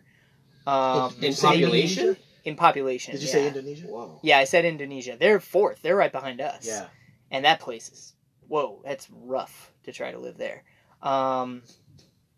um, 0.68 1.14
In 1.22 1.34
population? 1.34 2.16
In 2.46 2.56
population 2.56 3.12
Did 3.14 3.22
you 3.22 3.28
yeah. 3.28 3.34
say 3.34 3.48
Indonesia? 3.48 3.88
Whoa. 3.88 4.20
yeah 4.24 4.38
i 4.40 4.44
said 4.46 4.64
indonesia 4.66 5.18
they're 5.20 5.40
fourth 5.42 5.82
they're 5.82 5.96
right 5.98 6.12
behind 6.12 6.40
us 6.42 6.66
Yeah. 6.68 6.88
and 7.32 7.44
that 7.46 7.60
place 7.60 7.90
is 7.90 8.14
whoa 8.48 8.82
that's 8.86 9.08
rough 9.12 9.72
to 9.84 9.92
try 9.92 10.12
to 10.12 10.20
live 10.20 10.38
there 10.38 10.64
um, 11.02 11.62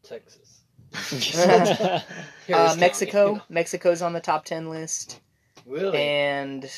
Texas. 0.04 0.55
uh, 2.54 2.76
mexico 2.78 3.42
mexico's 3.50 4.02
on 4.02 4.14
the 4.14 4.22
top 4.22 4.46
10 4.46 4.70
list 4.70 5.20
Really? 5.66 5.98
and 5.98 6.70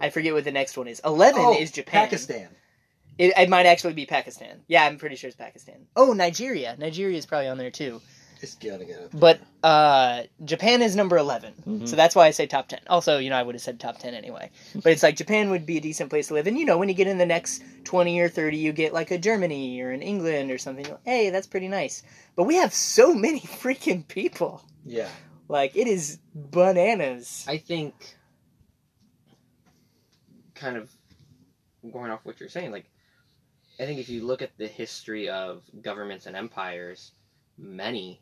I 0.00 0.10
forget 0.10 0.32
what 0.32 0.44
the 0.44 0.52
next 0.52 0.76
one 0.76 0.88
is. 0.88 1.00
Eleven 1.04 1.42
Oh, 1.44 1.56
is 1.58 1.70
Japan. 1.70 2.04
Pakistan. 2.04 2.48
It, 3.18 3.32
it 3.36 3.48
might 3.48 3.66
actually 3.66 3.94
be 3.94 4.06
Pakistan. 4.06 4.60
Yeah, 4.68 4.84
I'm 4.84 4.96
pretty 4.96 5.16
sure 5.16 5.28
it's 5.28 5.36
Pakistan. 5.36 5.86
Oh, 5.96 6.12
Nigeria. 6.12 6.76
Nigeria 6.78 7.18
is 7.18 7.26
probably 7.26 7.48
on 7.48 7.58
there 7.58 7.70
too. 7.70 8.00
It's 8.40 8.54
gotta 8.54 8.84
get 8.84 9.00
up. 9.00 9.10
But 9.12 9.40
uh, 9.62 10.22
Japan 10.44 10.82
is 10.82 10.94
number 10.94 11.16
11. 11.16 11.54
Mhm. 11.66 11.88
So 11.88 11.96
that's 11.96 12.14
why 12.14 12.26
I 12.26 12.30
say 12.30 12.46
top 12.46 12.68
10. 12.68 12.80
Also, 12.88 13.18
you 13.18 13.30
know, 13.30 13.36
I 13.36 13.42
would 13.42 13.54
have 13.54 13.62
said 13.62 13.80
top 13.80 13.98
10 13.98 14.14
anyway. 14.14 14.50
But 14.74 14.92
it's 14.92 15.02
like 15.02 15.16
Japan 15.16 15.50
would 15.50 15.66
be 15.66 15.78
a 15.78 15.80
decent 15.80 16.10
place 16.10 16.28
to 16.28 16.34
live. 16.34 16.46
And, 16.46 16.58
you 16.58 16.64
know, 16.64 16.78
when 16.78 16.88
you 16.88 16.94
get 16.94 17.06
in 17.08 17.18
the 17.18 17.26
next 17.26 17.62
20 17.84 18.18
or 18.20 18.28
30, 18.28 18.56
you 18.56 18.72
get 18.72 18.92
like 18.92 19.10
a 19.10 19.18
Germany 19.18 19.80
or 19.80 19.90
an 19.90 20.02
England 20.02 20.50
or 20.50 20.58
something. 20.58 20.84
Like, 20.84 21.04
hey, 21.04 21.30
that's 21.30 21.46
pretty 21.46 21.68
nice. 21.68 22.02
But 22.36 22.44
we 22.44 22.56
have 22.56 22.72
so 22.72 23.14
many 23.26 23.40
freaking 23.40 24.06
people. 24.06 24.62
Yeah. 24.84 25.08
Like, 25.48 25.76
it 25.76 25.88
is 25.88 26.18
bananas. 26.34 27.44
I 27.48 27.56
think, 27.56 27.94
kind 30.54 30.76
of 30.76 30.90
going 31.90 32.10
off 32.10 32.20
what 32.24 32.38
you're 32.40 32.48
saying, 32.48 32.70
like, 32.72 32.86
I 33.80 33.86
think 33.86 34.00
if 34.00 34.08
you 34.08 34.26
look 34.26 34.42
at 34.42 34.56
the 34.58 34.66
history 34.66 35.28
of 35.28 35.62
governments 35.82 36.26
and 36.26 36.36
empires, 36.36 37.12
many, 37.56 38.20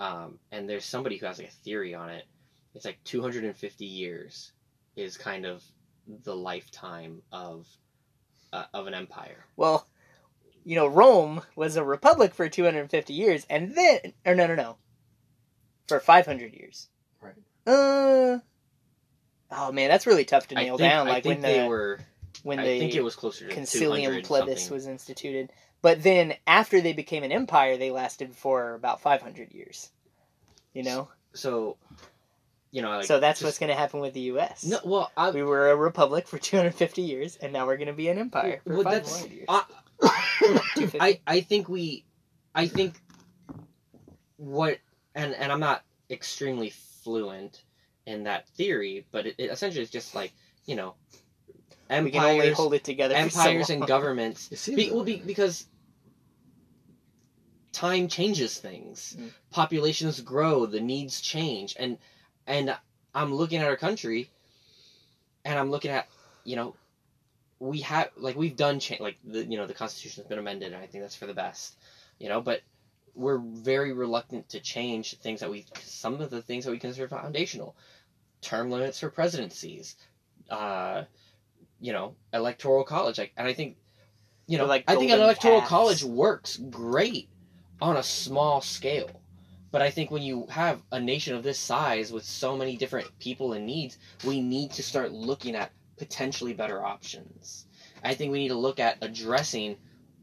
um, 0.00 0.38
and 0.50 0.68
there's 0.68 0.84
somebody 0.84 1.16
who 1.18 1.26
has 1.26 1.38
like 1.38 1.48
a 1.48 1.62
theory 1.64 1.94
on 1.94 2.08
it, 2.10 2.24
it's 2.74 2.84
like 2.84 2.98
250 3.04 3.84
years 3.84 4.52
is 4.96 5.16
kind 5.16 5.44
of 5.46 5.62
the 6.24 6.34
lifetime 6.34 7.22
of 7.30 7.66
uh, 8.52 8.64
of 8.74 8.86
an 8.88 8.94
empire. 8.94 9.44
Well, 9.56 9.86
you 10.64 10.74
know, 10.74 10.86
Rome 10.86 11.42
was 11.54 11.76
a 11.76 11.84
republic 11.84 12.34
for 12.34 12.48
250 12.48 13.12
years, 13.12 13.46
and 13.48 13.76
then, 13.76 14.00
or 14.26 14.34
no, 14.34 14.46
no, 14.48 14.54
no, 14.56 14.76
for 15.86 16.00
500 16.00 16.52
years. 16.54 16.88
Right. 17.20 17.34
Uh. 17.66 18.38
Oh 19.52 19.72
man, 19.72 19.88
that's 19.90 20.06
really 20.06 20.24
tough 20.24 20.46
to 20.48 20.54
nail 20.54 20.78
think, 20.78 20.90
down. 20.90 21.08
I 21.08 21.10
Like 21.10 21.22
think 21.24 21.36
when 21.36 21.42
they 21.42 21.58
the 21.60 21.66
were. 21.68 22.00
when 22.42 22.58
I 22.60 22.64
the 22.64 22.78
think 22.78 22.94
it 22.94 23.02
was 23.04 23.16
closer 23.16 23.48
to 23.48 23.54
concilium 23.54 24.22
plebis 24.24 24.58
something. 24.60 24.74
was 24.74 24.86
instituted, 24.86 25.52
but 25.82 26.02
then 26.02 26.34
after 26.46 26.80
they 26.80 26.92
became 26.92 27.22
an 27.22 27.32
empire, 27.32 27.76
they 27.76 27.90
lasted 27.90 28.34
for 28.34 28.74
about 28.74 29.00
500 29.00 29.52
years. 29.52 29.90
You 30.72 30.82
know, 30.84 31.08
So, 31.32 31.76
you 32.70 32.82
know, 32.82 32.90
like, 32.90 33.04
so 33.06 33.18
that's 33.20 33.40
just- 33.40 33.46
what's 33.46 33.58
going 33.58 33.70
to 33.70 33.76
happen 33.76 34.00
with 34.00 34.14
the 34.14 34.20
U.S. 34.32 34.64
No, 34.64 34.78
well, 34.84 35.10
I, 35.16 35.30
we 35.30 35.42
were 35.42 35.70
a 35.70 35.76
republic 35.76 36.28
for 36.28 36.38
250 36.38 37.02
years, 37.02 37.36
and 37.36 37.52
now 37.52 37.66
we're 37.66 37.76
going 37.76 37.88
to 37.88 37.92
be 37.92 38.08
an 38.08 38.18
empire 38.18 38.60
for 38.64 38.74
Well, 38.74 38.82
500 38.84 39.04
that's- 39.04 39.28
years. 39.30 39.46
I- 39.48 39.64
I, 41.00 41.20
I 41.26 41.40
think 41.42 41.68
we 41.68 42.04
I 42.54 42.66
think 42.68 42.94
what 44.36 44.78
and 45.14 45.34
and 45.34 45.52
I'm 45.52 45.60
not 45.60 45.82
extremely 46.08 46.70
fluent 47.04 47.62
in 48.06 48.24
that 48.24 48.48
theory, 48.50 49.06
but 49.12 49.26
it, 49.26 49.34
it 49.38 49.50
essentially 49.50 49.82
is 49.82 49.90
just 49.90 50.14
like 50.14 50.32
you 50.64 50.76
know 50.76 50.94
we 51.90 52.10
can 52.10 52.22
only 52.22 52.36
empires 52.46 52.56
hold 52.56 52.74
it 52.74 52.84
together. 52.84 53.14
for 53.22 53.30
so 53.30 53.40
empires 53.40 53.70
and 53.70 53.86
governments 53.86 54.48
It 54.52 54.58
seems 54.58 54.76
be, 54.76 54.90
well, 54.90 55.04
be, 55.04 55.16
because 55.16 55.66
time 57.72 58.08
changes 58.08 58.58
things 58.58 59.16
Mm. 59.18 59.30
populations 59.50 60.20
grow 60.20 60.66
the 60.66 60.80
needs 60.80 61.20
change 61.20 61.74
and 61.78 61.98
and 62.46 62.76
i'm 63.14 63.32
looking 63.34 63.60
at 63.60 63.66
our 63.68 63.76
country 63.76 64.28
and 65.44 65.58
i'm 65.58 65.70
looking 65.70 65.90
at 65.90 66.06
you 66.44 66.56
know 66.56 66.74
we 67.60 67.80
have 67.80 68.08
like 68.16 68.36
we've 68.36 68.56
done 68.56 68.80
change 68.80 69.00
like 69.00 69.16
the 69.24 69.44
you 69.44 69.56
know 69.56 69.66
the 69.66 69.74
constitution 69.74 70.22
has 70.22 70.28
been 70.28 70.38
amended 70.38 70.72
and 70.72 70.82
i 70.82 70.86
think 70.86 71.02
that's 71.02 71.14
for 71.14 71.26
the 71.26 71.34
best 71.34 71.76
you 72.18 72.28
know 72.28 72.40
but 72.40 72.60
we're 73.14 73.38
very 73.38 73.92
reluctant 73.92 74.48
to 74.48 74.60
change 74.60 75.16
things 75.18 75.40
that 75.40 75.50
we 75.50 75.64
some 75.82 76.20
of 76.20 76.30
the 76.30 76.42
things 76.42 76.64
that 76.64 76.70
we 76.70 76.78
consider 76.78 77.06
foundational 77.08 77.74
term 78.42 78.70
limits 78.70 78.98
for 78.98 79.10
presidencies 79.10 79.94
uh 80.50 81.02
you 81.80 81.92
know 81.92 82.14
electoral 82.32 82.84
college. 82.84 83.18
Like 83.18 83.32
and 83.36 83.48
i 83.48 83.52
think 83.52 83.76
you 84.46 84.58
know 84.58 84.66
like, 84.66 84.84
i 84.88 84.96
think 84.96 85.10
an 85.10 85.20
electoral 85.20 85.60
paths. 85.60 85.68
college 85.68 86.04
works 86.04 86.56
great 86.56 87.28
on 87.80 87.96
a 87.96 88.02
small 88.02 88.60
scale. 88.60 89.10
But 89.72 89.82
i 89.82 89.90
think 89.90 90.10
when 90.10 90.22
you 90.22 90.46
have 90.50 90.82
a 90.92 91.00
nation 91.00 91.34
of 91.34 91.42
this 91.42 91.58
size 91.58 92.12
with 92.12 92.24
so 92.24 92.56
many 92.56 92.76
different 92.76 93.06
people 93.18 93.52
and 93.52 93.66
needs 93.66 93.98
we 94.24 94.40
need 94.40 94.72
to 94.72 94.82
start 94.82 95.12
looking 95.12 95.54
at 95.54 95.72
potentially 95.96 96.54
better 96.54 96.82
options. 96.82 97.66
I 98.02 98.14
think 98.14 98.32
we 98.32 98.38
need 98.38 98.48
to 98.48 98.54
look 98.54 98.80
at 98.80 98.96
addressing 99.02 99.76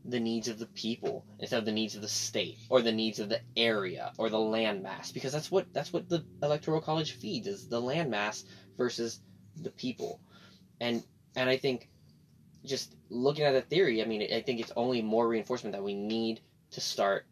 the 0.04 0.20
needs 0.20 0.48
of 0.48 0.58
the 0.58 0.66
people 0.68 1.26
instead 1.40 1.60
of 1.60 1.66
the 1.66 1.72
needs 1.72 1.96
of 1.96 2.02
the 2.02 2.08
state 2.08 2.58
or 2.70 2.82
the 2.82 2.92
needs 2.92 3.20
of 3.20 3.30
the 3.30 3.42
area 3.56 4.12
or 4.18 4.30
the 4.30 4.38
landmass 4.38 5.14
because 5.14 5.34
that's 5.34 5.52
what 5.52 5.72
that's 5.74 5.92
what 5.92 6.08
the 6.10 6.24
electoral 6.42 6.82
college 6.82 7.12
feeds 7.12 7.46
is 7.46 7.68
the 7.68 7.82
landmass 7.82 8.44
versus 8.78 9.22
the 9.62 9.72
people. 9.72 10.20
And 10.80 11.04
and 11.38 11.50
i 11.50 11.56
think 11.56 11.90
just 12.66 12.96
looking 13.10 13.46
at 13.46 13.54
that 13.54 13.70
theory 13.70 14.02
i 14.02 14.06
mean 14.06 14.22
i 14.34 14.42
think 14.42 14.60
it's 14.60 14.74
only 14.76 15.02
more 15.02 15.28
reinforcement 15.28 15.74
that 15.74 15.84
we 15.84 15.94
need 15.94 16.42
to 16.72 16.82
start 16.82 17.26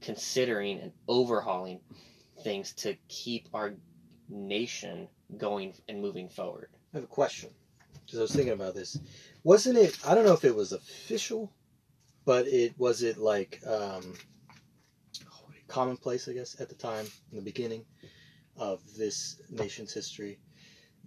considering 0.00 0.78
and 0.78 0.92
overhauling 1.08 1.80
things 2.44 2.72
to 2.72 2.96
keep 3.08 3.48
our 3.52 3.74
nation 4.28 5.08
going 5.36 5.74
and 5.88 6.00
moving 6.00 6.28
forward 6.28 6.68
I 6.94 6.98
have 6.98 7.04
a 7.04 7.08
question 7.08 7.50
because 8.10 8.18
I 8.18 8.22
was 8.22 8.32
thinking 8.32 8.54
about 8.54 8.74
this. 8.74 8.98
Wasn't 9.44 9.78
it? 9.78 9.96
I 10.04 10.16
don't 10.16 10.24
know 10.24 10.32
if 10.32 10.44
it 10.44 10.54
was 10.54 10.72
official, 10.72 11.52
but 12.24 12.48
it 12.48 12.74
was 12.76 13.04
it 13.04 13.18
like 13.18 13.60
um, 13.64 14.14
commonplace, 15.68 16.28
I 16.28 16.32
guess, 16.32 16.60
at 16.60 16.68
the 16.68 16.74
time 16.74 17.06
in 17.30 17.36
the 17.36 17.44
beginning 17.44 17.84
of 18.56 18.80
this 18.96 19.40
nation's 19.48 19.92
history, 19.92 20.40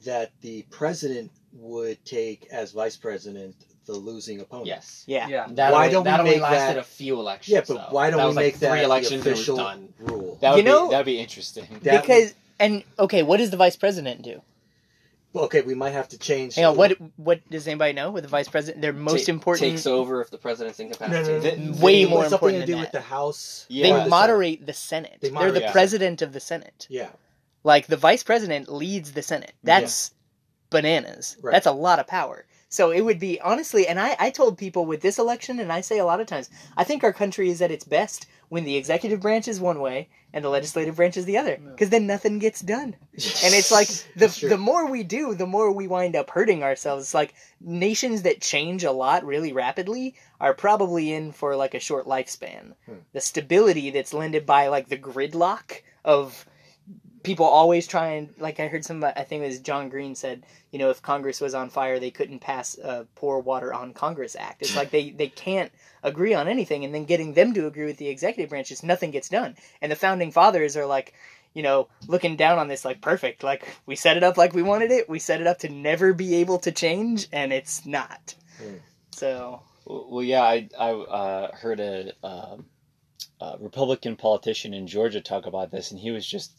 that 0.05 0.31
the 0.39 0.61
president 0.69 1.29
would 1.55 2.03
take 2.05 2.47
as 2.51 2.71
vice 2.71 2.95
president 2.97 3.55
the 3.85 3.93
losing 3.93 4.39
opponent. 4.39 4.67
yes 4.67 5.03
Yeah. 5.07 5.27
Yeah. 5.27 5.45
that 5.51 5.71
Why 5.73 5.81
only, 5.81 5.91
don't 5.91 6.03
we 6.03 6.09
that 6.11 6.19
only 6.21 6.31
make 6.33 6.41
lasted 6.41 6.75
that- 6.75 6.77
a 6.77 6.83
few 6.83 7.19
elections 7.19 7.53
Yeah, 7.53 7.61
but 7.67 7.73
though. 7.73 7.87
why 7.95 8.09
don't 8.09 8.19
we 8.21 8.25
was 8.27 8.35
like 8.35 8.45
make 8.45 8.59
that 8.59 8.71
three 8.71 8.83
elections 8.83 9.23
the 9.23 9.29
and 9.31 9.37
it 9.37 9.39
was 9.39 9.39
official 9.39 9.57
done 9.57 9.93
rule? 9.99 10.37
That 10.41 10.51
would 10.51 10.57
You 10.57 10.63
know- 10.63 10.87
be 10.87 10.91
that'd 10.91 11.05
be 11.05 11.19
interesting. 11.19 11.67
That 11.83 12.01
because 12.01 12.33
and 12.59 12.83
okay, 12.97 13.23
what 13.23 13.37
does 13.37 13.49
the 13.49 13.57
vice 13.57 13.75
president 13.75 14.21
do? 14.21 14.41
Well, 15.33 15.45
okay, 15.45 15.61
we 15.61 15.73
might 15.73 15.91
have 15.91 16.07
to 16.09 16.17
change. 16.19 16.55
Hang 16.55 16.65
on, 16.65 16.77
what 16.77 16.95
what 17.17 17.41
does 17.49 17.67
anybody 17.67 17.91
know 17.93 18.11
with 18.11 18.23
the 18.23 18.29
vice 18.29 18.47
president? 18.47 18.81
Their 18.83 18.93
most 18.93 19.25
Ta- 19.25 19.31
important. 19.31 19.71
takes 19.71 19.85
over 19.87 20.21
if 20.21 20.29
the 20.29 20.37
president's 20.37 20.77
No, 20.79 20.85
no, 20.85 20.91
incapacitated. 20.91 21.59
no, 21.59 21.71
no. 21.73 21.81
Way 21.83 22.03
It 22.03 22.09
more 22.09 22.19
was 22.19 22.29
something 22.29 22.49
important 22.55 22.61
to 22.61 22.65
do 22.67 22.71
than 22.73 22.81
with 22.81 22.91
that. 22.91 22.99
the 22.99 23.03
House. 23.09 23.65
Yeah. 23.67 23.83
they 23.87 23.91
or 23.93 24.03
the 24.05 24.09
moderate 24.09 24.65
the 24.65 24.73
Senate. 24.73 25.17
They 25.21 25.29
They 25.29 25.35
are 25.35 25.51
the 25.51 25.59
the 25.61 25.67
president 25.71 26.21
of 26.21 26.33
the 26.33 26.39
Senate. 26.39 26.85
Yeah, 26.89 27.09
Like 27.63 27.87
the 27.87 27.97
vice 27.97 28.21
president 28.23 28.71
leads 28.71 29.11
the 29.13 29.23
Senate. 29.23 29.53
That's 29.63 30.11
bananas. 30.73 31.37
Right. 31.41 31.53
That's 31.53 31.67
a 31.67 31.71
lot 31.71 31.99
of 31.99 32.07
power. 32.07 32.45
So 32.73 32.89
it 32.89 33.01
would 33.01 33.19
be 33.19 33.39
honestly, 33.39 33.87
and 33.87 33.99
I, 33.99 34.15
I 34.19 34.31
told 34.31 34.57
people 34.57 34.87
with 34.87 35.01
this 35.01 35.19
election, 35.19 35.59
and 35.59 35.71
I 35.71 35.81
say 35.81 35.99
a 35.99 36.05
lot 36.05 36.19
of 36.19 36.25
times, 36.25 36.49
I 36.75 36.83
think 36.83 37.03
our 37.03 37.13
country 37.13 37.51
is 37.51 37.61
at 37.61 37.69
its 37.69 37.85
best 37.85 38.25
when 38.49 38.63
the 38.65 38.75
executive 38.75 39.21
branch 39.21 39.47
is 39.47 39.59
one 39.59 39.79
way 39.79 40.09
and 40.33 40.43
the 40.43 40.49
legislative 40.49 40.95
branch 40.95 41.15
is 41.15 41.25
the 41.25 41.37
other, 41.37 41.57
because 41.57 41.91
then 41.91 42.07
nothing 42.07 42.39
gets 42.39 42.61
done. 42.61 42.95
And 43.43 43.53
it's 43.53 43.71
like 43.71 43.89
the 44.15 44.47
the 44.49 44.57
more 44.57 44.89
we 44.89 45.03
do, 45.03 45.35
the 45.35 45.45
more 45.45 45.71
we 45.71 45.87
wind 45.87 46.15
up 46.15 46.31
hurting 46.31 46.63
ourselves. 46.63 47.03
It's 47.03 47.13
like 47.13 47.35
nations 47.61 48.23
that 48.23 48.41
change 48.41 48.83
a 48.83 48.91
lot 48.91 49.23
really 49.23 49.53
rapidly 49.53 50.15
are 50.41 50.55
probably 50.55 51.13
in 51.13 51.31
for 51.31 51.55
like 51.55 51.75
a 51.75 51.79
short 51.79 52.07
lifespan. 52.07 52.73
Hmm. 52.87 53.03
The 53.13 53.21
stability 53.21 53.91
that's 53.91 54.15
lended 54.15 54.47
by 54.47 54.69
like 54.69 54.89
the 54.89 54.97
gridlock 54.97 55.83
of 56.03 56.47
people 57.23 57.45
always 57.45 57.87
try 57.87 58.11
and 58.11 58.33
like 58.37 58.59
I 58.59 58.67
heard 58.67 58.85
some 58.85 59.03
I 59.03 59.11
think 59.23 59.43
it 59.43 59.47
was 59.47 59.59
John 59.59 59.89
Green 59.89 60.15
said, 60.15 60.45
you 60.71 60.79
know, 60.79 60.89
if 60.89 61.01
Congress 61.01 61.41
was 61.41 61.55
on 61.55 61.69
fire, 61.69 61.99
they 61.99 62.11
couldn't 62.11 62.39
pass 62.39 62.77
a 62.77 63.07
Pour 63.15 63.39
Water 63.39 63.73
on 63.73 63.93
Congress 63.93 64.35
Act. 64.37 64.61
It's 64.61 64.75
like 64.75 64.91
they 64.91 65.11
they 65.11 65.29
can't 65.29 65.71
agree 66.03 66.33
on 66.33 66.47
anything 66.47 66.83
and 66.83 66.93
then 66.93 67.05
getting 67.05 67.33
them 67.33 67.53
to 67.53 67.67
agree 67.67 67.85
with 67.85 67.97
the 67.97 68.09
executive 68.09 68.49
branch 68.49 68.69
just 68.69 68.83
nothing 68.83 69.11
gets 69.11 69.29
done. 69.29 69.55
And 69.81 69.91
the 69.91 69.95
founding 69.95 70.31
fathers 70.31 70.77
are 70.77 70.85
like 70.85 71.13
you 71.53 71.61
know, 71.61 71.87
looking 72.07 72.35
down 72.35 72.57
on 72.57 72.67
this 72.67 72.83
like 72.83 72.99
perfect. 72.99 73.43
Like 73.43 73.67
we 73.85 73.95
set 73.95 74.17
it 74.17 74.23
up 74.23 74.37
like 74.37 74.53
we 74.53 74.63
wanted 74.63 74.91
it. 74.91 75.07
We 75.07 75.19
set 75.19 75.39
it 75.39 75.47
up 75.47 75.59
to 75.59 75.69
never 75.69 76.13
be 76.13 76.35
able 76.35 76.57
to 76.59 76.71
change, 76.71 77.27
and 77.31 77.53
it's 77.53 77.85
not. 77.85 78.33
Hmm. 78.57 78.77
So 79.11 79.61
Well, 79.85 80.23
yeah, 80.23 80.41
I 80.41 80.67
I 80.77 80.91
uh, 80.91 81.55
heard 81.55 81.79
a, 81.79 82.11
um 82.23 82.65
a 83.39 83.57
Republican 83.59 84.15
politician 84.15 84.73
in 84.73 84.87
Georgia 84.87 85.21
talk 85.21 85.45
about 85.45 85.71
this, 85.71 85.91
and 85.91 85.99
he 85.99 86.11
was 86.11 86.25
just, 86.25 86.51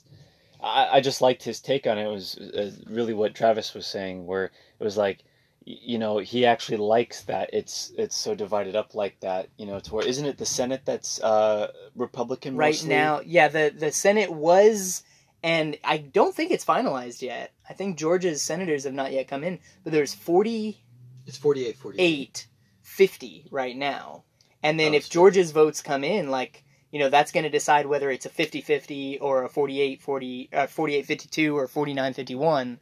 I, 0.62 0.88
I 0.96 1.00
just 1.00 1.20
liked 1.20 1.42
his 1.42 1.60
take 1.60 1.86
on 1.86 1.98
it. 1.98 2.04
It 2.04 2.10
was 2.10 2.36
uh, 2.38 2.70
really 2.86 3.14
what 3.14 3.34
Travis 3.34 3.74
was 3.74 3.86
saying, 3.86 4.26
where 4.26 4.44
it 4.46 4.84
was 4.84 4.96
like, 4.96 5.24
you 5.66 5.98
know, 5.98 6.18
he 6.18 6.44
actually 6.46 6.76
likes 6.78 7.22
that 7.22 7.50
it's 7.52 7.92
it's 7.96 8.16
so 8.16 8.34
divided 8.34 8.76
up 8.76 8.94
like 8.94 9.18
that. 9.20 9.48
You 9.56 9.66
know, 9.66 9.80
to 9.80 9.94
where 9.94 10.06
isn't 10.06 10.26
it 10.26 10.38
the 10.38 10.46
Senate 10.46 10.82
that's 10.84 11.20
uh, 11.22 11.72
Republican 11.94 12.56
right 12.56 12.74
mostly? 12.74 12.88
now, 12.90 13.20
yeah, 13.24 13.48
the 13.48 13.72
the 13.76 13.90
Senate 13.92 14.30
was, 14.32 15.02
and 15.42 15.78
I 15.84 15.98
don't 15.98 16.34
think 16.34 16.50
it's 16.50 16.64
finalized 16.64 17.22
yet. 17.22 17.52
I 17.68 17.72
think 17.72 17.96
Georgia's 17.96 18.42
senators 18.42 18.84
have 18.84 18.92
not 18.92 19.12
yet 19.12 19.28
come 19.28 19.42
in, 19.44 19.58
but 19.82 19.92
there's 19.92 20.14
forty. 20.14 20.80
It's 21.26 21.38
48 21.38 21.78
48. 21.78 22.46
50 22.82 23.46
right 23.50 23.74
now. 23.76 24.24
And 24.62 24.78
then 24.78 24.92
Oh, 24.92 24.96
if 24.96 25.04
so- 25.06 25.12
Georgia's 25.12 25.52
votes 25.52 25.80
come 25.82 26.04
in, 26.04 26.30
like, 26.30 26.63
you 26.94 27.00
know, 27.00 27.08
that's 27.10 27.32
going 27.32 27.42
to 27.42 27.50
decide 27.50 27.86
whether 27.86 28.08
it's 28.08 28.24
a 28.24 28.30
50-50 28.30 29.18
or 29.20 29.42
a 29.42 29.48
48 29.48 30.00
40 30.00 30.48
uh, 30.52 30.66
48 30.68 31.06
52 31.06 31.58
or 31.58 31.66
49 31.66 32.12
51. 32.14 32.78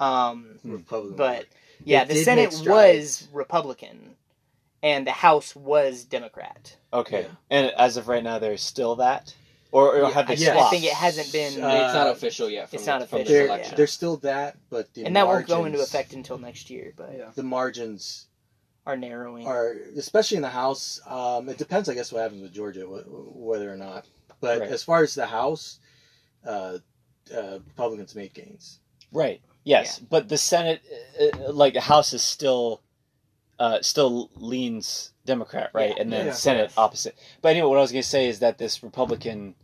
Um 0.00 0.58
Republican. 0.64 1.16
but 1.18 1.44
yeah, 1.84 2.04
They 2.04 2.14
the 2.14 2.24
Senate 2.24 2.54
was 2.66 3.28
Republican 3.34 4.16
and 4.82 5.06
the 5.06 5.12
House 5.12 5.54
was 5.54 6.04
Democrat. 6.04 6.74
Okay, 6.90 7.22
Yeah. 7.22 7.28
and 7.50 7.66
as 7.76 7.98
of 7.98 8.08
right 8.08 8.24
now, 8.24 8.38
there's 8.38 8.62
still 8.62 8.96
that, 8.96 9.34
or, 9.72 9.94
or 9.96 10.02
Yeah, 10.04 10.10
have 10.10 10.26
they 10.26 10.36
yes. 10.36 10.56
I 10.58 10.70
think 10.70 10.84
it 10.84 10.94
hasn't 10.94 11.30
been 11.32 11.62
Uh, 11.62 11.68
it's 11.84 11.94
not 11.94 12.06
official 12.08 12.48
yet. 12.48 12.70
From 12.70 12.76
it's 12.78 12.86
the, 12.86 12.90
not 12.92 13.02
official, 13.02 13.26
There, 13.34 13.46
election. 13.46 13.74
There's 13.76 13.92
still 13.92 14.16
that, 14.18 14.56
but 14.70 14.92
the 14.94 15.04
and 15.04 15.16
that 15.16 15.26
won't 15.26 15.46
go 15.46 15.66
into 15.66 15.80
effect 15.82 16.14
until 16.14 16.38
next 16.38 16.70
year, 16.70 16.94
but 16.96 17.12
Yeah. 17.14 17.30
The 17.34 17.42
margins 17.42 18.26
are 18.86 18.96
narrowing. 18.96 19.46
are, 19.46 19.74
especially 19.96 20.36
in 20.36 20.42
the 20.42 20.48
House. 20.48 21.00
Um, 21.06 21.48
it 21.48 21.58
depends, 21.58 21.88
I 21.88 21.94
guess, 21.94 22.12
what 22.12 22.22
happens 22.22 22.42
with 22.42 22.52
Georgia, 22.52 22.82
wh- 22.86 23.36
whether 23.36 23.72
or 23.72 23.76
not. 23.76 24.06
But 24.40 24.60
Right. 24.60 24.70
as 24.70 24.82
far 24.82 25.02
as 25.02 25.14
the 25.14 25.26
House, 25.26 25.78
uh, 26.46 26.78
uh, 27.34 27.58
Republicans 27.66 28.14
made 28.14 28.32
gains. 28.34 28.78
Right. 29.12 29.40
Yes, 29.64 29.98
but 29.98 30.28
the 30.28 30.38
Senate, 30.38 30.80
uh, 31.20 31.48
uh, 31.48 31.52
like 31.52 31.74
the 31.74 31.80
House, 31.82 32.14
is 32.14 32.22
still, 32.22 32.80
uh, 33.58 33.82
still 33.82 34.30
leans 34.36 35.12
Democrat, 35.26 35.70
right? 35.74 35.90
Yeah. 35.94 36.02
and 36.02 36.12
then 36.12 36.26
Yeah. 36.26 36.32
Senate 36.32 36.72
opposite. 36.78 37.14
But 37.42 37.50
anyway, 37.50 37.68
what 37.68 37.76
I 37.78 37.82
was 37.82 37.92
going 37.92 38.02
to 38.02 38.08
say 38.08 38.26
is 38.28 38.38
that 38.38 38.56
this 38.58 38.82
Republican 38.82 39.54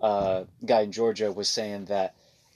uh, 0.00 0.44
guy 0.64 0.82
in 0.82 0.92
Georgia 0.92 1.32
was 1.32 1.48
saying 1.48 1.86
that 1.86 2.14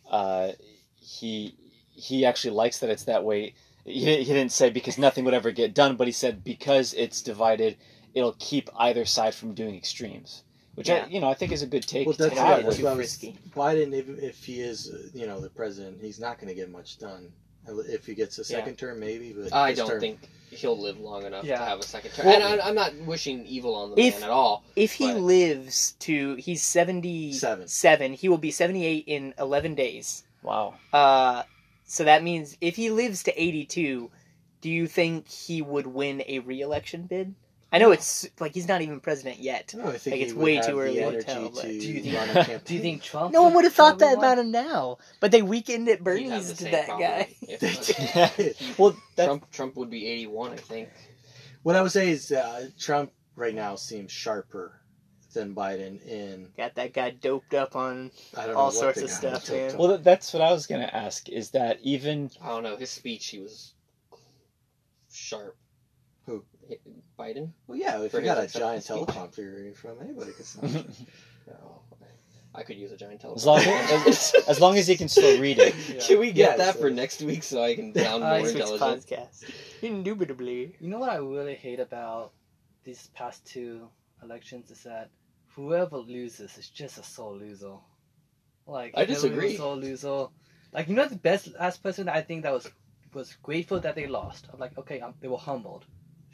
uh, 0.09 0.53
he 0.95 1.57
he 1.91 2.25
actually 2.25 2.51
likes 2.55 2.79
that 2.81 2.91
it's 2.91 3.05
that 3.05 3.25
way. 3.25 3.55
He, 3.85 4.01
he 4.19 4.25
didn't 4.25 4.53
say 4.53 4.71
because 4.71 4.99
nothing 4.99 5.25
would 5.25 5.35
ever 5.35 5.51
get 5.51 5.75
done, 5.75 5.97
but 5.97 6.07
he 6.07 6.13
said 6.13 6.45
because 6.45 6.95
it's 6.95 7.21
divided, 7.23 7.77
it'll 8.15 8.37
keep 8.39 8.71
either 8.77 9.05
side 9.05 9.35
from 9.35 9.55
doing 9.55 9.75
extremes. 9.77 10.45
Which 10.75 10.89
Yeah. 10.89 11.05
I, 11.05 11.09
you 11.09 11.21
know, 11.21 11.29
I 11.29 11.35
think 11.35 11.53
is 11.53 11.63
a 11.63 11.67
good 11.67 11.87
take. 11.87 12.07
Well, 12.07 12.15
to 12.17 12.23
that's, 12.25 12.35
Yeah, 12.37 12.57
yeah, 12.57 12.63
that's 12.63 12.77
too 12.79 12.85
what 12.85 12.93
I. 12.99 13.75
Biden, 13.77 13.93
if, 13.93 14.09
if 14.09 14.45
he 14.45 14.61
is, 14.61 14.91
uh, 14.91 15.09
you 15.13 15.27
know, 15.27 15.41
the 15.41 15.51
president, 15.51 16.01
he's 16.01 16.19
not 16.19 16.37
going 16.39 16.49
to 16.49 16.55
get 16.55 16.71
much 16.71 16.99
done. 16.99 17.31
If 17.69 18.07
he 18.07 18.15
gets 18.15 18.39
a 18.39 18.41
Yeah. 18.41 18.59
second 18.59 18.77
term, 18.77 18.99
maybe. 18.99 19.33
But 19.35 19.53
I 19.53 19.73
don't 19.75 19.89
term- 19.89 20.01
think 20.01 20.21
he'll 20.51 20.79
live 20.81 20.99
long 20.99 21.25
enough 21.27 21.45
Yeah. 21.45 21.59
to 21.59 21.65
have 21.65 21.79
a 21.79 21.83
second 21.83 22.13
term. 22.13 22.27
Well- 22.27 22.43
and 22.43 22.61
I, 22.61 22.67
I'm 22.69 22.75
not 22.75 22.95
wishing 23.07 23.45
evil 23.47 23.75
on 23.75 23.91
the 23.91 24.01
If- 24.01 24.15
man 24.15 24.25
at 24.25 24.31
all. 24.31 24.65
If 24.75 24.93
he 24.95 25.13
But- 25.13 25.21
lives 25.21 25.95
to 26.01 26.35
he's 26.37 26.63
seventy 26.63 27.33
Seven. 27.35 27.69
seven, 27.69 28.15
he 28.15 28.29
will 28.29 28.39
be 28.39 28.51
seventy 28.51 28.85
eight 28.87 29.05
in 29.07 29.35
eleven 29.39 29.75
days. 29.75 30.25
Wow. 30.43 30.75
Uh, 30.93 31.43
so 31.85 32.05
that 32.05 32.23
means 32.23 32.57
if 32.61 32.77
he 32.77 32.91
lives 32.91 33.23
to 33.25 33.43
eighty 33.43 33.65
two, 33.65 34.11
do 34.61 34.71
you 34.71 34.87
think 34.87 35.29
he 35.29 35.63
would 35.63 35.87
win 35.87 36.23
a 36.27 36.39
re 36.41 36.61
election 36.61 37.05
bid? 37.07 37.35
I 37.75 37.79
know 37.79 37.91
it's 37.91 38.29
like 38.39 38.53
he's 38.53 38.69
not 38.69 38.83
even 38.83 39.01
president 39.01 39.39
yet. 39.41 39.73
No, 39.75 39.87
I 39.87 39.97
think 39.97 40.17
Like, 40.17 40.23
it's 40.27 40.35
way 40.35 40.61
too 40.61 40.79
early 40.79 40.97
to 41.01 41.23
tell, 41.23 41.49
but- 41.49 41.63
to 41.63 41.69
Do 41.69 41.75
you 41.75 42.03
think- 42.03 42.15
run 42.17 42.29
a 42.29 42.35
campaign. 42.35 42.61
Do 42.67 42.75
you 42.75 42.81
think 42.81 43.03
Trump? 43.03 43.33
No 43.33 43.45
one 43.45 43.55
would 43.55 43.65
have 43.65 43.73
thought 43.73 43.99
that 44.01 44.19
about 44.19 44.39
him 44.39 44.51
now, 44.51 44.99
but 45.21 45.31
they 45.31 45.41
Weekend 45.41 45.89
at 45.89 45.99
He'd 45.99 46.05
Bernie's 46.05 46.53
to 46.53 46.65
that 46.65 46.89
guy. 46.89 47.35
well, 48.79 48.95
that, 49.17 49.25
Trump 49.25 49.51
Trump 49.51 49.77
would 49.77 49.89
be 49.89 50.07
81, 50.07 50.53
I 50.53 50.57
think. 50.57 50.91
what 51.63 51.75
I 51.75 51.81
would 51.81 51.93
say 51.93 52.11
is 52.11 52.31
uh, 52.31 52.69
Trump 52.79 53.11
right 53.37 53.55
now 53.55 53.77
seems 53.77 54.13
sharper 54.13 54.82
than 55.33 55.55
Biden 55.55 56.05
in 56.07 56.49
Got 56.57 56.75
that 56.77 56.93
guy 56.93 57.11
doped 57.11 57.55
up 57.55 57.75
on. 57.77 58.11
I 58.37 58.47
don't 58.47 58.57
All 58.57 58.67
what 58.67 58.75
sorts 58.75 59.03
of 59.03 59.11
stuff, 59.11 59.51
man. 59.51 59.77
Well, 59.77 59.99
that's 59.99 60.33
what 60.33 60.43
I 60.43 60.53
was 60.53 60.67
going 60.67 60.81
to 60.83 60.95
ask. 60.95 61.29
Is 61.29 61.51
that 61.51 61.79
even 61.83 62.31
I 62.41 62.49
don't 62.49 62.63
know. 62.63 62.77
His 62.77 62.91
speech, 62.91 63.29
he 63.29 63.39
was 63.39 63.75
sharp. 65.11 65.57
Who? 66.27 66.45
Biden? 67.19 67.51
Well, 67.67 67.79
yeah, 67.79 68.01
if 68.03 68.13
For 68.13 68.21
you 68.21 68.25
got 68.27 68.39
a 68.39 68.47
giant 68.47 68.79
acceptance 68.85 68.89
teleprompter 68.89 69.39
you're 69.39 69.57
reading 69.57 69.75
from, 69.75 69.97
anybody 70.01 70.33
could 70.33 70.47
sound. 70.47 70.75
No. 70.75 70.85
Oh, 71.53 71.81
I 72.55 72.63
could 72.65 72.77
use 72.77 72.93
a 72.93 72.97
giant 72.99 73.25
as 73.25 73.47
long 73.47 73.59
as, 73.61 74.35
as 74.47 74.61
long 74.61 74.77
as 74.77 74.87
he 74.87 74.95
can 74.97 75.09
still 75.09 75.41
read 75.41 75.59
it? 75.59 75.75
Can 76.07 76.19
we 76.21 76.33
get 76.33 76.51
Yeah, 76.51 76.57
that 76.67 76.75
so- 76.75 76.81
for 76.83 76.91
next 76.91 77.23
week 77.23 77.43
so 77.43 77.63
I 77.63 77.75
can 77.75 77.95
sound 77.97 78.23
more 78.23 78.33
next 78.39 78.53
Next 78.53 78.71
week's 78.71 78.71
intelligent? 78.73 79.07
podcast. 79.07 79.51
Indubitably. 79.83 80.77
You 80.79 80.89
know 80.91 80.99
what 80.99 81.09
I 81.09 81.17
really 81.17 81.55
hate 81.55 81.81
about 81.81 82.33
these 82.85 83.09
past 83.15 83.47
two 83.47 83.89
elections 84.23 84.71
is 84.71 84.83
that 84.83 85.09
whoever 85.55 85.99
loses 85.99 86.57
is 86.59 86.69
just 86.69 86.99
a 86.99 87.03
sore 87.03 87.35
loser. 87.35 87.75
Like 88.67 88.93
I 88.97 89.05
disagree. 89.05 89.55
a 89.55 89.57
sore 89.59 89.77
loser. 89.77 90.27
Like 90.73 90.89
you 90.89 90.95
know 90.95 91.07
the 91.07 91.17
best 91.17 91.49
last 91.59 91.83
person 91.83 92.09
I 92.09 92.21
think 92.23 92.43
that 92.45 92.53
was 92.53 92.71
was 93.13 93.35
grateful 93.43 93.81
that 93.81 93.95
they 93.95 94.07
lost. 94.07 94.49
I'm 94.53 94.59
like 94.59 94.77
okay, 94.79 95.01
um, 95.01 95.15
they 95.21 95.29
were 95.29 95.39
humbled. 95.39 95.85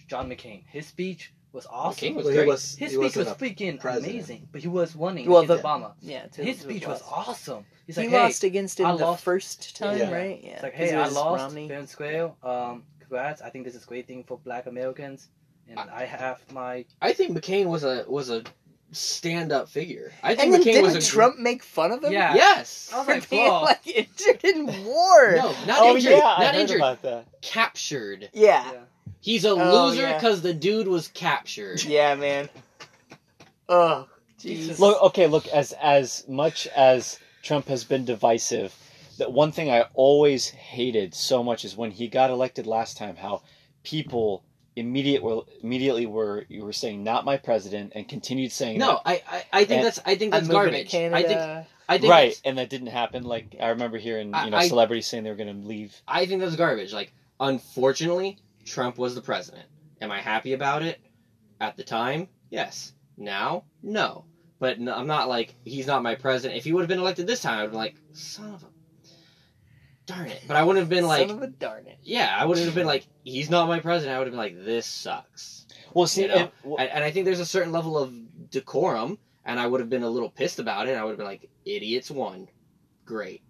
John 0.06 0.30
McCain. 0.30 0.64
His 0.70 0.86
speech 0.86 1.32
was 1.52 1.66
awesome. 1.70 2.08
McCain 2.08 2.14
was 2.14 2.24
Well, 2.26 2.34
great. 2.34 2.46
was, 2.48 2.74
His 2.76 2.92
speech 2.92 3.16
was 3.16 3.28
freaking 3.28 3.78
president. 3.80 4.12
amazing, 4.12 4.48
but 4.52 4.60
he 4.62 4.68
was 4.68 4.94
winning 4.96 5.28
Well, 5.28 5.42
against 5.42 5.62
the- 5.62 5.68
Obama. 5.68 5.92
Yeah, 6.00 6.26
to- 6.28 6.44
His 6.44 6.60
speech 6.60 6.86
was 6.86 7.02
awesome. 7.10 7.64
He's 7.86 7.96
he 7.96 8.02
like, 8.02 8.10
hey, 8.10 8.22
lost 8.22 8.44
against 8.44 8.80
him 8.80 8.86
I 8.86 8.96
the 8.96 9.04
lost- 9.04 9.24
first 9.24 9.76
time, 9.76 9.98
Yeah. 9.98 10.10
right? 10.10 10.40
Yeah. 10.42 10.50
It's 10.52 10.62
like, 10.62 10.72
'cause 10.72 10.90
hey, 10.90 10.94
it 10.94 10.98
I 10.98 11.08
lost 11.08 11.42
Romney. 11.42 11.68
fair 11.68 11.78
and 11.78 11.88
square. 11.88 12.32
Um, 12.42 12.84
congrats. 13.00 13.42
I 13.42 13.50
think 13.50 13.64
this 13.66 13.74
is 13.74 13.84
a 13.84 13.86
great 13.86 14.06
thing 14.06 14.24
for 14.24 14.38
Black 14.38 14.64
Americans, 14.66 15.28
and 15.68 15.78
I, 15.78 16.04
have 16.04 16.40
my. 16.52 16.84
I 17.02 17.12
think 17.12 17.36
McCain 17.36 17.66
was 17.66 17.82
a 17.84 18.04
was 18.08 18.30
a 18.30 18.44
stand 18.92 19.52
up 19.52 19.68
figure. 19.68 20.12
I 20.22 20.34
think 20.34 20.44
And 20.46 20.54
then 20.54 20.60
McCain 20.62 20.64
didn't 20.64 20.82
was 20.94 20.94
a 21.08 21.10
Trump 21.10 21.38
make 21.38 21.62
fun 21.62 21.92
of 21.92 22.02
him? 22.04 22.12
Yeah. 22.12 22.34
Yes. 22.34 22.90
I 22.92 22.98
was 22.98 23.06
For 23.06 23.12
like, 23.14 23.30
being 23.30 23.46
whoa. 23.50 23.62
like 23.62 23.86
injured 23.86 24.44
in 24.44 24.66
war. 24.84 25.32
No, 25.36 25.54
not 25.66 25.78
oh 25.80 25.96
injured. 25.96 26.12
yeah, 26.12 26.18
not 26.18 26.40
I 26.40 26.46
heard 26.46 26.54
injured. 26.56 26.76
about 26.78 27.02
that. 27.02 27.26
Captured. 27.42 28.30
Yeah. 28.32 28.70
Yeah. 28.72 28.78
He's 29.20 29.44
a 29.44 29.50
Oh, 29.50 29.86
loser 29.88 30.02
yeah. 30.02 30.14
because 30.14 30.42
the 30.42 30.54
dude 30.54 30.88
was 30.88 31.08
captured. 31.08 31.82
Yeah, 31.84 32.14
man. 32.14 32.48
Oh, 33.68 34.08
Jesus. 34.38 34.78
Look, 34.78 35.02
okay, 35.02 35.26
look. 35.26 35.46
As 35.48 35.72
as 35.72 36.24
much 36.28 36.66
as 36.68 37.18
Trump 37.42 37.66
has 37.68 37.84
been 37.84 38.04
divisive, 38.04 38.74
that 39.18 39.32
one 39.32 39.52
thing 39.52 39.70
I 39.70 39.86
always 39.94 40.48
hated 40.48 41.14
so 41.14 41.42
much 41.42 41.64
is 41.64 41.76
when 41.76 41.90
he 41.90 42.08
got 42.08 42.30
elected 42.30 42.66
last 42.66 42.96
time. 42.96 43.16
How 43.16 43.42
people 43.82 44.44
immediate 44.78 45.22
were 45.22 45.42
immediately 45.62 46.06
were 46.06 46.44
you 46.48 46.64
were 46.64 46.72
saying 46.72 47.02
not 47.04 47.24
my 47.24 47.36
president 47.36 47.92
and 47.94 48.08
continued 48.08 48.52
saying 48.52 48.78
No, 48.78 49.00
I, 49.04 49.22
I, 49.30 49.44
I 49.52 49.58
think 49.64 49.78
And- 49.78 49.86
that's 49.86 49.98
I 50.04 50.14
think 50.16 50.34
I'm 50.34 50.40
that's 50.42 50.48
garbage. 50.48 50.90
to 50.90 50.96
Canada. 50.96 51.16
I 51.16 51.22
think 51.22 51.66
I 51.90 51.98
think 51.98 52.10
right, 52.10 52.40
and 52.44 52.58
that 52.58 52.68
didn't 52.68 52.88
happen. 52.88 53.22
Like 53.24 53.56
I 53.60 53.68
remember 53.70 53.96
hearing 53.98 54.26
you 54.28 54.50
know 54.50 54.56
I- 54.56 54.60
I- 54.60 54.68
celebrities 54.68 55.06
saying 55.06 55.24
they 55.24 55.30
were 55.30 55.36
going 55.36 55.60
to 55.62 55.66
leave. 55.66 55.94
I 56.06 56.26
think 56.26 56.40
that's 56.42 56.54
garbage. 56.56 56.92
Like, 56.92 57.12
unfortunately, 57.40 58.38
Trump 58.64 58.98
was 58.98 59.14
the 59.14 59.22
president. 59.22 59.66
Am 60.00 60.10
I 60.12 60.20
happy 60.20 60.52
about 60.52 60.82
it? 60.82 61.00
At 61.60 61.76
the 61.76 61.82
time, 61.82 62.28
yes. 62.50 62.92
Now, 63.16 63.64
no. 63.82 64.24
But 64.60 64.78
no, 64.80 64.94
I'm 64.94 65.06
not 65.06 65.28
like 65.28 65.54
he's 65.64 65.86
not 65.86 66.02
my 66.02 66.14
president. 66.14 66.58
If 66.58 66.64
he 66.64 66.72
would 66.72 66.82
have 66.82 66.88
been 66.88 66.98
elected 67.00 67.26
this 67.26 67.40
time, 67.40 67.60
I'd 67.62 67.70
be 67.70 67.76
like, 67.76 67.96
son 68.12 68.54
of 68.54 68.62
a. 68.62 68.66
darn 70.08 70.28
it. 70.28 70.42
But 70.48 70.56
I 70.56 70.62
wouldn't 70.64 70.80
have 70.82 70.88
been 70.88 71.06
like, 71.06 71.28
Son 71.28 71.36
of 71.36 71.42
a 71.42 71.46
darn 71.46 71.86
it. 71.86 71.98
yeah, 72.02 72.36
I 72.36 72.44
wouldn't 72.46 72.66
have 72.66 72.74
been 72.74 72.86
like, 72.86 73.06
he's 73.24 73.48
not 73.50 73.68
my 73.68 73.78
president. 73.78 74.16
I 74.16 74.18
would 74.18 74.26
have 74.26 74.32
been 74.32 74.38
like, 74.38 74.64
this 74.64 74.86
sucks. 74.86 75.66
Well, 75.94 76.06
see, 76.06 76.22
You 76.22 76.28
know? 76.28 76.34
and- 76.36 76.50
well, 76.64 76.76
And, 76.80 76.90
and 76.90 77.04
I 77.04 77.10
think 77.12 77.24
there's 77.24 77.40
a 77.40 77.46
certain 77.46 77.70
level 77.72 77.96
of 77.96 78.12
decorum, 78.50 79.18
and 79.44 79.60
I 79.60 79.66
would 79.66 79.80
have 79.80 79.88
been 79.90 80.02
a 80.02 80.10
little 80.10 80.30
pissed 80.30 80.58
about 80.58 80.88
it. 80.88 80.96
I 80.96 81.04
would 81.04 81.10
have 81.10 81.18
been 81.18 81.26
like, 81.26 81.48
idiots 81.64 82.10
won. 82.10 82.48
Great. 83.04 83.42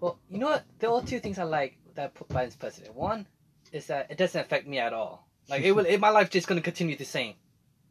Well, 0.00 0.18
you 0.30 0.38
know 0.38 0.46
what? 0.46 0.64
There 0.78 0.90
are 0.90 1.02
two 1.02 1.20
things 1.20 1.38
I 1.38 1.44
like 1.44 1.76
that 1.94 2.14
put 2.14 2.28
Biden's 2.28 2.56
president. 2.56 2.94
One 2.94 3.26
is 3.72 3.86
that 3.86 4.10
it 4.10 4.18
doesn't 4.18 4.40
affect 4.40 4.66
me 4.66 4.78
at 4.78 4.92
all. 4.92 5.28
Like 5.48 5.62
it 5.62 5.72
will, 5.72 5.86
it, 5.86 6.00
my 6.00 6.10
life 6.10 6.30
just 6.30 6.46
gonna 6.48 6.60
continue 6.60 6.96
the 6.96 7.04
same. 7.04 7.34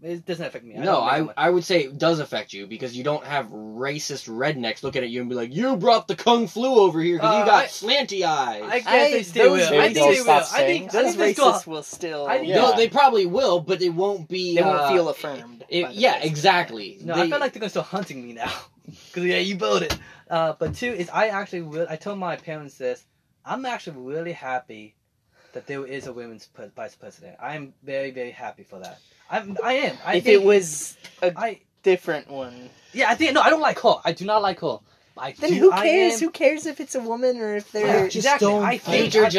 It 0.03 0.25
doesn't 0.25 0.43
affect 0.45 0.65
me. 0.65 0.73
no, 0.73 0.99
I, 0.99 1.27
I 1.37 1.49
would 1.51 1.63
say 1.63 1.81
it 1.81 1.97
does 1.99 2.19
affect 2.19 2.53
you 2.53 2.65
because 2.65 2.97
you 2.97 3.03
don't 3.03 3.23
have 3.23 3.47
racist 3.51 4.27
rednecks 4.27 4.81
looking 4.81 5.03
at 5.03 5.09
you 5.09 5.21
and 5.21 5.29
be 5.29 5.35
like, 5.35 5.53
you 5.53 5.75
brought 5.77 6.07
the 6.07 6.15
kung 6.15 6.47
flu 6.47 6.73
over 6.79 6.99
here 6.99 7.17
because 7.17 7.35
Uh, 7.35 7.39
you 7.39 7.45
got 7.45 7.63
I- 7.65 7.67
slanty 7.67 8.23
eyes. 8.23 8.63
I 8.65 8.79
guess 8.79 8.87
I- 8.87 9.11
they 9.11 9.23
still 9.23 9.51
will. 9.51 9.79
I 9.79 9.93
think 9.93 10.07
they 10.09 10.15
stop 10.15 10.25
will. 10.25 10.33
I 10.33 10.41
saying 10.57 10.79
think 10.89 10.95
I 10.95 11.01
Those 11.03 11.05
think 11.05 11.17
they 11.17 11.33
still- 11.33 11.51
racists 11.53 11.67
will 11.67 11.83
still. 11.83 12.25
I 12.27 12.37
think- 12.37 12.49
Yeah. 12.49 12.55
No, 12.55 12.75
they 12.75 12.89
probably 12.89 13.25
will, 13.27 13.59
but 13.59 13.79
they 13.79 13.89
won't 13.89 14.27
be. 14.27 14.55
They 14.55 14.63
won't 14.63 14.79
uh, 14.81 14.89
feel 14.91 15.09
affirmed. 15.09 15.65
it- 15.69 15.91
yeah, 15.93 16.13
president. 16.13 16.25
exactly. 16.31 16.97
No, 17.03 17.13
They- 17.15 17.21
I 17.21 17.29
feel 17.29 17.39
like 17.39 17.53
they're 17.53 17.59
gonna 17.59 17.69
start 17.69 17.87
hunting 17.87 18.25
me 18.25 18.33
now. 18.33 18.51
Cause 19.13 19.23
yeah, 19.23 19.37
you 19.37 19.55
voted. 19.55 19.95
Uh, 20.29 20.53
but 20.57 20.73
two 20.73 20.91
is 20.91 21.09
I 21.09 21.27
actually 21.27 21.61
will. 21.61 21.85
I 21.87 21.95
told 21.95 22.17
my 22.17 22.37
parents 22.37 22.75
this. 22.77 23.05
I'm 23.45 23.65
actually 23.65 23.97
really 23.97 24.31
happy 24.33 24.95
that 25.53 25.67
there 25.67 25.85
is 25.85 26.07
a 26.07 26.13
women's 26.13 26.49
vice 26.75 26.95
president. 26.95 27.35
I'm 27.39 27.73
very 27.83 28.09
very 28.11 28.31
happy 28.31 28.63
for 28.63 28.79
that. 28.79 28.97
I'm 29.31 29.57
I 29.63 29.73
am. 29.73 29.97
I 30.05 30.15
if 30.17 30.25
think, 30.25 30.41
it 30.41 30.45
was 30.45 30.97
a 31.21 31.31
I 31.37 31.61
different 31.83 32.29
one, 32.29 32.69
yeah 32.93 33.09
I 33.09 33.15
think 33.15 33.33
no 33.33 33.41
I 33.41 33.49
don't 33.49 33.61
like 33.61 33.79
her. 33.79 33.95
I 34.05 34.11
do 34.13 34.25
not 34.25 34.41
like 34.41 34.59
her. 34.59 34.79
I 35.17 35.33
then 35.33 35.51
do, 35.51 35.55
who 35.57 35.71
I 35.71 35.83
cares? 35.83 36.13
am- 36.13 36.19
Who 36.21 36.29
cares 36.31 36.65
if 36.65 36.79
it's 36.79 36.95
a 36.95 36.99
woman 37.01 37.37
or 37.37 37.55
if 37.57 37.71
they're 37.71 38.05
just 38.05 38.15
exactly. 38.15 38.47
don't 38.47 38.63
I 38.63 38.77
think, 38.77 39.11
Future 39.11 39.23
I- 39.23 39.27
I 39.27 39.29
think 39.29 39.33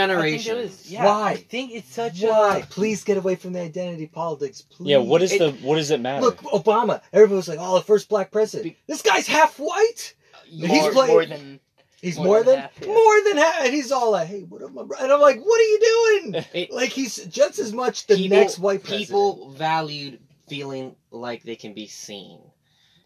there 0.44 0.68
Yeah, 0.86 1.04
Why? 1.06 1.30
I 1.30 1.36
think 1.36 1.72
it's 1.72 1.92
such 1.92 2.22
Why? 2.22 2.58
a. 2.58 2.66
Please 2.66 3.02
get 3.04 3.16
away 3.16 3.34
from 3.36 3.52
the 3.54 3.60
identity 3.60 4.06
politics. 4.06 4.60
Please. 4.62 4.90
yeah, 4.90 4.98
what 4.98 5.22
is 5.22 5.32
It- 5.32 5.38
the 5.38 5.50
what 5.66 5.76
does 5.76 5.90
it 5.90 6.00
matter? 6.00 6.22
Look, 6.26 6.38
Obama. 6.42 7.00
Everybody 7.12 7.36
was 7.36 7.48
like, 7.48 7.58
"Oh, 7.60 7.74
the 7.76 7.84
first 7.84 8.08
black 8.08 8.30
president." 8.30 8.64
Be- 8.74 8.76
this 8.86 9.02
guy's 9.02 9.26
half 9.26 9.58
white. 9.58 10.14
you- 10.46 10.68
He's 10.68 10.82
more, 10.82 10.92
playing- 10.92 11.10
more 11.12 11.24
than 11.26 11.60
He's 12.02 12.16
More 12.16 12.26
more, 12.26 12.36
than 12.42 12.46
than, 12.46 12.60
half, 12.62 12.70
yeah. 12.80 12.86
more 12.88 13.22
than 13.24 13.36
half, 13.38 13.64
and 13.64 13.72
he's 13.72 13.92
all 13.92 14.10
like, 14.10 14.26
"Hey, 14.28 14.40
what 14.42 14.60
up, 14.60 14.72
my 14.72 14.82
brother?" 14.82 15.04
And 15.04 15.12
I'm 15.12 15.20
like, 15.20 15.38
"What 15.40 15.60
are 15.60 15.62
you 15.62 16.20
doing?" 16.32 16.44
It- 16.52 16.72
like 16.72 16.90
he's 16.90 17.16
just 17.26 17.58
as 17.60 17.72
much 17.72 18.06
the 18.08 18.16
people, 18.16 18.36
next 18.38 18.58
white 18.58 18.82
president. 18.82 19.06
people 19.08 19.50
valued 19.52 20.18
feeling 20.48 20.96
like 21.12 21.44
they 21.44 21.54
can 21.56 21.72
be 21.74 21.86
seen. 21.86 22.40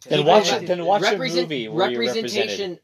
Then 0.08 0.20
People 0.20 0.32
watch 0.32 0.48
value- 0.48 0.64
it- 0.64 0.66
then 0.66 0.84
watch 0.86 1.02
a 1.02 1.16
movie 1.18 1.68
where 1.68 1.90
you're 1.90 2.00
representation. 2.00 2.78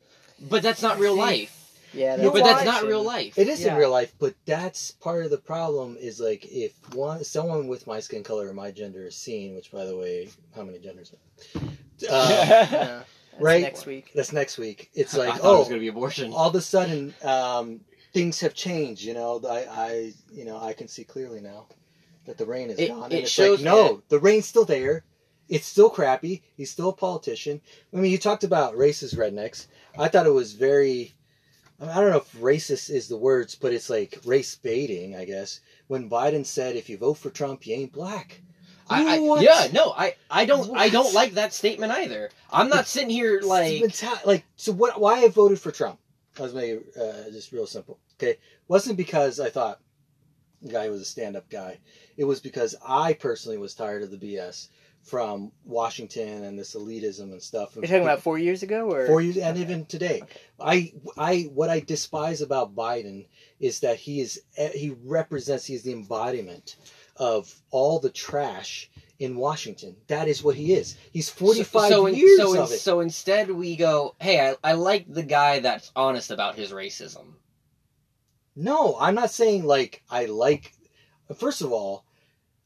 But 0.51 0.63
that's 0.63 0.83
not 0.83 0.99
real 0.99 1.17
life. 1.17 1.59
yeah. 1.95 2.17
You 2.17 2.25
know 2.25 2.31
but 2.31 2.45
that's 2.45 2.65
that's 2.65 2.83
not 2.83 2.89
real 2.89 3.03
life. 3.05 3.39
It 3.39 3.49
is 3.49 3.61
Yeah. 3.63 3.73
in 3.73 3.79
real 3.79 3.91
life, 3.91 4.13
but 4.19 4.35
that's 4.45 4.91
part 4.91 5.25
of 5.25 5.31
the 5.31 5.39
problem. 5.39 5.97
Is 5.99 6.21
like 6.21 6.45
if 6.45 6.73
one 6.95 7.25
someone 7.25 7.69
with 7.69 7.87
my 7.87 8.01
skin 8.01 8.23
color 8.23 8.49
or 8.51 8.53
my 8.53 8.71
gender 8.71 9.07
is 9.07 9.17
seen, 9.17 9.55
which 9.55 9.71
by 9.73 9.87
the 9.87 9.97
way, 9.97 10.29
how 10.55 10.63
many 10.63 10.79
genders? 10.79 11.15
Uh, 11.55 11.59
Yeah, 11.99 13.03
that's 13.33 13.43
Right? 13.43 13.63
next 13.63 13.87
week. 13.87 14.11
that's 14.15 14.33
next 14.33 14.59
week. 14.59 14.91
It's 14.95 15.17
like, 15.17 15.29
thought 15.31 15.39
it 15.39 15.43
was 15.59 15.67
oh, 15.67 15.71
going 15.71 15.75
to 15.75 15.81
be 15.81 15.89
abortion. 15.89 16.33
all 16.33 16.49
of 16.49 16.55
a 16.55 16.61
sudden, 16.61 17.15
um, 17.23 17.81
things 18.13 18.41
have 18.41 18.55
changed. 18.55 19.03
You 19.03 19.15
know, 19.15 19.41
I, 19.49 19.67
I, 19.71 20.13
you 20.33 20.45
know, 20.45 20.59
I 20.61 20.73
can 20.73 20.89
see 20.89 21.05
clearly 21.05 21.41
now 21.41 21.67
that 22.27 22.39
the 22.39 22.47
rain 22.47 22.71
is 22.71 22.79
It- 22.79 22.89
gone. 22.89 23.11
it 23.11 23.15
and 23.17 23.23
it's 23.25 23.31
shows 23.31 23.59
like, 23.61 23.65
no, 23.65 23.89
that- 23.97 24.09
the 24.09 24.19
rain's 24.21 24.47
still 24.47 24.65
there. 24.65 25.05
It's 25.49 25.67
still 25.67 25.91
crappy. 25.91 26.43
He's 26.57 26.71
still 26.71 26.91
a 26.91 26.95
politician. 26.97 27.61
I 27.93 27.97
mean, 27.97 28.11
you 28.13 28.17
talked 28.19 28.45
about 28.45 28.75
racist 28.75 29.17
rednecks. 29.17 29.67
I 29.99 30.09
thought 30.09 30.25
it 30.27 30.31
was 30.33 30.53
very. 30.55 31.15
I, 31.81 31.85
mean, 31.85 31.91
I 31.97 32.01
don't 32.01 32.11
know 32.11 32.19
if 32.19 32.33
racist 32.41 32.89
is 32.91 33.09
the 33.09 33.17
words, 33.19 33.55
but 33.57 33.73
it's 33.73 33.91
like 33.91 34.19
race 34.25 34.55
baiting, 34.55 35.17
I 35.17 35.25
guess. 35.27 35.61
When 35.89 36.09
Biden 36.09 36.47
said, 36.47 36.77
"If 36.77 36.89
you 36.89 36.97
vote 36.97 37.15
for 37.19 37.29
Trump, 37.29 37.67
you 37.67 37.75
ain't 37.75 37.93
black." 37.93 38.41
I, 38.93 39.17
I, 39.17 39.41
yeah, 39.41 39.69
no, 39.73 39.93
I, 39.97 40.15
I 40.31 40.45
don't, 40.45 40.77
I 40.77 40.89
don't 40.89 41.15
like 41.15 41.33
that 41.33 41.53
statement 41.53 41.93
either. 41.93 42.31
I'm 42.51 42.69
not 42.69 42.87
sitting 42.87 43.11
here 43.11 43.41
like, 43.43 43.83
It's 43.83 44.05
like 44.25 44.45
so 44.57 44.73
what 44.73 45.01
why 45.01 45.21
I 45.21 45.29
voted 45.29 45.61
for 45.61 45.71
Trump. 45.71 45.99
I 46.39 46.43
was 46.43 46.55
making 46.55 46.85
uh, 47.01 47.31
just 47.31 47.53
real 47.53 47.67
simple. 47.67 47.99
Okay, 48.15 48.39
wasn't 48.69 48.97
because 48.97 49.41
I 49.41 49.51
thought 49.51 49.81
the 50.63 50.73
guy 50.73 50.89
was 50.89 51.01
a 51.03 51.05
stand-up 51.05 51.51
guy. 51.51 51.79
It 52.17 52.25
was 52.25 52.41
because 52.41 52.75
I 52.87 53.15
personally 53.15 53.59
was 53.59 53.75
tired 53.75 54.03
of 54.03 54.11
the 54.11 54.17
BS 54.17 54.69
from 55.03 55.51
Washington 55.65 56.45
and 56.45 56.59
this 56.59 56.75
elitism 56.75 57.33
and 57.33 57.43
stuff. 57.43 57.75
You're 57.75 57.83
talking 57.83 58.03
about 58.03 58.23
four 58.23 58.39
years 58.39 58.63
ago, 58.63 58.91
or 58.91 59.07
four 59.07 59.21
years 59.21 59.37
and 59.37 59.59
even 59.59 59.85
today. 59.87 60.23
I 60.61 60.93
I 61.19 61.51
what 61.53 61.71
I 61.71 61.81
despise 61.81 62.41
about 62.41 62.75
Biden 62.75 63.27
is 63.59 63.81
that 63.81 63.97
he 63.97 64.21
is 64.21 64.41
he 64.55 64.95
represents 65.05 65.67
he 65.67 65.75
is 65.75 65.83
the 65.83 65.93
embodiment 65.93 66.77
of 67.17 67.55
all 67.71 67.99
the 67.99 68.11
trash 68.11 68.91
in 69.19 69.37
Washington. 69.37 69.97
That 70.09 70.29
is 70.29 70.43
what 70.43 70.57
he 70.57 70.73
is. 70.75 70.97
He's 71.13 71.31
45 71.31 71.89
so, 71.89 72.07
in- 72.07 72.15
years 72.15 72.39
so, 72.39 72.55
in- 72.55 72.61
of 72.61 72.73
it. 72.73 72.79
so 72.79 73.01
instead 73.01 73.51
we 73.51 73.77
go, 73.77 74.15
hey, 74.21 74.41
I, 74.41 74.57
I 74.71 74.73
like 74.73 75.07
the 75.13 75.23
guy 75.23 75.61
that's 75.61 75.93
honest 75.95 76.31
about 76.31 76.57
his 76.57 76.73
racism. 76.73 77.35
No, 78.55 78.97
I'm 79.01 79.15
not 79.15 79.31
saying 79.31 79.65
like 79.65 80.03
I 80.11 80.27
like. 80.27 80.73
First 81.37 81.63
of 81.63 81.73
all, 81.73 82.05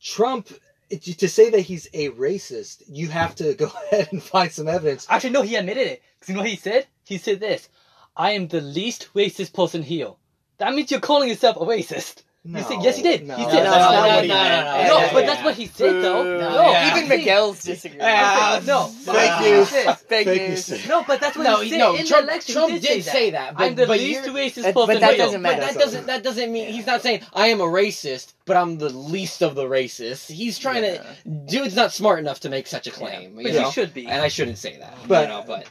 Trump. 0.00 0.48
To 0.88 1.28
say 1.28 1.50
that 1.50 1.62
he's 1.62 1.88
a 1.94 2.10
racist, 2.10 2.84
you 2.88 3.08
have 3.08 3.34
to 3.36 3.54
go 3.54 3.66
ahead 3.90 4.08
and 4.12 4.22
find 4.22 4.52
some 4.52 4.68
evidence. 4.68 5.04
Actually, 5.10 5.30
no, 5.30 5.42
he 5.42 5.56
admitted 5.56 5.84
it. 5.88 6.02
Cause 6.20 6.28
you 6.28 6.36
know 6.36 6.42
what 6.42 6.50
he 6.50 6.54
said? 6.56 6.86
He 7.04 7.18
said 7.18 7.40
this: 7.40 7.68
"I 8.16 8.32
am 8.32 8.46
the 8.46 8.60
least 8.60 9.08
racist 9.12 9.52
person 9.52 9.82
here." 9.82 10.12
That 10.58 10.74
means 10.74 10.92
you're 10.92 11.00
calling 11.00 11.28
yourself 11.28 11.56
a 11.56 11.60
racist. 11.60 12.22
No, 12.48 12.62
said- 12.62 12.82
yes, 12.82 12.96
he 12.96 13.02
did. 13.02 13.26
No, 13.26 13.34
He 13.36 13.42
No, 13.42 13.50
said- 13.50 13.64
no, 13.64 13.70
that's 13.70 13.76
no, 13.76 13.90
not 13.90 14.02
no, 14.08 14.14
what 14.14 14.22
he 14.22 14.28
no, 14.28 14.34
meant. 14.34 14.48
no, 14.66 14.76
Yeah, 14.76 14.86
no, 14.88 14.98
yeah, 14.98 15.12
but 15.12 15.20
yeah. 15.20 15.26
that's 15.26 15.44
what 15.44 15.54
he 15.56 15.66
said, 15.66 15.92
though. 16.02 16.22
No, 16.22 16.38
No, 16.38 16.70
Yeah. 16.70 16.96
even 16.96 17.08
Miguel's 17.08 17.62
disagreeing. 17.62 18.02
Yeah. 18.04 18.60
no, 18.64 18.84
Fake 18.86 19.16
uh, 19.30 19.40
news. 19.40 19.68
he 19.70 19.76
Fake 19.82 19.96
Fake 20.06 20.26
news. 20.48 20.70
news. 20.70 20.88
No, 20.88 21.04
but 21.06 21.20
that's 21.20 21.36
what 21.36 21.42
No, 21.44 21.60
he 21.60 21.70
said 21.70 21.78
no, 21.78 21.96
in 21.96 22.06
Trump, 22.06 22.26
the 22.26 22.32
election. 22.32 22.54
Trump 22.54 22.72
he 22.72 22.78
did 22.78 22.88
say 22.88 23.00
say 23.12 23.30
that. 23.30 23.38
that, 23.50 23.56
but, 23.58 23.64
I'm 23.64 23.74
the 23.74 23.86
but 23.86 23.98
least 23.98 24.24
you're- 24.26 24.40
racist 24.40 24.54
person 24.62 24.72
but 24.74 25.00
that 25.00 25.16
doesn't 25.18 25.42
But 25.42 25.58
matter. 25.58 25.72
that 25.72 25.78
doesn't 25.80 26.06
that 26.06 26.22
doesn't 26.22 26.52
mean 26.52 26.68
he's 26.72 26.86
not 26.86 27.02
saying 27.02 27.20
I 27.34 27.48
am 27.48 27.60
a 27.60 27.64
racist, 27.64 28.32
but 28.44 28.56
I'm 28.56 28.78
the 28.78 28.90
least 28.90 29.42
of 29.42 29.54
the 29.54 29.64
racists. 29.64 30.30
He's 30.30 30.58
trying 30.58 30.84
Yeah. 30.84 31.02
to 31.24 31.30
dude's 31.46 31.74
not 31.74 31.92
smart 31.92 32.18
enough 32.20 32.40
to 32.40 32.48
make 32.48 32.66
such 32.66 32.86
a 32.86 32.90
claim. 32.90 33.34
But 33.34 33.44
you 33.44 33.50
he 33.52 33.58
know? 33.58 33.70
should 33.70 33.92
be. 33.92 34.06
And 34.06 34.22
I 34.22 34.28
shouldn't 34.28 34.58
say 34.58 34.76
that. 34.78 34.94
But- 35.08 35.22
you 35.22 35.28
know, 35.34 35.44
but 35.46 35.66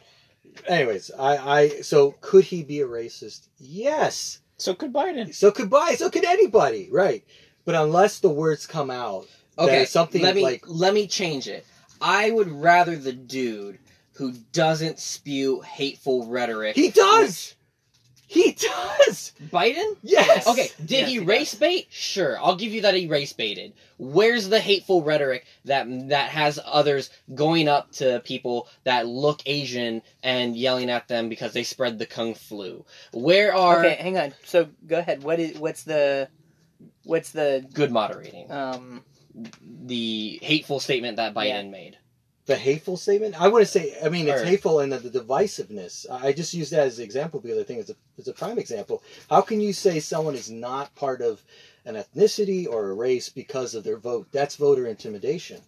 Anyways, 0.68 1.12
I, 1.20 1.38
I 1.38 1.70
so 1.82 2.16
could 2.22 2.46
he 2.46 2.64
be 2.64 2.80
a 2.82 2.88
racist? 2.88 3.48
Yes. 3.60 4.40
So 4.58 4.74
could 4.74 4.94
Biden. 4.94 5.34
So 5.34 5.52
could 5.52 5.70
buy. 5.70 5.96
So 5.96 6.10
could 6.10 6.26
anybody, 6.26 6.90
right? 6.92 7.24
But 7.66 7.76
unless 7.76 8.20
the 8.20 8.30
words 8.30 8.68
come 8.68 8.92
out, 8.92 9.28
that 9.58 9.64
okay, 9.64 9.86
something 9.86 10.22
let 10.22 10.36
me 10.36 10.44
like 10.44 10.64
let 10.68 10.94
me 10.94 11.08
change 11.08 11.48
it. 11.48 11.66
I 12.02 12.32
would 12.32 12.52
rather 12.52 12.96
the 12.96 13.14
dude 13.14 13.80
who 14.14 14.34
doesn't 14.54 15.00
spew 15.00 15.62
hateful 15.62 16.28
rhetoric. 16.28 16.76
he 16.76 16.92
does. 16.92 17.55
He 18.36 18.52
does. 18.52 19.32
Biden? 19.50 19.96
Yes. 20.04 20.46
Okay, 20.46 20.70
did 20.80 20.92
Yes, 20.92 21.08
he 21.08 21.14
he 21.14 21.20
race 21.20 21.56
bait? 21.56 21.88
Sure, 21.90 22.38
I'll 22.40 22.58
give 22.58 22.74
you 22.74 22.82
that 22.82 22.94
he 22.94 23.08
race 23.08 23.32
baited. 23.32 23.72
Where's 23.98 24.50
the 24.50 24.60
hateful 24.60 25.02
rhetoric 25.04 25.46
that 25.64 25.88
that 26.10 26.30
has 26.32 26.60
others 26.66 27.10
going 27.34 27.70
up 27.70 27.92
to 27.94 28.22
people 28.26 28.68
that 28.84 29.08
look 29.08 29.42
Asian 29.46 30.02
and 30.22 30.56
yelling 30.56 30.90
at 30.90 31.08
them 31.08 31.30
because 31.30 31.54
they 31.54 31.64
spread 31.64 31.98
the 31.98 32.06
kung 32.06 32.34
flu? 32.34 32.84
Where 33.14 33.56
are 33.56 33.80
Okay, 33.86 33.96
hang 33.96 34.18
on. 34.18 34.34
So 34.44 34.68
go 34.86 35.00
ahead. 35.00 35.24
What 35.24 35.40
is 35.40 35.58
what's 35.58 35.84
the 35.84 36.28
what's 37.06 37.32
the 37.32 37.66
good 37.74 37.92
moderating? 37.92 38.52
um 38.52 39.02
the 39.62 40.40
hateful 40.42 40.80
statement 40.80 41.18
that 41.18 41.34
Biden 41.34 41.48
Yeah. 41.66 41.70
made. 41.70 41.98
The 42.48 42.56
hateful 42.56 42.96
statement. 42.96 43.42
I 43.42 43.48
want 43.48 43.64
to 43.64 43.72
say. 43.72 43.96
I 44.04 44.10
mean, 44.10 44.28
it's 44.28 44.42
Or- 44.42 44.46
hateful 44.46 44.80
and 44.80 44.92
the, 44.92 45.00
the 45.00 45.20
divisiveness. 45.20 46.06
I 46.10 46.32
just 46.32 46.54
use 46.54 46.70
that 46.70 46.82
as 46.86 47.00
an 47.00 47.06
example 47.06 47.40
because 47.40 47.58
I 47.58 47.64
think 47.64 47.80
it's 47.80 47.90
a 47.90 47.96
it's 48.20 48.28
a 48.28 48.34
prime 48.34 48.60
example. 48.60 49.02
How 49.30 49.42
can 49.42 49.60
you 49.62 49.74
say 49.74 50.00
someone 50.00 50.36
is 50.36 50.52
not 50.52 50.94
part 50.96 51.22
of 51.22 51.42
an 51.86 51.96
ethnicity 51.96 52.68
or 52.68 52.90
a 52.90 52.94
race 52.94 53.30
because 53.30 53.74
of 53.74 53.84
their 53.84 53.98
vote? 53.98 54.28
That's 54.32 54.58
voter 54.58 54.86
intimidation. 54.86 55.62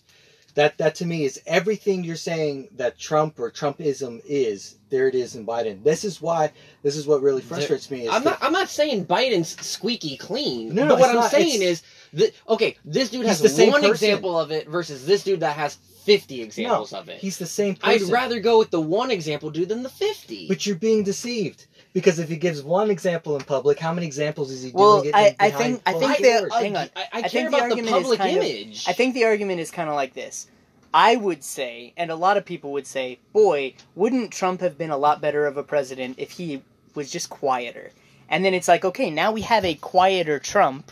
That 0.54 0.78
that 0.78 0.94
to 0.96 1.06
me 1.06 1.24
is 1.26 1.42
everything 1.48 2.04
you're 2.04 2.16
saying 2.16 2.70
that 2.78 3.00
Trump 3.00 3.40
or 3.40 3.50
Trumpism 3.50 4.22
is. 4.26 4.76
There 4.90 5.08
it 5.08 5.16
is 5.16 5.36
in 5.36 5.46
Biden. 5.46 5.84
This 5.84 6.04
is 6.06 6.22
why. 6.22 6.52
This 6.84 6.96
is 6.96 7.06
what 7.08 7.22
really 7.22 7.42
frustrates 7.42 7.90
me. 7.92 8.04
Is 8.04 8.10
I'm 8.10 8.24
not. 8.24 8.38
I'm 8.42 8.54
not 8.54 8.70
saying 8.70 9.06
Biden's 9.08 9.60
squeaky 9.66 10.16
clean. 10.16 10.74
No, 10.76 10.84
no, 10.84 10.90
but 10.90 11.00
what 11.00 11.10
I'm 11.10 11.16
not. 11.16 11.32
saying 11.32 11.62
is 11.62 11.82
that 12.14 12.34
okay, 12.48 12.78
this 12.86 13.10
dude 13.10 13.26
has 13.26 13.40
the 13.40 13.50
same 13.50 13.72
one 13.72 13.82
person. 13.82 13.94
example 13.94 14.40
of 14.40 14.52
it 14.52 14.68
versus 14.68 15.06
this 15.06 15.24
dude 15.24 15.42
that 15.42 15.56
has 15.58 15.78
50 16.08 16.42
examples 16.42 16.94
of 16.94 17.10
it. 17.10 17.20
He's 17.20 17.38
the 17.38 17.46
same 17.46 17.76
person. 17.76 18.08
I'd 18.08 18.12
rather 18.12 18.40
go 18.40 18.58
with 18.60 18.72
the 18.72 18.82
one 18.82 19.12
example 19.12 19.50
dude 19.52 19.70
than 19.70 19.84
the 19.84 19.90
50. 19.90 20.48
But 20.48 20.66
you're 20.66 20.76
being 20.76 21.04
deceived 21.04 21.66
because 21.94 22.18
if 22.20 22.30
he 22.30 22.38
gives 22.38 22.64
one 22.64 22.90
example 22.90 23.36
in 23.36 23.44
public, 23.44 23.78
how 23.80 23.94
many 23.94 24.08
examples 24.08 24.50
is 24.52 24.64
he 24.64 24.72
Well, 24.74 25.02
doing 25.02 25.10
it? 25.10 25.16
I- 25.16 25.28
in- 25.28 25.36
I 25.40 25.52
think- 25.52 25.82
I 25.86 25.94
think 25.94 26.18
the- 26.18 26.24
doors? 26.50 26.54
hang 26.54 26.78
on. 26.78 26.90
I, 26.96 27.02
I 27.02 27.08
I 27.14 27.22
care 27.22 27.30
think 27.30 27.52
the 27.52 27.58
about 27.58 27.70
the, 27.78 27.84
is 27.84 27.90
public 27.92 28.20
kind 28.20 28.38
of- 28.38 28.44
image. 28.44 28.86
I 28.88 28.94
think 28.94 29.14
the 29.14 29.26
argument 29.26 29.60
is 29.60 29.70
kind 29.72 29.90
of 29.90 29.96
like 29.96 30.14
this. 30.14 30.48
I 30.94 31.16
would 31.18 31.44
say, 31.44 31.94
and 31.98 32.10
a 32.10 32.16
lot 32.16 32.38
of 32.38 32.46
people 32.46 32.72
would 32.72 32.88
say, 32.88 33.20
boy, 33.34 33.74
wouldn't 33.96 34.32
Trump 34.32 34.62
have 34.62 34.78
been 34.78 34.90
a 34.90 34.98
lot 34.98 35.20
better 35.22 35.46
of 35.46 35.58
a 35.58 35.64
president 35.64 36.16
if 36.18 36.32
he 36.32 36.62
was 36.96 37.12
just 37.12 37.30
quieter? 37.30 37.92
and 38.30 38.44
then 38.44 38.54
it's 38.54 38.68
like, 38.68 38.84
okay, 38.84 39.10
now 39.10 39.32
we 39.32 39.42
have 39.42 39.64
a 39.64 39.74
quieter 39.76 40.38
Trump, 40.38 40.92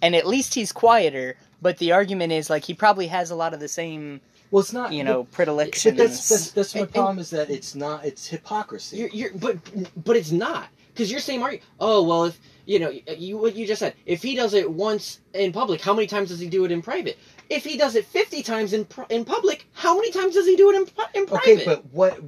and 0.00 0.16
at 0.16 0.26
least 0.26 0.54
he's 0.54 0.72
quieter. 0.72 1.36
But 1.60 1.76
the 1.76 1.92
argument 1.92 2.32
is 2.32 2.48
like 2.48 2.64
he 2.64 2.72
probably 2.72 3.08
has 3.08 3.30
a 3.30 3.34
lot 3.34 3.52
of 3.52 3.60
the 3.60 3.68
same, 3.68 4.22
Well, 4.52 4.60
it's 4.60 4.72
not. 4.72 4.92
you 4.92 5.02
know, 5.02 5.22
but, 5.24 5.32
predilections. 5.32 5.96
but 5.96 6.02
that's 6.06 6.28
that's, 6.28 6.50
that's 6.52 6.74
my 6.74 6.82
And- 6.82 6.88
and- 6.88 6.94
problem 6.94 7.18
is 7.18 7.30
that 7.30 7.50
it's 7.50 7.74
not. 7.74 8.04
It's 8.04 8.28
hypocrisy. 8.28 8.98
You're, 8.98 9.08
you're, 9.08 9.30
but 9.34 9.56
but 10.04 10.14
it's 10.16 10.30
not 10.30 10.68
because 10.88 11.10
you're 11.10 11.20
saying, 11.20 11.40
Mario. 11.40 11.60
Oh 11.80 12.02
well, 12.02 12.26
if 12.26 12.38
you 12.66 12.78
know 12.78 12.90
you 12.90 13.38
what 13.38 13.56
you 13.56 13.66
just 13.66 13.80
said, 13.80 13.94
if 14.06 14.22
he 14.22 14.36
does 14.36 14.52
it 14.54 14.70
once 14.70 15.20
in 15.34 15.52
public, 15.52 15.80
how 15.80 15.94
many 15.94 16.06
times 16.06 16.28
does 16.28 16.38
he 16.38 16.48
do 16.48 16.64
it 16.66 16.70
in 16.70 16.82
private? 16.82 17.18
If 17.48 17.64
he 17.64 17.76
does 17.78 17.96
it 17.96 18.04
fifty 18.04 18.42
times 18.42 18.74
in 18.74 18.86
in 19.08 19.24
public, 19.24 19.66
how 19.72 19.96
many 19.96 20.12
times 20.12 20.34
does 20.34 20.46
he 20.46 20.54
do 20.54 20.70
it 20.70 20.76
in 20.76 20.82
in 21.22 21.26
private? 21.26 21.48
Okay, 21.48 21.64
but 21.64 21.86
what 21.86 22.20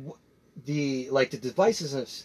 the 0.64 1.08
like 1.10 1.30
the 1.30 1.36
divisiveness? 1.36 2.24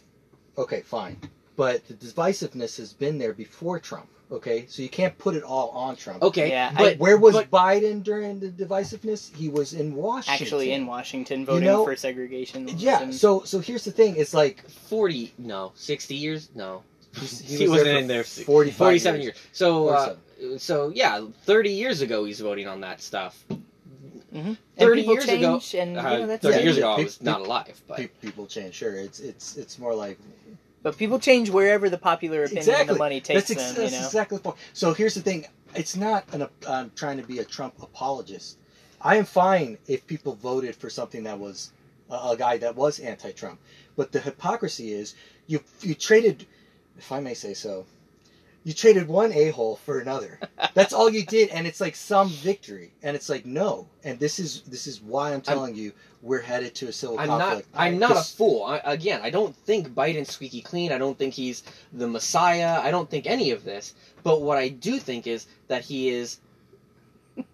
Okay, 0.58 0.82
fine, 0.82 1.18
but 1.58 1.86
the 1.90 1.94
divisiveness 1.94 2.78
has 2.78 2.94
been 2.94 3.18
there 3.18 3.34
before 3.34 3.80
Trump. 3.80 4.10
Okay, 4.32 4.68
so 4.68 4.84
you 4.84 4.90
can't 4.90 5.18
put 5.18 5.34
it 5.36 5.42
all 5.42 5.70
on 5.70 5.96
Trump. 5.96 6.22
okay, 6.22 6.50
Yeah, 6.50 6.72
but 6.78 7.00
Where 7.00 7.18
was 7.18 7.34
but- 7.36 7.50
Biden 7.50 8.04
during 8.04 8.40
the 8.40 8.50
divisiveness? 8.50 9.36
He 9.36 9.50
was 9.50 9.74
in 9.74 9.96
Washington. 9.96 10.44
actually 10.44 10.72
in 10.72 10.86
Washington 10.86 11.46
voting 11.46 11.64
know- 11.66 11.84
for 11.84 11.96
segregation. 11.96 12.68
Yeah. 12.78 13.02
and- 13.02 13.16
So 13.16 13.42
so 13.44 13.60
here's 13.60 13.84
the 13.86 13.92
thing. 13.92 14.16
It's 14.18 14.34
like 14.36 14.68
forty 14.70 15.34
no 15.40 15.72
sixty 15.76 16.14
years 16.16 16.50
no 16.54 16.84
he's- 17.16 17.40
he, 17.40 17.58
he, 17.58 17.64
was 17.64 17.70
wasn't 17.80 17.86
there 17.88 17.98
in 17.98 18.08
there 18.08 18.24
45 18.24 18.78
47 18.78 19.22
years. 19.22 19.36
So 19.52 19.88
uh, 19.90 20.16
so 20.60 20.90
yeah, 20.94 21.26
thirty 21.46 21.72
years 21.72 22.02
ago 22.02 22.24
he's 22.26 22.40
voting 22.40 22.68
on 22.68 22.82
that 22.82 23.02
stuff. 23.02 23.44
Mhm. 24.32 24.58
30 24.78 25.02
people 25.02 25.14
years 25.16 25.24
ago, 25.28 25.60
change, 25.60 25.74
and 25.74 25.92
you 25.94 26.00
Uh, 26.00 26.18
know, 26.20 26.28
that's 26.28 26.44
thirty 26.44 26.58
Yeah, 26.58 26.64
years 26.64 26.78
yeah, 26.78 26.84
ago 26.94 27.02
I 27.02 27.04
was 27.04 27.18
pe- 27.18 27.26
not 27.26 27.42
alive, 27.42 27.82
but 27.88 27.98
Pe- 27.98 28.08
people 28.22 28.46
change. 28.46 28.76
Sure, 28.76 28.94
it's 28.96 29.20
it's 29.20 29.58
it's 29.58 29.80
more 29.80 29.96
like 29.96 30.20
But 30.82 30.98
people 30.98 31.20
change 31.20 31.50
wherever 31.50 31.90
the 31.90 31.98
popular 31.98 32.44
opinion 32.46 32.76
and 32.80 32.90
the 32.90 32.96
money 32.96 33.20
takes 33.20 33.50
that's, 33.50 33.52
ex- 33.52 33.64
them. 33.74 33.76
You 33.76 33.90
that's 33.90 34.02
know, 34.02 34.06
exactly 34.08 34.38
the 34.38 34.44
point. 34.44 34.58
So 34.74 34.94
here's 34.94 35.14
the 35.14 35.22
thing. 35.22 35.46
It's 35.76 35.96
not 35.96 36.26
an. 36.34 36.44
Uh, 36.44 36.48
I'm 36.68 36.92
trying 36.96 37.18
to 37.18 37.24
be 37.24 37.40
a 37.40 37.46
Trump 37.46 37.76
apologist. 37.82 38.58
I 39.02 39.18
am 39.18 39.26
fine 39.26 39.78
if 39.88 40.08
people 40.08 40.36
voted 40.36 40.76
for 40.76 40.90
something 40.90 41.24
that 41.24 41.38
was 41.38 41.72
a, 42.10 42.14
a 42.14 42.36
guy 42.38 42.58
that 42.58 42.76
was 42.76 43.00
anti-Trump. 43.00 43.60
But 43.96 44.12
the 44.12 44.20
hypocrisy 44.20 44.94
is 44.94 45.16
you 45.48 45.62
you 45.82 45.96
traded, 45.96 46.46
if 46.98 47.12
I 47.12 47.20
may 47.20 47.34
say 47.34 47.54
so, 47.54 47.86
you 48.70 48.76
traded 48.76 49.08
one 49.08 49.34
a 49.34 49.50
hole 49.50 49.78
for 49.78 50.00
another. 50.00 50.40
That's 50.76 50.94
all 50.94 51.10
you 51.10 51.26
did, 51.26 51.50
and 51.50 51.66
it's 51.66 51.82
like 51.82 51.96
some 51.96 52.30
victory. 52.30 52.92
And 53.02 53.16
it's 53.16 53.28
like 53.28 53.44
no. 53.44 53.88
And 54.04 54.20
this 54.20 54.38
is 54.38 54.62
this 54.62 54.86
is 54.86 55.02
why 55.02 55.34
I'm 55.34 55.42
telling 55.42 55.74
you 55.74 55.92
we're 56.22 56.44
headed 56.44 56.76
to 56.76 56.88
a 56.88 56.92
civil 56.94 57.20
I'm 57.20 57.30
not. 57.30 57.40
conflict. 57.40 57.70
I'm 57.74 57.98
not 57.98 58.12
a 58.12 58.22
fool. 58.22 58.66
I, 58.66 58.80
again, 58.84 59.22
I 59.24 59.32
don't 59.32 59.56
think 59.56 59.88
Biden's 59.96 60.30
squeaky 60.30 60.62
clean. 60.62 60.92
I 60.92 61.00
don't 61.00 61.18
think 61.18 61.34
he's 61.34 61.64
the 61.94 62.06
Messiah. 62.08 62.80
I 62.80 62.92
don't 62.92 63.10
think 63.10 63.26
any 63.26 63.50
of 63.50 63.64
this. 63.64 63.96
But 64.22 64.44
what 64.44 64.60
I 64.60 64.70
do 64.70 65.00
think 65.00 65.26
is 65.26 65.48
that 65.68 65.84
he 65.84 66.10
is, 66.10 66.38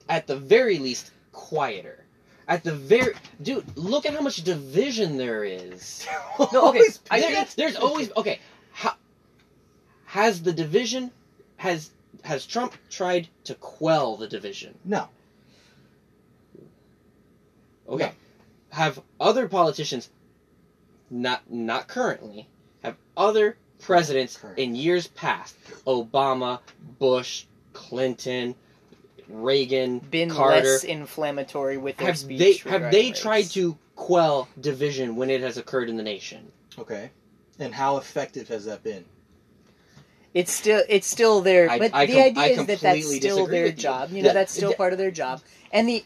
at 0.09 0.27
the 0.27 0.35
very 0.35 0.79
least, 0.79 1.11
quieter. 1.31 2.03
At 2.49 2.65
the 2.65 2.73
very 2.73 3.13
dude, 3.41 3.65
look 3.77 4.05
at 4.05 4.13
how 4.13 4.21
much 4.21 4.43
division 4.43 5.15
there 5.15 5.45
is. 5.45 6.05
No, 6.51 6.67
okay. 6.69 6.83
I, 7.09 7.47
there's 7.55 7.77
always 7.77 8.11
okay. 8.17 8.39
How, 10.15 10.21
has 10.23 10.41
the 10.43 10.53
division 10.53 11.11
has 11.57 11.91
has 12.23 12.45
Trump 12.45 12.73
tried 12.89 13.27
to 13.43 13.53
quell 13.55 14.15
the 14.15 14.27
division? 14.27 14.73
no. 14.85 15.09
Okay. 17.87 18.05
No. 18.05 18.11
Have 18.69 19.01
other 19.19 19.47
politicians, 19.47 20.09
not 21.09 21.49
not 21.51 21.87
currently, 21.87 22.47
have 22.81 22.95
other 23.15 23.57
presidents 23.79 24.37
Current. 24.37 24.57
in 24.57 24.75
years 24.75 25.07
past, 25.07 25.55
Obama, 25.85 26.59
Bush, 26.97 27.45
Clinton, 27.73 28.55
Reagan, 29.29 29.99
been 29.99 30.29
Carter, 30.29 30.61
less 30.61 30.83
inflammatory 30.83 31.77
with 31.77 31.97
their 31.97 32.07
have 32.07 32.17
speech. 32.17 32.39
they 32.39 32.69
have 32.69 32.91
they 32.91 33.09
race. 33.09 33.21
tried 33.21 33.43
to 33.51 33.77
quell 33.95 34.47
division 34.59 35.15
when 35.15 35.29
it 35.29 35.41
has 35.41 35.57
occurred 35.57 35.89
in 35.89 35.97
the 35.97 36.03
nation? 36.03 36.51
Okay. 36.79 37.11
And 37.59 37.73
how 37.73 37.97
effective 37.97 38.47
has 38.49 38.65
that 38.65 38.83
been? 38.83 39.05
It's 40.35 40.51
still 40.51 40.83
it's 40.87 41.07
still 41.07 41.41
their, 41.41 41.69
I- 41.71 41.79
but 41.79 41.91
I 41.95 42.05
the 42.05 42.13
com- 42.13 42.21
idea 42.23 42.43
is 42.61 42.67
that 42.67 42.79
that's 42.81 43.15
still 43.15 43.47
their 43.47 43.71
job. 43.71 44.11
You 44.11 44.21
know, 44.21 44.33
that's 44.33 44.53
still 44.53 44.73
part 44.73 44.91
of 44.93 44.99
their 44.99 45.09
job. 45.11 45.41
And 45.71 45.89
the 45.89 46.03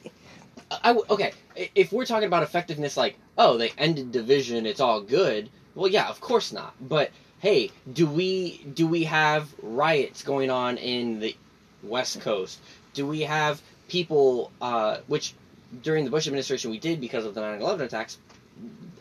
I 0.72 0.92
okay, 1.10 1.34
if 1.76 1.92
we're 1.92 2.06
talking 2.06 2.28
about 2.28 2.44
effectiveness, 2.44 2.96
like 2.96 3.18
oh 3.38 3.58
they 3.58 3.72
ended 3.78 4.12
division, 4.12 4.66
it's 4.66 4.80
all 4.80 5.02
good. 5.02 5.50
Well, 5.76 5.90
yeah, 5.90 6.08
of 6.10 6.22
course 6.22 6.54
not. 6.54 6.74
But 6.80 7.10
hey, 7.40 7.72
do 7.92 8.06
we 8.06 8.60
do 8.74 8.86
we 8.88 9.04
have 9.06 9.50
riots 9.64 10.22
going 10.24 10.50
on 10.52 10.78
in 10.78 11.20
the 11.20 11.36
West 11.82 12.22
Coast? 12.22 12.60
Do 12.94 13.08
we 13.08 13.22
have 13.22 13.62
people, 13.88 14.52
uh, 14.62 14.98
which 15.08 15.34
during 15.82 16.06
the 16.06 16.12
Bush 16.12 16.28
administration 16.28 16.70
we 16.70 16.78
did 16.80 17.02
because 17.02 17.26
of 17.26 17.34
the 17.34 17.42
9/11 17.42 17.82
attacks? 17.82 18.18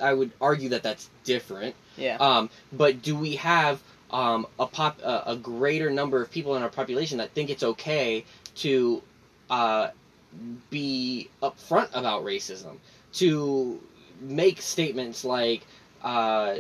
I 0.01 0.15
would 0.15 0.31
argue 0.41 0.69
that 0.71 0.83
that's 0.85 1.11
different. 1.25 1.75
yeah, 1.97 2.17
Um, 2.19 2.49
but 2.73 3.03
do 3.03 3.17
we 3.17 3.37
have 3.37 3.83
um, 4.11 4.47
a 4.59 4.67
pop 4.67 5.01
a, 5.03 5.37
greater 5.37 5.91
number 5.91 6.23
of 6.23 6.31
people 6.31 6.57
in 6.57 6.63
our 6.63 6.71
population 6.71 7.19
that 7.19 7.31
think 7.33 7.51
it's 7.51 7.63
okay 7.63 8.25
to 8.57 9.03
uh, 9.51 9.89
be 10.71 11.29
upfront 11.43 11.89
about 11.93 12.25
racism, 12.25 12.77
to 13.13 13.81
make 14.21 14.63
statements 14.63 15.25
like 15.25 15.63
uh, 16.03 16.57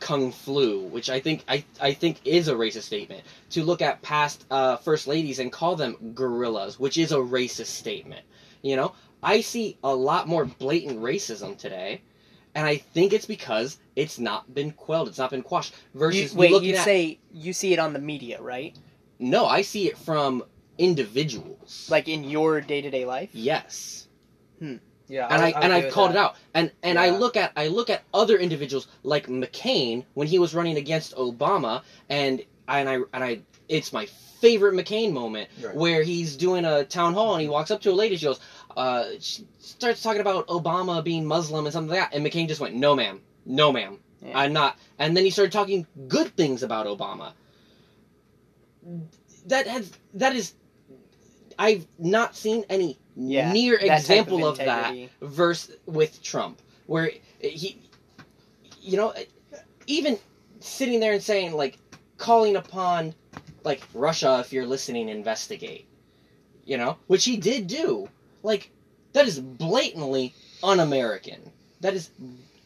"kung 0.00 0.32
flu," 0.32 0.80
which 0.86 1.10
I 1.10 1.20
think 1.20 1.44
I, 1.48 1.64
I 1.80 1.92
think 1.92 2.20
is 2.24 2.48
a 2.48 2.54
racist 2.54 2.82
statement. 2.82 3.22
To 3.50 3.62
look 3.62 3.82
at 3.82 4.02
past 4.02 4.44
uh, 4.50 4.76
first 4.76 5.06
ladies 5.06 5.38
and 5.38 5.52
call 5.52 5.76
them 5.76 6.12
gorillas, 6.14 6.78
which 6.78 6.96
is 6.96 7.12
a 7.12 7.16
racist 7.16 7.66
statement. 7.66 8.24
You 8.62 8.76
know, 8.76 8.92
I 9.22 9.40
see 9.42 9.76
a 9.84 9.94
lot 9.94 10.28
more 10.28 10.44
blatant 10.44 11.00
racism 11.00 11.56
today, 11.58 12.00
and 12.56 12.66
I 12.66 12.78
think 12.78 13.12
it's 13.12 13.26
because 13.26 13.78
it's 13.94 14.18
not 14.18 14.52
been 14.52 14.72
quelled, 14.72 15.06
it's 15.08 15.18
not 15.18 15.30
been 15.30 15.42
quashed. 15.42 15.74
you, 15.94 16.00
Versus 16.00 16.34
wait, 16.34 16.62
you 16.62 16.74
at 16.74 16.84
say 16.84 17.18
you 17.32 17.52
see 17.52 17.72
it 17.72 17.78
on 17.78 17.92
the 17.92 18.00
media, 18.00 18.42
right? 18.42 18.76
no, 19.20 19.46
I 19.46 19.62
see 19.62 19.86
it 19.88 19.96
from 19.96 20.42
individuals. 20.78 21.86
Like 21.90 22.08
in 22.08 22.24
your 22.24 22.60
day 22.60 22.80
to 22.80 22.90
day 22.90 23.04
life. 23.04 23.30
yes, 23.32 24.08
hmm. 24.58 24.76
Yeah, 25.08 25.28
and 25.30 25.40
I, 25.40 25.46
would 25.46 25.54
and 25.62 25.72
I've 25.72 25.92
called 25.92 26.10
that. 26.10 26.16
it 26.16 26.20
out, 26.20 26.36
and 26.54 26.72
and 26.82 26.98
I 26.98 27.10
look 27.10 27.36
at 27.36 27.52
I 27.56 27.68
look 27.68 27.90
at 27.90 28.02
other 28.12 28.36
individuals 28.38 28.88
like 29.04 29.28
McCain 29.28 30.04
when 30.14 30.26
he 30.26 30.40
was 30.40 30.52
running 30.52 30.76
against 30.78 31.14
Obama, 31.14 31.82
and 32.08 32.42
and 32.66 32.88
I 32.88 32.94
and 33.12 33.22
I 33.22 33.40
it's 33.68 33.92
my 33.92 34.06
favorite 34.40 34.74
McCain 34.74 35.12
moment 35.12 35.48
Right. 35.62 35.74
where 35.74 36.02
he's 36.02 36.36
doing 36.36 36.64
a 36.64 36.84
town 36.84 37.14
hall 37.14 37.34
and 37.34 37.42
he 37.42 37.48
walks 37.48 37.70
up 37.70 37.80
to 37.82 37.90
a 37.90 37.94
lady, 37.94 38.16
she 38.16 38.26
goes, 38.26 38.40
uh, 38.76 39.04
starts 39.58 40.02
talking 40.02 40.20
about 40.20 40.46
Obama 40.48 41.02
being 41.02 41.24
Muslim 41.24 41.66
and 41.66 41.72
something 41.72 41.90
like 41.90 42.10
that, 42.10 42.16
and 42.16 42.24
McCain 42.24 42.46
just 42.48 42.60
went, 42.60 42.74
no 42.74 42.94
ma'am, 42.94 43.20
no 43.44 43.72
ma'am, 43.72 43.98
Yeah. 44.22 44.38
I'm 44.38 44.52
not, 44.52 44.78
and 44.98 45.16
then 45.16 45.24
he 45.24 45.30
started 45.30 45.52
talking 45.52 45.86
good 46.08 46.36
things 46.36 46.62
about 46.62 46.86
Obama. 46.86 47.32
That 49.46 49.66
has 49.66 49.90
that 50.14 50.34
is, 50.34 50.54
I've 51.58 51.86
not 51.98 52.36
seen 52.36 52.64
any 52.68 52.98
Yeah, 53.16 53.52
near 53.52 53.76
example 53.78 54.46
of, 54.46 54.58
that 54.58 54.94
verse 55.22 55.70
with 55.86 56.22
Trump, 56.22 56.60
where 56.86 57.10
he, 57.40 57.80
you 58.80 58.96
know, 58.96 59.14
even 59.86 60.18
sitting 60.60 61.00
there 61.00 61.12
and 61.12 61.22
saying 61.22 61.52
like, 61.52 61.78
calling 62.18 62.56
upon, 62.56 63.14
like 63.64 63.82
Russia, 63.94 64.38
if 64.40 64.52
you're 64.52 64.66
listening, 64.66 65.08
investigate, 65.08 65.86
you 66.64 66.76
know, 66.76 66.96
which 67.06 67.24
he 67.24 67.36
did 67.36 67.66
do. 67.66 68.08
Like, 68.46 68.70
that 69.12 69.26
is 69.26 69.40
blatantly 69.40 70.32
un-American. 70.62 71.50
That 71.80 71.94
is, 71.94 72.10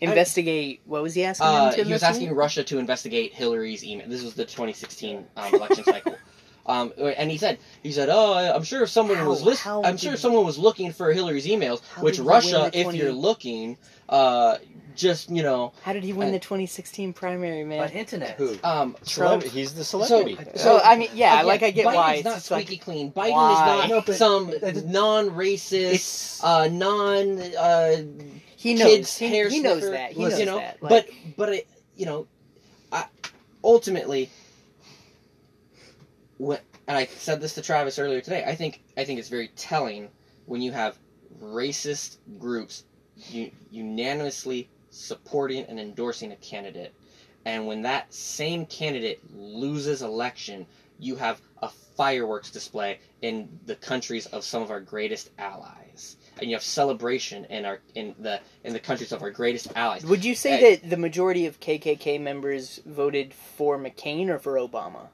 Investigate. 0.02 0.82
What 0.85 1.02
was 1.02 1.15
he 1.15 1.24
asking? 1.24 1.47
uh, 1.47 1.73
he 1.73 1.93
was 1.93 2.02
asking 2.02 2.32
Russia 2.35 2.62
to 2.65 2.78
investigate 2.78 3.32
Hillary's 3.32 3.82
email. 3.82 4.07
This 4.09 4.23
was 4.23 4.35
the 4.35 4.44
2016 4.44 5.27
um, 5.36 5.55
election 5.55 5.85
cycle. 5.85 6.16
Um, 6.66 6.93
and 6.99 7.31
he 7.31 7.39
said, 7.39 7.59
he 7.82 7.91
said, 7.93 8.09
oh, 8.11 8.35
I'm 8.35 8.62
sure 8.65 8.82
if 8.82 8.91
someone 8.91 9.16
How- 9.19 9.28
was 9.28 9.43
lis- 9.43 9.61
how 9.61 9.82
I'm 9.82 9.97
sure 9.97 10.12
if 10.15 10.20
someone 10.20 10.45
was 10.45 10.59
looking 10.59 10.93
for 10.93 11.12
Hillary's 11.12 11.47
emails, 11.47 11.81
which 12.03 12.16
did 12.16 12.23
he 12.23 12.27
win 12.27 12.35
Russia, 12.35 12.69
the 12.73 12.78
if 12.78 12.85
20 12.85 12.99
you're 12.99 13.12
looking, 13.12 13.77
uh, 14.09 14.59
just 14.95 15.31
you 15.31 15.43
know, 15.43 15.73
How 15.82 15.93
did 15.95 16.05
he 16.05 16.12
win 16.12 16.28
I- 16.28 16.32
the 16.32 16.39
2016 16.39 17.12
primary, 17.15 17.65
man? 17.65 17.81
on 17.85 17.89
internet. 17.91 18.37
Who? 18.37 18.57
um, 18.62 18.97
Trump. 19.07 19.43
Celeb- 19.43 19.49
he's 19.51 19.73
the 19.74 19.85
celebrity. 19.85 20.37
So 20.57 20.81
I 20.85 20.97
mean, 20.97 21.09
yeah, 21.15 21.35
again, 21.37 21.47
like 21.47 21.62
I 21.62 21.70
get 21.70 21.87
Biden's 21.87 21.97
why 21.97 22.15
it's 22.16 22.24
not 22.24 22.35
just 22.35 22.51
like 22.51 22.66
squeaky 22.66 22.82
clean. 22.82 23.12
Biden 23.12 23.32
why? 23.32 23.53
is 23.85 23.89
not 23.91 24.07
No, 24.09 24.15
some 24.15 24.53
non-racist, 24.93 26.41
uh, 26.45 26.69
non. 26.70 27.41
Uh, 27.57 27.97
he 28.57 28.74
knows. 28.74 28.82
kids' 28.89 29.16
He, 29.19 29.28
hair 29.28 29.49
he 29.49 29.61
knows 29.61 29.78
sniffer, 29.78 29.93
that. 29.97 30.12
He 30.12 30.23
knows 30.23 30.39
you 30.39 30.47
know, 30.47 30.59
that. 30.59 30.78
but 30.81 30.91
Like, 30.91 31.15
but 31.37 31.49
it, 31.51 31.69
you 31.97 32.07
know, 32.07 32.27
I, 32.93 33.07
ultimately, 33.65 34.24
when, 34.24 34.31
and 36.40 36.96
I 36.98 37.06
said 37.06 37.40
this 37.40 37.54
to 37.54 37.62
Travis 37.62 37.98
earlier 37.98 38.20
today. 38.20 38.44
I 38.46 38.54
think 38.54 38.82
I 38.96 39.04
think 39.04 39.18
it's 39.18 39.28
very 39.28 39.48
telling 39.56 40.08
when 40.46 40.62
you 40.62 40.72
have 40.72 40.98
racist 41.40 42.16
groups 42.38 42.84
u- 43.28 43.50
unanimously 43.70 44.68
supporting 44.90 45.64
and 45.66 45.78
endorsing 45.78 46.32
a 46.32 46.36
candidate, 46.36 46.94
And 47.44 47.66
when 47.66 47.82
that 47.82 48.12
same 48.12 48.66
candidate 48.66 49.20
loses 49.32 50.02
election, 50.02 50.66
you 50.98 51.16
have 51.16 51.40
a 51.62 51.68
fireworks 51.68 52.50
display 52.50 52.98
in 53.22 53.48
the 53.66 53.76
countries 53.76 54.26
of 54.26 54.44
some 54.44 54.62
of 54.62 54.70
our 54.70 54.80
greatest 54.80 55.30
allies. 55.38 56.16
And 56.38 56.50
you 56.50 56.56
have 56.56 56.62
celebration 56.62 57.44
in 57.46 57.64
our 57.64 57.80
in 57.94 58.14
the 58.18 58.40
in 58.64 58.72
the 58.72 58.80
countries 58.80 59.12
of 59.12 59.22
our 59.22 59.30
greatest 59.30 59.68
allies. 59.76 60.04
Would 60.04 60.24
you 60.24 60.34
say 60.34 60.76
that 60.76 60.88
the 60.90 60.96
majority 60.96 61.46
of 61.46 61.60
KKK 61.60 62.20
members 62.20 62.80
voted 62.86 63.34
for 63.34 63.78
McCain 63.78 64.28
or 64.28 64.38
for 64.38 64.54
Obama? 64.54 65.08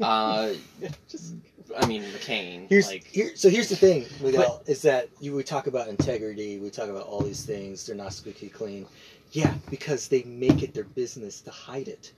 Uh, 0.00 0.52
Just 1.08 1.34
I 1.78 1.86
mean 1.86 2.02
McCain. 2.04 2.68
Here's 2.68 2.86
like 2.86 3.06
here. 3.06 3.32
So 3.34 3.48
here's 3.48 3.68
the 3.68 3.76
thing, 3.76 4.06
Miguel, 4.20 4.62
is 4.66 4.82
that 4.82 5.08
you 5.20 5.34
would 5.34 5.46
talk 5.46 5.66
about 5.66 5.88
integrity. 5.88 6.58
We 6.58 6.70
talk 6.70 6.88
about 6.88 7.06
all 7.06 7.20
these 7.20 7.44
things. 7.44 7.86
They're 7.86 7.96
not 7.96 8.12
squeaky 8.12 8.48
clean. 8.48 8.86
Yeah, 9.32 9.54
because 9.70 10.08
they 10.08 10.22
make 10.24 10.62
it 10.62 10.74
their 10.74 10.84
business 10.84 11.40
to 11.42 11.50
hide 11.50 11.88
it. 11.88 12.12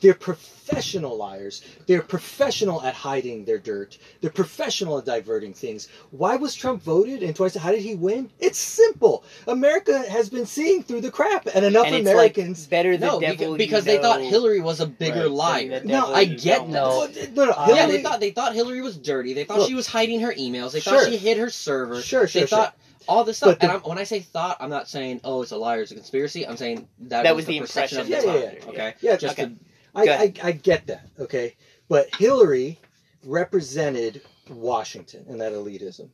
They're 0.00 0.14
professional 0.14 1.16
liars. 1.16 1.62
They're 1.86 2.02
professional 2.02 2.82
at 2.82 2.94
hiding 2.94 3.44
their 3.44 3.58
dirt. 3.58 3.98
They're 4.20 4.30
professional 4.30 4.98
at 4.98 5.04
diverting 5.06 5.54
things. 5.54 5.88
Why 6.10 6.36
was 6.36 6.54
Trump 6.54 6.82
voted? 6.82 7.22
And 7.22 7.34
twice, 7.34 7.54
how 7.54 7.70
did 7.70 7.80
he 7.80 7.94
win? 7.94 8.30
It's 8.38 8.58
simple. 8.58 9.24
America 9.46 9.98
has 10.10 10.28
been 10.28 10.44
seeing 10.46 10.82
through 10.82 11.00
the 11.00 11.10
crap, 11.10 11.46
and 11.54 11.64
enough 11.64 11.86
and 11.86 11.94
it's 11.96 12.08
Americans. 12.10 12.62
like 12.64 12.70
better 12.70 12.96
the 12.96 13.06
no, 13.06 13.20
devil 13.20 13.54
beca- 13.54 13.58
because 13.58 13.86
you 13.86 13.92
they 13.92 13.98
thought 14.02 14.20
Hillary 14.20 14.60
was 14.60 14.80
a 14.80 14.86
bigger 14.86 15.22
Right. 15.28 15.70
liar. 15.70 15.82
No, 15.84 16.12
I 16.12 16.24
get 16.26 16.58
don't 16.58 16.72
that. 16.72 17.34
no, 17.34 17.44
no, 17.46 17.52
Uh, 17.52 17.66
yeah, 17.74 17.86
they 17.86 18.02
thought 18.02 18.20
they 18.20 18.30
thought 18.32 18.54
Hillary 18.54 18.82
was 18.82 18.96
dirty. 18.98 19.32
They 19.32 19.44
thought 19.44 19.60
Look. 19.60 19.68
she 19.68 19.74
was 19.74 19.86
hiding 19.86 20.20
her 20.20 20.32
emails. 20.34 20.72
They 20.72 20.80
Sure. 20.80 21.00
thought 21.00 21.10
she 21.10 21.16
hid 21.16 21.38
her 21.38 21.48
server. 21.50 22.02
Sure, 22.02 22.26
sure, 22.26 22.40
they 22.42 22.46
sure. 22.46 22.58
thought 22.58 22.76
all 23.08 23.24
this 23.24 23.36
stuff. 23.38 23.50
But 23.52 23.60
the- 23.60 23.66
and 23.66 23.72
I'm, 23.76 23.80
when 23.88 23.98
I 23.98 24.04
say 24.04 24.20
thought, 24.20 24.56
I'm 24.60 24.68
not 24.70 24.88
saying 24.88 25.20
oh 25.24 25.42
it's 25.42 25.52
a 25.52 25.56
liar, 25.56 25.80
it's 25.82 25.92
a 25.92 25.94
conspiracy. 25.94 26.46
I'm 26.46 26.56
saying 26.56 26.86
that, 27.02 27.22
That 27.22 27.34
was, 27.36 27.44
was 27.44 27.46
the 27.46 27.54
the 27.54 27.60
perception 27.60 27.98
of 28.00 28.08
the 28.08 28.16
impression. 28.16 28.42
time. 28.42 28.52
Yeah, 28.52 28.58
yeah, 28.64 28.70
Okay, 28.70 28.94
Yeah, 29.00 29.16
just 29.16 29.38
okay. 29.38 29.48
to 29.50 29.56
I, 29.96 30.02
I. 30.08 30.32
I 30.42 30.52
get 30.52 30.86
that, 30.88 31.08
okay? 31.18 31.56
But 31.88 32.14
Hillary 32.16 32.78
represented 33.24 34.22
Washington 34.50 35.26
and 35.28 35.40
that 35.40 35.52
elitism. 35.52 36.08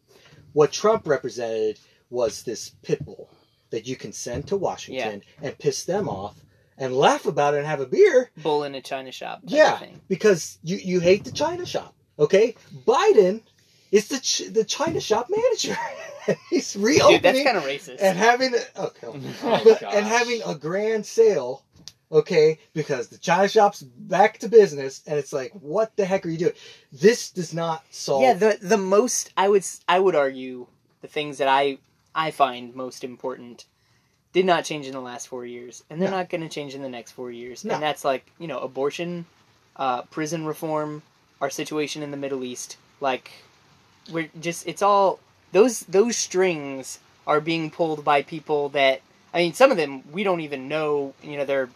What 0.53 0.73
Trump 0.73 1.07
represented 1.07 1.79
was 2.11 2.43
this 2.43 2.71
pit 2.83 3.05
bull 3.05 3.31
that 3.71 3.87
you 3.87 3.97
can 3.97 4.13
send 4.13 4.47
to 4.49 4.57
Washington 4.57 5.23
and 5.41 5.59
piss 5.59 5.85
them 5.85 6.09
off 6.09 6.37
and 6.79 6.95
laugh 6.95 7.27
about 7.27 7.55
it 7.55 7.59
and 7.59 7.67
have 7.67 7.81
a 7.81 7.87
beer. 7.87 8.31
bull 8.39 8.65
in 8.65 8.75
a 8.75 8.81
china 8.83 9.13
shop. 9.13 9.41
Yeah, 9.45 9.81
because 10.09 10.59
you, 10.63 10.77
you 10.77 11.01
hate 11.01 11.25
the 11.25 11.33
China 11.33 11.65
shop, 11.67 11.95
okay? 12.19 12.55
Biden 12.87 13.43
is 13.91 14.09
the 14.09 14.19
ch- 14.19 14.49
the 14.51 14.65
China 14.65 15.01
shop 15.01 15.29
manager. 15.31 15.77
He's 16.51 16.77
reopening 16.77 17.15
dude, 17.21 17.23
that's 17.23 17.43
kind 17.45 17.57
of 17.57 17.65
racist. 17.65 17.99
and 18.01 18.17
having 18.17 18.55
a, 18.55 18.81
okay, 18.85 19.07
Oh, 19.43 19.77
and 19.91 20.07
having 20.07 20.41
a 20.47 20.55
grand 20.55 21.05
sale, 21.07 21.63
okay, 22.13 22.59
because 22.75 23.09
the 23.09 23.19
China 23.19 23.49
shop's 23.49 23.83
back 23.83 24.39
to 24.39 24.49
business, 24.49 25.03
and 25.07 25.19
it's 25.19 25.33
like, 25.33 25.51
what 25.53 25.97
the 25.97 26.05
heck 26.05 26.25
are 26.27 26.29
you 26.29 26.39
doing? 26.39 26.53
This 26.93 27.31
does 27.31 27.53
not 27.55 27.85
solve. 27.91 28.23
yeah, 28.23 28.35
the 28.35 28.59
the 28.61 28.79
most 28.79 29.31
I 29.37 29.49
would 29.49 29.65
I 29.89 29.99
would 29.99 30.15
argue 30.15 30.67
the 31.01 31.09
things 31.09 31.39
that 31.39 31.49
I 31.49 31.79
I 32.15 32.31
find 32.31 32.75
most 32.75 33.03
important 33.05 33.65
did 34.33 34.47
not 34.47 34.65
change 34.65 34.87
in 34.87 34.93
the 34.93 35.01
last 35.01 35.29
four 35.29 35.45
years, 35.45 35.83
and 35.91 36.01
they're 36.01 36.11
No. 36.11 36.17
not 36.19 36.31
going 36.31 36.41
to 36.43 36.49
change 36.49 36.75
in 36.75 36.83
the 36.83 36.89
next 36.89 37.13
four 37.13 37.31
years. 37.31 37.65
No. 37.65 37.75
And 37.75 37.83
that's 37.83 38.05
like 38.05 38.27
you 38.39 38.47
know 38.49 38.59
abortion, 38.61 39.27
uh, 39.77 40.03
prison 40.03 40.45
reform, 40.47 41.03
our 41.41 41.51
situation 41.51 42.03
in 42.03 42.11
the 42.11 42.17
Middle 42.17 42.45
East. 42.45 42.77
Like 43.01 43.31
we're 44.11 44.29
just 44.41 44.67
it's 44.67 44.83
all 44.83 45.19
those 45.53 45.81
those 45.81 46.17
strings 46.17 46.99
are 47.27 47.41
being 47.41 47.71
pulled 47.71 48.05
by 48.05 48.23
people 48.23 48.69
that 48.71 49.01
I 49.35 49.39
mean 49.39 49.55
some 49.55 49.71
of 49.71 49.77
them 49.77 50.03
we 50.13 50.23
don't 50.25 50.41
even 50.41 50.69
know. 50.69 51.15
You 51.23 51.37
know 51.39 51.45
they're 51.45 51.69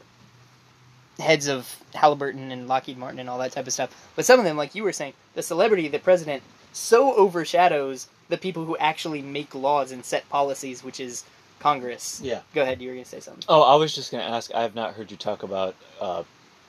heads 1.18 1.48
of 1.48 1.76
Halliburton 1.94 2.50
and 2.52 2.68
Lockheed 2.68 2.98
Martin 2.98 3.18
and 3.18 3.28
all 3.30 3.38
that 3.38 3.52
type 3.52 3.66
of 3.66 3.72
stuff. 3.72 3.90
But 4.16 4.24
some 4.26 4.38
of 4.38 4.44
them, 4.44 4.56
like 4.56 4.74
you 4.74 4.82
were 4.84 4.92
saying, 4.92 5.14
the 5.34 5.42
celebrity, 5.42 5.88
the 5.88 5.98
president, 5.98 6.42
so 6.72 7.14
overshadows 7.14 8.08
the 8.28 8.36
people 8.36 8.64
who 8.64 8.76
actually 8.76 9.22
make 9.22 9.54
laws 9.54 9.92
and 9.92 10.04
set 10.04 10.28
policies, 10.28 10.84
which 10.84 11.00
is 11.00 11.24
Congress. 11.58 12.20
yeah. 12.22 12.40
Go 12.54 12.62
ahead, 12.62 12.82
you 12.82 12.88
were 12.88 12.94
going 12.94 13.04
to 13.04 13.10
say 13.10 13.20
something. 13.20 13.44
Oh, 13.48 13.62
I 13.62 13.76
was 13.76 13.94
just 13.94 14.10
going 14.10 14.22
to 14.22 14.30
ask. 14.30 14.54
I 14.54 14.60
have 14.62 14.74
not 14.74 14.92
heard 14.94 15.10
you 15.10 15.16
talk 15.16 15.42
about 15.42 15.74
uh, 16.00 16.22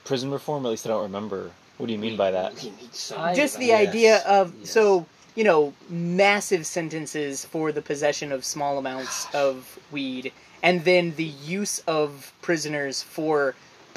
prison 0.05 0.31
reform. 0.31 0.65
At 0.65 0.69
least 0.69 0.85
I 0.85 0.89
don't 0.89 1.03
remember. 1.03 1.51
What 1.77 1.87
do 1.87 1.93
you 1.93 1.99
mean 1.99 2.15
by 2.15 2.31
that? 2.31 2.55
We 2.63 2.69
need 2.71 2.93
so 2.95 3.17
I- 3.17 3.35
Just 3.35 3.59
the 3.59 3.67
Yes, 3.67 3.87
idea 3.89 4.17
of 4.25 4.53
yes. 4.61 4.71
so 4.71 5.05
you 5.35 5.43
know 5.43 5.73
massive 5.89 6.65
sentences 6.65 7.43
for 7.45 7.71
the 7.71 7.81
possession 7.81 8.31
of 8.31 8.43
small 8.45 8.77
amounts 8.77 9.27
of 9.35 9.77
weed, 9.91 10.31
and 10.63 10.83
then 10.85 11.13
the 11.17 11.25
use 11.25 11.79
of 11.79 12.33
prisoners 12.41 13.03
for 13.03 13.53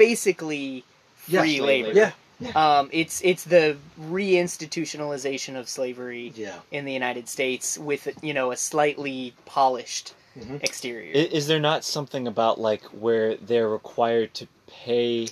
basically 0.09 0.85
free 1.15 1.59
slave 1.59 1.87
labor. 1.87 1.93
Yeah. 2.41 2.53
Um, 2.55 2.89
it's 2.93 3.21
it's 3.23 3.45
the 3.45 3.77
reinstitutionalization 4.01 5.57
of 5.59 5.69
slavery 5.69 6.33
Yeah. 6.35 6.59
in 6.71 6.85
the 6.87 6.93
United 6.93 7.29
States 7.29 7.77
with 7.79 8.09
you 8.23 8.33
know 8.35 8.51
a 8.51 8.57
slightly 8.57 9.35
polished 9.45 10.15
Mhm. 10.39 10.63
exterior. 10.65 11.13
I- 11.15 11.29
Is 11.39 11.47
there 11.49 11.61
not 11.61 11.85
something 11.85 12.27
about 12.27 12.59
like 12.61 12.83
where 13.05 13.37
they're 13.37 13.69
required 13.69 14.33
to 14.35 14.47
pay 14.67 15.29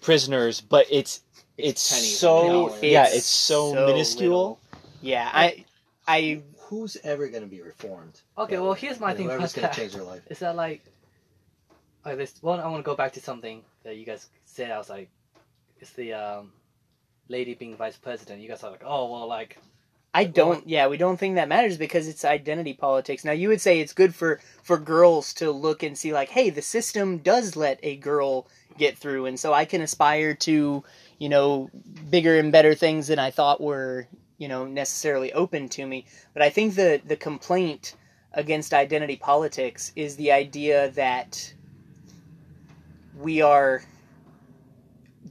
prisoners, 0.00 0.60
but 0.60 0.86
it's 0.90 1.20
it's, 1.56 1.90
pennies 1.90 2.18
so 2.18 2.66
an 2.66 2.72
hour. 2.72 2.78
yeah, 2.82 3.04
It's 3.06 3.16
it's 3.18 3.26
so, 3.26 3.74
so 3.74 3.86
minuscule. 3.86 4.28
little. 4.30 4.58
yeah, 5.02 5.30
I 5.32 5.64
I 6.08 6.42
Who's 6.70 6.96
ever 7.02 7.26
going 7.28 7.42
to 7.42 7.48
be 7.48 7.60
reformed? 7.62 8.20
Okay, 8.38 8.56
well, 8.58 8.74
here's 8.74 9.00
my 9.00 9.10
And 9.10 9.16
thing 9.18 9.26
Whoever's 9.26 9.52
going 9.52 9.68
to 9.68 9.74
change 9.74 9.92
their 9.92 10.04
life. 10.04 10.22
Is 10.30 10.38
that 10.38 10.54
like, 10.54 10.82
like 12.04 12.16
this? 12.16 12.32
One, 12.42 12.60
I 12.60 12.66
want 12.68 12.78
to 12.78 12.88
go 12.90 12.94
back 12.94 13.12
to 13.14 13.20
something 13.20 13.62
that 13.84 13.96
you 13.96 14.04
guys 14.04 14.28
said. 14.44 14.70
I 14.70 14.78
was 14.78 14.90
like, 14.90 15.10
it's 15.78 15.92
the 15.92 16.12
um, 16.12 16.52
lady 17.28 17.54
being 17.54 17.76
vice 17.76 17.96
president. 17.96 18.40
You 18.40 18.48
guys 18.48 18.62
are 18.62 18.70
like, 18.70 18.84
oh 18.84 19.10
well, 19.10 19.26
like 19.26 19.58
I 20.12 20.24
don't. 20.24 20.66
Yeah, 20.68 20.88
we 20.88 20.96
don't 20.96 21.16
think 21.18 21.36
that 21.36 21.48
matters 21.48 21.76
because 21.76 22.08
it's 22.08 22.24
identity 22.24 22.74
politics. 22.74 23.24
Now, 23.24 23.32
you 23.32 23.48
would 23.48 23.60
say 23.60 23.80
it's 23.80 23.92
good 23.92 24.14
for 24.14 24.40
for 24.62 24.76
girls 24.76 25.32
to 25.34 25.50
look 25.52 25.82
and 25.82 25.96
see, 25.96 26.12
like, 26.12 26.30
hey, 26.30 26.50
the 26.50 26.62
system 26.62 27.18
does 27.18 27.54
let 27.54 27.78
a 27.82 27.96
girl 27.96 28.48
get 28.76 28.98
through, 28.98 29.26
and 29.26 29.38
so 29.38 29.52
I 29.52 29.64
can 29.64 29.82
aspire 29.82 30.34
to, 30.34 30.82
you 31.18 31.28
know, 31.28 31.70
bigger 32.10 32.38
and 32.38 32.50
better 32.50 32.74
things 32.74 33.06
than 33.06 33.20
I 33.20 33.30
thought 33.30 33.60
were, 33.60 34.08
you 34.38 34.48
know, 34.48 34.66
necessarily 34.66 35.32
open 35.32 35.68
to 35.70 35.86
me. 35.86 36.06
But 36.34 36.42
I 36.42 36.50
think 36.50 36.74
the 36.74 37.00
the 37.04 37.16
complaint 37.16 37.94
against 38.32 38.74
identity 38.74 39.16
politics 39.16 39.92
is 39.94 40.16
the 40.16 40.32
idea 40.32 40.90
that 40.92 41.54
we 43.20 43.42
are 43.42 43.82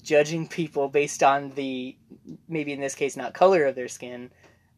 judging 0.01 0.47
people 0.47 0.87
based 0.87 1.23
on 1.23 1.49
the 1.51 1.95
maybe 2.47 2.71
in 2.71 2.79
this 2.79 2.95
case 2.95 3.17
not 3.17 3.33
color 3.33 3.65
of 3.65 3.75
their 3.75 3.87
skin 3.87 4.29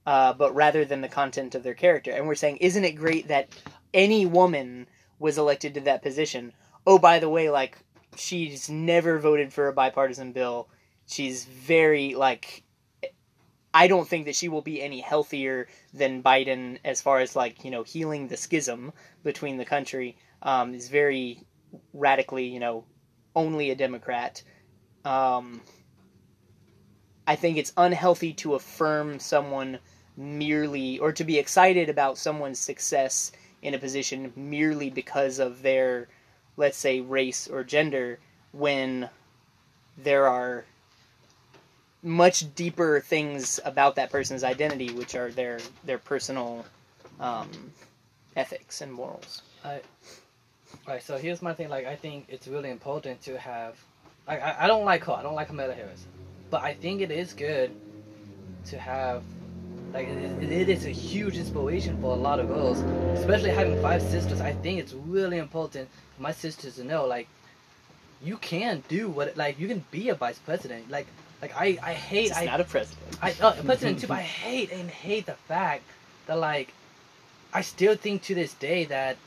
uh, 0.05 0.33
but 0.33 0.55
rather 0.55 0.85
than 0.85 1.01
the 1.01 1.07
content 1.07 1.55
of 1.55 1.63
their 1.63 1.73
character. 1.73 2.11
And 2.11 2.27
we're 2.27 2.35
saying, 2.35 2.57
isn't 2.57 2.83
it 2.83 2.93
great 2.93 3.27
that 3.27 3.49
any 3.93 4.25
woman 4.25 4.87
was 5.19 5.37
elected 5.37 5.75
to 5.75 5.81
that 5.81 6.01
position? 6.01 6.53
Oh, 6.87 6.97
by 6.97 7.19
the 7.19 7.29
way, 7.29 7.49
like 7.49 7.77
she's 8.15 8.69
never 8.69 9.19
voted 9.19 9.53
for 9.53 9.67
a 9.67 9.73
bipartisan 9.73 10.31
bill. 10.31 10.67
She's 11.07 11.45
very 11.45 12.15
like. 12.15 12.63
I 13.73 13.87
don't 13.87 14.07
think 14.07 14.25
that 14.25 14.35
she 14.35 14.49
will 14.49 14.61
be 14.61 14.81
any 14.81 14.99
healthier 14.99 15.67
than 15.93 16.21
Biden 16.21 16.79
as 16.83 17.01
far 17.01 17.19
as 17.19 17.35
like 17.35 17.63
you 17.63 17.71
know 17.71 17.83
healing 17.83 18.27
the 18.27 18.37
schism 18.37 18.91
between 19.23 19.57
the 19.57 19.65
country. 19.65 20.17
Um, 20.41 20.73
is 20.73 20.89
very 20.89 21.45
radically 21.93 22.47
you 22.47 22.59
know 22.59 22.85
only 23.35 23.71
a 23.71 23.75
Democrat. 23.75 24.43
Um, 25.05 25.61
I 27.27 27.35
think 27.35 27.57
it's 27.57 27.73
unhealthy 27.77 28.33
to 28.33 28.55
affirm 28.55 29.19
someone 29.19 29.79
merely 30.17 30.99
or 30.99 31.11
to 31.13 31.23
be 31.23 31.39
excited 31.39 31.89
about 31.89 32.17
someone's 32.17 32.59
success 32.59 33.31
in 33.61 33.73
a 33.73 33.79
position 33.79 34.33
merely 34.35 34.89
because 34.89 35.39
of 35.39 35.61
their 35.61 36.07
let's 36.57 36.77
say 36.77 36.99
race 36.99 37.47
or 37.47 37.63
gender 37.63 38.19
when 38.51 39.09
there 39.97 40.27
are 40.27 40.65
much 42.03 42.53
deeper 42.55 42.99
things 42.99 43.59
about 43.63 43.95
that 43.95 44.11
person's 44.11 44.43
identity 44.43 44.91
which 44.91 45.15
are 45.15 45.31
their 45.31 45.59
their 45.85 45.97
personal 45.97 46.65
um, 47.19 47.49
ethics 48.35 48.81
and 48.81 48.91
morals 48.91 49.41
Right, 50.87 51.01
so 51.01 51.17
here's 51.17 51.41
my 51.41 51.53
thing. 51.53 51.69
Like, 51.69 51.85
I 51.85 51.95
think 51.95 52.25
it's 52.29 52.47
really 52.47 52.69
important 52.69 53.21
to 53.23 53.37
have. 53.37 53.75
Like, 54.27 54.41
I, 54.41 54.55
I 54.61 54.67
don't 54.67 54.85
like 54.85 55.03
her. 55.05 55.13
I 55.13 55.23
don't 55.23 55.35
like 55.35 55.47
Kamala 55.47 55.73
Harris, 55.73 56.05
but 56.49 56.61
I 56.61 56.73
think 56.73 57.01
it 57.01 57.11
is 57.11 57.33
good 57.33 57.71
to 58.67 58.77
have. 58.79 59.23
Like, 59.93 60.07
it, 60.07 60.51
it 60.51 60.69
is 60.69 60.85
a 60.85 60.89
huge 60.89 61.37
inspiration 61.37 61.99
for 62.01 62.13
a 62.13 62.19
lot 62.19 62.39
of 62.39 62.47
girls, 62.47 62.79
especially 63.19 63.49
having 63.49 63.81
five 63.81 64.01
sisters. 64.01 64.39
I 64.39 64.53
think 64.53 64.79
it's 64.79 64.93
really 64.93 65.37
important 65.37 65.89
for 66.15 66.21
my 66.21 66.31
sisters 66.31 66.75
to 66.75 66.83
know, 66.83 67.05
like, 67.05 67.27
you 68.23 68.37
can 68.37 68.83
do 68.87 69.09
what, 69.09 69.35
like, 69.35 69.59
you 69.59 69.67
can 69.67 69.83
be 69.91 70.09
a 70.09 70.15
vice 70.15 70.39
president. 70.39 70.89
Like, 70.89 71.07
like 71.41 71.55
I, 71.55 71.77
I 71.81 71.93
hate. 71.93 72.29
it's 72.29 72.37
I, 72.37 72.45
not 72.45 72.61
a 72.61 72.63
president 72.63 73.17
I 73.21 73.33
uh, 73.41 73.53
president 73.65 73.99
too. 73.99 74.07
But 74.07 74.19
I 74.19 74.21
hate 74.21 74.71
and 74.71 74.89
hate 74.89 75.25
the 75.25 75.33
fact 75.33 75.83
that 76.27 76.37
like 76.37 76.73
I 77.53 77.61
still 77.61 77.95
think 77.95 78.21
to 78.23 78.35
this 78.35 78.53
day 78.53 78.85
that 78.85 79.17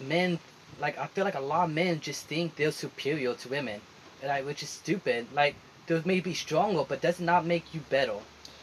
men 0.00 0.38
like 0.80 0.98
I 0.98 1.06
feel 1.06 1.24
like 1.24 1.34
a 1.34 1.40
lot 1.40 1.64
of 1.68 1.74
men 1.74 2.00
just 2.00 2.26
think 2.26 2.56
they're 2.56 2.72
superior 2.72 3.34
to 3.34 3.48
women, 3.48 3.80
like 4.24 4.44
which 4.46 4.62
is 4.62 4.68
stupid. 4.68 5.26
Like 5.34 5.54
they 5.86 6.00
may 6.04 6.20
be 6.20 6.34
stronger, 6.34 6.84
but 6.88 7.00
does 7.00 7.20
not 7.20 7.46
make 7.46 7.74
you 7.74 7.80
better. 7.90 8.14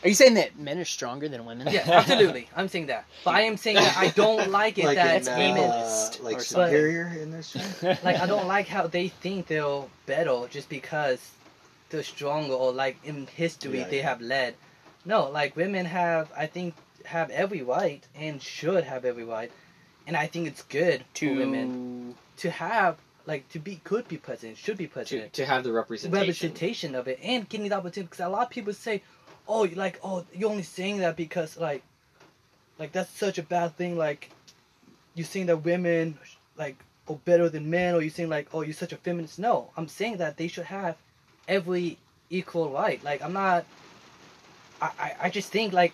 Are 0.03 0.07
you 0.07 0.14
saying 0.14 0.36
that 0.36 0.60
men 0.60 0.78
are 0.78 0.86
stronger 0.86 1.28
than 1.28 1.45
women? 1.45 1.68
Yeah, 1.72 1.82
absolutely. 1.88 2.48
I'm 2.56 2.68
saying 2.68 2.88
that, 2.88 3.06
but 3.24 3.34
I 3.34 3.41
am 3.41 3.57
saying 3.57 3.78
that 3.78 3.98
I 3.98 4.10
don't 4.10 4.52
like 4.62 4.78
it 4.78 4.86
like 4.86 4.98
that 4.98 5.18
it's 5.18 5.28
in, 5.28 5.38
women- 5.38 5.70
uh, 5.72 6.10
like 6.22 6.38
or 6.38 6.41
superior 6.41 7.07
in 7.20 7.32
this 7.32 7.49
show. 7.49 7.88
like 8.03 8.18
I 8.18 8.26
don't 8.28 8.48
like 8.48 8.68
how 8.68 8.88
they 8.88 9.07
think 9.07 9.48
they're 9.48 9.82
better 10.06 10.48
just 10.49 10.70
because 10.70 11.32
they're 11.90 12.03
stronger 12.03 12.53
or 12.53 12.72
like 12.72 12.98
in 13.03 13.28
history 13.28 13.80
Yeah, 13.80 13.88
they 13.88 13.98
yeah. 13.98 14.10
have 14.10 14.22
led. 14.22 14.56
No, 15.06 15.30
like 15.30 15.56
women 15.56 15.86
have 15.86 16.32
I 16.38 16.45
think 16.45 16.76
have 17.06 17.30
every 17.32 17.62
right 17.62 18.03
and 18.16 18.41
should 18.41 18.84
have 18.84 19.06
every 19.06 19.24
right, 19.24 19.52
and 20.07 20.15
I 20.15 20.27
think 20.27 20.48
it's 20.48 20.64
good 20.64 21.03
To 21.15 21.38
women. 21.38 22.15
to 22.38 22.49
have 22.52 22.98
like 23.26 23.48
to 23.49 23.60
be 23.60 23.77
could 23.84 24.07
be 24.07 24.18
president 24.18 24.57
should 24.57 24.77
be 24.77 24.86
to, 24.88 24.94
president. 24.94 25.34
to 25.34 25.45
have 25.45 25.64
the 25.64 25.72
representation. 25.72 26.19
representation 26.19 26.95
of 26.95 27.07
it 27.07 27.19
and 27.23 27.49
getting 27.49 27.68
the 27.69 27.76
opportunity 27.76 28.03
because 28.10 28.19
a 28.26 28.30
lot 28.30 28.44
of 28.44 28.49
people 28.52 28.73
say, 28.73 29.02
oh 29.48 29.64
you 29.64 29.76
like 29.76 29.99
oh 30.03 30.23
you're 30.34 30.49
only 30.52 30.64
saying 30.64 30.99
that 30.99 31.15
because 31.15 31.57
like 31.57 31.82
like 32.77 32.91
that's 32.91 33.10
such 33.18 33.38
a 33.38 33.44
bad 33.44 33.76
thing 33.77 33.98
like 33.98 34.30
you're 35.15 35.26
saying 35.26 35.48
that 35.48 35.57
women 35.64 36.18
like 36.57 36.76
are 37.07 37.15
better 37.26 37.48
than 37.49 37.69
men 37.69 37.95
or 37.95 38.02
you're 38.02 38.11
saying 38.11 38.30
like 38.30 38.48
oh 38.53 38.61
you're 38.61 38.73
such 38.73 38.91
a 38.94 38.98
feminist. 38.98 39.40
No 39.40 39.69
i'm 39.77 39.88
saying 39.88 40.18
that 40.18 40.38
they 40.38 40.48
should 40.48 40.65
have 40.65 40.95
every 41.48 41.98
equal 42.30 42.69
right. 42.72 43.03
Like 43.03 43.22
i'm 43.23 43.34
not 43.34 43.65
i 44.82 44.90
i, 44.99 45.15
I 45.23 45.30
just 45.30 45.49
think 45.52 45.73
like 45.73 45.94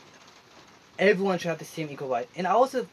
everyone 0.99 1.37
should 1.37 1.49
have 1.49 1.59
the 1.59 1.65
same 1.65 1.89
equal 1.89 2.09
right. 2.09 2.27
And 2.35 2.45
i 2.47 2.51
also 2.51 2.87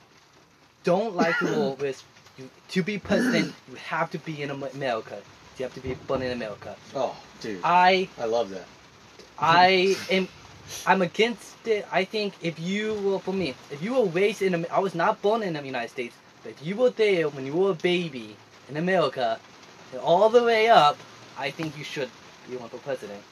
don't 0.85 1.15
like 1.17 1.39
the 1.41 1.47
rule 1.57 1.77
with 1.77 2.03
you, 2.39 2.49
to 2.69 2.83
be 2.83 2.99
president 2.99 3.55
you 3.69 3.77
have 3.77 4.11
to 4.11 4.19
be 4.19 4.43
in 4.43 4.51
america 4.51 5.19
you 5.59 5.65
have 5.65 5.75
to 5.75 5.81
be 5.81 5.95
born 6.07 6.23
in 6.23 6.33
america 6.33 6.77
Oh, 6.95 7.17
dude, 7.41 7.61
i 7.65 8.09
I 8.19 8.25
love 8.27 8.51
that. 8.51 8.65
I 9.39 9.97
am 10.11 10.29
I'm 10.87 11.01
against 11.03 11.67
it. 11.67 11.87
I 11.91 12.05
think 12.05 12.35
if 12.43 12.59
you 12.61 12.95
were 12.95 13.19
for 13.19 13.33
me, 13.33 13.55
if 13.71 13.83
you 13.83 13.95
were 13.95 14.05
raised 14.07 14.43
in 14.43 14.67
I 14.71 14.79
was 14.81 14.95
not 14.95 15.23
born 15.23 15.43
in 15.43 15.55
the 15.55 15.63
United 15.65 15.89
States, 15.91 16.15
but 16.43 16.51
if 16.53 16.65
you 16.67 16.77
were 16.77 16.91
there 16.91 17.29
when 17.29 17.47
you 17.47 17.55
were 17.55 17.71
a 17.71 17.75
baby 17.75 18.37
in 18.69 18.77
America, 18.77 19.41
all 20.03 20.29
the 20.29 20.43
way 20.45 20.69
up, 20.69 20.99
I 21.39 21.51
think 21.51 21.79
you 21.79 21.85
should 21.85 22.11
be 22.51 22.57
one 22.57 22.69
for 22.69 22.79
president. 22.79 23.23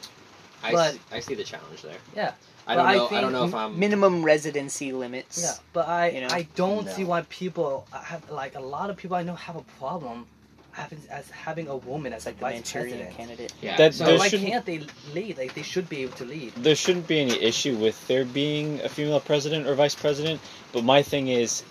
I, 0.63 0.73
but- 0.73 0.93
see, 0.95 1.01
I 1.13 1.21
see 1.21 1.35
the 1.35 1.45
challenge 1.45 1.83
there. 1.83 1.99
Yeah. 2.15 2.33
I 2.67 2.75
don't 2.75 2.85
know. 2.85 3.07
I, 3.07 3.09
think 3.09 3.21
don't 3.21 3.33
know 3.33 3.45
if 3.45 3.55
I'm. 3.55 3.79
minimum 3.79 4.25
residency 4.25 4.93
limits. 4.93 5.41
Yeah, 5.43 5.53
but 5.73 5.87
I 5.89 6.11
You 6.11 6.21
know? 6.23 6.29
I 6.31 6.49
don't 6.57 6.89
see 6.89 7.05
why 7.05 7.23
people 7.29 7.87
uh, 7.93 8.01
have 8.03 8.29
like 8.31 8.55
a 8.57 8.61
lot 8.61 8.91
of 8.91 8.97
people 8.97 9.17
I 9.17 9.23
know 9.23 9.35
have 9.37 9.57
a 9.57 9.63
problem 9.79 10.27
having 10.73 10.99
as 11.11 11.31
having 11.31 11.69
a 11.69 11.77
woman 11.77 12.13
as 12.13 12.27
It's 12.27 12.27
like 12.27 12.35
a 12.35 12.39
the 12.39 12.61
vice 12.61 12.73
president. 12.73 13.11
candidate. 13.17 13.53
Yeah. 13.63 13.77
That- 13.77 13.95
So 13.95 14.05
There 14.05 14.19
why 14.19 14.29
can't 14.29 14.67
they 14.67 14.81
lead? 15.15 15.39
Like 15.39 15.55
they 15.55 15.63
should 15.63 15.89
be 15.89 16.03
able 16.03 16.17
to 16.17 16.25
lead. 16.25 16.53
there 16.57 16.75
shouldn't 16.77 17.07
be 17.07 17.21
any 17.21 17.41
issue 17.41 17.77
with 17.77 17.97
there 18.09 18.25
being 18.25 18.81
a 18.83 18.89
female 18.89 19.21
president 19.21 19.67
or 19.67 19.75
vice 19.75 19.95
president, 19.95 20.41
but 20.73 20.83
my 20.85 21.03
thing 21.03 21.29
is, 21.29 21.63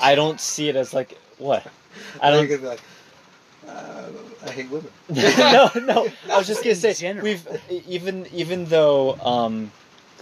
I 0.00 0.14
don't 0.14 0.40
see 0.40 0.68
it 0.68 0.76
as 0.76 0.94
like 0.94 1.16
what. 1.38 1.66
I 2.20 2.28
You're 2.30 2.38
don't. 2.38 2.48
gonna 2.48 2.60
be 2.62 2.66
like, 2.68 2.80
uh, 3.68 4.08
I 4.46 4.50
hate 4.50 4.70
women. 4.70 4.90
no, 5.08 5.70
no. 5.76 6.08
I 6.30 6.38
was 6.38 6.46
just 6.46 6.62
gonna 6.62 6.74
say 6.74 6.94
general. 6.94 7.24
we've 7.24 7.46
even 7.88 8.26
even 8.32 8.64
though 8.66 9.14
um, 9.16 9.72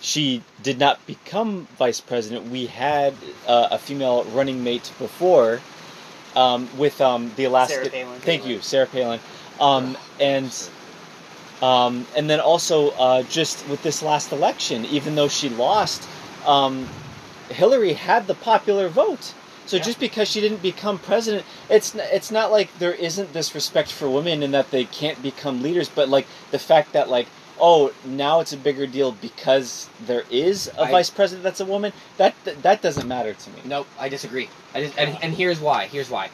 she 0.00 0.42
did 0.62 0.78
not 0.78 1.04
become 1.06 1.66
vice 1.78 2.00
president, 2.00 2.50
we 2.50 2.66
had 2.66 3.14
uh, 3.46 3.68
a 3.72 3.78
female 3.78 4.24
running 4.24 4.64
mate 4.64 4.92
before 4.98 5.60
um, 6.34 6.68
with 6.76 7.00
um, 7.00 7.32
the 7.36 7.44
Alaska. 7.44 7.74
Sarah 7.74 7.90
Palin. 7.90 8.20
Thank 8.20 8.46
you, 8.46 8.60
Sarah 8.60 8.86
Palin. 8.86 9.20
Um, 9.60 9.96
and 10.20 10.52
um, 11.62 12.06
and 12.16 12.28
then 12.28 12.40
also 12.40 12.90
uh, 12.90 13.22
just 13.24 13.66
with 13.68 13.82
this 13.82 14.02
last 14.02 14.32
election, 14.32 14.84
even 14.86 15.14
though 15.14 15.28
she 15.28 15.48
lost, 15.48 16.06
um, 16.46 16.88
Hillary 17.48 17.94
had 17.94 18.26
the 18.26 18.34
popular 18.34 18.88
vote. 18.88 19.34
So 19.66 19.76
Yeah. 19.76 19.82
just 19.82 19.98
because 20.00 20.28
she 20.28 20.40
didn't 20.40 20.62
become 20.62 20.98
president, 20.98 21.44
it's 21.68 21.94
it's 21.94 22.30
not 22.30 22.50
like 22.52 22.76
there 22.78 22.92
isn't 22.94 23.32
this 23.32 23.54
respect 23.54 23.90
for 23.90 24.08
women 24.08 24.42
and 24.42 24.54
that 24.54 24.70
they 24.70 24.84
can't 24.84 25.20
become 25.22 25.62
leaders, 25.62 25.88
but 25.88 26.08
like 26.08 26.26
the 26.52 26.58
fact 26.58 26.92
that 26.92 27.08
like 27.10 27.26
oh 27.58 27.90
now 28.04 28.40
it's 28.40 28.52
a 28.52 28.56
bigger 28.56 28.86
deal 28.86 29.12
because 29.12 29.88
there 30.06 30.24
is 30.30 30.68
a 30.78 30.82
I- 30.82 30.90
vice 30.90 31.10
president 31.10 31.42
that's 31.42 31.60
a 31.60 31.64
woman 31.64 31.92
that 32.16 32.34
that, 32.44 32.62
that 32.62 32.82
doesn't 32.82 33.08
matter 33.08 33.34
to 33.34 33.50
me. 33.50 33.60
Nope, 33.64 33.86
I 33.98 34.08
disagree. 34.08 34.48
I 34.74 34.82
just, 34.84 34.98
and, 34.98 35.18
and 35.22 35.34
here's 35.34 35.58
why. 35.60 35.86
Here's 35.86 36.10
why. 36.10 36.28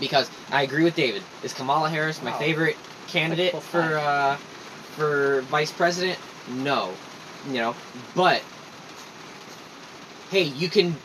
Because 0.00 0.28
I 0.52 0.62
agree 0.62 0.84
with 0.84 0.94
David. 0.94 1.22
Is 1.42 1.54
Kamala 1.54 1.88
Harris 1.88 2.20
my 2.22 2.34
Oh. 2.34 2.38
favorite 2.38 2.76
candidate 3.08 3.52
Well, 3.54 3.62
for 3.62 3.96
uh, 3.98 4.36
for 4.96 5.40
vice 5.42 5.72
president? 5.72 6.18
No, 6.50 6.92
you 7.48 7.54
know. 7.54 7.74
But 8.14 8.42
hey, 10.30 10.42
you 10.42 10.68
can. 10.68 10.96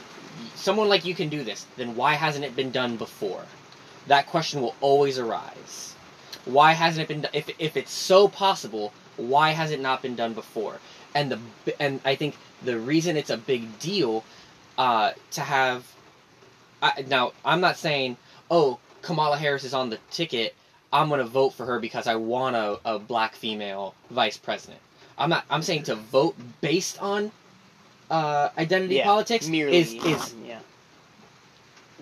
Someone 0.55 0.89
like 0.89 1.05
you 1.05 1.15
can 1.15 1.29
do 1.29 1.43
this. 1.43 1.65
Then 1.77 1.95
why 1.95 2.13
hasn't 2.15 2.45
it 2.45 2.55
been 2.55 2.71
done 2.71 2.97
before? 2.97 3.43
That 4.07 4.27
question 4.27 4.61
will 4.61 4.75
always 4.81 5.17
arise. 5.19 5.95
Why 6.45 6.73
hasn't 6.73 7.03
it 7.03 7.07
been? 7.07 7.21
do- 7.21 7.29
If 7.33 7.49
if 7.59 7.77
it's 7.77 7.91
so 7.91 8.27
possible, 8.27 8.93
why 9.17 9.51
has 9.51 9.71
it 9.71 9.79
not 9.79 10.01
been 10.01 10.15
done 10.15 10.33
before? 10.33 10.79
And 11.13 11.31
the 11.31 11.39
and 11.81 11.99
I 12.05 12.15
think 12.15 12.35
the 12.63 12.79
reason 12.79 13.17
it's 13.17 13.29
a 13.29 13.37
big 13.37 13.79
deal 13.79 14.23
uh, 14.77 15.11
to 15.31 15.41
have. 15.41 15.85
I, 16.81 17.05
now, 17.07 17.33
I'm 17.45 17.61
not 17.61 17.77
saying, 17.77 18.17
oh, 18.49 18.79
Kamala 19.03 19.37
Harris 19.37 19.63
is 19.63 19.73
on 19.73 19.89
the 19.91 19.99
ticket. 20.09 20.55
I'm 20.91 21.09
going 21.09 21.19
to 21.19 21.25
vote 21.27 21.51
for 21.51 21.65
her 21.65 21.79
because 21.79 22.07
I 22.07 22.15
want 22.15 22.55
a, 22.55 22.79
a 22.83 22.99
black 22.99 23.35
female 23.35 23.93
vice 24.09 24.37
president. 24.37 24.79
I'm 25.17 25.29
not. 25.29 25.45
I'm 25.49 25.61
saying 25.61 25.83
to 25.83 25.95
vote 25.95 26.35
based 26.61 26.99
on 27.01 27.31
uh, 28.11 28.49
identity 28.57 28.95
Yeah, 28.95 29.05
politics 29.05 29.47
merely 29.47 29.77
is 29.77 29.93
is 29.93 30.35
yeah. 30.45 30.59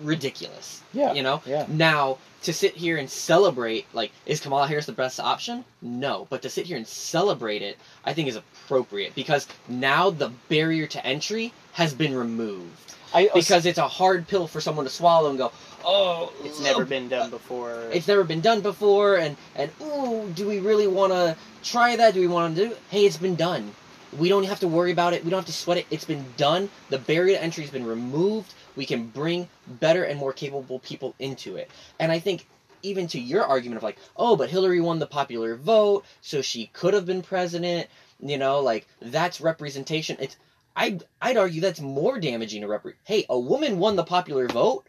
ridiculous. 0.02 0.82
Yeah, 0.92 1.12
You 1.14 1.22
know. 1.22 1.42
yeah. 1.46 1.66
Now 1.68 2.18
to 2.42 2.52
sit 2.52 2.74
here 2.74 2.96
and 2.96 3.08
celebrate, 3.08 3.86
like, 3.92 4.12
is 4.26 4.40
Kamala 4.40 4.66
Harris 4.66 4.86
the 4.86 4.92
best 4.92 5.20
option? 5.20 5.64
No, 5.82 6.26
but 6.30 6.42
to 6.42 6.50
sit 6.50 6.66
here 6.66 6.76
and 6.76 6.86
celebrate 6.86 7.62
it, 7.62 7.78
I 8.04 8.12
think 8.12 8.28
is 8.28 8.36
appropriate 8.36 9.14
because 9.14 9.46
now 9.68 10.10
the 10.10 10.30
barrier 10.48 10.86
to 10.88 11.06
entry 11.06 11.52
has 11.72 11.94
been 11.94 12.14
removed 12.14 12.94
I 13.12 13.28
because 13.34 13.66
it's 13.66 13.78
a 13.78 13.88
hard 13.88 14.26
pill 14.28 14.46
for 14.46 14.60
someone 14.60 14.84
to 14.84 14.90
swallow 14.90 15.30
and 15.30 15.38
go, 15.38 15.52
oh, 15.84 16.32
It's 16.44 16.60
never 16.60 16.84
been 16.84 17.08
done 17.08 17.30
before. 17.30 17.82
It's 17.92 18.08
never 18.08 18.24
been 18.24 18.40
done 18.40 18.60
before, 18.60 19.16
and 19.16 19.36
and 19.56 19.70
ooh, 19.82 20.28
do 20.34 20.46
we 20.48 20.60
really 20.60 20.86
want 20.86 21.12
to 21.12 21.36
try 21.62 21.96
that? 21.96 22.14
Do 22.14 22.20
we 22.20 22.28
want 22.28 22.56
to 22.56 22.66
do? 22.68 22.72
it? 22.72 22.78
Hey, 22.88 23.06
it's 23.06 23.16
been 23.16 23.36
done. 23.36 23.74
We 24.18 24.28
don't 24.28 24.44
have 24.44 24.60
to 24.60 24.68
worry 24.68 24.90
about 24.90 25.12
it. 25.12 25.24
We 25.24 25.30
don't 25.30 25.40
have 25.40 25.46
to 25.46 25.52
sweat 25.52 25.78
it. 25.78 25.86
It's 25.90 26.04
been 26.04 26.24
done. 26.36 26.68
The 26.88 26.98
barrier 26.98 27.36
to 27.36 27.42
entry 27.42 27.62
has 27.62 27.70
been 27.70 27.86
removed. 27.86 28.52
We 28.76 28.86
can 28.86 29.06
bring 29.06 29.48
better 29.66 30.02
and 30.04 30.18
more 30.18 30.32
capable 30.32 30.80
people 30.80 31.14
into 31.18 31.56
it. 31.56 31.70
And 31.98 32.10
I 32.10 32.18
think 32.18 32.46
even 32.82 33.06
to 33.08 33.20
your 33.20 33.44
argument 33.44 33.76
of 33.78 33.82
like, 33.82 33.98
oh, 34.16 34.36
but 34.36 34.50
Hillary 34.50 34.80
won 34.80 34.98
the 34.98 35.06
popular 35.06 35.54
vote, 35.54 36.04
so 36.22 36.42
she 36.42 36.66
could 36.72 36.94
have 36.94 37.06
been 37.06 37.22
president. 37.22 37.88
You 38.20 38.38
know, 38.38 38.60
like 38.60 38.86
that's 39.00 39.40
representation. 39.40 40.16
It's 40.20 40.36
I'd 40.76 41.04
I'd 41.20 41.36
argue 41.36 41.60
that's 41.60 41.80
more 41.80 42.18
damaging 42.20 42.62
to 42.62 42.68
rep. 42.68 42.86
Hey, 43.04 43.24
a 43.28 43.38
woman 43.38 43.78
won 43.78 43.96
the 43.96 44.04
popular 44.04 44.46
vote, 44.46 44.86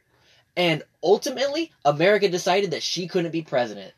and 0.55 0.83
ultimately 1.03 1.71
America 1.85 2.27
decided 2.27 2.71
that 2.71 2.83
she 2.83 3.07
couldn't 3.07 3.31
be 3.31 3.41
president. 3.41 3.93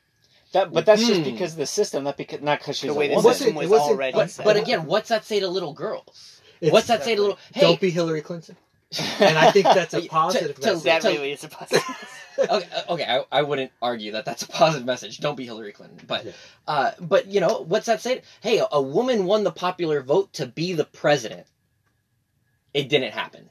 That, 0.54 0.72
but 0.74 0.86
that's 0.86 1.06
just 1.06 1.22
Hmm. 1.22 1.32
because 1.32 1.52
of 1.54 1.58
the 1.58 1.66
system, 1.66 2.04
not 2.06 2.18
because 2.18 2.42
not 2.42 2.60
because 2.60 2.78
she's 2.78 2.90
the 2.90 2.94
way 2.94 3.06
a 3.06 3.10
the 3.10 3.16
woman. 3.16 3.26
What's 3.26 3.40
system 3.40 3.58
it- 3.58 3.70
was 3.70 3.82
already 3.82 4.14
But, 4.14 4.32
set 4.32 4.46
but 4.46 4.58
up. 4.58 4.64
again, 4.64 4.86
what's 4.86 5.10
that 5.10 5.26
say 5.26 5.40
to 5.40 5.48
little 5.48 5.74
girls? 5.74 6.42
It's- 6.62 6.72
what's 6.74 6.88
that 6.88 7.04
say 7.04 7.16
to 7.16 7.22
little? 7.22 7.38
Hey, 7.54 7.62
Don't 7.62 7.80
be 7.82 7.90
Hillary 7.92 8.22
Clinton. 8.22 8.56
And 9.20 9.38
I 9.38 9.50
think 9.52 9.66
that's 9.66 9.94
a 9.96 10.08
positive 10.08 10.56
to- 10.60 10.68
message. 10.68 10.84
that 10.84 11.02
to- 11.02 11.10
really 11.10 11.32
is 11.32 11.44
a 11.44 11.50
positive. 11.50 11.84
okay, 12.40 12.68
uh, 12.76 12.94
okay 12.94 13.04
I, 13.06 13.40
I 13.40 13.42
wouldn't 13.42 13.72
argue 13.82 14.12
that 14.14 14.24
that's 14.26 14.44
a 14.44 14.48
positive 14.48 14.86
message. 14.86 15.18
Don't 15.20 15.36
be 15.36 15.46
Hillary 15.46 15.72
Clinton. 15.72 16.00
But, 16.08 16.26
Yeah. 16.26 16.32
uh, 16.68 16.92
but 17.00 17.28
you 17.28 17.40
know, 17.40 17.66
what's 17.68 17.88
that 17.88 18.02
say? 18.02 18.22
Hey, 18.42 18.60
a, 18.60 18.68
a 18.72 18.82
woman 18.82 19.26
won 19.26 19.44
the 19.44 19.52
popular 19.52 20.02
vote 20.02 20.32
to 20.34 20.46
be 20.46 20.74
the 20.74 20.86
president. 20.86 21.48
It 22.74 22.90
didn't 22.90 23.14
happen. 23.14 23.50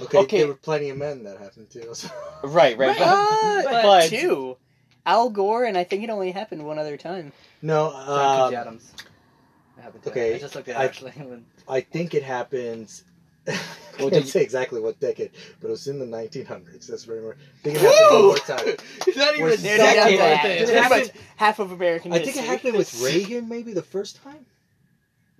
Okay, 0.00 0.18
Okay. 0.18 0.38
there 0.38 0.46
were 0.46 0.54
plenty 0.54 0.88
of 0.90 0.96
men 0.96 1.24
that 1.24 1.38
happened 1.38 1.68
too. 1.70 1.92
so- 1.92 2.08
Right, 2.42 2.78
right. 2.78 2.96
Uh, 3.00 3.62
But, 3.62 3.64
but 3.64 3.82
but- 3.82 4.08
two. 4.08 4.56
Al 5.10 5.30
Gore, 5.30 5.64
and 5.64 5.76
I 5.76 5.84
think 5.84 6.02
it 6.04 6.10
only 6.10 6.30
happened 6.30 6.64
one 6.64 6.78
other 6.78 6.96
time. 6.96 7.32
No, 7.62 7.90
Frank 7.90 8.08
um, 8.08 8.54
Adams. 8.54 8.92
Happened 9.80 10.06
okay, 10.06 10.34
I 10.34 10.38
just 10.38 10.54
looked 10.54 10.68
at 10.68 10.76
I- 10.76 10.84
actually. 10.84 11.12
when- 11.12 11.46
I 11.68 11.80
think 11.80 12.14
it 12.14 12.22
happens. 12.22 13.04
I 13.48 13.52
can't 13.96 14.12
did 14.12 14.24
you- 14.24 14.30
say 14.30 14.42
exactly 14.42 14.80
what 14.80 15.00
decade, 15.00 15.30
but 15.60 15.68
it 15.68 15.70
was 15.70 15.86
in 15.88 15.98
the 15.98 16.04
1900s. 16.04 16.86
That's 16.86 17.04
very 17.04 17.22
much. 17.22 17.36
I 17.36 17.62
think 17.62 17.76
it 17.76 17.82
happened 17.82 18.14
one 18.14 18.24
more 18.26 18.36
time. 18.38 18.66
Not 19.16 19.34
even 19.34 19.62
They're 19.62 19.78
Second 19.78 20.18
down 20.18 20.18
that. 20.18 20.42
Did 20.42 20.60
it 20.60 20.64
Pretty 20.66 20.80
happen- 20.80 20.98
much 21.00 21.10
half 21.36 21.58
of 21.58 21.72
American 21.72 22.12
I 22.12 22.18
think 22.18 22.36
it 22.36 22.44
happened 22.44 22.76
with 22.76 23.00
Reagan, 23.04 23.48
maybe 23.48 23.72
the 23.72 23.82
first 23.82 24.22
time. 24.22 24.44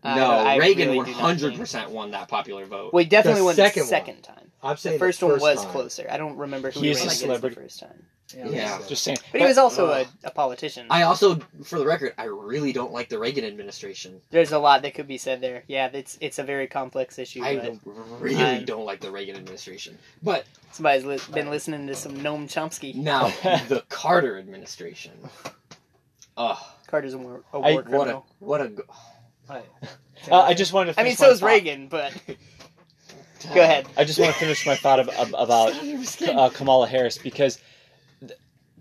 Uh, 0.02 0.14
no, 0.14 0.30
I 0.30 0.56
Reagan 0.56 0.86
really 0.86 0.96
one 0.96 1.06
do 1.06 1.12
not 1.12 1.20
hundred 1.20 1.48
think- 1.48 1.60
percent 1.60 1.90
won 1.90 2.12
that 2.12 2.28
popular 2.28 2.64
vote. 2.64 2.92
Well, 2.94 3.02
he 3.04 3.08
definitely 3.10 3.40
The 3.40 3.44
won 3.44 3.54
second 3.56 3.80
the 3.80 3.84
one. 3.84 3.88
second 3.90 4.22
time. 4.22 4.50
I'm 4.62 4.76
saying 4.78 4.94
The 4.94 4.98
first 4.98 5.22
one 5.22 5.38
was 5.38 5.62
time. 5.62 5.70
closer. 5.72 6.06
I 6.10 6.16
don't 6.16 6.36
remember 6.38 6.70
who 6.70 6.80
He 6.80 6.86
he, 6.86 6.92
is 6.92 6.96
ran 6.98 7.02
a 7.02 7.06
against 7.08 7.20
celebrity. 7.20 7.54
the 7.56 7.60
first 7.62 7.80
time. 7.80 8.06
Yeah. 8.34 8.78
Just 8.88 9.02
saying. 9.02 9.18
But 9.32 9.40
he 9.40 9.46
was 9.46 9.58
also 9.58 9.88
Ugh. 9.88 10.06
a, 10.24 10.28
a 10.28 10.30
politician. 10.30 10.86
I 10.90 11.02
also, 11.02 11.36
for 11.64 11.78
the 11.78 11.86
record, 11.86 12.14
I 12.18 12.24
really 12.24 12.72
don't 12.72 12.92
like 12.92 13.08
the 13.08 13.18
Reagan 13.18 13.44
administration. 13.44 14.20
There's 14.30 14.52
a 14.52 14.58
lot 14.58 14.82
that 14.82 14.94
could 14.94 15.06
be 15.08 15.18
said 15.18 15.40
there. 15.40 15.64
Yeah, 15.68 15.88
it's 15.92 16.18
it's 16.20 16.38
a 16.38 16.42
very 16.42 16.66
complex 16.66 17.18
issue. 17.18 17.42
I 17.42 17.56
but 17.56 17.64
don't, 17.64 17.80
really 18.20 18.36
I'm- 18.42 18.64
don't 18.64 18.84
like 18.84 19.00
the 19.00 19.10
Reagan 19.10 19.36
administration. 19.36 19.98
But 20.22 20.44
somebody's 20.72 21.04
li- 21.04 21.20
been 21.34 21.50
listening 21.50 21.86
to 21.86 21.94
some 21.94 22.16
Noam 22.18 22.44
Chomsky. 22.46 22.94
now, 22.94 23.28
the 23.68 23.84
Carter 23.88 24.38
administration. 24.38 25.12
Ugh, 26.36 26.58
Carter's 26.86 27.14
a 27.14 27.18
war, 27.18 27.42
a 27.52 27.56
I- 27.58 27.72
war 27.72 27.74
what 27.74 27.78
a 27.80 27.88
criminal. 27.88 28.26
what 28.38 28.60
a. 28.60 28.68
go- 28.68 28.84
Right. 29.48 29.64
Uh, 30.30 30.42
I 30.42 30.52
just 30.52 30.74
wanted 30.74 30.92
to. 30.92 31.00
I 31.00 31.04
mean, 31.04 31.16
so 31.16 31.30
is 31.30 31.40
thought. 31.40 31.46
Reagan, 31.46 31.88
but 31.88 32.12
go 33.54 33.62
ahead. 33.62 33.86
I 33.96 34.04
just 34.04 34.18
want 34.18 34.34
to 34.34 34.38
finish 34.38 34.66
my 34.66 34.76
thought 34.76 35.00
ab- 35.00 35.08
ab- 35.16 35.34
about 35.34 35.72
uh, 36.28 36.50
Kamala 36.50 36.86
Harris 36.86 37.16
because 37.16 37.56
th- 37.56 37.66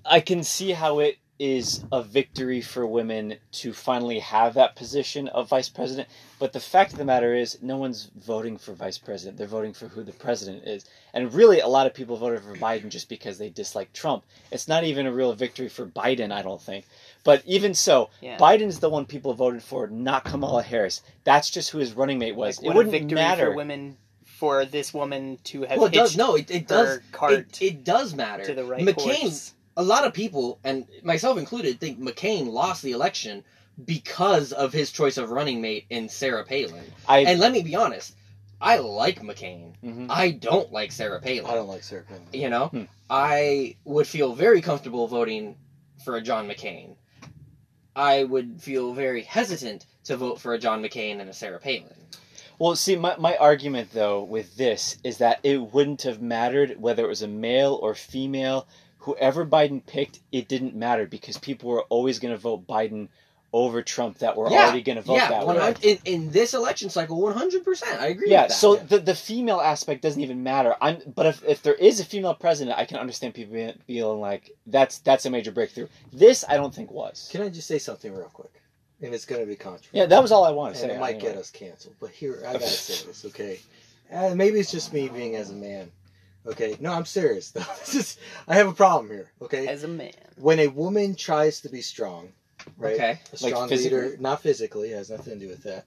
I 0.10 0.20
can 0.20 0.44
see 0.44 0.72
how 0.72 1.00
it 1.00 1.18
is 1.38 1.86
a 1.94 2.04
victory 2.04 2.60
for 2.60 2.86
women 2.86 3.34
to 3.54 3.72
finally 3.72 4.20
have 4.20 4.56
that 4.56 4.76
position 4.76 5.30
of 5.30 5.48
vice 5.48 5.70
president. 5.70 6.10
But 6.38 6.52
the 6.52 6.60
fact 6.60 6.92
of 6.92 6.98
the 6.98 7.06
matter 7.06 7.34
is, 7.34 7.58
no 7.62 7.78
one's 7.78 8.12
voting 8.26 8.58
for 8.58 8.74
vice 8.74 8.98
president. 8.98 9.38
They're 9.38 9.48
voting 9.48 9.72
for 9.72 9.88
who 9.88 10.04
the 10.04 10.12
president 10.12 10.66
is. 10.68 10.84
And 11.14 11.34
really, 11.34 11.62
a 11.62 11.68
lot 11.68 11.88
of 11.88 11.94
people 11.94 12.18
voted 12.18 12.42
for 12.44 12.56
Biden 12.56 12.90
just 12.90 13.08
because 13.08 13.38
they 13.38 13.50
dislike 13.50 13.94
Trump. 13.94 14.26
It's 14.52 14.68
not 14.68 14.84
even 14.84 15.06
a 15.06 15.14
real 15.14 15.32
victory 15.32 15.70
for 15.70 15.86
Biden, 15.86 16.34
I 16.34 16.42
don't 16.42 16.62
think. 16.62 16.86
But 17.24 17.42
even 17.46 17.74
so, 17.74 18.10
Yeah. 18.20 18.38
Biden's 18.38 18.80
the 18.80 18.90
one 18.90 19.06
people 19.06 19.34
voted 19.34 19.64
for, 19.64 19.88
not 19.88 20.26
Kamala 20.26 20.62
Harris. 20.64 21.02
That's 21.24 21.50
just 21.50 21.70
who 21.70 21.78
his 21.78 21.94
running 21.94 22.20
mate 22.20 22.36
was. 22.36 22.62
Like, 22.62 22.72
it 22.72 22.76
wouldn't 22.76 22.92
victory 22.92 23.16
matter. 23.16 23.52
for 23.52 23.56
women 23.56 23.96
for 24.26 24.66
this 24.66 24.94
woman 24.94 25.38
to 25.46 25.62
have 25.64 25.78
Well, 25.78 25.88
it 25.88 25.94
does. 25.94 26.10
hitched 26.12 26.18
No, 26.18 26.36
it, 26.36 26.52
it 26.52 26.68
does. 26.68 26.88
her 26.98 27.04
cart 27.14 27.34
It, 27.34 27.62
it 27.62 27.84
does 27.86 28.14
matter. 28.14 28.44
to 28.46 28.54
the 28.54 28.66
right 28.66 28.82
McCain 28.82 29.22
horse. 29.22 29.54
A 29.80 29.84
lot 29.84 30.06
of 30.06 30.14
people, 30.14 30.60
and 30.66 30.86
myself 31.04 31.38
included, 31.38 31.80
think 31.80 32.00
McCain 32.02 32.48
lost 32.52 32.84
the 32.84 32.92
election 32.92 33.46
because 33.86 34.52
of 34.52 34.74
his 34.74 34.92
choice 34.92 35.18
of 35.18 35.30
running 35.32 35.62
mate 35.62 35.86
in 35.90 36.10
Sarah 36.10 36.44
Palin. 36.44 36.84
I, 37.08 37.20
And 37.20 37.40
let 37.40 37.54
me 37.54 37.64
be 37.64 37.76
honest, 37.76 38.14
I 38.60 38.76
like 38.80 39.22
McCain. 39.22 39.72
Mhm. 39.82 40.08
I 40.10 40.32
don't 40.32 40.74
like 40.74 40.92
Sarah 40.92 41.22
Palin. 41.22 41.50
I 41.50 41.54
don't 41.56 41.70
like 41.70 41.84
Sarah 41.84 42.04
Palin. 42.04 42.24
You 42.34 42.50
know, 42.50 42.68
Hmm. 42.68 42.84
I 43.10 43.78
would 43.86 44.06
feel 44.06 44.34
very 44.34 44.60
comfortable 44.62 45.08
voting 45.08 45.56
for 46.04 46.18
a 46.18 46.22
John 46.22 46.46
McCain. 46.50 46.96
I 47.96 48.26
would 48.26 48.62
feel 48.62 48.94
very 48.94 49.24
hesitant 49.24 49.86
to 50.06 50.18
vote 50.18 50.42
for 50.42 50.54
a 50.54 50.60
John 50.60 50.82
McCain 50.84 51.22
and 51.22 51.30
a 51.30 51.34
Sarah 51.34 51.60
Palin. 51.60 51.96
Well, 52.60 52.76
see, 52.76 52.98
my, 52.98 53.16
my 53.18 53.38
argument 53.38 53.92
though 53.94 54.24
with 54.24 54.58
this 54.58 54.98
is 55.06 55.20
that 55.20 55.40
it 55.44 55.74
wouldn't 55.74 56.02
have 56.02 56.22
mattered 56.22 56.82
whether 56.82 57.06
it 57.06 57.08
was 57.08 57.22
a 57.22 57.28
male 57.30 57.80
or 57.82 57.96
female. 57.96 58.68
Whoever 59.00 59.46
Biden 59.46 59.86
picked, 59.86 60.20
it 60.32 60.48
didn't 60.48 60.76
matter 60.76 61.06
because 61.06 61.38
people 61.38 61.70
were 61.70 61.84
always 61.84 62.20
going 62.20 62.34
to 62.34 62.38
vote 62.40 62.68
Biden 62.68 63.08
over 63.52 63.82
Trump 63.82 64.20
that 64.20 64.36
were 64.38 64.48
Yeah, 64.50 64.66
already 64.66 64.82
going 64.84 64.98
to 64.98 65.02
vote 65.02 65.16
yeah, 65.16 65.30
that 65.30 65.46
100 65.48 65.80
way. 65.80 65.92
in, 65.92 65.98
in 66.06 66.32
this 66.32 66.54
election 66.54 66.90
cycle, 66.90 67.20
one 67.20 67.34
hundred 67.34 67.64
percent. 67.66 68.00
I 68.00 68.08
agree. 68.08 68.30
Yeah, 68.30 68.44
with 68.44 68.50
that. 68.50 68.56
so 68.56 68.76
the 68.76 69.00
the 69.00 69.16
female 69.16 69.60
aspect 69.60 70.04
doesn't 70.04 70.22
even 70.22 70.44
matter. 70.44 70.76
I'm, 70.80 71.00
but 71.16 71.26
if, 71.26 71.44
if 71.44 71.64
there 71.64 71.74
is 71.74 72.00
a 72.00 72.06
female 72.06 72.36
president, 72.36 72.78
I 72.78 72.86
can 72.86 72.98
understand 72.98 73.34
people 73.34 73.54
being, 73.54 73.74
feeling 73.88 74.20
like 74.20 74.52
that's 74.68 75.00
that's 75.00 75.26
a 75.26 75.30
major 75.32 75.52
breakthrough. 75.52 75.88
This, 76.14 76.46
I 76.48 76.58
don't 76.58 76.76
think 76.76 76.92
was. 76.92 77.28
Can 77.32 77.42
I 77.42 77.50
just 77.50 77.68
say 77.68 77.80
something 77.80 78.14
real 78.14 78.30
quick? 78.32 78.52
And 79.02 79.14
it's 79.16 79.26
going 79.26 79.42
to 79.42 79.48
be 79.48 79.56
controversial. 79.56 79.98
Yeah, 79.98 80.06
that 80.08 80.22
was 80.22 80.32
all 80.32 80.44
I 80.44 80.52
wanted 80.52 80.76
to 80.76 80.82
and 80.84 80.92
say. 80.92 80.96
it 80.98 81.00
might 81.00 81.16
anyway. 81.16 81.30
get 81.32 81.38
us 81.38 81.50
canceled. 81.50 81.96
But 82.00 82.12
here, 82.12 82.44
I 82.48 82.54
gotta 82.54 82.68
say 82.68 83.08
this, 83.08 83.26
okay? 83.26 83.60
And 84.12 84.38
maybe 84.38 84.60
it's 84.60 84.72
just 84.72 84.94
me 84.94 85.08
being 85.08 85.36
as 85.38 85.50
a 85.50 85.54
man. 85.56 85.90
Okay, 86.50 86.76
no, 86.80 86.94
I'm 86.94 87.06
serious 87.06 87.52
though. 87.52 87.62
This 87.80 87.96
is 87.96 88.18
I 88.48 88.56
have 88.56 88.68
a 88.68 88.74
problem 88.74 89.10
here. 89.12 89.32
Okay, 89.42 89.68
as 89.68 89.84
a 89.84 89.88
man. 89.88 90.12
when 90.38 90.60
a 90.60 90.68
woman 90.68 91.16
tries 91.16 91.62
to 91.62 91.70
be 91.70 91.82
strong, 91.82 92.34
right? 92.78 92.96
Okay. 92.96 93.12
A 93.12 93.44
Like 93.44 93.54
strong 93.54 93.70
physically? 93.70 94.02
leader, 94.02 94.18
not 94.20 94.42
physically, 94.42 94.90
has 94.90 95.10
nothing 95.10 95.34
to 95.40 95.46
do 95.46 95.50
with 95.50 95.64
that. 95.64 95.86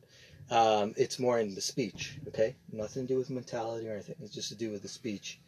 Um, 0.50 0.94
it's 0.96 1.18
more 1.18 1.38
in 1.38 1.54
the 1.54 1.60
speech. 1.60 2.18
Okay, 2.28 2.56
nothing 2.72 3.06
to 3.06 3.14
do 3.14 3.18
with 3.18 3.30
mentality 3.30 3.88
or 3.88 3.92
anything. 3.94 4.16
It's 4.22 4.34
just 4.34 4.48
to 4.50 4.54
do 4.54 4.70
with 4.70 4.82
the 4.82 4.88
speech. 4.88 5.40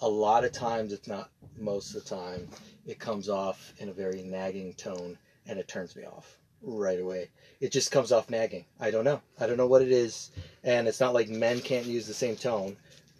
A 0.00 0.08
lot 0.08 0.44
of 0.44 0.52
times, 0.52 0.92
if 0.92 1.08
not 1.08 1.30
most 1.58 1.94
of 1.94 2.04
the 2.04 2.08
time, 2.16 2.48
it 2.86 2.98
comes 2.98 3.28
off 3.28 3.72
in 3.78 3.88
a 3.88 3.92
very 3.92 4.22
nagging 4.22 4.74
tone, 4.74 5.16
and 5.46 5.58
it 5.58 5.68
turns 5.68 5.96
me 5.96 6.04
off 6.04 6.36
right 6.62 7.00
away. 7.00 7.30
It 7.60 7.72
just 7.72 7.90
comes 7.90 8.12
off 8.12 8.28
nagging. 8.28 8.66
I 8.78 8.90
don't 8.90 9.04
know. 9.04 9.22
I 9.40 9.46
don't 9.46 9.56
know 9.56 9.66
what 9.66 9.82
it 9.82 9.90
is, 9.90 10.30
and 10.64 10.86
it's 10.86 11.00
not 11.00 11.14
like 11.14 11.28
men 11.30 11.60
can't 11.60 11.86
use 11.86 12.06
the 12.06 12.14
same 12.14 12.36
tone. 12.36 12.76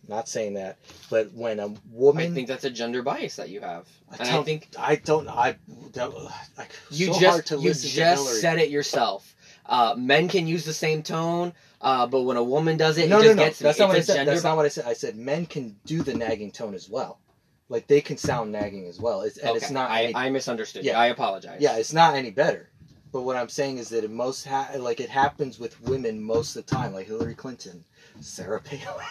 Not 0.09 0.29
saying 0.29 0.55
that, 0.55 0.79
but 1.11 1.33
when 1.33 1.59
a 1.59 1.75
woman, 1.91 2.31
I 2.31 2.35
think 2.35 2.47
that's 2.47 2.65
a 2.65 2.71
gender 2.71 3.03
bias 3.03 3.37
that 3.37 3.49
you 3.49 3.61
have, 3.61 3.89
I 4.11 4.17
and 4.21 4.29
I 4.29 4.33
don't- 4.33 4.45
think 4.45 4.69
I 4.79 4.97
don't. 4.97 5.29
I. 5.29 5.57
That, 5.95 6.13
I 6.57 6.67
you 6.91 7.13
so 7.13 7.21
just 7.21 7.51
you 7.51 7.75
just 7.75 8.41
said 8.41 8.59
it 8.59 8.71
yourself. 8.71 9.35
Uh, 9.69 9.95
men 9.99 10.29
can 10.29 10.47
use 10.47 10.65
the 10.65 10.73
same 10.73 11.03
tone, 11.03 11.53
uh, 11.81 12.07
but 12.07 12.23
when 12.23 12.37
a 12.37 12.43
woman 12.43 12.77
does 12.77 12.99
it, 12.99 13.09
no, 13.09 13.19
it 13.19 13.23
no, 13.23 13.25
just 13.25 13.37
no. 13.37 13.45
gets 13.45 13.59
That's 13.59 13.79
not 13.81 13.89
what 13.89 13.97
I 13.97 14.01
said. 14.01 14.15
gender 14.15 14.31
That's 14.31 14.45
not 14.45 14.57
what 14.57 14.65
I 14.65 14.69
said. 14.69 14.85
I 14.87 14.93
said 14.93 15.17
men 15.17 15.45
can 15.47 15.77
do 15.87 16.03
the 16.03 16.15
nagging 16.15 16.53
tone 16.53 16.75
as 16.75 16.89
well. 16.89 17.19
Like 17.69 17.89
they 17.89 18.01
can 18.01 18.17
sound 18.17 18.53
nagging 18.53 18.87
as 18.87 19.01
well. 19.01 19.23
It's, 19.23 19.39
and 19.39 19.49
okay, 19.51 19.57
it's 19.59 19.71
not. 19.73 19.91
I, 19.91 20.05
any, 20.05 20.15
I 20.15 20.31
misunderstood. 20.31 20.85
Yeah. 20.85 20.93
you. 20.93 20.99
I 20.99 21.07
apologize. 21.07 21.61
yeah, 21.61 21.77
it's 21.79 21.93
not 21.93 22.15
any 22.15 22.31
better. 22.31 22.71
But 23.13 23.23
what 23.23 23.35
I'm 23.37 23.49
saying 23.49 23.79
is 23.79 23.89
that 23.89 24.05
it 24.05 24.11
most 24.11 24.47
ha- 24.47 24.71
like 24.79 25.01
it 25.01 25.09
happens 25.11 25.59
with 25.59 25.81
women 25.83 26.23
most 26.23 26.55
of 26.55 26.65
the 26.65 26.73
time, 26.73 26.93
like 26.93 27.07
Hillary 27.09 27.35
Clinton, 27.35 27.85
Sarah 28.21 28.61
Palin. 28.61 29.05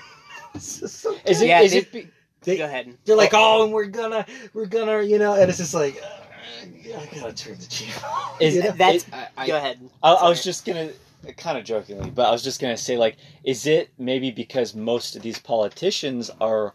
It's 0.56 0.80
just 0.80 1.00
so 1.02 1.16
Is 1.26 1.42
it? 1.42 1.48
Yeah, 1.48 1.62
is 1.62 1.72
they- 1.74 1.78
it? 1.80 1.92
be- 1.92 2.08
They, 2.42 2.58
Go 2.58 2.66
ahead. 2.66 2.96
they're 3.06 3.16
like, 3.16 3.32
oh, 3.34 3.64
and 3.64 3.74
we're 3.74 3.86
gonna, 3.86 4.26
we're 4.54 4.68
gonna, 4.68 5.02
you 5.02 5.18
know, 5.18 5.34
and 5.34 5.50
it's 5.50 5.58
just 5.58 5.74
like, 5.74 6.00
uh, 6.04 6.98
I 6.98 7.08
gotta 7.20 7.34
turn 7.34 7.58
the 7.60 7.66
channel. 7.66 8.10
Is- 8.40 8.56
you 8.56 8.64
know? 8.64 8.72
That's 8.72 9.06
I, 9.12 9.28
I, 9.38 9.48
go 9.48 9.58
ahead. 9.58 9.80
I, 10.04 10.14
I 10.14 10.30
was 10.30 10.44
just 10.44 10.64
gonna, 10.66 10.90
kind 11.38 11.58
of 11.58 11.64
jokingly, 11.66 12.12
but 12.12 12.28
I 12.28 12.32
was 12.32 12.44
just 12.44 12.62
gonna 12.62 12.78
say, 12.78 12.98
like, 12.98 13.18
is 13.44 13.66
it 13.66 13.90
maybe 13.98 14.30
because 14.30 14.76
most 14.76 15.16
of 15.16 15.24
these 15.24 15.40
politicians 15.40 16.30
are 16.40 16.74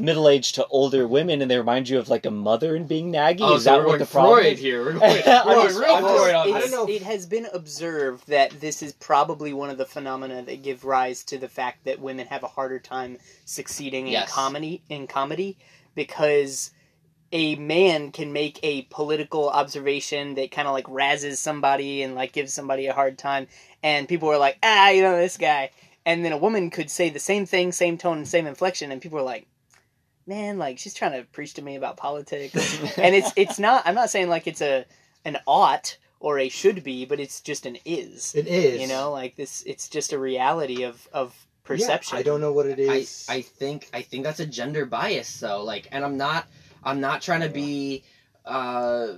middle-aged 0.00 0.54
to 0.56 0.66
older 0.68 1.06
women, 1.06 1.40
and 1.42 1.50
they 1.50 1.58
remind 1.58 1.88
you 1.88 1.98
of 1.98 2.08
like 2.08 2.26
a 2.26 2.30
mother 2.30 2.74
and 2.76 2.86
being 2.88 3.12
naggy? 3.12 3.38
Oh, 3.40 3.56
is 3.56 3.64
so 3.64 3.70
that 3.70 3.80
we're 3.80 3.86
what 3.88 3.98
the 3.98 4.06
problem 4.06 4.34
Freud 4.40 4.52
is? 4.54 4.58
here. 4.60 4.84
We're 4.84 4.92
going, 4.98 5.22
I'm 5.26 5.46
we're 5.46 5.64
just- 5.64 5.78
real 5.80 5.98
Freud 6.00 6.34
on 6.34 6.52
I 6.54 6.60
don't 6.60 6.70
know. 6.70 6.88
It 6.88 7.02
has 7.02 7.26
been 7.26 7.46
observed 7.52 8.26
that 8.28 8.50
this 8.60 8.82
is 8.82 8.92
probably 8.94 9.52
one 9.52 9.70
of 9.70 9.78
the 9.78 9.84
phenomena 9.86 10.42
that 10.42 10.62
give 10.62 10.84
rise 10.84 11.22
to 11.24 11.38
the 11.38 11.48
fact 11.48 11.84
that 11.84 12.00
women 12.00 12.26
have 12.26 12.42
a 12.42 12.48
harder 12.48 12.78
time 12.78 13.18
succeeding 13.44 14.06
Yes. 14.06 14.28
in 14.28 14.32
comedy 14.32 14.82
in 14.88 15.06
comedy 15.06 15.58
because 15.94 16.70
a 17.32 17.56
man 17.56 18.12
can 18.12 18.32
make 18.32 18.60
a 18.62 18.82
political 18.90 19.48
observation 19.50 20.34
that 20.34 20.50
kind 20.50 20.68
of 20.68 20.74
like 20.74 20.84
razzes 20.86 21.36
somebody 21.36 22.02
and 22.02 22.14
like 22.14 22.32
gives 22.32 22.52
somebody 22.52 22.86
a 22.86 22.92
hard 22.92 23.18
time 23.18 23.46
and 23.82 24.08
people 24.08 24.28
are 24.30 24.38
like 24.38 24.56
ah 24.62 24.90
you 24.90 25.02
know 25.02 25.16
this 25.16 25.36
guy 25.36 25.70
and 26.06 26.24
then 26.24 26.32
a 26.32 26.36
woman 26.36 26.70
could 26.70 26.90
say 26.90 27.08
the 27.08 27.18
same 27.18 27.44
thing 27.46 27.72
same 27.72 27.96
tone 27.98 28.18
and 28.18 28.28
same 28.28 28.46
inflection 28.46 28.92
and 28.92 29.00
people 29.02 29.18
are 29.18 29.22
like 29.22 29.46
man 30.26 30.58
like 30.58 30.78
she's 30.78 30.94
trying 30.94 31.12
to 31.12 31.26
preach 31.32 31.54
to 31.54 31.62
me 31.62 31.76
about 31.76 31.96
politics 31.96 32.54
and 32.98 33.14
it's 33.14 33.32
it's 33.36 33.58
not 33.58 33.82
i'm 33.86 33.94
not 33.94 34.10
saying 34.10 34.28
like 34.28 34.46
it's 34.46 34.62
a 34.62 34.84
an 35.24 35.36
ought 35.46 35.96
or 36.20 36.38
a 36.38 36.48
should 36.48 36.82
be 36.82 37.04
but 37.04 37.20
it's 37.20 37.40
just 37.40 37.66
an 37.66 37.76
is 37.84 38.34
It 38.34 38.46
is. 38.46 38.80
you 38.80 38.86
know 38.88 39.10
like 39.10 39.36
this 39.36 39.62
it's 39.66 39.88
just 39.88 40.12
a 40.12 40.18
reality 40.18 40.84
of 40.84 41.06
of 41.12 41.34
perception 41.64 42.16
Yeah, 42.16 42.20
I 42.20 42.22
don't 42.22 42.40
know 42.42 42.52
what 42.52 42.66
it 42.66 42.78
is. 42.78 43.26
I. 43.28 43.36
I 43.36 43.40
think 43.40 43.88
I 43.94 44.02
think 44.02 44.22
that's 44.24 44.40
a 44.40 44.44
gender 44.46 44.84
bias 44.84 45.40
though. 45.40 45.62
Like, 45.64 45.88
and 45.92 46.04
I'm 46.04 46.18
not 46.18 46.46
I'm 46.82 47.00
not 47.00 47.22
trying 47.22 47.40
to 47.40 47.48
be 47.48 48.04
uh, 48.44 49.14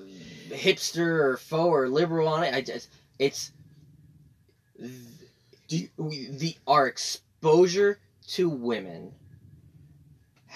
hipster 0.50 0.98
or 1.24 1.36
faux 1.38 1.66
or 1.66 1.88
liberal 1.88 2.28
on 2.28 2.44
it. 2.44 2.54
I 2.54 2.60
just 2.60 2.88
it's 3.18 3.50
the, 4.78 5.90
we- 5.96 6.28
the 6.30 6.54
our 6.66 6.86
exposure 6.86 7.98
to 8.28 8.48
women 8.48 9.12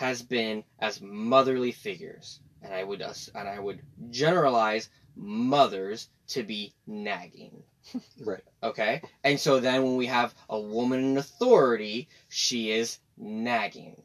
has 0.01 0.23
been 0.23 0.65
as 0.79 1.03
motherly 1.03 1.73
figures, 1.73 2.41
and 2.63 2.73
I 2.73 2.83
would 2.83 3.03
us 3.03 3.29
and 3.35 3.47
I 3.47 3.59
would 3.59 3.83
generalize 4.09 4.89
mothers 5.15 6.09
to 6.29 6.43
be 6.43 6.73
nagging. 6.87 7.63
right. 8.25 8.43
Okay? 8.63 9.03
And 9.25 9.39
so 9.39 9.61
then 9.61 9.83
when 9.83 9.97
we 9.97 10.07
have 10.07 10.35
a 10.49 10.59
woman 10.59 11.05
in 11.05 11.19
authority, 11.19 12.09
she 12.31 12.71
is 12.71 12.99
nagging. 13.19 14.03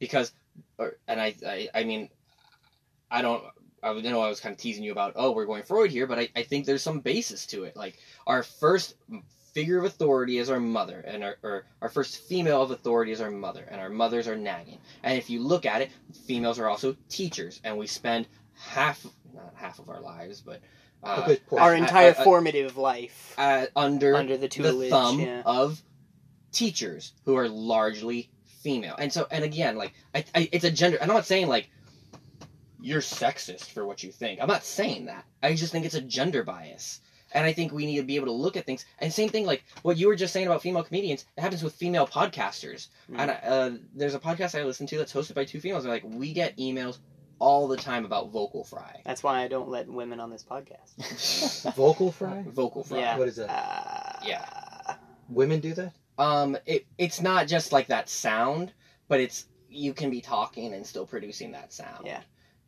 Because, 0.00 0.32
or, 0.76 0.96
and 1.06 1.20
I, 1.20 1.36
I, 1.46 1.68
I 1.72 1.84
mean, 1.84 2.08
I 3.12 3.22
don't, 3.22 3.44
I 3.84 3.92
know 3.92 4.22
I 4.22 4.28
was 4.28 4.40
kind 4.40 4.52
of 4.52 4.58
teasing 4.58 4.82
you 4.82 4.90
about, 4.90 5.12
oh, 5.14 5.30
we're 5.30 5.46
going 5.46 5.62
Freud 5.62 5.92
here, 5.92 6.08
but 6.08 6.18
I, 6.18 6.28
I 6.34 6.42
think 6.42 6.66
there's 6.66 6.82
some 6.82 6.98
basis 6.98 7.46
to 7.46 7.62
it. 7.62 7.76
Like, 7.76 7.96
our 8.26 8.42
first 8.42 8.96
figure 9.54 9.78
of 9.78 9.84
authority 9.84 10.38
is 10.38 10.50
our 10.50 10.60
mother, 10.60 11.00
and 11.06 11.22
our, 11.24 11.36
or 11.42 11.64
our 11.82 11.88
first 11.88 12.18
female 12.28 12.62
of 12.62 12.70
authority 12.70 13.12
is 13.12 13.20
our 13.20 13.30
mother, 13.30 13.66
and 13.70 13.80
our 13.80 13.88
mothers 13.88 14.28
are 14.28 14.36
nagging. 14.36 14.78
And 15.02 15.18
if 15.18 15.30
you 15.30 15.40
look 15.42 15.66
at 15.66 15.82
it, 15.82 15.90
females 16.26 16.58
are 16.58 16.68
also 16.68 16.96
teachers, 17.08 17.60
and 17.64 17.76
we 17.78 17.86
spend 17.86 18.26
half, 18.54 19.04
not 19.34 19.52
half 19.54 19.78
of 19.78 19.88
our 19.88 20.00
lives, 20.00 20.40
but 20.40 20.60
uh, 21.02 21.22
a 21.24 21.26
good 21.26 21.46
portion. 21.46 21.64
our 21.64 21.74
entire 21.74 22.14
I- 22.16 22.20
I- 22.20 22.24
formative 22.24 22.76
life 22.76 23.34
uh, 23.38 23.66
under 23.74 24.14
under 24.16 24.36
the 24.36 24.42
the 24.42 24.48
tutelage 24.48 24.90
thumb 24.90 25.20
yeah. 25.20 25.42
of 25.44 25.82
teachers 26.52 27.12
who 27.24 27.36
are 27.36 27.48
largely 27.48 28.30
female, 28.62 28.94
and 28.98 29.12
so 29.12 29.26
and 29.30 29.44
again, 29.44 29.76
like 29.76 29.94
I, 30.14 30.24
I 30.34 30.48
it's 30.52 30.64
a 30.64 30.70
gender. 30.70 30.98
I'm 31.00 31.08
not 31.08 31.26
saying 31.26 31.48
like 31.48 31.70
you're 32.82 33.00
sexist 33.00 33.66
for 33.66 33.86
what 33.86 34.02
you 34.02 34.10
think. 34.10 34.40
I'm 34.40 34.48
not 34.48 34.64
saying 34.64 35.06
that. 35.06 35.24
I 35.42 35.54
just 35.54 35.72
think 35.72 35.84
it's 35.84 35.94
a 35.94 36.00
gender 36.00 36.42
bias. 36.42 37.00
And 37.32 37.46
I 37.46 37.52
think 37.52 37.72
we 37.72 37.86
need 37.86 37.98
to 37.98 38.02
be 38.02 38.16
able 38.16 38.26
to 38.26 38.32
look 38.32 38.56
at 38.56 38.66
things. 38.66 38.84
And 38.98 39.12
same 39.12 39.28
thing, 39.28 39.46
like 39.46 39.64
what 39.82 39.96
you 39.96 40.08
were 40.08 40.16
just 40.16 40.32
saying 40.32 40.46
about 40.46 40.62
female 40.62 40.82
comedians, 40.82 41.26
it 41.36 41.40
happens 41.40 41.62
with 41.62 41.74
female 41.74 42.06
podcasters. 42.06 42.88
Mm. 43.10 43.18
And 43.18 43.30
uh, 43.30 43.78
there's 43.94 44.14
a 44.14 44.18
podcast 44.18 44.58
I 44.58 44.64
listen 44.64 44.86
to 44.88 44.98
that's 44.98 45.12
hosted 45.12 45.34
by 45.34 45.44
two 45.44 45.60
females. 45.60 45.84
They're 45.84 45.92
like, 45.92 46.04
we 46.04 46.32
get 46.32 46.56
emails 46.56 46.98
all 47.40 47.66
the 47.66 47.76
time 47.76 48.04
about 48.04 48.30
vocal 48.30 48.62
fry. 48.64 49.00
That's 49.04 49.22
why 49.22 49.42
I 49.42 49.48
don't 49.48 49.68
let 49.68 49.88
women 49.88 50.20
on 50.20 50.30
this 50.30 50.44
podcast. 50.44 51.72
Vocal 51.74 52.12
fry? 52.12 52.44
Vocal 52.46 52.84
fry. 52.84 52.98
Yeah. 52.98 53.18
What 53.18 53.28
is 53.28 53.36
that? 53.36 53.48
Uh, 53.48 54.20
Yeah. 54.24 54.96
Women 55.28 55.60
do 55.60 55.74
that? 55.74 55.92
Um, 56.18 56.56
it 56.66 56.86
it's 56.98 57.22
not 57.22 57.46
just 57.46 57.72
like 57.72 57.86
that 57.86 58.08
sound, 58.08 58.72
but 59.08 59.20
it's 59.20 59.46
you 59.70 59.94
can 59.94 60.10
be 60.10 60.20
talking 60.20 60.74
and 60.74 60.86
still 60.86 61.06
producing 61.06 61.52
that 61.52 61.72
sound. 61.72 62.04
Yeah. 62.04 62.20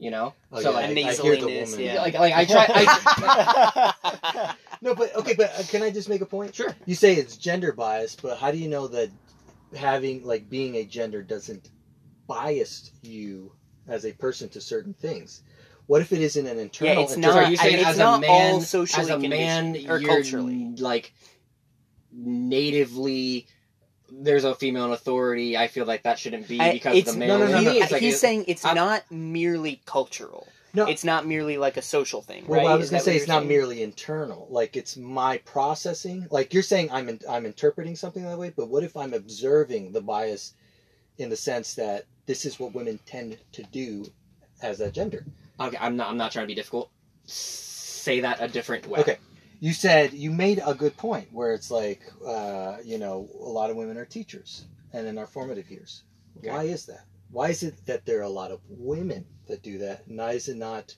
You 0.03 0.11
know. 0.11 0.35
Oh, 0.51 0.61
so 0.61 0.71
yeah, 0.71 0.77
like, 0.77 0.85
I- 0.85 0.89
I 1.11 1.15
hear 1.15 1.37
the 1.37 1.43
nasaliness, 1.47 1.71
woman. 1.71 1.85
yeah. 1.87 2.03
like 2.03 2.15
like 2.15 2.33
I 2.35 2.45
try. 2.45 2.67
I, 2.69 4.55
no, 4.83 4.97
but 4.97 5.15
okay, 5.15 5.35
but 5.35 5.53
uh, 5.57 5.63
can 5.69 5.81
I 5.85 5.91
just 5.91 6.09
make 6.09 6.21
a 6.23 6.27
point? 6.27 6.57
sure. 6.57 6.75
You 6.87 6.97
say 6.97 7.15
it's 7.15 7.37
gender 7.37 7.73
bias, 7.73 8.17
but 8.17 8.37
how 8.39 8.51
do 8.51 8.59
you 8.59 8.69
know 8.69 8.89
that 8.89 9.11
having 9.77 10.25
like 10.25 10.51
being 10.51 10.75
a 10.75 10.85
gender 10.85 11.23
doesn't 11.23 11.71
bias 12.27 12.91
you 13.03 13.53
as 13.87 14.05
a 14.05 14.11
person 14.13 14.49
to 14.51 14.61
certain 14.61 14.93
things? 14.93 15.43
What 15.87 16.01
if 16.03 16.13
it 16.13 16.21
isn't 16.21 16.47
an 16.49 16.59
internal? 16.59 16.95
Yeah, 16.97 17.01
it's 17.03 17.15
inter- 17.15 17.29
not- 17.35 17.45
are 17.45 17.51
you 17.51 17.57
I 17.61 17.63
saying 17.63 17.73
mean, 17.77 17.81
it's 17.83 17.91
as 17.91 17.99
not 17.99 18.19
a 18.19 18.21
man, 18.23 18.55
all 18.55 18.61
socially 18.61 19.03
as 19.05 19.11
a 19.11 19.19
man, 19.21 19.77
or 19.89 19.99
you're 19.99 20.01
culturally. 20.01 20.75
like 20.79 21.13
natively. 22.13 23.47
There's 24.15 24.45
a 24.45 24.55
female 24.55 24.85
in 24.87 24.93
authority. 24.93 25.57
I 25.57 25.69
feel 25.69 25.87
like 25.87 26.03
that 26.05 26.19
shouldn't 26.19 26.47
be 26.49 26.61
I- 26.61 26.73
because 26.73 26.97
it's, 26.97 27.13
the 27.13 27.19
male. 27.19 27.39
no, 27.39 27.47
no, 27.47 27.53
no, 27.53 27.61
no. 27.63 27.71
It's 27.73 27.91
like 27.93 28.03
he's 28.03 28.21
saying 28.21 28.45
it's 28.49 28.65
I'm- 28.65 28.77
not 28.77 29.11
merely 29.11 29.81
cultural. 29.87 30.47
No. 30.75 30.87
It's 30.87 31.05
not 31.05 31.27
merely 31.27 31.59
like 31.59 31.77
a 31.77 31.83
social 31.83 32.23
thing, 32.23 32.47
Well, 32.47 32.61
right? 32.61 32.67
I 32.71 32.77
was 32.77 32.89
gonna 32.89 33.03
say 33.03 33.17
it's 33.17 33.27
you're 33.27 33.35
not 33.35 33.41
saying? 33.41 33.49
merely 33.49 33.83
internal. 33.83 34.47
Like 34.51 34.75
it's 34.75 34.97
my 34.97 35.37
processing. 35.39 36.27
Like 36.31 36.55
you're 36.55 36.63
saying, 36.63 36.91
I'm 36.91 37.11
in, 37.11 37.21
I'm 37.29 37.45
interpreting 37.45 37.95
something 37.95 38.25
that 38.25 38.39
way. 38.39 38.55
But 38.57 38.69
what 38.69 38.83
if 38.83 38.97
I'm 38.97 39.13
observing 39.13 39.93
the 39.93 40.01
bias, 40.01 40.55
in 41.19 41.29
the 41.29 41.37
sense 41.37 41.75
that 41.75 42.07
this 42.25 42.47
is 42.47 42.59
what 42.59 42.75
women 42.75 42.99
tend 43.05 43.37
to 43.53 43.63
do 43.65 44.07
as 44.63 44.81
a 44.81 44.91
gender? 44.91 45.27
Okay, 45.61 45.77
I'm 45.79 45.95
not. 45.97 46.09
I'm 46.09 46.17
not 46.17 46.33
trying 46.33 46.45
to 46.45 46.49
be 46.49 46.55
difficult. 46.55 46.91
Say 47.27 48.21
that 48.21 48.39
a 48.41 48.49
different 48.49 48.87
way. 48.87 49.01
Okay. 49.01 49.19
You 49.63 49.73
said 49.73 50.13
you 50.13 50.33
made 50.33 50.61
a 50.67 50.75
good 50.75 50.97
point 50.97 51.29
where 51.31 51.55
it's 51.55 51.71
like, 51.71 52.03
uh, 52.27 52.79
you 52.85 52.99
know, 52.99 53.29
a 53.41 53.49
lot 53.49 53.71
of 53.71 53.77
women 53.77 53.97
are 53.97 54.05
teachers 54.05 54.65
and 54.93 55.07
in 55.07 55.19
our 55.19 55.27
formative 55.29 55.71
years. 55.71 56.03
Okay. 56.39 56.51
Why 56.51 56.65
is 56.65 56.87
that? 56.87 57.05
Why 57.31 57.51
is 57.51 57.63
it 57.63 57.75
that 57.87 58.05
there 58.05 58.19
are 58.19 58.23
a 58.23 58.29
lot 58.29 58.51
of 58.51 58.59
women 58.69 59.25
that 59.47 59.63
do 59.63 59.79
that? 59.79 60.05
And 60.09 60.19
why 60.19 60.33
is 60.33 60.49
it 60.49 60.57
not 60.57 60.97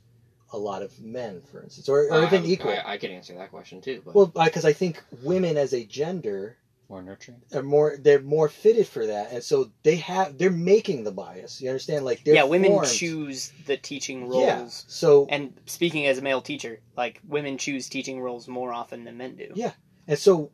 a 0.50 0.56
lot 0.56 0.80
of 0.80 0.98
men, 0.98 1.42
for 1.52 1.62
instance, 1.62 1.90
or, 1.90 2.10
or 2.10 2.24
even 2.24 2.42
I- 2.44 2.46
equal? 2.46 2.70
I, 2.70 2.94
I 2.94 2.96
could 2.96 3.10
answer 3.10 3.34
that 3.34 3.50
question 3.50 3.82
too. 3.82 4.00
But 4.02 4.14
well, 4.14 4.26
because 4.28 4.64
I 4.64 4.72
think 4.72 5.02
women 5.22 5.58
as 5.58 5.74
a 5.74 5.84
gender 5.84 6.56
More 6.94 7.02
nurturing. 7.02 7.42
are 7.52 7.62
more 7.64 7.96
they're 7.98 8.22
more 8.22 8.48
fitted 8.48 8.86
for 8.86 9.04
that, 9.04 9.32
and 9.32 9.42
so 9.42 9.72
they 9.82 9.96
have 9.96 10.38
they're 10.38 10.48
making 10.48 11.02
the 11.02 11.10
bias. 11.10 11.60
You 11.60 11.68
understand? 11.70 12.04
Like 12.04 12.22
they're 12.22 12.36
yeah, 12.36 12.44
women 12.44 12.70
formed. 12.70 12.86
choose 12.88 13.52
the 13.66 13.76
teaching 13.76 14.28
roles 14.28 14.44
Yeah. 14.46 14.68
So 14.68 15.26
And 15.28 15.58
speaking 15.66 16.06
as 16.06 16.18
a 16.18 16.22
male 16.22 16.40
teacher, 16.40 16.78
like 16.96 17.20
women 17.26 17.58
choose 17.58 17.88
teaching 17.88 18.20
roles 18.20 18.46
more 18.46 18.72
often 18.72 19.02
than 19.02 19.16
men 19.16 19.34
do. 19.34 19.50
Yeah. 19.56 19.72
and 20.06 20.16
so 20.16 20.52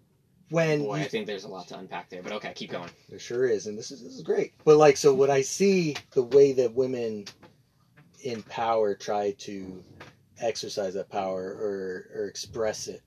when 0.49 0.85
boy, 0.85 0.97
you 0.97 1.05
I 1.05 1.09
think 1.09 1.27
there's 1.27 1.45
a 1.45 1.49
lot 1.49 1.69
to 1.69 1.79
unpack 1.79 2.09
there. 2.09 2.23
But 2.23 2.33
okay, 2.33 2.53
keep 2.55 2.71
going. 2.71 2.89
There 3.11 3.19
sure 3.19 3.47
is, 3.47 3.67
and 3.67 3.77
this 3.77 3.91
is 3.91 4.03
this 4.03 4.15
is 4.15 4.23
great. 4.23 4.55
But 4.65 4.79
like, 4.79 4.97
so 4.97 5.13
what 5.13 5.29
I 5.29 5.43
see 5.43 5.95
the 6.13 6.23
way 6.23 6.53
that 6.55 6.73
women 6.75 7.27
in 8.23 8.43
power 8.45 8.95
try 8.95 9.33
to 9.41 9.85
exercise 10.39 10.95
that 10.95 11.11
power 11.11 11.43
or 11.43 12.11
or 12.15 12.29
express 12.29 12.89
it, 12.89 13.03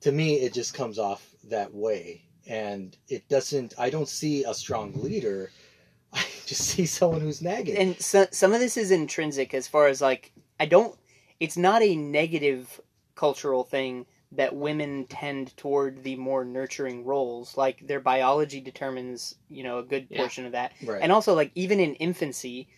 to 0.00 0.12
me, 0.12 0.34
it 0.34 0.52
just 0.52 0.74
comes 0.74 0.98
off 0.98 1.26
that 1.44 1.74
way, 1.74 2.24
and 2.46 2.96
it 3.08 3.28
doesn't. 3.28 3.74
I 3.78 3.90
don't 3.90 4.08
see 4.08 4.44
a 4.44 4.54
strong 4.54 4.92
leader. 4.94 5.50
I 6.12 6.24
just 6.46 6.62
see 6.62 6.86
someone 6.86 7.20
who's 7.20 7.42
nagging. 7.42 7.76
And 7.76 8.00
so, 8.00 8.26
some 8.32 8.52
of 8.52 8.60
this 8.60 8.76
is 8.76 8.90
intrinsic 8.90 9.54
as 9.54 9.68
far 9.68 9.86
as 9.86 10.00
like 10.00 10.32
I 10.58 10.66
don't 10.66 10.96
it's 11.38 11.56
not 11.56 11.82
a 11.82 11.96
negative 11.96 12.80
cultural 13.14 13.64
thing 13.64 14.06
that 14.32 14.54
women 14.54 15.06
tend 15.08 15.56
toward 15.56 16.04
the 16.04 16.14
more 16.16 16.44
nurturing 16.44 17.04
roles 17.04 17.56
like 17.56 17.86
their 17.86 17.98
biology 18.00 18.60
determines 18.60 19.34
you 19.48 19.62
know 19.64 19.78
a 19.78 19.82
good 19.82 20.06
Yeah. 20.10 20.18
portion 20.18 20.46
of 20.46 20.52
that 20.52 20.72
right. 20.84 21.00
and 21.02 21.10
also 21.10 21.34
like 21.34 21.50
even 21.54 21.80
in 21.80 21.94
infancy 21.96 22.68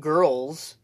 girls 0.00 0.76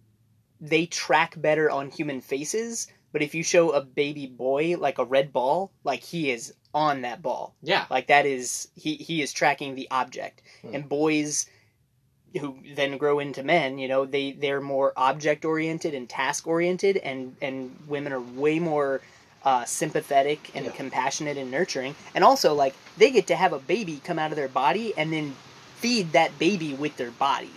they 0.61 0.87
track 0.87 1.35
better 1.41 1.71
on 1.71 1.91
human 1.91 2.21
faces 2.21 2.87
but 3.13 3.23
if 3.23 3.35
you 3.35 3.43
show 3.43 3.71
a 3.71 3.81
baby 3.81 4.27
boy 4.27 4.77
like 4.79 4.99
a 4.99 5.05
red 5.05 5.33
ball 5.33 5.71
like 5.85 6.03
he 6.03 6.31
is 6.31 6.55
on 6.75 7.03
that 7.03 7.21
ball 7.23 7.55
Yeah. 7.63 7.85
like 7.91 8.07
that 8.09 8.25
is 8.27 8.69
he 8.75 8.95
he 8.97 9.21
is 9.23 9.33
tracking 9.33 9.75
the 9.75 9.89
object 9.91 10.43
Hmm. 10.63 10.75
and 10.75 10.89
boys 10.89 11.47
who 12.41 12.57
then 12.75 12.97
grow 12.97 13.19
into 13.19 13.43
men 13.43 13.79
you 13.79 13.89
know 13.89 14.07
they 14.07 14.33
they're 14.33 14.61
more 14.63 14.93
object 14.97 15.45
oriented 15.45 15.93
and 15.95 16.09
task 16.09 16.47
oriented 16.47 16.97
and 16.97 17.37
and 17.43 17.77
women 17.87 18.13
are 18.13 18.21
way 18.21 18.59
more 18.59 19.03
uh, 19.45 19.65
sympathetic 19.65 20.51
and 20.55 20.65
Yeah. 20.67 20.71
compassionate 20.73 21.37
and 21.37 21.51
nurturing 21.51 21.95
and 22.15 22.23
also 22.25 22.55
like 22.55 22.75
they 22.97 23.11
get 23.11 23.27
to 23.27 23.37
have 23.37 23.53
a 23.53 23.59
baby 23.59 24.01
come 24.03 24.19
out 24.19 24.31
of 24.31 24.37
their 24.37 24.49
body 24.49 24.95
and 24.97 25.13
then 25.13 25.35
feed 25.77 26.13
that 26.13 26.39
baby 26.39 26.73
with 26.75 26.97
their 26.97 27.11
body 27.11 27.51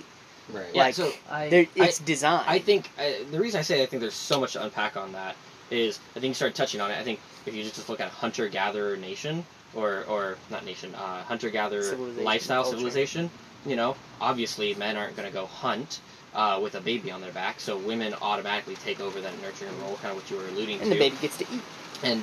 right. 0.51 0.65
Yeah. 0.73 0.83
Like, 0.83 0.95
so 0.95 1.11
I, 1.29 1.49
They're- 1.49 1.67
it's 1.75 1.99
designed 1.99 2.45
I 2.47 2.59
think 2.59 2.89
uh, 2.99 3.03
the 3.31 3.39
reason 3.39 3.59
I 3.59 3.63
say 3.63 3.83
I 3.83 3.85
think 3.85 4.01
there's 4.01 4.13
so 4.13 4.39
much 4.39 4.53
to 4.53 4.63
unpack 4.63 4.97
on 4.97 5.11
that 5.13 5.35
is 5.71 5.99
I 6.15 6.19
think 6.19 6.29
you 6.29 6.33
started 6.35 6.55
touching 6.55 6.81
on 6.81 6.91
it. 6.91 6.97
I 6.97 7.03
think 7.03 7.19
if 7.45 7.55
you 7.55 7.63
just 7.63 7.89
look 7.89 7.99
at 7.99 8.09
hunter 8.09 8.47
gatherer 8.47 8.97
nation 8.97 9.45
or 9.73 10.03
or 10.07 10.37
not 10.49 10.65
nation, 10.65 10.93
uh, 10.95 11.23
hunter 11.23 11.49
gatherer 11.49 11.95
lifestyle 11.95 12.63
culture. 12.63 12.77
civilization, 12.77 13.29
you 13.65 13.75
know, 13.75 13.95
obviously 14.21 14.75
men 14.75 14.97
aren't 14.97 15.15
going 15.15 15.27
to 15.27 15.33
go 15.33 15.45
hunt. 15.45 15.99
Uh, 16.33 16.59
with 16.61 16.75
a 16.75 16.81
baby 16.81 17.09
on 17.11 17.21
their 17.21 17.31
back, 17.31 17.61
so 17.61 17.77
women 17.77 18.13
automatically 18.21 18.75
take 18.83 18.99
over 18.99 19.21
that 19.21 19.31
nurturing 19.41 19.71
role, 19.83 19.95
kind 20.01 20.11
of 20.11 20.17
what 20.17 20.29
you 20.29 20.35
were 20.35 20.45
alluding 20.49 20.81
and 20.81 20.81
to. 20.81 20.83
And 20.83 20.91
the 20.91 20.99
baby 20.99 21.15
gets 21.21 21.37
to 21.37 21.45
eat 21.45 21.61
and 22.03 22.21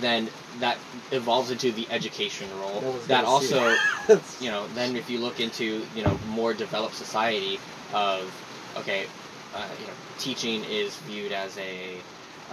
then 0.00 0.28
that 0.60 0.78
evolves 1.10 1.50
into 1.50 1.72
the 1.72 1.86
education 1.90 2.48
role. 2.58 2.80
That 3.06 3.24
also 3.24 3.74
you 4.40 4.50
know, 4.50 4.66
then 4.74 4.96
if 4.96 5.10
you 5.10 5.18
look 5.18 5.40
into 5.40 5.82
you 5.94 6.02
know 6.02 6.18
more 6.28 6.54
developed 6.54 6.94
society 6.94 7.58
of 7.92 8.30
okay, 8.76 9.06
uh, 9.54 9.66
you 9.80 9.86
know, 9.86 9.92
teaching 10.18 10.64
is 10.64 10.96
viewed 10.98 11.32
as 11.32 11.56
a 11.58 11.96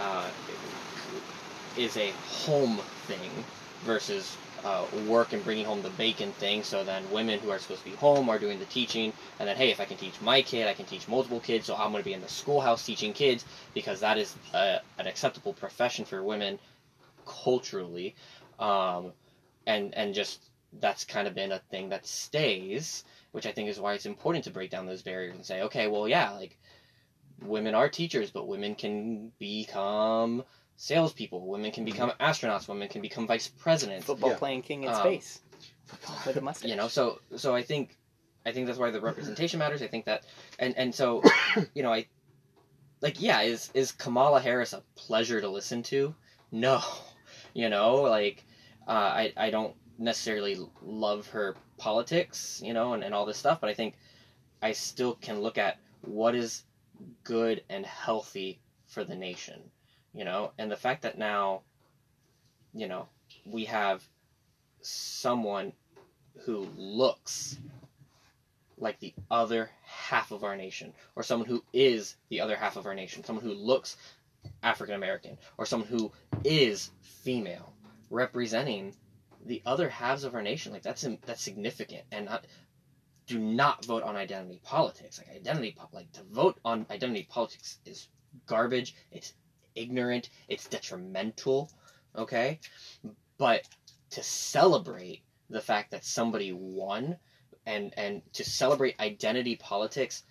uh, 0.00 0.26
is 1.76 1.96
a 1.96 2.10
home 2.44 2.78
thing 3.06 3.30
versus 3.84 4.36
uh, 4.64 4.84
work 5.08 5.32
and 5.32 5.42
bringing 5.42 5.64
home 5.64 5.80
the 5.82 5.90
bacon 5.90 6.32
thing. 6.32 6.62
So 6.62 6.84
then 6.84 7.02
women 7.10 7.38
who 7.40 7.50
are 7.50 7.58
supposed 7.58 7.82
to 7.84 7.90
be 7.90 7.96
home 7.96 8.28
are 8.28 8.38
doing 8.38 8.58
the 8.58 8.66
teaching, 8.66 9.12
and 9.38 9.48
then 9.48 9.56
hey, 9.56 9.70
if 9.70 9.80
I 9.80 9.86
can 9.86 9.96
teach 9.96 10.20
my 10.20 10.42
kid, 10.42 10.68
I 10.68 10.74
can 10.74 10.84
teach 10.84 11.08
multiple 11.08 11.40
kids. 11.40 11.66
So 11.66 11.74
I'm 11.74 11.90
going 11.90 12.02
to 12.02 12.04
be 12.04 12.12
in 12.12 12.20
the 12.20 12.28
schoolhouse 12.28 12.84
teaching 12.84 13.12
kids 13.12 13.44
because 13.72 14.00
that 14.00 14.18
is 14.18 14.36
uh 14.52 14.78
an 14.98 15.06
acceptable 15.06 15.54
profession 15.54 16.04
for 16.04 16.22
women 16.22 16.58
culturally, 17.24 18.14
um, 18.58 19.12
and 19.66 19.94
and 19.94 20.14
just 20.14 20.50
that's 20.74 21.04
kind 21.04 21.26
of 21.26 21.34
been 21.34 21.52
a 21.52 21.58
thing 21.70 21.88
that 21.88 22.06
stays, 22.06 23.04
which 23.32 23.46
I 23.46 23.52
think 23.52 23.68
is 23.68 23.80
why 23.80 23.94
it's 23.94 24.06
important 24.06 24.44
to 24.44 24.50
break 24.50 24.70
down 24.70 24.86
those 24.86 25.02
barriers 25.02 25.34
and 25.34 25.44
say, 25.44 25.62
okay, 25.62 25.88
well, 25.88 26.06
yeah, 26.06 26.30
like 26.32 26.58
women 27.42 27.74
are 27.74 27.88
teachers, 27.88 28.30
but 28.30 28.46
women 28.46 28.74
can 28.74 29.32
become 29.38 30.44
salespeople, 30.76 31.46
women 31.46 31.72
can 31.72 31.84
become 31.84 32.12
astronauts, 32.20 32.68
women 32.68 32.88
can 32.88 33.02
become 33.02 33.26
vice 33.26 33.48
presidents. 33.48 34.06
football 34.06 34.30
Yeah. 34.30 34.36
playing 34.36 34.62
king 34.62 34.84
in 34.84 34.90
Um, 34.90 34.96
space 34.96 35.40
with 36.26 36.36
a 36.36 36.40
mustache 36.40 36.68
You 36.70 36.76
know, 36.76 36.88
so 36.88 37.20
so 37.36 37.54
I 37.54 37.62
think 37.62 37.96
I 38.46 38.52
think 38.52 38.66
that's 38.66 38.78
why 38.78 38.90
the 38.90 39.00
representation 39.00 39.58
matters. 39.58 39.82
I 39.82 39.88
think 39.88 40.04
that 40.06 40.24
and 40.58 40.76
and 40.78 40.94
so 40.94 41.22
you 41.74 41.82
know 41.82 41.92
I 41.92 42.06
like 43.02 43.20
yeah 43.20 43.42
is 43.42 43.70
is 43.74 43.92
Kamala 43.92 44.40
Harris 44.40 44.72
a 44.72 44.82
pleasure 44.94 45.40
to 45.40 45.48
listen 45.48 45.82
to? 45.84 46.14
No, 46.52 46.82
you 47.54 47.68
know 47.68 48.02
like 48.02 48.44
uh, 48.86 48.90
I 48.90 49.32
I 49.36 49.50
don't 49.50 49.74
necessarily 49.98 50.58
love 50.82 51.28
her 51.28 51.54
politics, 51.76 52.60
you 52.64 52.72
know, 52.72 52.94
and, 52.94 53.04
and 53.04 53.14
all 53.14 53.26
this 53.26 53.36
stuff, 53.36 53.60
but 53.60 53.70
I 53.70 53.74
think 53.74 53.94
I 54.62 54.72
still 54.72 55.14
can 55.14 55.40
look 55.40 55.58
at 55.58 55.78
what 56.02 56.34
is 56.34 56.64
good 57.22 57.62
and 57.68 57.84
healthy 57.84 58.60
for 58.86 59.04
the 59.04 59.14
nation, 59.14 59.60
you 60.14 60.24
know, 60.24 60.52
and 60.58 60.70
the 60.70 60.76
fact 60.76 61.02
that 61.02 61.18
now, 61.18 61.62
you 62.74 62.88
know, 62.88 63.08
we 63.44 63.64
have 63.66 64.02
someone 64.80 65.72
who 66.44 66.66
looks 66.76 67.58
like 68.78 68.98
the 69.00 69.14
other 69.30 69.70
half 69.84 70.30
of 70.32 70.42
our 70.42 70.56
nation, 70.56 70.92
or 71.14 71.22
someone 71.22 71.48
who 71.48 71.62
is 71.74 72.16
the 72.30 72.40
other 72.40 72.56
half 72.56 72.76
of 72.76 72.86
our 72.86 72.94
nation, 72.94 73.22
someone 73.22 73.44
who 73.44 73.52
looks 73.52 73.96
African 74.62 74.94
American, 74.94 75.38
or 75.58 75.66
someone 75.66 75.88
who 75.88 76.12
is 76.44 76.90
female, 77.00 77.72
representing 78.10 78.94
the 79.46 79.62
other 79.64 79.88
halves 79.88 80.24
of 80.24 80.34
our 80.34 80.42
nation. 80.42 80.72
Like 80.72 80.82
that's 80.82 81.06
that's 81.26 81.42
significant, 81.42 82.04
and 82.12 82.26
not, 82.26 82.46
do 83.26 83.38
not 83.38 83.84
vote 83.84 84.02
on 84.02 84.16
identity 84.16 84.60
politics. 84.62 85.18
Like 85.18 85.36
identity, 85.36 85.76
like 85.92 86.12
to 86.12 86.22
vote 86.24 86.58
on 86.64 86.86
identity 86.90 87.26
politics 87.30 87.78
is 87.84 88.08
garbage. 88.46 88.94
It's 89.10 89.34
ignorant. 89.74 90.30
It's 90.48 90.68
detrimental. 90.68 91.70
Okay, 92.16 92.60
but 93.38 93.62
to 94.10 94.22
celebrate 94.22 95.22
the 95.48 95.60
fact 95.60 95.90
that 95.92 96.04
somebody 96.04 96.52
won, 96.52 97.16
and 97.66 97.94
and 97.96 98.22
to 98.34 98.44
celebrate 98.44 99.00
identity 99.00 99.56
politics 99.56 100.24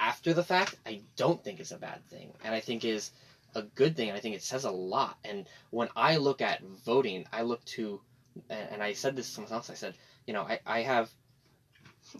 after 0.00 0.32
the 0.32 0.42
fact, 0.42 0.76
I 0.86 1.02
don't 1.16 1.42
think 1.44 1.60
is 1.60 1.72
a 1.72 1.78
bad 1.78 2.04
thing, 2.08 2.32
and 2.42 2.54
I 2.54 2.60
think 2.60 2.84
is 2.84 3.12
a 3.54 3.62
good 3.62 3.94
thing. 3.96 4.08
And 4.08 4.16
I 4.16 4.20
think 4.20 4.34
it 4.34 4.42
says 4.42 4.64
a 4.64 4.70
lot. 4.70 5.18
And 5.24 5.46
when 5.70 5.88
I 5.94 6.16
look 6.16 6.40
at 6.40 6.62
voting, 6.84 7.26
I 7.32 7.42
look 7.42 7.64
to, 7.76 8.00
and 8.48 8.68
and 8.72 8.82
I 8.82 8.94
said 8.94 9.14
this 9.14 9.26
to 9.28 9.32
someone 9.34 9.52
else. 9.52 9.70
I 9.70 9.74
said, 9.74 9.94
you 10.26 10.32
know, 10.32 10.42
I, 10.42 10.58
I 10.66 10.82
have, 10.82 11.10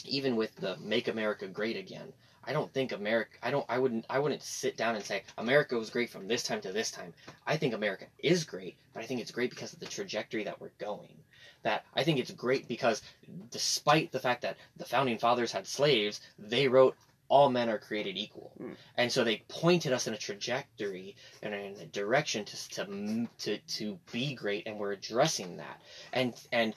even 0.05 0.36
with 0.36 0.55
the 0.57 0.77
"Make 0.77 1.09
America 1.09 1.48
Great 1.48 1.77
Again," 1.77 2.12
I 2.44 2.52
don't 2.52 2.73
think 2.73 2.93
America. 2.93 3.39
I 3.43 3.51
don't. 3.51 3.65
I 3.69 3.78
wouldn't. 3.78 4.05
I 4.11 4.19
wouldn't 4.19 4.43
sit 4.43 4.77
down 4.77 4.94
and 4.94 5.05
say 5.05 5.23
America 5.39 5.77
was 5.78 5.89
great 5.89 6.11
from 6.11 6.28
this 6.28 6.43
time 6.43 6.61
to 6.62 6.73
this 6.73 6.90
time. 6.90 7.15
I 7.47 7.57
think 7.57 7.73
America 7.73 8.07
is 8.19 8.44
great, 8.44 8.77
but 8.93 9.02
I 9.02 9.07
think 9.07 9.20
it's 9.20 9.31
great 9.31 9.51
because 9.51 9.73
of 9.73 9.81
the 9.81 9.86
trajectory 9.86 10.44
that 10.44 10.61
we're 10.61 10.77
going. 10.78 11.16
That 11.62 11.85
I 11.94 12.02
think 12.02 12.19
it's 12.19 12.31
great 12.31 12.69
because, 12.69 13.02
despite 13.51 14.12
the 14.12 14.20
fact 14.20 14.43
that 14.43 14.57
the 14.77 14.85
founding 14.85 15.19
fathers 15.19 15.52
had 15.52 15.66
slaves, 15.66 16.20
they 16.39 16.69
wrote 16.69 16.97
all 17.31 17.48
men 17.48 17.69
are 17.70 17.78
created 17.78 18.19
equal, 18.19 18.52
Mm. 18.61 18.77
and 18.97 19.12
so 19.12 19.24
they 19.24 19.43
pointed 19.48 19.93
us 19.93 20.07
in 20.07 20.15
a 20.15 20.19
trajectory 20.19 21.16
and 21.43 21.55
in 21.55 21.81
a 21.81 21.86
direction 21.86 22.44
to 22.44 22.57
to 22.74 23.28
to 23.39 23.59
to 23.59 23.98
be 24.12 24.35
great, 24.35 24.66
and 24.66 24.78
we're 24.78 24.93
addressing 24.93 25.57
that, 25.59 25.81
and 26.12 26.35
and 26.52 26.74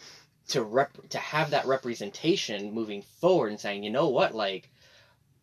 to 0.49 0.63
rep 0.63 0.91
to 1.09 1.17
have 1.17 1.49
that 1.51 1.65
representation 1.65 2.71
moving 2.71 3.01
forward 3.01 3.49
and 3.51 3.59
saying, 3.59 3.83
you 3.83 3.89
know 3.89 4.09
what, 4.09 4.35
like 4.35 4.69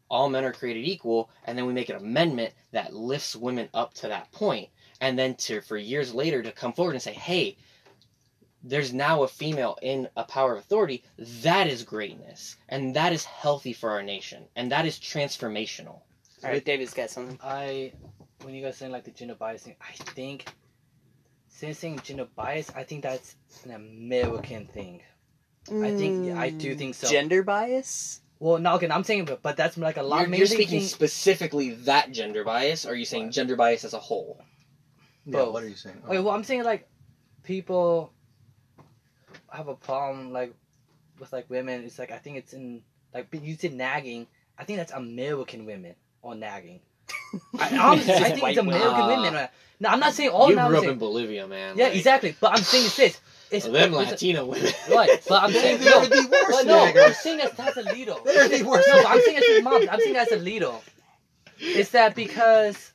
all 0.08 0.28
men 0.28 0.44
are 0.44 0.52
created 0.52 0.84
equal, 0.84 1.30
and 1.44 1.56
then 1.56 1.66
we 1.66 1.72
make 1.72 1.88
an 1.88 1.96
amendment 1.96 2.52
that 2.72 2.94
lifts 2.94 3.36
women 3.36 3.68
up 3.74 3.94
to 3.94 4.08
that 4.08 4.30
point, 4.32 4.68
and 5.00 5.18
then 5.18 5.34
to 5.36 5.60
for 5.60 5.76
years 5.76 6.14
later 6.14 6.42
to 6.42 6.52
come 6.52 6.72
forward 6.72 6.92
and 6.94 7.02
say, 7.02 7.12
hey, 7.12 7.56
there's 8.62 8.92
now 8.92 9.22
a 9.22 9.28
female 9.28 9.78
in 9.82 10.08
a 10.16 10.24
power 10.24 10.52
of 10.52 10.58
authority. 10.58 11.04
That 11.42 11.66
is 11.66 11.82
greatness, 11.82 12.56
and 12.68 12.94
that 12.96 13.12
is 13.12 13.24
healthy 13.24 13.72
for 13.72 13.90
our 13.90 14.02
nation, 14.02 14.44
and 14.56 14.70
that 14.72 14.86
is 14.86 14.98
transformational. 14.98 16.00
All 16.42 16.50
right, 16.50 16.64
David's 16.64 16.94
got 16.94 17.10
something. 17.10 17.38
I, 17.42 17.92
when 18.42 18.54
you 18.54 18.62
guys 18.62 18.76
saying 18.76 18.92
like 18.92 19.04
the 19.04 19.10
gender 19.10 19.34
bias 19.34 19.62
thing, 19.62 19.76
I 19.80 19.92
think, 19.92 20.46
since 21.48 21.78
saying 21.78 22.00
gender 22.02 22.26
bias, 22.36 22.70
I 22.74 22.84
think 22.84 23.02
that's 23.02 23.36
an 23.64 23.72
American 23.72 24.66
thing. 24.66 25.02
I 25.68 25.94
think 25.94 26.26
yeah, 26.26 26.40
I 26.40 26.50
do 26.50 26.74
think 26.74 26.94
so. 26.94 27.08
Gender 27.08 27.42
bias? 27.42 28.20
well, 28.38 28.58
no, 28.58 28.74
okay, 28.76 28.88
I'm 28.88 29.04
saying, 29.04 29.26
but, 29.26 29.42
but 29.42 29.56
that's 29.58 29.76
like 29.76 29.98
a 29.98 30.02
lot. 30.02 30.26
You're, 30.26 30.38
you're 30.38 30.46
speaking 30.46 30.80
thing- 30.80 30.88
specifically 30.88 31.70
that 31.84 32.10
gender 32.12 32.42
bias, 32.42 32.86
or 32.86 32.92
are 32.92 32.94
you 32.94 33.04
saying 33.04 33.26
What? 33.26 33.32
gender 33.34 33.56
bias 33.56 33.84
as 33.84 33.92
a 33.92 33.98
whole? 33.98 34.40
Yeah, 35.26 35.32
Both. 35.32 35.52
what 35.52 35.62
are 35.62 35.68
you 35.68 35.76
saying? 35.76 36.02
Okay, 36.06 36.18
well, 36.18 36.34
I'm 36.34 36.44
saying 36.44 36.64
like 36.64 36.88
people 37.42 38.12
have 39.52 39.68
a 39.68 39.74
problem 39.74 40.32
like 40.32 40.54
with 41.18 41.32
like 41.32 41.48
women. 41.50 41.84
It's 41.84 41.98
like 41.98 42.10
I 42.10 42.18
think 42.18 42.36
it's 42.38 42.52
in 42.52 42.82
like 43.14 43.28
you 43.32 43.56
said 43.56 43.74
nagging. 43.74 44.26
I 44.58 44.64
think 44.64 44.78
that's 44.78 44.92
American 44.92 45.64
women 45.66 45.94
or 46.22 46.34
nagging. 46.34 46.80
I, 47.58 47.76
honestly, 47.78 48.14
I 48.14 48.30
think 48.30 48.42
it's 48.48 48.58
American 48.58 48.66
women. 48.66 48.82
Ah. 48.82 49.22
women. 49.22 49.48
No, 49.80 49.88
I'm 49.88 50.00
not 50.00 50.12
saying 50.12 50.30
all. 50.30 50.50
you 50.50 50.56
grew 50.56 50.78
up 50.78 50.84
in 50.84 50.98
Bolivia, 50.98 51.46
man. 51.46 51.76
Yeah, 51.78 51.84
like, 51.86 51.96
exactly. 51.96 52.36
But 52.38 52.56
I'm 52.56 52.62
saying 52.62 52.86
it's 52.86 52.96
this. 52.96 53.20
It's 53.50 53.64
Them 53.64 53.94
it's- 53.94 54.10
Latina 54.10 54.44
women. 54.44 54.72
Right, 54.90 55.10
but 55.28 55.42
I'm 55.42 55.52
saying 55.52 55.80
They're 55.80 55.90
no. 55.90 56.04
the 56.06 56.28
worst 56.30 56.50
But 56.50 56.66
no, 56.66 56.84
I'm 56.84 56.94
naggers. 56.94 57.14
saying 57.14 57.38
that 57.38 57.56
that's 57.56 57.76
a 57.78 57.82
leader. 57.82 58.14
They're 58.24 58.48
the 58.48 58.62
worst 58.62 58.86
No, 58.88 59.02
but 59.02 59.10
I'm 59.10 59.20
saying 59.22 59.38
naggers. 59.38 59.40
that's 59.48 59.64
mom. 59.64 59.88
I'm 59.90 60.00
saying 60.00 60.12
that's 60.14 60.32
a 60.32 60.36
leader. 60.36 60.72
Is 61.58 61.90
that 61.90 62.14
because 62.14 62.92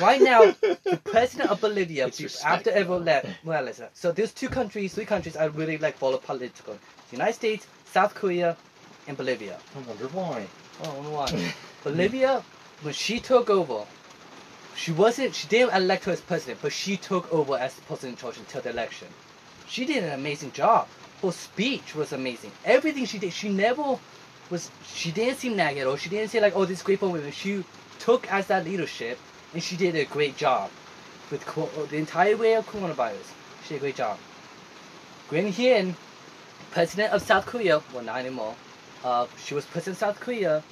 right 0.00 0.20
now 0.20 0.40
the 0.60 1.00
president 1.04 1.50
of 1.50 1.60
Bolivia 1.60 2.10
after 2.44 2.70
though. 2.70 2.76
ever 2.76 2.98
left 2.98 3.28
well 3.44 3.62
listen. 3.62 3.88
So 3.94 4.12
there's 4.12 4.32
two 4.32 4.48
countries, 4.48 4.94
three 4.94 5.04
countries 5.04 5.36
I 5.36 5.44
really 5.46 5.78
like 5.78 5.96
follow 5.96 6.18
political. 6.18 6.74
The 7.10 7.16
United 7.16 7.34
States, 7.34 7.66
South 7.84 8.14
Korea, 8.14 8.56
and 9.06 9.16
Bolivia. 9.16 9.58
I 9.74 9.78
wonder 9.80 10.08
why. 10.08 10.46
Oh 10.82 10.90
I 10.90 10.94
wonder 10.94 11.10
why? 11.10 11.54
Bolivia, 11.84 12.42
when 12.82 12.94
she 12.94 13.20
took 13.20 13.50
over, 13.50 13.84
she 14.76 14.92
wasn't 14.92 15.34
she 15.34 15.48
didn't 15.48 15.74
elect 15.74 16.04
her 16.04 16.12
as 16.12 16.20
president, 16.20 16.60
but 16.62 16.72
she 16.72 16.96
took 16.96 17.32
over 17.32 17.56
as 17.56 17.74
president 17.80 18.18
in 18.18 18.22
charge 18.22 18.38
until 18.38 18.60
the 18.62 18.70
election. 18.70 19.08
She 19.68 19.84
did 19.84 20.04
an 20.04 20.12
amazing 20.12 20.52
job. 20.52 20.88
Her 21.22 21.32
speech 21.32 21.94
was 21.94 22.12
amazing. 22.12 22.52
Everything 22.64 23.04
she 23.06 23.18
did, 23.18 23.32
she 23.32 23.48
never 23.48 23.98
was 24.50 24.70
she 24.94 25.10
didn't 25.10 25.38
seem 25.38 25.58
at 25.58 25.86
all. 25.86 25.96
She 25.96 26.08
didn't 26.08 26.30
say 26.30 26.40
like, 26.40 26.54
oh 26.54 26.64
this 26.64 26.78
is 26.78 26.84
great 26.84 27.00
for 27.00 27.08
women. 27.08 27.32
She 27.32 27.64
took 27.98 28.30
as 28.32 28.46
that 28.48 28.64
leadership 28.64 29.18
and 29.52 29.62
she 29.62 29.76
did 29.76 29.94
a 29.94 30.04
great 30.04 30.36
job 30.36 30.70
with 31.30 31.44
co- 31.46 31.70
the 31.90 31.96
entire 31.96 32.36
way 32.36 32.54
of 32.54 32.66
coronavirus. 32.66 33.32
She 33.64 33.70
did 33.70 33.76
a 33.76 33.80
great 33.80 33.96
job. 33.96 34.18
Geun-hye, 35.30 35.94
president 36.70 37.12
of 37.12 37.22
South 37.22 37.46
Korea, 37.46 37.82
well 37.92 38.04
not 38.04 38.18
anymore. 38.18 38.54
Uh, 39.04 39.26
she 39.44 39.54
was 39.54 39.64
president 39.64 39.96
of 39.96 39.98
South 39.98 40.20
Korea, 40.20 40.62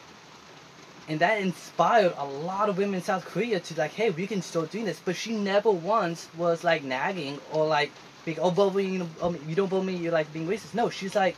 and 1.08 1.20
that 1.20 1.40
inspired 1.40 2.14
a 2.16 2.24
lot 2.24 2.68
of 2.68 2.78
women 2.78 2.94
in 2.94 3.02
South 3.02 3.24
Korea 3.24 3.60
to 3.60 3.74
like, 3.74 3.92
hey, 3.92 4.10
we 4.10 4.26
can 4.26 4.42
still 4.42 4.66
do 4.66 4.84
this. 4.84 5.00
But 5.04 5.16
she 5.16 5.36
never 5.36 5.70
once 5.70 6.28
was 6.36 6.64
like 6.64 6.82
nagging 6.82 7.40
or 7.52 7.66
like, 7.66 7.90
being, 8.24 8.38
oh, 8.40 8.50
but 8.50 8.74
you, 8.78 9.00
know, 9.00 9.08
um, 9.20 9.38
you 9.46 9.54
don't 9.54 9.68
vote 9.68 9.84
me, 9.84 9.96
you're 9.96 10.12
like 10.12 10.32
being 10.32 10.48
racist. 10.48 10.74
No, 10.74 10.88
she's 10.88 11.14
like, 11.14 11.36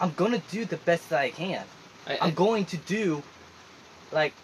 I'm 0.00 0.12
gonna 0.12 0.42
do 0.50 0.64
the 0.64 0.76
best 0.76 1.08
that 1.10 1.20
I 1.20 1.30
can. 1.30 1.64
I, 2.06 2.18
I'm 2.20 2.34
going 2.34 2.66
to 2.66 2.76
do 2.76 3.22
like 4.12 4.34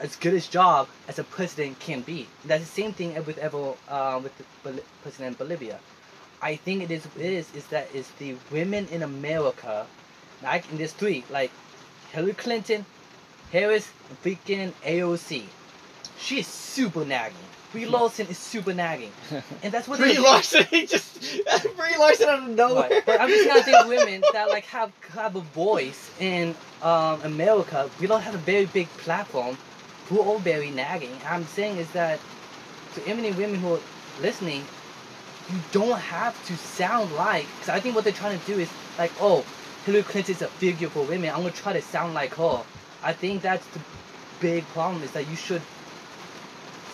as 0.00 0.16
good 0.16 0.34
as 0.34 0.46
job 0.46 0.88
as 1.08 1.18
a 1.18 1.24
president 1.24 1.78
can 1.80 2.00
be. 2.02 2.26
That's 2.44 2.64
the 2.64 2.82
same 2.82 2.92
thing 2.92 3.14
with 3.24 3.38
ever 3.38 3.74
uh, 3.88 4.20
with 4.22 4.36
the 4.38 4.44
Bol- 4.62 4.84
president 5.02 5.34
in 5.34 5.46
Bolivia. 5.46 5.78
I 6.40 6.56
think 6.56 6.82
it 6.82 6.90
is 6.90 7.06
it 7.16 7.32
is 7.32 7.54
is 7.54 7.66
that 7.68 7.92
is 7.94 8.10
the 8.18 8.36
women 8.50 8.86
in 8.92 9.02
America, 9.02 9.86
like 10.42 10.70
in 10.70 10.78
this 10.78 10.92
three 10.92 11.24
like 11.30 11.50
Hillary 12.12 12.34
Clinton, 12.34 12.84
Harris, 13.50 13.90
and 14.08 14.22
freaking 14.22 14.72
AOC. 14.84 15.44
She 16.18 16.40
is 16.40 16.46
super 16.46 17.04
nagging. 17.04 17.36
Brie 17.70 17.84
Larson 17.84 18.26
is 18.28 18.38
super 18.38 18.72
nagging, 18.72 19.12
and 19.62 19.72
that's 19.72 19.86
what 19.86 19.98
Brie 19.98 20.18
Larson, 20.18 20.64
he 20.70 20.86
just 20.86 21.20
Brie 21.76 21.98
Larson 21.98 22.28
out 22.28 22.42
of 22.44 22.48
nowhere. 22.48 22.88
Right. 22.88 23.02
But 23.04 23.20
I'm 23.20 23.28
just 23.28 23.44
trying 23.44 23.58
to 23.58 23.64
think 23.64 23.86
women 23.86 24.22
that 24.32 24.48
like 24.48 24.64
have 24.66 24.90
have 25.10 25.36
a 25.36 25.40
voice 25.40 26.10
in 26.18 26.54
um, 26.82 27.20
America. 27.22 27.90
We 28.00 28.06
don't 28.06 28.22
have 28.22 28.34
a 28.34 28.38
very 28.38 28.66
big 28.66 28.88
platform. 28.98 29.58
Who 30.08 30.20
are 30.20 30.24
all 30.24 30.38
very 30.38 30.70
nagging. 30.70 31.16
I'm 31.26 31.44
saying 31.44 31.76
is 31.76 31.90
that 31.92 32.18
to 32.94 33.06
any 33.06 33.32
women 33.32 33.60
who 33.60 33.74
are 33.74 33.80
listening, 34.20 34.64
you 35.50 35.58
don't 35.72 35.98
have 35.98 36.34
to 36.46 36.56
sound 36.56 37.12
like. 37.12 37.46
Because 37.56 37.68
I 37.68 37.80
think 37.80 37.94
what 37.94 38.04
they're 38.04 38.12
trying 38.12 38.38
to 38.38 38.46
do 38.46 38.58
is 38.58 38.70
like, 38.98 39.12
oh, 39.20 39.44
Hillary 39.84 40.02
Clinton 40.02 40.34
is 40.34 40.42
a 40.42 40.48
figure 40.48 40.88
for 40.88 41.04
women. 41.04 41.30
I'm 41.30 41.38
gonna 41.38 41.50
try 41.50 41.72
to 41.72 41.82
sound 41.82 42.14
like 42.14 42.34
her. 42.34 42.62
I 43.02 43.12
think 43.12 43.42
that's 43.42 43.66
the 43.68 43.80
big 44.40 44.64
problem 44.68 45.02
is 45.02 45.12
that 45.12 45.28
you 45.28 45.36
should 45.36 45.62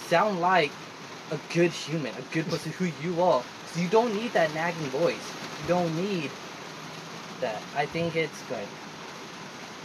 sound 0.06 0.40
like 0.40 0.70
a 1.30 1.38
good 1.52 1.70
human, 1.70 2.12
a 2.14 2.34
good 2.34 2.46
person 2.46 2.72
who 2.72 2.90
you 3.02 3.20
are. 3.22 3.42
So 3.72 3.80
you 3.80 3.88
don't 3.88 4.14
need 4.14 4.32
that 4.32 4.52
nagging 4.54 4.86
voice. 4.86 5.32
You 5.62 5.68
don't 5.68 5.94
need 5.96 6.30
that. 7.40 7.60
I 7.74 7.86
think 7.86 8.14
it's 8.16 8.42
good. 8.42 8.66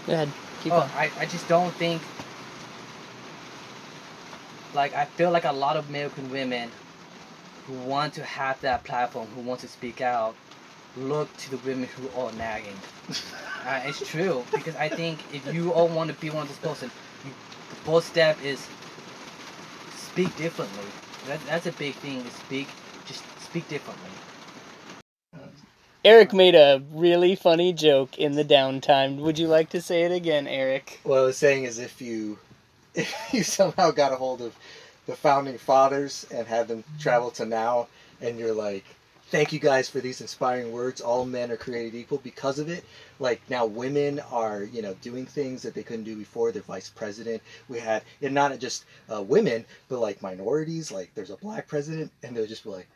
Go 0.05 0.13
ahead. 0.13 0.29
Keep 0.61 0.73
oh, 0.73 0.79
going. 0.79 0.91
I, 0.95 1.09
I 1.19 1.25
just 1.25 1.47
don't 1.47 1.73
think 1.75 2.01
like 4.73 4.93
I 4.93 5.05
feel 5.05 5.31
like 5.31 5.45
a 5.45 5.51
lot 5.51 5.77
of 5.77 5.89
American 5.89 6.29
women 6.29 6.69
who 7.67 7.73
want 7.73 8.13
to 8.15 8.23
have 8.23 8.59
that 8.61 8.83
platform, 8.83 9.27
who 9.35 9.41
want 9.41 9.59
to 9.61 9.67
speak 9.67 10.01
out, 10.01 10.35
look 10.97 11.35
to 11.37 11.51
the 11.51 11.57
women 11.57 11.87
who 11.87 12.09
are 12.19 12.31
nagging. 12.33 12.77
uh, 13.65 13.81
it's 13.85 14.07
true 14.07 14.43
because 14.51 14.75
I 14.75 14.89
think 14.89 15.19
if 15.33 15.53
you 15.53 15.71
all 15.73 15.87
want 15.87 16.09
to 16.09 16.15
be 16.17 16.29
one 16.29 16.43
of 16.43 16.49
those 16.49 16.57
person, 16.57 16.91
you, 17.25 17.31
the 17.69 17.75
first 17.75 18.07
step 18.07 18.37
is 18.43 18.67
speak 19.95 20.35
differently. 20.37 20.85
That, 21.27 21.39
that's 21.45 21.67
a 21.67 21.71
big 21.73 21.95
thing. 21.95 22.25
Is 22.25 22.33
speak, 22.33 22.67
just 23.05 23.23
speak 23.41 23.67
differently. 23.67 24.09
Eric 26.05 26.33
made 26.33 26.55
a 26.55 26.81
really 26.93 27.35
funny 27.35 27.73
joke 27.73 28.17
in 28.17 28.35
the 28.35 28.45
downtime. 28.45 29.17
Would 29.17 29.37
you 29.37 29.47
like 29.47 29.69
to 29.71 29.81
say 29.81 30.03
it 30.03 30.13
again, 30.13 30.47
Eric? 30.47 31.01
What 31.03 31.17
I 31.17 31.21
was 31.23 31.37
saying 31.37 31.65
is 31.65 31.77
if 31.77 32.01
you 32.01 32.39
if 32.95 33.13
you 33.33 33.43
somehow 33.43 33.91
got 33.91 34.13
a 34.13 34.15
hold 34.15 34.41
of 34.41 34.55
the 35.05 35.15
founding 35.15 35.57
fathers 35.57 36.25
and 36.33 36.47
had 36.47 36.67
them 36.67 36.83
travel 36.99 37.31
to 37.31 37.45
now 37.45 37.87
and 38.21 38.37
you're 38.37 38.53
like 38.53 38.85
thank 39.29 39.53
you 39.53 39.59
guys 39.59 39.87
for 39.87 39.99
these 39.99 40.21
inspiring 40.21 40.71
words. 40.71 41.01
All 41.01 41.23
men 41.23 41.51
are 41.51 41.57
created 41.57 41.93
equal 41.95 42.17
because 42.17 42.57
of 42.57 42.67
it. 42.67 42.83
Like 43.19 43.41
now 43.49 43.65
women 43.65 44.19
are 44.31 44.63
you 44.63 44.81
know 44.81 44.95
doing 45.01 45.25
things 45.25 45.61
that 45.61 45.73
they 45.73 45.83
couldn't 45.83 46.03
do 46.05 46.15
before. 46.15 46.51
They're 46.51 46.61
vice 46.61 46.89
president. 46.89 47.41
We 47.67 47.79
had 47.79 48.03
and 48.21 48.33
not 48.33 48.57
just 48.59 48.85
uh, 49.13 49.21
women 49.21 49.65
but 49.87 49.99
like 49.99 50.21
minorities. 50.21 50.91
Like 50.91 51.11
there's 51.15 51.29
a 51.29 51.37
black 51.37 51.67
president 51.67 52.11
and 52.23 52.35
they'll 52.35 52.47
just 52.47 52.63
be 52.63 52.69
like 52.71 52.87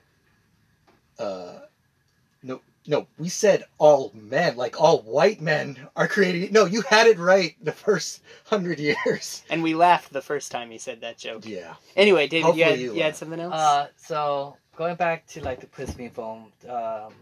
uh 1.20 1.60
no 2.42 2.60
No, 2.86 3.08
we 3.18 3.30
said 3.30 3.64
all 3.78 4.12
men, 4.14 4.58
like 4.58 4.80
all 4.80 5.00
white 5.02 5.40
men 5.42 5.78
are 5.96 6.08
created. 6.08 6.52
No, 6.52 6.66
you 6.66 6.82
had 6.82 7.08
it 7.08 7.18
right 7.18 7.56
the 7.64 7.72
first 7.72 8.22
hundred 8.46 8.80
years. 8.80 9.44
And 9.50 9.64
we 9.64 9.74
laughed 9.74 10.12
the 10.12 10.22
first 10.22 10.52
time 10.52 10.70
he 10.72 10.78
said 10.78 11.02
that 11.02 11.18
joke. 11.18 11.46
Yeah. 11.46 11.76
Anyway, 11.96 12.28
David, 12.28 12.40
you 12.40 12.44
Hopefully 12.64 12.64
had, 12.64 12.80
you 12.80 12.94
you, 12.96 13.04
had 13.04 13.16
something 13.16 13.40
else? 13.40 13.54
Uh, 13.54 13.88
so 13.96 14.58
going 14.76 14.96
back 14.96 15.26
to 15.28 15.42
like 15.42 15.60
the 15.62 15.68
prison 15.68 15.96
being 15.98 16.10
foam, 16.10 16.52
um, 16.68 17.14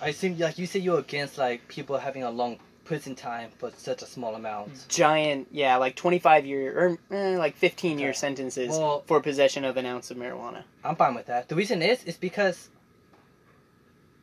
I 0.00 0.08
assume 0.10 0.38
like 0.38 0.58
you 0.58 0.66
said 0.66 0.82
you're 0.82 1.00
against 1.00 1.38
like 1.38 1.66
people 1.68 1.98
having 1.98 2.22
a 2.22 2.30
long 2.30 2.58
prison 2.84 3.14
time 3.14 3.50
for 3.58 3.70
such 3.76 4.00
a 4.02 4.06
small 4.06 4.34
amount. 4.36 4.86
Giant, 4.88 5.46
yeah, 5.50 5.76
like 5.76 5.94
25 5.96 6.46
year, 6.46 6.78
or 6.78 6.98
eh, 7.16 7.36
like 7.36 7.54
15 7.56 7.98
year 7.98 8.10
Okay. 8.10 8.16
sentences 8.16 8.70
Well- 8.70 9.02
for 9.06 9.20
possession 9.20 9.64
of 9.64 9.76
an 9.76 9.86
ounce 9.86 10.10
of 10.10 10.16
marijuana. 10.16 10.62
I'm 10.84 10.96
fine 10.96 11.14
with 11.14 11.26
that. 11.26 11.48
The 11.48 11.56
reason 11.56 11.82
is 11.82 12.04
is 12.04 12.16
because 12.16 12.70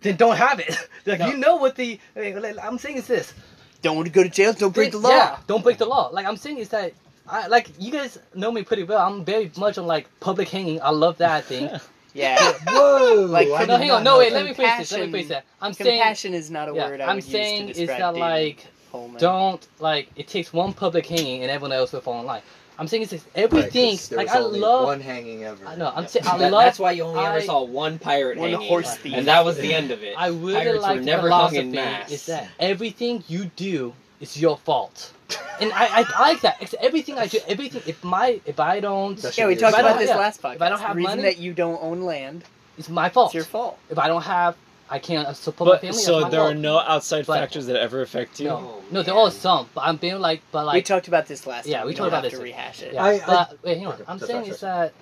then 0.05 0.15
don't 0.15 0.35
have 0.37 0.59
it. 0.59 0.75
like 1.05 1.19
No. 1.19 1.27
you 1.27 1.37
know 1.37 1.55
what 1.57 1.75
the 1.75 1.99
I'm 2.15 2.77
saying 2.77 2.97
is 2.97 3.07
this. 3.07 3.33
Don't 3.81 3.95
want 3.97 4.07
to 4.07 4.13
go 4.13 4.23
to 4.23 4.29
jail, 4.29 4.53
don't 4.53 4.73
break 4.73 4.91
the 4.91 4.97
law. 4.97 5.09
Yeah, 5.09 5.37
don't 5.47 5.63
break 5.63 5.77
the 5.77 5.85
law. 5.85 6.09
Like 6.11 6.25
I'm 6.25 6.37
saying 6.37 6.57
is 6.59 6.69
that 6.69 6.93
I 7.27 7.47
like 7.47 7.69
you 7.79 7.91
guys 7.91 8.17
know 8.33 8.51
me 8.51 8.63
pretty 8.63 8.83
well. 8.83 8.99
I'm 9.05 9.23
very 9.25 9.51
much 9.57 9.77
on 9.77 9.85
like 9.87 10.07
public 10.19 10.49
hanging. 10.49 10.81
I 10.81 10.89
love 10.89 11.17
that 11.17 11.45
thing. 11.45 11.69
Yeah. 12.15 12.37
Whoa! 12.69 13.25
Like, 13.27 13.49
no, 13.67 13.75
hang 13.75 13.91
on. 13.91 14.05
No, 14.05 14.19
wait. 14.19 14.31
Let 14.31 14.45
me 14.45 14.53
phrase 14.53 14.77
this. 14.77 14.91
Let 14.93 15.01
me 15.01 15.05
Compassion- 15.07 15.11
phrase 15.11 15.27
that. 15.27 15.43
I'm 15.61 15.73
saying. 15.73 15.99
Compassion 15.99 16.33
is 16.33 16.49
not 16.49 16.69
a 16.69 16.73
Yeah, 16.73 16.87
word 16.87 17.01
I 17.01 17.11
I'm 17.11 17.19
saying 17.19 17.67
use 17.67 17.75
to 17.75 17.83
is 17.83 17.87
that 17.89 17.97
David 18.13 18.19
like 18.21 18.67
Holman. 18.89 19.19
don't 19.19 19.67
like 19.79 20.07
it 20.15 20.29
takes 20.29 20.53
one 20.53 20.71
public 20.71 21.05
hanging 21.07 21.41
and 21.41 21.51
everyone 21.51 21.73
else 21.73 21.91
will 21.91 21.99
fall 21.99 22.21
in 22.21 22.25
line. 22.25 22.41
I'm 22.77 22.87
saying 22.87 23.03
it's 23.03 23.11
just 23.11 23.25
everything. 23.35 23.97
there 24.09 24.17
like 24.17 24.27
was 24.27 24.35
I 24.35 24.39
only 24.39 24.59
love. 24.59 24.85
one 24.85 24.99
hanging 24.99 25.43
ever. 25.43 25.65
I 25.65 25.75
know. 25.75 25.91
I'm 25.95 26.07
saying 26.07 26.25
I 26.27 26.37
That- 26.37 26.51
love. 26.51 26.63
that's 26.65 26.79
why 26.79 26.91
you 26.91 27.03
only 27.03 27.23
ever 27.23 27.41
saw 27.41 27.63
one 27.63 27.99
pirate 27.99 28.37
One 28.37 28.51
hanging, 28.51 28.67
horse 28.67 28.95
thief. 28.97 29.13
and 29.15 29.27
that 29.27 29.45
was 29.45 29.57
the 29.57 29.73
end 29.73 29.91
of 29.91 30.03
it. 30.03 30.13
I 30.17 30.27
really 30.27 30.53
Pirates 30.55 30.81
like 30.83 30.93
were 30.95 30.99
the 30.99 31.05
never 31.05 31.29
hung 31.29 31.55
in 31.55 31.71
philosophy 31.71 31.89
mass. 31.99 32.11
is 32.11 32.25
that 32.27 32.49
everything 32.59 33.23
you 33.27 33.45
do 33.55 33.93
is 34.19 34.39
your 34.39 34.57
fault. 34.57 35.11
And 35.59 35.71
I, 35.73 35.85
I, 36.01 36.05
I 36.15 36.21
like 36.31 36.41
that. 36.41 36.57
It's 36.61 36.75
everything 36.81 37.17
I 37.17 37.27
do, 37.27 37.39
everything. 37.47 37.81
If 37.87 38.03
my, 38.03 38.39
if 38.45 38.59
I 38.59 38.79
don't, 38.79 39.17
That 39.21 39.37
Yeah, 39.37 39.47
we 39.47 39.55
talked 39.55 39.77
about 39.77 39.89
don't- 39.89 39.99
this 39.99 40.09
yeah, 40.09 40.17
last 40.17 40.41
podcast. 40.41 40.55
if 40.55 40.61
I 40.61 40.69
don't 40.69 40.79
have 40.79 40.89
the 40.95 40.95
reason 40.97 41.11
money- 41.11 41.21
that 41.23 41.37
you 41.37 41.53
don't 41.53 41.79
own 41.81 42.01
land, 42.01 42.43
it's 42.77 42.89
my 42.89 43.07
fault. 43.09 43.27
it's 43.29 43.35
your 43.35 43.43
fault. 43.45 43.79
If 43.89 43.97
I 43.97 44.07
don't 44.07 44.21
have, 44.23 44.55
I 44.89 44.99
can't 44.99 45.35
support 45.35 45.67
my 45.69 45.77
family. 45.79 45.97
so 45.97 46.21
my 46.21 46.29
there 46.29 46.41
fault. 46.41 46.51
are 46.51 46.55
no 46.55 46.77
outside 46.79 47.25
But- 47.25 47.39
factors 47.39 47.65
that 47.67 47.75
ever 47.75 48.01
affect 48.01 48.39
you. 48.39 48.47
No, 48.49 48.81
no, 48.91 49.01
there 49.03 49.15
are 49.15 49.31
some, 49.31 49.67
but 49.73 49.81
I'm 49.81 49.97
being 49.97 50.19
like, 50.19 50.41
but 50.51 50.65
like 50.67 50.75
we 50.75 50.81
talked 50.83 51.07
about 51.07 51.25
this 51.25 51.47
last 51.47 51.65
Yeah, 51.65 51.77
time. 51.77 51.87
we 51.87 51.91
We 51.93 51.95
talked 51.97 52.09
about 52.09 52.21
this. 52.23 52.33
to 52.33 52.39
rehash 52.39 52.83
it. 52.83 52.93
yeah. 52.93 53.03
I- 53.03 53.13
I, 53.13 53.25
but 53.25 53.63
wait, 53.63 53.77
hang 53.77 53.87
on. 53.87 54.01
I'm 54.07 54.19
saying 54.19 54.45
is 54.45 54.59
that 54.59 54.93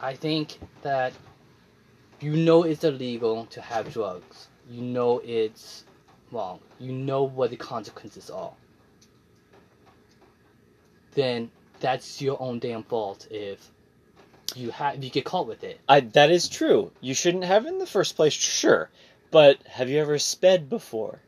I 0.00 0.14
think 0.14 0.58
that 0.82 1.12
you 2.20 2.36
know 2.36 2.62
it's 2.62 2.84
illegal 2.84 3.44
to 3.46 3.60
have 3.60 3.92
drugs. 3.92 4.48
You 4.70 4.80
know 4.82 5.20
it's 5.24 5.84
wrong. 6.32 6.60
You 6.80 6.92
know 6.92 7.22
what 7.24 7.50
the 7.50 7.56
consequences 7.56 8.30
are. 8.30 8.52
Then 11.14 11.50
that's 11.80 12.20
your 12.20 12.40
own 12.40 12.58
damn 12.58 12.82
fault 12.82 13.26
if 13.30 13.70
you 14.54 14.70
have 14.70 14.96
if 14.96 15.04
you 15.04 15.10
get 15.10 15.24
caught 15.24 15.46
with 15.46 15.64
it. 15.64 15.80
I, 15.88 16.00
that 16.00 16.30
is 16.30 16.48
true. 16.48 16.90
You 17.00 17.14
shouldn't 17.14 17.44
have 17.44 17.66
in 17.66 17.78
the 17.78 17.86
first 17.86 18.16
place, 18.16 18.32
sure. 18.32 18.88
But 19.30 19.58
have 19.66 19.88
you 19.88 20.00
ever 20.00 20.18
sped 20.18 20.68
before? 20.68 21.20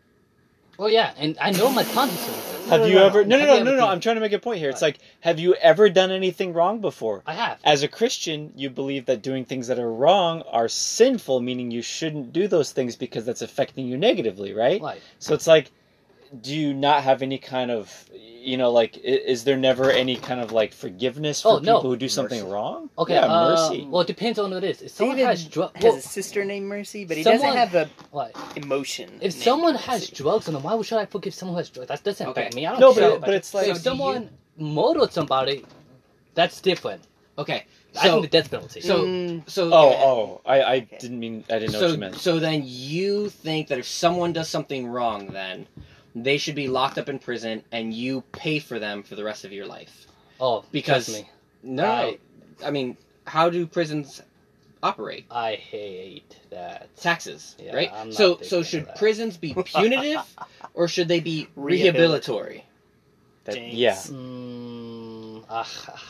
Well, 0.79 0.89
yeah, 0.89 1.13
and 1.19 1.37
I 1.39 1.51
know 1.51 1.71
my 1.71 1.85
consequences. 1.85 2.69
Have 2.71 2.81
no, 2.81 2.87
you 2.87 2.95
no, 2.95 3.07
ever? 3.07 3.25
No, 3.25 3.39
no, 3.39 3.45
no, 3.45 3.63
no, 3.65 3.77
no. 3.77 3.87
I'm 3.87 4.01
trying 4.01 4.15
to 4.15 4.21
make 4.21 4.33
a 4.33 4.39
point 4.39 4.61
here. 4.61 4.71
It's 4.71 4.81
like, 4.81 4.99
have 5.21 5.39
you 5.39 5.55
ever 5.55 5.91
done 5.91 6.11
anything 6.11 6.55
wrong 6.55 6.81
before? 6.81 7.23
I 7.27 7.35
have. 7.35 7.59
As 7.65 7.83
a 7.83 7.89
Christian, 7.89 8.53
you 8.57 8.71
believe 8.71 9.05
that 9.07 9.21
doing 9.21 9.45
things 9.45 9.67
that 9.67 9.79
are 9.79 9.93
wrong 9.93 10.43
are 10.51 10.69
sinful, 10.69 11.41
meaning 11.41 11.71
you 11.71 11.83
shouldn't 11.83 12.33
do 12.33 12.49
those 12.49 12.73
things 12.73 12.97
because 12.97 13.27
that's 13.27 13.43
affecting 13.43 13.87
you 13.87 13.99
negatively, 13.99 14.55
right? 14.55 14.81
Like, 14.81 15.03
So 15.19 15.35
it's 15.35 15.47
like, 15.47 15.71
do 16.39 16.55
you 16.55 16.73
not 16.73 17.03
have 17.03 17.23
any 17.23 17.39
kind 17.39 17.71
of, 17.71 18.09
you 18.13 18.57
know, 18.57 18.71
like, 18.71 18.97
is 18.99 19.43
there 19.45 19.57
never 19.57 19.91
any 19.91 20.17
kind 20.17 20.41
of 20.41 20.53
like 20.53 20.73
forgiveness 20.73 21.43
for 21.43 21.55
Oh, 21.55 21.59
no. 21.59 21.79
people 21.79 21.91
who 21.91 21.97
do 21.97 22.09
something 22.09 22.41
Mercy. 22.41 22.53
wrong? 22.53 22.91
okay, 22.99 23.15
yeah, 23.15 23.27
uh, 23.27 23.49
mercy. 23.51 23.87
Well, 23.91 24.03
it 24.03 24.07
depends 24.07 24.39
on 24.39 24.51
what 24.53 24.63
it 24.63 24.71
is. 24.71 24.83
If 24.83 24.93
someone 24.93 25.17
David 25.17 25.29
has 25.29 25.45
drugs, 25.47 25.83
has 25.83 25.97
a 25.97 26.01
sister 26.03 26.45
named 26.45 26.67
Mercy, 26.67 27.05
but 27.05 27.17
he 27.17 27.23
someone- 27.25 27.41
doesn't 27.43 27.57
have 27.59 27.75
a 27.75 27.91
what? 28.13 28.33
emotion. 28.57 29.11
If 29.21 29.35
named 29.35 29.43
someone 29.43 29.75
has 29.75 30.09
drugs 30.09 30.47
on 30.47 30.55
them, 30.55 30.63
why 30.63 30.81
should 30.83 30.99
I 30.99 31.07
forgive 31.07 31.35
someone 31.35 31.55
who 31.55 31.59
has 31.59 31.71
drugs? 31.71 31.89
That 31.89 32.05
doesn't 32.05 32.29
affect 32.29 32.55
me. 32.55 32.67
I 32.67 32.71
don't 32.73 32.81
No, 32.81 32.95
care 32.95 33.11
but 33.11 33.21
but 33.23 33.35
it's 33.35 33.53
like- 33.53 33.67
if 33.69 33.79
So 33.79 33.83
do 33.83 33.89
someone 33.91 34.31
murdered 34.57 35.13
somebody, 35.13 35.65
that's 36.35 36.61
different. 36.61 37.03
Okay, 37.39 37.65
I 37.99 38.09
think 38.09 38.23
the 38.23 38.29
death 38.29 38.51
penalty. 38.51 38.81
so 38.83 39.05
Mm, 39.05 39.49
so 39.51 39.71
oh, 39.73 39.91
yeah. 39.91 39.97
oh, 40.05 40.41
I, 40.47 40.63
I 40.63 40.79
didn't 40.81 41.19
mean, 41.19 41.43
I 41.51 41.59
didn't 41.59 41.73
know 41.73 41.81
what 41.81 41.91
you 41.93 41.99
meant. 41.99 42.17
so 42.17 42.39
then 42.39 42.63
you 42.65 43.31
think 43.31 43.69
that 43.69 43.79
if 43.79 43.87
someone 43.89 44.33
does 44.33 44.49
something 44.49 44.87
wrong, 44.87 45.29
then 45.29 45.67
they 46.15 46.39
should 46.39 46.55
be 46.55 46.69
locked 46.69 46.99
up 46.99 47.09
in 47.09 47.19
prison, 47.19 47.63
and 47.73 47.93
you 47.95 48.23
pay 48.33 48.59
for 48.59 48.79
them 48.79 49.03
for 49.03 49.15
the 49.15 49.25
rest 49.25 49.45
of 49.45 49.53
your 49.53 49.67
life. 49.67 50.07
oh, 50.41 50.65
because- 50.73 51.07
trust 51.07 51.23
me, 51.23 51.29
No, 51.63 51.85
I- 51.85 52.19
I 52.65 52.71
mean, 52.71 52.97
how 53.27 53.51
do 53.51 53.67
prisons 53.67 54.23
operate? 54.83 55.27
I 55.31 55.55
hate 55.57 56.37
that. 56.51 56.89
Taxes, 56.97 57.55
Yeah, 57.63 57.75
right? 57.77 57.91
I'm 57.93 58.09
not 58.09 58.15
so 58.17 58.39
so 58.43 58.63
should 58.63 58.87
that. 58.87 58.97
prisons 58.97 59.37
be 59.37 59.53
punitive, 59.65 60.23
or 60.75 60.89
should 60.89 61.09
they 61.09 61.21
be 61.21 61.49
Rehabilitatory. 61.57 62.65
rehabilitatory? 62.65 62.65
That- 63.45 63.73
yeah. 63.73 63.95
Mm, 63.95 65.45
ah, 65.51 66.03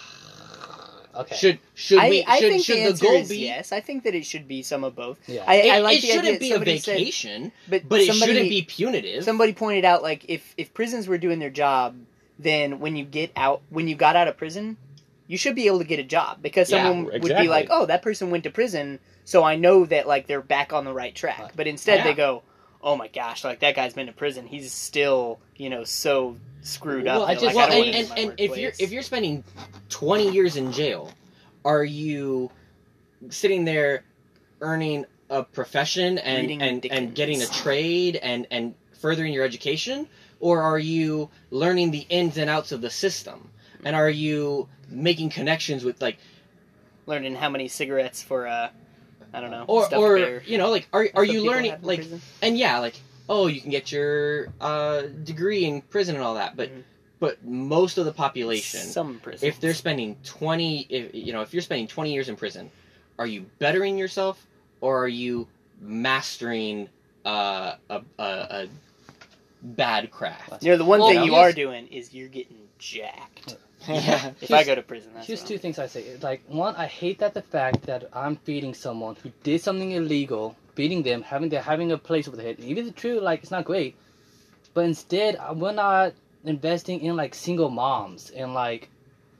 okay. 1.14 1.34
Should 1.36 1.58
should 1.74 1.98
I, 1.98 2.08
we 2.10 2.24
I 2.24 2.38
should, 2.40 2.50
think 2.52 2.64
should 2.64 2.86
the 2.88 2.92
the 2.92 3.04
goal 3.06 3.16
is 3.16 3.28
be? 3.28 3.38
yes. 3.38 3.72
I 3.72 3.80
think 3.80 4.04
that 4.04 4.14
it 4.14 4.24
should 4.24 4.46
be 4.48 4.62
some 4.62 4.84
of 4.84 4.94
both. 4.96 5.18
yeah. 5.28 5.44
I, 5.46 5.54
It, 5.56 5.70
I 5.72 5.78
like 5.80 5.98
it 5.98 6.02
shouldn't 6.06 6.40
be 6.40 6.50
a 6.50 6.54
somebody 6.54 6.78
said- 6.78 6.98
vacation, 6.98 7.52
but, 7.68 7.88
but 7.88 8.00
it 8.00 8.12
shouldn't 8.14 8.48
be 8.48 8.62
punitive. 8.62 9.24
Somebody 9.24 9.52
pointed 9.52 9.84
out 9.84 10.02
like 10.02 10.24
if 10.28 10.54
if 10.56 10.72
prisons 10.74 11.08
were 11.08 11.18
doing 11.18 11.38
their 11.38 11.50
job, 11.50 11.96
then 12.38 12.80
when 12.80 12.96
you 12.96 13.04
get 13.04 13.32
out, 13.36 13.62
when 13.70 13.88
you 13.88 13.94
got 13.94 14.16
out 14.16 14.28
of 14.28 14.36
prison, 14.36 14.76
you 15.26 15.36
should 15.38 15.54
be 15.54 15.66
able 15.66 15.78
to 15.78 15.84
get 15.84 15.98
a 15.98 16.04
job 16.04 16.38
because 16.42 16.70
Yeah, 16.70 16.84
someone 16.84 17.04
would 17.20 17.22
be 17.36 17.48
like, 17.48 17.68
"Oh, 17.70 17.86
that 17.86 18.02
person 18.02 18.30
went 18.30 18.44
to 18.44 18.50
prison, 18.50 18.98
so 19.24 19.44
I 19.44 19.56
know 19.56 19.84
that 19.86 20.06
like 20.08 20.26
they're 20.26 20.40
back 20.42 20.72
on 20.72 20.84
the 20.84 20.92
right 20.92 21.14
track." 21.14 21.40
Uh, 21.40 21.48
but 21.54 21.66
instead, 21.66 21.98
Yeah. 21.98 22.04
they 22.04 22.14
go, 22.14 22.42
"Oh 22.82 22.96
my 22.96 23.08
gosh, 23.08 23.44
like 23.44 23.60
that 23.60 23.76
guy's 23.76 23.94
been 23.94 24.06
to 24.06 24.12
prison. 24.12 24.46
He's 24.46 24.72
still, 24.72 25.38
you 25.56 25.70
know, 25.70 25.84
so 25.84 26.36
screwed 26.62 27.04
well, 27.04 27.22
up." 27.22 27.28
I 27.28 27.34
just- 27.34 27.46
like, 27.46 27.54
well, 27.54 27.68
don't 27.68 27.86
and, 27.86 27.96
and, 27.96 28.18
and 28.18 28.34
if 28.40 28.56
you're 28.56 28.72
if 28.78 28.90
you're 28.90 29.02
spending 29.02 29.44
twenty 29.88 30.30
years 30.30 30.56
in 30.56 30.72
jail, 30.72 31.12
are 31.64 31.84
you 31.84 32.50
sitting 33.28 33.64
there 33.64 34.04
earning 34.60 35.04
a 35.28 35.42
profession 35.42 36.18
and 36.18 36.42
Reading 36.42 36.62
and, 36.62 36.82
Dickens. 36.82 36.98
and 36.98 37.14
getting 37.14 37.42
a 37.42 37.46
trade 37.46 38.16
and 38.16 38.46
and 38.50 38.74
furthering 39.00 39.32
your 39.32 39.44
education, 39.44 40.08
or 40.40 40.62
are 40.62 40.78
you 40.78 41.30
learning 41.50 41.90
the 41.90 42.06
ins 42.08 42.36
and 42.36 42.50
outs 42.50 42.72
of 42.72 42.80
the 42.80 42.90
system? 42.90 43.50
And 43.84 43.96
are 43.96 44.10
you 44.10 44.68
making 44.88 45.30
connections 45.30 45.84
with 45.84 46.02
like 46.02 46.18
learning 47.06 47.34
how 47.34 47.48
many 47.48 47.68
cigarettes 47.68 48.22
for 48.22 48.46
uh, 48.46 48.70
I 49.32 49.40
don't 49.40 49.50
know, 49.50 49.64
or 49.66 49.94
or 49.94 50.16
bear. 50.16 50.42
you 50.46 50.58
know 50.58 50.70
like 50.70 50.88
are 50.92 51.08
are 51.14 51.24
you 51.24 51.44
learning 51.46 51.76
like 51.82 52.04
and 52.42 52.58
yeah 52.58 52.78
like 52.78 53.00
oh 53.30 53.46
you 53.46 53.60
can 53.62 53.70
get 53.70 53.90
your 53.90 54.48
uh, 54.60 55.02
degree 55.24 55.64
in 55.64 55.80
prison 55.82 56.14
and 56.16 56.22
all 56.24 56.34
that 56.34 56.56
but 56.56 56.68
Mhm. 56.70 56.82
but 57.20 57.42
most 57.44 57.96
of 57.98 58.04
the 58.04 58.12
population 58.12 58.80
some 58.80 59.18
prison. 59.20 59.48
if 59.48 59.58
they're 59.60 59.72
spending 59.74 60.16
20 60.24 60.86
if 60.90 61.14
you 61.14 61.32
know 61.32 61.40
if 61.40 61.54
you're 61.54 61.62
spending 61.62 61.86
20 61.86 62.12
years 62.12 62.28
in 62.28 62.36
prison 62.36 62.70
are 63.18 63.26
you 63.26 63.46
bettering 63.58 63.96
yourself 63.96 64.46
or 64.82 65.02
are 65.04 65.08
you 65.08 65.46
mastering 65.80 66.88
uh, 67.24 67.74
a, 67.88 68.02
a, 68.18 68.24
a 68.24 68.68
bad 69.62 70.10
craft 70.10 70.62
you 70.62 70.70
know, 70.70 70.76
the 70.76 70.84
one 70.84 71.00
Well, 71.00 71.10
thing 71.10 71.24
you 71.24 71.34
are 71.34 71.52
doing 71.52 71.86
is 71.88 72.12
you're 72.14 72.28
getting 72.28 72.56
jacked. 72.78 73.56
Yeah. 73.88 74.32
If 74.40 74.50
I 74.50 74.64
go 74.64 74.74
to 74.74 74.82
prison, 74.82 75.12
that's 75.14 75.26
Here's 75.26 75.40
what 75.40 75.48
two 75.48 75.58
things 75.58 75.78
I 75.78 75.86
say. 75.86 76.16
Like 76.22 76.42
one, 76.48 76.74
I 76.76 76.86
hate 76.86 77.18
that 77.20 77.32
the 77.34 77.42
fact 77.42 77.82
that 77.82 78.08
I'm 78.12 78.36
feeding 78.36 78.74
someone 78.74 79.16
who 79.22 79.30
did 79.42 79.60
something 79.62 79.92
illegal, 79.92 80.56
feeding 80.74 81.02
them, 81.02 81.22
having 81.22 81.48
they're 81.50 81.62
having 81.62 81.92
a 81.92 81.98
place 81.98 82.26
over 82.28 82.36
their 82.36 82.46
head. 82.46 82.60
Even 82.60 82.86
if 82.88 82.94
true, 82.96 83.20
like 83.20 83.42
it's 83.42 83.50
not 83.50 83.64
great, 83.64 83.96
but 84.74 84.84
instead 84.84 85.36
uh, 85.36 85.52
we're 85.54 85.72
not 85.72 86.12
investing 86.44 87.00
in 87.00 87.16
like 87.16 87.34
single 87.34 87.70
moms 87.70 88.30
and 88.30 88.54
like 88.54 88.88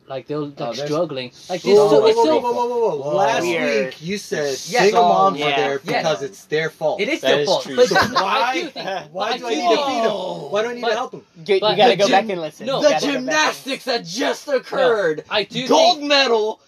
like 0.07 0.27
they're 0.27 0.39
like 0.39 0.57
there's 0.57 0.83
struggling. 0.83 1.31
Like 1.49 1.63
Whoa, 1.63 1.89
so, 1.89 2.01
whoa, 2.01 2.07
it's 2.09 2.17
whoa, 2.17 2.25
whoa, 2.41 2.53
whoa, 2.53 2.67
whoa, 2.67 2.79
whoa. 2.89 2.97
Whoa. 2.97 3.17
Last 3.17 3.43
Weird. 3.43 3.87
week 3.95 4.03
you 4.03 4.19
said 4.19 4.59
Yeah, 4.67 4.81
single 4.83 5.03
so- 5.05 5.09
moms 5.09 5.39
yeah, 5.39 5.47
are 5.47 5.57
there 5.57 5.81
yeah. 5.85 5.99
because 6.03 6.23
it's 6.23 6.45
their 6.47 6.69
fault. 6.69 7.01
it 7.01 7.09
is 7.09 7.21
That 7.21 7.29
their 7.29 7.41
is 7.41 7.47
fault 7.47 7.63
true. 7.63 7.77
but 7.77 7.87
So 7.89 7.95
why- 7.95 8.43
I 8.43 8.55
do 8.61 8.69
think 8.71 8.89
Why 9.13 9.29
I 9.31 9.39
do 9.39 9.47
I 9.47 9.51
do 9.55 9.57
need 9.61 9.77
to 9.77 9.87
feed 9.87 10.03
them? 10.05 10.51
Why 10.51 10.63
do 10.63 10.69
I 10.71 10.75
need 10.75 10.81
But- 10.81 10.89
to 10.89 10.95
help 10.97 11.11
them? 11.13 11.25
Get- 11.45 11.55
you 11.63 11.77
gotta 11.77 11.97
go 11.97 12.05
gym- 12.09 12.11
back 12.27 12.29
and 12.29 12.41
listen. 12.41 12.67
no, 12.67 12.83
the 12.83 12.89
gotta 12.89 12.95
go 12.95 13.07
back 13.07 13.15
and- 13.17 13.27
gymnastics 13.27 13.85
that 13.85 14.05
just 14.05 14.49
occurred 14.49 15.25
I 15.31 15.45
do 15.45 15.69
gold 15.69 15.99
think, 15.99 16.09
medal 16.09 16.61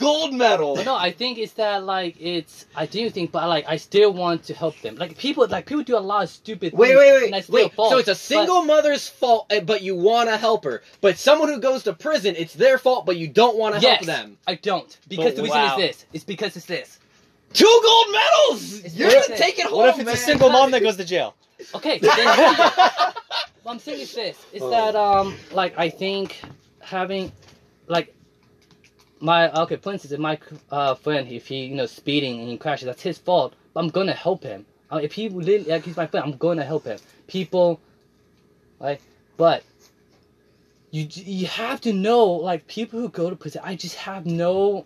gold 0.00 0.32
medal 0.34 0.74
But 0.76 0.86
no, 0.86 0.96
I 0.96 1.12
think 1.12 1.38
it's 1.38 1.52
that 1.54 1.84
like 1.84 2.16
it's 2.20 2.66
I 2.74 2.86
do 2.86 3.08
think, 3.10 3.30
but 3.32 3.46
like 3.48 3.64
I 3.68 3.76
still 3.76 4.12
want 4.12 4.44
to 4.44 4.54
help 4.54 4.76
them. 4.80 4.96
Like 4.96 5.16
people, 5.16 5.46
like 5.48 5.66
people 5.66 5.84
do 5.84 5.96
a 5.96 6.06
lot 6.12 6.24
of 6.24 6.30
stupid. 6.30 6.72
Wait, 6.72 6.88
things, 6.88 6.98
wait, 6.98 7.24
and 7.26 7.34
I 7.34 7.38
wait, 7.38 7.44
still 7.44 7.54
wait. 7.54 7.72
fall. 7.74 7.90
So 7.90 7.98
it's 7.98 8.08
a 8.08 8.12
But- 8.12 8.18
single 8.32 8.62
mother's 8.64 9.08
fault, 9.08 9.46
eh, 9.50 9.60
but 9.60 9.82
you 9.82 9.94
want 9.94 10.28
to 10.30 10.36
help 10.36 10.64
her. 10.64 10.82
But 11.00 11.18
someone 11.18 11.48
who 11.48 11.60
goes 11.60 11.82
to 11.84 11.92
prison, 11.92 12.34
it's 12.36 12.54
their 12.54 12.78
fault, 12.78 13.06
but 13.06 13.16
you 13.16 13.28
don't 13.28 13.56
want 13.56 13.74
to 13.76 13.80
Yes. 13.80 14.04
help 14.04 14.06
them. 14.06 14.38
I 14.46 14.54
don't 14.56 14.90
because 15.08 15.26
But 15.26 15.36
the 15.36 15.42
reason 15.42 15.58
wow. 15.58 15.76
is 15.78 15.82
this. 15.86 16.06
It's 16.12 16.24
because 16.24 16.56
it's 16.56 16.66
this. 16.66 16.98
Two 17.52 17.80
gold 17.82 18.06
medals. 18.12 18.80
It's 18.84 18.94
You're 18.96 19.12
not 19.14 19.26
gonna 19.28 19.36
take 19.38 19.58
it 19.58 19.66
home, 19.66 19.78
What 19.78 19.88
if 19.90 19.96
it's 19.98 20.06
man. 20.06 20.14
a 20.14 20.18
single 20.18 20.50
mom 20.50 20.70
that 20.72 20.82
goes 20.82 20.96
to 20.96 21.04
jail? 21.04 21.34
Okay. 21.74 21.98
then- 21.98 22.10
what 23.62 23.72
I'm 23.72 23.78
saying 23.78 24.00
is 24.00 24.14
this: 24.14 24.36
is 24.52 24.62
Oh. 24.62 24.70
that 24.70 24.96
um, 24.96 25.36
like 25.52 25.74
I 25.76 25.90
think 25.90 26.40
having, 26.80 27.30
like, 27.88 28.14
my 29.20 29.50
okay, 29.62 29.76
for 29.76 29.92
instance, 29.92 30.12
if 30.12 30.20
my 30.20 30.38
uh 30.70 30.94
friend, 30.94 31.28
if 31.28 31.46
he 31.46 31.64
you 31.66 31.74
know 31.74 31.86
speeding 31.86 32.40
and 32.40 32.48
he 32.48 32.56
crashes, 32.58 32.86
that's 32.86 33.02
his 33.02 33.18
fault. 33.18 33.54
But 33.74 33.80
I'm 33.80 33.88
gonna 33.90 34.12
help 34.14 34.42
him. 34.42 34.66
Uh, 34.92 34.96
if 35.02 35.12
he 35.12 35.28
really 35.28 35.64
like 35.64 35.84
he's 35.84 35.96
my 35.96 36.06
friend, 36.06 36.24
I'm 36.26 36.36
gonna 36.38 36.64
help 36.64 36.84
him. 36.84 36.98
People, 37.26 37.80
like, 38.80 39.00
but. 39.36 39.62
You, 40.92 41.06
you 41.08 41.46
have 41.46 41.80
to 41.82 41.92
know 41.92 42.24
like 42.26 42.66
people 42.66 42.98
who 42.98 43.08
go 43.10 43.30
to 43.30 43.36
prison. 43.36 43.60
I 43.64 43.76
just 43.76 43.94
have 43.94 44.26
no 44.26 44.84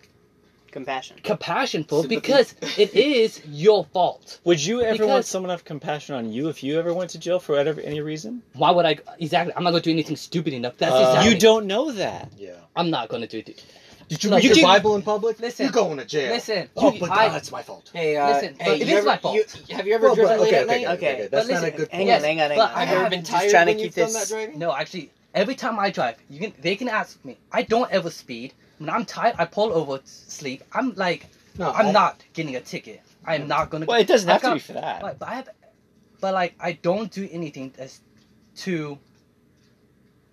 Compassion. 0.69 1.17
compassion 1.23 1.83
for 1.83 2.01
Sympathy. 2.01 2.15
because 2.15 2.53
it 2.77 2.93
is 3.23 3.41
your 3.47 3.85
fault. 3.85 4.39
Would 4.43 4.63
you 4.63 4.81
ever 4.83 5.07
want 5.07 5.25
someone 5.25 5.47
to 5.47 5.53
have 5.53 5.65
compassion 5.65 6.13
on 6.13 6.31
you 6.31 6.47
if 6.49 6.61
you 6.63 6.77
ever 6.77 6.93
went 6.93 7.09
to 7.11 7.17
jail 7.17 7.39
for 7.39 7.55
whatever 7.55 7.81
any 7.81 8.01
reason? 8.01 8.43
Why 8.53 8.69
would 8.69 8.85
I 8.85 8.97
exactly? 9.19 9.51
I'm 9.55 9.63
not 9.63 9.71
gonna 9.71 9.81
do 9.81 9.89
anything 9.89 10.15
stupid 10.15 10.53
enough. 10.53 10.77
That's 10.77 10.93
Uh, 10.93 10.97
exactly. 11.07 11.31
You 11.33 11.39
don't 11.39 11.65
know 11.65 11.91
that. 11.93 12.29
Yeah. 12.37 12.51
I'm 12.75 12.91
not 12.91 13.09
gonna 13.09 13.25
do 13.25 13.39
it. 13.39 13.63
Did 14.07 14.23
you 14.23 14.29
read 14.31 14.43
you 14.43 14.49
your 14.49 14.55
can- 14.57 14.63
Bible 14.65 14.95
in 14.95 15.01
public? 15.01 15.39
Listen. 15.39 15.65
You're 15.65 15.73
going 15.73 15.97
to 15.97 16.05
jail. 16.05 16.31
Listen, 16.31 16.69
Oh, 16.75 16.91
you- 16.93 16.99
but 16.99 17.11
I- 17.11 17.35
it's 17.35 17.51
my 17.51 17.63
fault. 17.63 17.89
Hey, 17.93 18.15
uh, 18.17 18.27
Listen, 18.33 18.55
hey, 18.59 18.75
it 18.79 18.87
is 18.87 18.89
ever, 18.97 19.05
my 19.07 19.17
fault. 19.17 19.35
You, 19.67 19.75
have 19.75 19.87
you 19.87 19.95
ever 19.95 20.05
Well, 20.07 20.15
driven 20.15 20.37
but- 20.37 20.41
late 20.41 20.47
okay, 20.53 20.57
at 20.57 20.63
okay, 20.69 20.85
night? 20.85 20.93
Okay, 20.97 21.27
That's 21.31 21.47
but 21.47 21.53
not 21.53 21.63
a 21.63 21.71
good 21.71 21.87
Hang 21.91 22.07
point. 22.07 22.17
on, 22.17 22.23
hang 22.23 22.41
on, 22.41 22.49
hang 22.51 22.59
on. 22.59 22.69
I 22.69 22.79
Have 22.79 22.89
you 22.89 22.93
ever 22.95 23.01
have- 23.03 23.09
been 23.11 23.23
tired 23.23 23.49
trying 23.49 23.65
to 23.67 23.71
when 23.71 23.77
keep 23.77 23.85
you've 23.85 23.95
done 23.95 24.13
this- 24.13 24.29
that 24.29 24.33
driving? 24.35 24.59
No, 24.59 24.73
actually, 24.75 25.11
every 25.33 25.55
time 25.55 25.79
I 25.79 25.89
drive, 25.89 26.15
you 26.29 26.39
can 26.39 26.53
they 26.61 26.75
can 26.75 26.87
ask 26.87 27.23
me. 27.25 27.37
I 27.51 27.63
don't 27.63 27.91
ever 27.91 28.09
speed. 28.11 28.53
When 28.77 28.89
I'm 28.89 29.05
tired, 29.05 29.35
I 29.39 29.45
pull 29.45 29.73
over, 29.73 30.01
sleep. 30.05 30.63
I'm 30.73 30.93
like, 30.95 31.27
No, 31.57 31.71
I'm 31.71 31.87
I- 31.87 31.91
not 31.91 32.21
getting 32.33 32.55
a 32.57 32.61
ticket. 32.61 33.01
I'm 33.25 33.47
not 33.47 33.69
gonna. 33.71 33.85
Well, 33.87 33.99
it 33.99 34.07
doesn't 34.07 34.29
I've 34.29 34.41
have 34.41 34.51
to 34.51 34.55
be 34.55 34.59
for 34.59 34.73
that. 34.73 35.01
But, 35.01 35.17
but 35.19 35.29
I 35.29 35.35
have, 35.35 35.49
but 36.21 36.33
like 36.33 36.53
I 36.59 36.73
don't 36.73 37.09
do 37.11 37.27
anything 37.31 37.73
that's 37.75 38.01
to. 38.57 38.99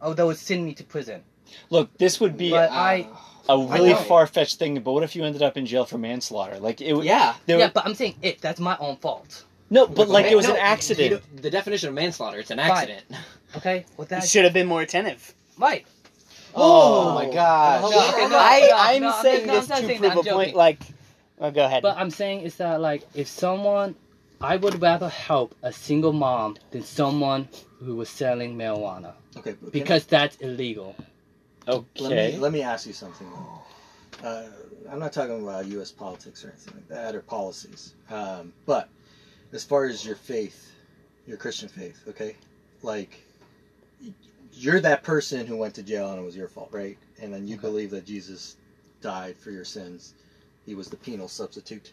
Oh, 0.03 0.13
that 0.15 0.27
would 0.27 0.37
send 0.37 0.65
me 0.65 0.75
to 0.75 0.85
prison. 0.85 1.23
Look, 1.71 1.97
this 1.97 2.21
would 2.21 2.37
be 2.37 2.51
But 2.51 2.71
a, 2.71 2.73
I- 2.73 3.07
a 3.49 3.59
really 3.59 3.95
far 3.95 4.27
fetched 4.27 4.59
thing. 4.59 4.79
But 4.81 4.93
what 4.93 5.03
if 5.03 5.15
you 5.17 5.25
ended 5.25 5.43
up 5.43 5.57
in 5.57 5.67
jail 5.67 5.85
for 5.85 5.99
manslaughter? 5.99 6.59
Like 6.59 6.81
it 6.81 6.93
would. 6.95 7.05
Yeah. 7.05 7.35
There 7.47 7.59
yeah, 7.59 7.67
would- 7.67 7.75
but 7.75 7.87
I'm 7.87 7.95
saying 7.95 8.15
it. 8.23 8.41
That's 8.41 8.61
my 8.61 8.77
own 8.79 8.97
fault. 8.97 9.45
no, 9.71 9.87
but 9.87 10.09
like 10.09 10.27
it 10.27 10.37
was 10.37 10.47
No, 10.49 10.55
an 10.55 10.61
accident. 10.61 11.23
The 11.41 11.51
definition 11.51 11.89
of 11.89 11.95
manslaughter, 11.95 12.39
it's 12.39 12.51
an 12.51 12.59
Fine. 12.59 12.71
accident. 12.71 13.05
Okay, 13.55 13.85
well 13.99 14.07
You 14.07 14.17
that 14.17 14.25
should 14.27 14.45
have 14.45 14.55
been 14.55 14.67
more 14.67 14.81
attentive. 14.81 15.35
right. 15.59 15.87
Oh, 16.55 17.15
my 17.15 17.27
oh. 17.27 17.33
gosh. 17.33 17.83
No, 17.83 17.89
okay, 18.09 18.29
no, 18.29 18.37
I, 18.39 18.71
I'm 18.75 19.03
no, 19.03 19.09
I'm 19.13 19.23
saying 19.23 19.47
not- 19.47 19.55
I'm 19.57 19.61
this 19.61 19.69
not 19.69 19.77
to 19.81 19.87
saying 19.87 19.99
prove 20.01 20.15
that, 20.15 20.27
a 20.27 20.31
I'm 20.31 20.35
point. 20.37 20.55
Like, 20.57 20.79
oh, 21.39 21.51
go 21.51 21.65
ahead. 21.67 21.83
But 21.83 21.99
I'm 21.99 22.11
saying 22.11 22.41
is 22.43 22.57
that 22.57 22.81
like 22.81 23.03
if 23.15 23.29
someone, 23.29 23.95
I 24.41 24.57
would 24.57 24.81
rather 24.81 25.09
help 25.11 25.55
a 25.63 25.71
single 25.73 26.13
mom 26.15 26.57
than 26.71 26.83
someone 26.83 27.49
who 27.85 27.97
was 27.97 28.09
selling 28.09 28.57
marijuana 28.57 29.13
Okay, 29.37 29.53
but 29.53 29.61
can- 29.61 29.81
because 29.81 30.07
that's 30.07 30.37
illegal. 30.37 30.95
Let 31.99 32.13
Okay. 32.13 32.15
me 32.15 32.37
let 32.39 32.53
me 32.53 32.63
ask 32.63 32.87
you 32.87 32.93
something. 32.95 33.29
Uh, 34.23 34.49
I'm 34.91 34.99
not 35.01 35.13
talking 35.13 35.43
about 35.43 35.67
U.S. 35.67 35.93
politics 35.93 36.45
or 36.45 36.49
anything 36.51 36.75
like 36.75 36.89
that 36.89 37.15
or 37.15 37.23
policies, 37.23 37.95
um, 38.11 38.53
but 38.67 38.89
as 39.53 39.65
far 39.65 39.85
as 39.87 40.05
your 40.05 40.17
faith, 40.17 40.73
your 41.27 41.37
Christian 41.39 41.69
faith, 41.69 42.03
okay, 42.09 42.37
like 42.83 43.19
you're 44.53 44.81
that 44.81 45.03
person 45.03 45.47
who 45.47 45.57
went 45.57 45.75
to 45.75 45.83
jail 45.83 46.11
and 46.11 46.21
it 46.21 46.25
was 46.25 46.37
your 46.37 46.49
fault, 46.49 46.71
right? 46.73 46.99
And 47.21 47.33
then 47.33 47.47
you 47.47 47.57
Okay. 47.57 47.69
believe 47.69 47.91
that 47.91 48.07
Jesus 48.07 48.57
died 49.03 49.37
for 49.39 49.51
your 49.51 49.65
sins. 49.65 50.15
He 50.67 50.75
was 50.75 50.89
the 50.89 50.97
penal 50.97 51.29
substitute, 51.29 51.93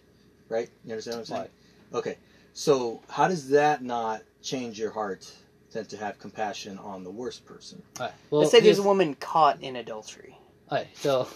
right? 0.49 0.69
You 0.85 0.91
understand 0.93 1.17
what 1.17 1.19
I'm 1.21 1.25
saying? 1.25 1.47
Okay. 1.93 2.17
So 2.53 3.01
how 3.09 3.27
does 3.27 3.49
that 3.49 3.83
not 3.83 4.23
change 4.41 4.79
your 4.79 4.91
heart 4.91 5.31
than 5.71 5.85
to 5.85 5.97
have 5.97 6.19
compassion 6.19 6.77
on 6.79 7.03
the 7.03 7.11
worst 7.11 7.45
person? 7.45 7.81
Alright, 7.99 8.13
well, 8.29 8.41
Let's 8.41 8.51
say 8.51 8.59
there's 8.59 8.79
a 8.79 8.83
woman 8.83 9.15
caught 9.15 9.61
in 9.61 9.75
adultery. 9.75 10.35
alright, 10.71 10.87
so 10.97 11.27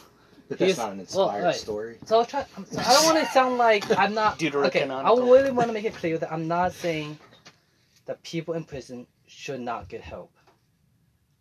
But 0.49 0.60
that's 0.60 0.77
not 0.77 0.91
an 0.91 0.97
well, 0.97 0.99
inspired 1.01 1.43
right. 1.43 1.55
story. 1.55 1.97
So 2.05 2.19
I'll 2.19 2.26
try. 2.26 2.41
I'm- 2.41 2.65
I 2.77 2.93
don't 2.93 3.05
want 3.05 3.26
to 3.26 3.31
sound 3.34 3.57
like 3.57 3.97
I'm 3.97 4.14
not. 4.14 4.41
Okay, 4.43 4.84
I 4.89 5.14
really 5.14 5.51
want 5.51 5.68
to 5.68 5.73
make 5.73 5.85
it 5.85 5.93
clear 5.95 6.18
that 6.18 6.31
I'm 6.31 6.47
not 6.47 6.73
saying 6.73 7.18
that 8.05 8.22
people 8.23 8.53
in 8.55 8.64
prison 8.65 9.07
should 9.27 9.61
not 9.61 9.88
get 9.88 10.01
help. 10.01 10.31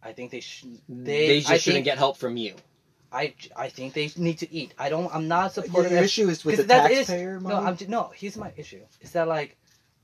I 0.02 0.12
think 0.12 0.30
they 0.30 0.40
should. 0.40 0.78
They, 0.88 1.26
They, 1.28 1.38
just 1.40 1.50
I 1.52 1.58
shouldn't 1.58 1.74
think, 1.76 1.84
get 1.84 1.98
help 1.98 2.16
from 2.16 2.36
you. 2.36 2.54
I, 3.12 3.34
I 3.56 3.68
think 3.68 3.92
they 3.92 4.10
need 4.16 4.38
to 4.38 4.52
eat. 4.52 4.72
I 4.78 4.88
don't. 4.88 5.14
I'm 5.14 5.28
not 5.28 5.54
Your 5.56 5.64
supporting. 5.64 5.92
that- 5.94 6.04
issue 6.04 6.28
is 6.28 6.44
with 6.44 6.56
the 6.56 6.62
'cause 6.62 6.68
that 6.68 6.90
is- 6.90 7.06
taxpayer 7.06 7.40
no, 7.40 7.48
money. 7.60 7.66
I'm 7.82 7.90
no. 7.90 8.10
Here's 8.14 8.36
my 8.36 8.52
issue. 8.56 8.80
Is 9.00 9.12
that 9.12 9.28
like, 9.28 9.56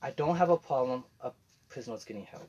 I 0.03 0.11
don't 0.11 0.37
have 0.37 0.51
a 0.51 0.57
problem 0.57 1.05
of 1.21 1.35
prisoners 1.69 2.05
getting 2.05 2.25
help. 2.27 2.49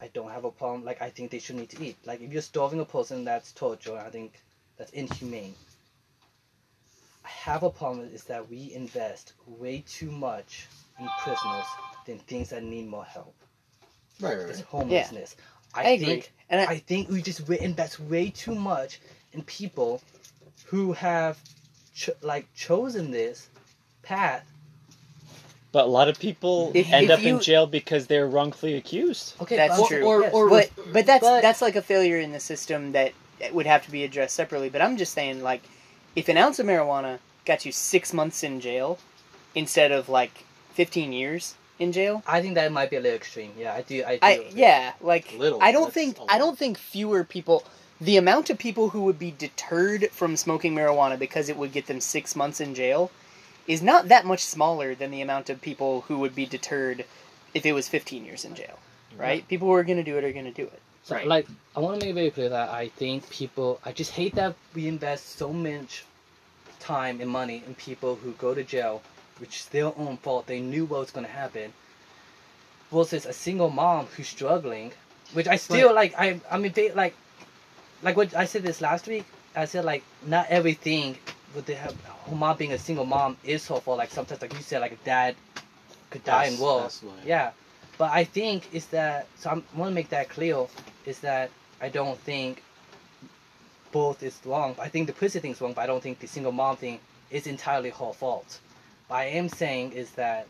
I 0.00 0.08
don't 0.08 0.30
have 0.30 0.44
a 0.44 0.50
problem. 0.50 0.84
Like 0.84 1.02
I 1.02 1.10
think 1.10 1.30
they 1.30 1.38
should 1.40 1.56
need 1.56 1.70
to 1.70 1.82
eat. 1.84 1.96
Like 2.06 2.20
if 2.20 2.32
you're 2.32 2.42
starving 2.42 2.80
a 2.80 2.84
person, 2.84 3.24
that's 3.24 3.52
torture. 3.52 3.96
I 3.98 4.10
think 4.10 4.32
that's 4.76 4.92
inhumane. 4.92 5.54
I 7.24 7.28
have 7.28 7.62
a 7.62 7.70
problem 7.70 8.08
is 8.12 8.24
that 8.24 8.48
we 8.48 8.72
invest 8.72 9.32
way 9.46 9.84
too 9.88 10.10
much 10.10 10.66
in 10.98 11.08
prisoners 11.22 11.66
than 12.06 12.18
things 12.20 12.50
that 12.50 12.62
need 12.62 12.86
more 12.88 13.04
help. 13.04 13.34
right, 14.20 14.36
right, 14.38 14.48
It's 14.48 14.58
right. 14.58 14.66
homelessness. 14.66 15.36
I, 15.74 15.82
I, 15.82 15.88
agree. 15.90 16.06
think 16.06 16.32
and 16.48 16.60
I, 16.60 16.64
I 16.74 16.78
think 16.78 17.10
we 17.10 17.22
just 17.22 17.48
wa- 17.48 17.56
invest 17.60 18.00
way 18.00 18.30
too 18.30 18.54
much 18.54 19.00
in 19.32 19.42
people 19.44 20.00
who 20.66 20.92
have 20.94 21.38
ch- 21.94 22.10
like 22.22 22.52
chosen 22.54 23.10
this 23.10 23.48
path. 24.02 24.44
But 25.78 25.84
a 25.86 25.90
lot 25.90 26.08
of 26.08 26.18
people 26.18 26.72
If- 26.74 26.92
end 26.92 27.04
if 27.04 27.20
up 27.20 27.24
in 27.24 27.38
jail 27.38 27.64
because 27.68 28.08
they're 28.08 28.26
wrongfully 28.26 28.74
accused. 28.74 29.34
Okay, 29.40 29.54
That's 29.54 29.78
but- 29.78 29.86
true. 29.86 30.02
Or- 30.02 30.22
yes. 30.22 30.34
or- 30.34 30.48
but 30.50 30.70
but 30.92 31.06
that's 31.06 31.22
but- 31.22 31.40
that's 31.40 31.62
like 31.62 31.76
a 31.76 31.82
failure 31.82 32.18
in 32.18 32.32
the 32.32 32.40
system 32.40 32.90
that 32.90 33.12
would 33.52 33.66
have 33.66 33.84
to 33.84 33.92
be 33.92 34.02
addressed 34.02 34.34
separately. 34.34 34.68
But 34.70 34.82
I'm 34.82 34.96
just 34.96 35.12
saying, 35.14 35.40
like, 35.40 35.62
if 36.16 36.28
an 36.28 36.36
ounce 36.36 36.58
of 36.58 36.66
marijuana 36.66 37.20
got 37.44 37.64
you 37.64 37.70
six 37.70 38.12
months 38.12 38.42
in 38.42 38.58
jail 38.60 38.98
instead 39.54 39.92
of 39.92 40.08
like 40.08 40.42
15 40.74 41.12
years 41.12 41.54
in 41.78 41.92
jail, 41.92 42.24
I 42.26 42.42
think 42.42 42.56
that 42.56 42.72
might 42.72 42.90
be 42.90 42.96
a 42.96 43.00
little 43.00 43.14
extreme. 43.16 43.52
Yeah, 43.56 43.72
I 43.74 43.82
do. 43.82 44.02
I 44.04 44.16
do. 44.16 44.18
I 44.22 44.46
yeah, 44.52 44.94
like 45.00 45.32
Little, 45.38 45.62
I 45.62 45.70
don't 45.70 45.94
think 45.94 46.16
I 46.28 46.38
don't 46.38 46.58
think 46.58 46.76
fewer 46.76 47.22
people. 47.22 47.62
The 48.00 48.16
amount 48.16 48.50
of 48.50 48.58
people 48.58 48.88
who 48.88 49.02
would 49.02 49.20
be 49.20 49.30
deterred 49.30 50.10
from 50.10 50.36
smoking 50.36 50.74
marijuana 50.74 51.16
because 51.16 51.48
it 51.48 51.56
would 51.56 51.70
get 51.70 51.86
them 51.86 52.00
six 52.00 52.34
months 52.34 52.60
in 52.60 52.74
jail 52.74 53.12
is 53.68 53.82
not 53.82 54.08
that 54.08 54.24
much 54.24 54.42
smaller 54.42 54.94
than 54.94 55.10
the 55.10 55.20
amount 55.20 55.50
of 55.50 55.60
people 55.60 56.00
who 56.08 56.18
would 56.18 56.34
be 56.34 56.46
deterred 56.46 57.04
if 57.54 57.64
it 57.66 57.72
was 57.74 57.88
15 57.88 58.24
years 58.24 58.44
in 58.44 58.54
jail. 58.54 58.78
Right? 59.16 59.46
People 59.46 59.68
who 59.68 59.74
are 59.74 59.84
going 59.84 59.98
to 59.98 60.04
do 60.04 60.16
it 60.16 60.24
are 60.24 60.32
going 60.32 60.46
to 60.46 60.50
do 60.50 60.64
it. 60.64 60.80
So, 61.04 61.14
Right. 61.14 61.26
like, 61.26 61.46
I 61.76 61.80
want 61.80 62.00
to 62.00 62.06
make 62.06 62.10
it 62.10 62.14
very 62.14 62.30
clear 62.30 62.48
that 62.48 62.70
I 62.70 62.88
think 62.88 63.28
people. 63.30 63.80
I 63.84 63.92
just 63.92 64.12
hate 64.12 64.34
that. 64.34 64.54
we 64.74 64.88
invest 64.88 65.36
so 65.38 65.52
much 65.52 66.04
time 66.80 67.20
and 67.20 67.30
money 67.30 67.62
in 67.66 67.74
people 67.74 68.16
who 68.16 68.32
go 68.32 68.54
to 68.54 68.62
jail, 68.62 69.02
which 69.38 69.56
is 69.60 69.66
their 69.66 69.86
own 69.98 70.16
fault. 70.18 70.46
They 70.46 70.60
knew 70.60 70.84
what 70.84 71.00
was 71.00 71.10
going 71.10 71.26
to 71.26 71.32
happen. 71.32 71.72
Versus 72.92 73.26
a 73.26 73.32
single 73.32 73.70
mom 73.70 74.06
who's 74.16 74.28
struggling, 74.28 74.92
which 75.34 75.46
I 75.46 75.56
still 75.56 75.94
like. 75.94 76.14
I 76.18 76.40
I 76.50 76.56
mean, 76.58 76.72
they 76.72 76.92
like, 76.92 77.14
like 78.02 78.16
what 78.16 78.34
I 78.34 78.46
said 78.46 78.62
this 78.62 78.80
last 78.80 79.06
week. 79.06 79.24
I 79.56 79.64
said 79.66 79.84
like 79.84 80.04
not 80.24 80.46
everything 80.48 81.18
with 81.54 81.66
the 81.66 81.74
her 81.74 81.92
mom 82.32 82.56
being 82.56 82.72
a 82.72 82.78
single 82.78 83.04
mom 83.06 83.36
is 83.44 83.66
her 83.68 83.80
fault. 83.80 83.98
Like 83.98 84.10
sometimes, 84.10 84.40
like 84.42 84.52
you 84.54 84.60
said, 84.60 84.80
like 84.80 84.92
a 84.92 84.96
dad 85.04 85.34
could 86.10 86.24
die 86.24 86.44
in 86.44 86.52
That's- 86.52 86.60
war. 86.60 86.80
that's 86.82 87.02
why. 87.02 87.12
Yeah, 87.24 87.50
but 87.98 88.10
I 88.12 88.24
think 88.24 88.72
is 88.74 88.86
that 88.86 89.26
so 89.38 89.50
I 89.50 89.54
want 89.78 89.90
to 89.90 89.94
make 89.94 90.10
that 90.10 90.28
clear. 90.28 90.66
Is 91.06 91.20
that 91.20 91.50
I 91.80 91.88
don't 91.88 92.18
think 92.20 92.62
both 93.92 94.22
is 94.22 94.38
wrong. 94.44 94.76
I 94.78 94.88
think 94.88 95.06
the 95.06 95.12
prison 95.14 95.40
thing 95.40 95.52
is 95.52 95.60
wrong, 95.60 95.72
but 95.72 95.82
I 95.82 95.86
don't 95.86 96.02
think 96.02 96.18
the 96.20 96.26
single 96.26 96.52
mom 96.52 96.76
thing 96.76 97.00
is 97.30 97.46
entirely 97.46 97.90
her 97.90 98.12
fault. 98.12 98.60
What 99.08 99.16
I 99.16 99.24
am 99.24 99.48
saying 99.48 99.92
is 99.92 100.10
that 100.12 100.46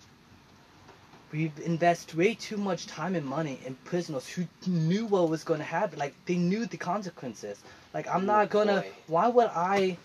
we 1.30 1.52
invest 1.64 2.14
way 2.14 2.34
too 2.34 2.56
much 2.56 2.86
time 2.86 3.14
and 3.14 3.24
money 3.24 3.60
in 3.64 3.74
prisoners 3.84 4.26
who 4.26 4.46
knew 4.66 5.06
what 5.06 5.28
was 5.28 5.44
going 5.44 5.60
to 5.60 5.64
happen. 5.64 5.98
Like 5.98 6.14
they 6.26 6.36
knew 6.36 6.66
the 6.66 6.76
consequences. 6.76 7.60
Like 7.94 8.08
I'm 8.08 8.26
not 8.26 8.50
gonna. 8.50 8.80
boy. 8.82 8.92
Why 9.06 9.28
would 9.28 9.50
I? 9.54 9.96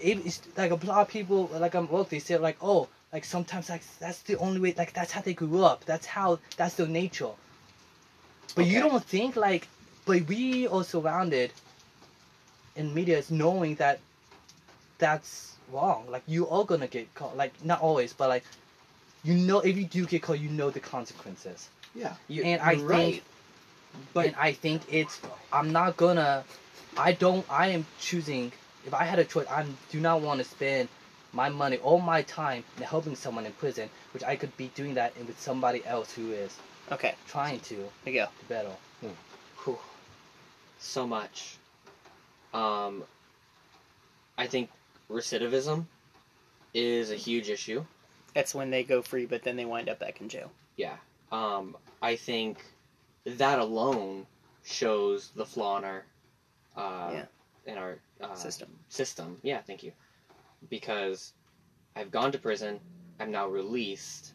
It, 0.00 0.26
it's 0.26 0.40
like 0.56 0.70
a 0.70 0.86
lot 0.86 0.98
of 1.02 1.08
people 1.08 1.50
like 1.54 1.74
um, 1.74 1.84
I'm 1.86 1.90
work. 1.90 2.08
They 2.08 2.18
say 2.18 2.36
like 2.36 2.56
oh 2.60 2.88
like 3.12 3.24
sometimes 3.24 3.68
like 3.70 3.82
that's 3.98 4.22
the 4.22 4.36
only 4.38 4.60
way. 4.60 4.74
Like 4.76 4.92
that's 4.92 5.12
how 5.12 5.20
they 5.20 5.34
grew 5.34 5.62
up. 5.64 5.84
That's 5.84 6.06
how 6.06 6.38
that's 6.56 6.74
their 6.74 6.86
nature. 6.88 7.30
But 8.54 8.66
you 8.66 8.80
don't 8.80 9.04
think 9.04 9.36
like. 9.36 9.68
But 10.06 10.26
we 10.28 10.66
are 10.68 10.84
surrounded 10.84 11.50
in 12.76 12.92
media 12.92 13.16
is 13.18 13.30
knowing 13.30 13.76
that 13.76 14.00
that's 14.98 15.56
wrong. 15.72 16.06
Like 16.10 16.22
you 16.26 16.48
are 16.48 16.64
gonna 16.64 16.86
get 16.88 17.12
caught. 17.14 17.36
Like 17.36 17.52
not 17.64 17.80
always, 17.80 18.12
but 18.12 18.28
like 18.28 18.44
you 19.22 19.34
know 19.34 19.60
if 19.60 19.76
you 19.76 19.84
do 19.84 20.04
get 20.06 20.22
caught, 20.22 20.38
you 20.38 20.50
know 20.50 20.70
the 20.70 20.80
consequences. 20.80 21.68
Yeah. 21.94 22.14
You, 22.28 22.42
And 22.42 22.60
I 22.60 22.72
you're 22.72 22.88
think- 22.88 22.90
right. 22.90 23.22
But 24.12 24.26
and 24.26 24.36
I 24.36 24.52
think 24.52 24.82
it's. 24.90 25.20
I'm 25.52 25.70
not 25.70 25.96
gonna. 25.96 26.42
I 26.96 27.12
don't. 27.12 27.46
I 27.48 27.68
am 27.68 27.86
choosing. 28.00 28.50
If 28.86 28.94
I 28.94 29.04
had 29.04 29.18
a 29.18 29.24
choice, 29.24 29.46
I 29.48 29.64
do 29.90 30.00
not 30.00 30.20
want 30.20 30.38
to 30.40 30.44
spend 30.44 30.88
my 31.32 31.48
money, 31.48 31.78
all 31.78 32.00
my 32.00 32.22
time, 32.22 32.62
in 32.76 32.82
helping 32.84 33.16
someone 33.16 33.46
in 33.46 33.52
prison, 33.52 33.88
which 34.12 34.22
I 34.22 34.36
could 34.36 34.56
be 34.56 34.68
doing 34.74 34.94
that 34.94 35.16
with 35.18 35.40
somebody 35.40 35.84
else 35.86 36.12
who 36.12 36.32
is 36.32 36.56
Okay, 36.92 37.14
trying 37.26 37.60
to 37.60 37.76
there 38.04 38.14
you 38.14 38.20
go. 38.20 38.28
better. 38.48 38.70
Whew. 39.64 39.78
So 40.78 41.06
much. 41.06 41.56
Um, 42.52 43.04
I 44.36 44.46
think 44.46 44.70
recidivism 45.10 45.86
is 46.74 47.10
a 47.10 47.16
huge 47.16 47.48
issue. 47.48 47.84
That's 48.34 48.54
when 48.54 48.70
they 48.70 48.82
go 48.84 49.00
free, 49.00 49.24
but 49.26 49.42
then 49.42 49.56
they 49.56 49.64
wind 49.64 49.88
up 49.88 49.98
back 49.98 50.20
in 50.20 50.28
jail. 50.28 50.50
Yeah. 50.76 50.96
Um, 51.32 51.76
I 52.02 52.16
think 52.16 52.58
that 53.24 53.58
alone 53.58 54.26
shows 54.64 55.30
the 55.34 55.46
flaw 55.46 55.78
in 55.78 55.84
our 55.84 56.04
uh, 56.76 57.10
Yeah. 57.12 57.24
in 57.66 57.78
our 57.78 57.96
uh, 58.20 58.34
System. 58.34 58.68
system. 58.88 59.38
Yeah, 59.42 59.60
thank 59.62 59.82
you. 59.82 59.92
Because 60.68 61.32
I've 61.96 62.10
gone 62.10 62.32
to 62.32 62.38
prison, 62.38 62.80
I'm 63.20 63.30
now 63.30 63.48
released, 63.48 64.32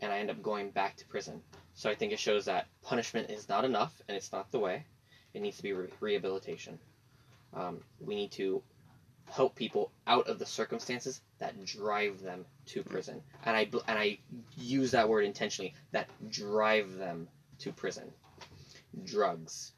and 0.00 0.12
I 0.12 0.18
end 0.18 0.30
up 0.30 0.42
going 0.42 0.70
back 0.70 0.96
to 0.96 1.06
prison. 1.06 1.42
So 1.74 1.88
I 1.88 1.94
think 1.94 2.12
it 2.12 2.18
shows 2.18 2.46
that 2.46 2.66
punishment 2.82 3.30
is 3.30 3.48
not 3.48 3.64
enough, 3.64 3.92
and 4.08 4.16
it's 4.16 4.32
not 4.32 4.50
the 4.50 4.58
way. 4.58 4.84
It 5.34 5.42
needs 5.42 5.56
to 5.58 5.62
be 5.62 5.72
re- 5.72 5.88
rehabilitation. 6.00 6.78
Um, 7.54 7.80
we 8.00 8.14
need 8.14 8.32
to 8.32 8.62
help 9.30 9.54
people 9.54 9.90
out 10.06 10.26
of 10.28 10.38
the 10.38 10.46
circumstances 10.46 11.20
that 11.38 11.64
drive 11.64 12.20
them 12.22 12.44
to 12.66 12.82
prison, 12.82 13.22
and 13.44 13.56
I 13.56 13.66
bl- 13.66 13.78
and 13.86 13.98
I 13.98 14.18
use 14.56 14.90
that 14.92 15.08
word 15.08 15.24
intentionally. 15.24 15.74
That 15.92 16.08
drive 16.30 16.96
them 16.96 17.28
to 17.60 17.72
prison. 17.72 18.10
Drugs. 19.04 19.72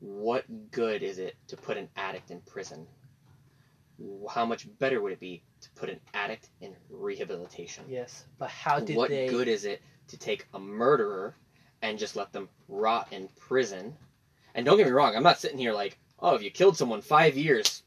What 0.00 0.44
good 0.70 1.02
is 1.02 1.18
it 1.18 1.36
to 1.48 1.56
put 1.56 1.76
an 1.76 1.88
addict 1.96 2.30
in 2.30 2.40
prison? 2.40 2.86
How 4.30 4.44
much 4.44 4.66
better 4.78 5.00
would 5.00 5.12
it 5.12 5.20
be 5.20 5.42
to 5.60 5.70
put 5.70 5.88
an 5.88 6.00
addict 6.12 6.48
in 6.60 6.74
rehabilitation? 6.90 7.84
Yes, 7.88 8.24
but 8.38 8.50
how 8.50 8.80
did 8.80 8.96
what 8.96 9.10
they? 9.10 9.28
good 9.28 9.48
is 9.48 9.64
it 9.64 9.80
to 10.08 10.18
take 10.18 10.46
a 10.52 10.58
murderer 10.58 11.34
and 11.80 11.98
just 11.98 12.16
let 12.16 12.32
them 12.32 12.48
rot 12.68 13.08
in 13.12 13.28
prison? 13.38 13.94
And 14.54 14.66
don't 14.66 14.76
get 14.76 14.86
me 14.86 14.92
wrong, 14.92 15.14
I'm 15.16 15.22
not 15.22 15.38
sitting 15.38 15.58
here 15.58 15.72
like, 15.72 15.96
oh, 16.18 16.34
if 16.34 16.42
you 16.42 16.50
killed 16.50 16.76
someone 16.76 17.02
five 17.02 17.36
years, 17.36 17.82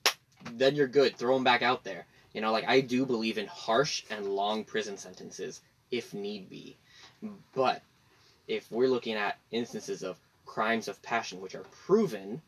then 0.54 0.76
you're 0.76 0.88
good. 0.88 1.16
Throw 1.18 1.34
them 1.34 1.44
back 1.44 1.62
out 1.62 1.84
there. 1.84 2.06
You 2.34 2.42
know, 2.42 2.52
like 2.52 2.68
I 2.68 2.82
do 2.82 3.06
believe 3.06 3.38
in 3.38 3.48
harsh 3.48 4.04
and 4.10 4.28
long 4.28 4.64
prison 4.64 4.98
sentences 4.98 5.62
if 5.92 6.14
need 6.14 6.50
be. 6.50 6.78
But 7.54 7.82
if 8.48 8.72
we're 8.72 8.88
looking 8.88 9.16
at 9.16 9.40
instances 9.52 10.04
of 10.04 10.18
crimes 10.48 10.88
of 10.88 10.99
passion 11.03 11.40
which 11.41 11.53
are 11.53 11.65
proven, 11.86 12.41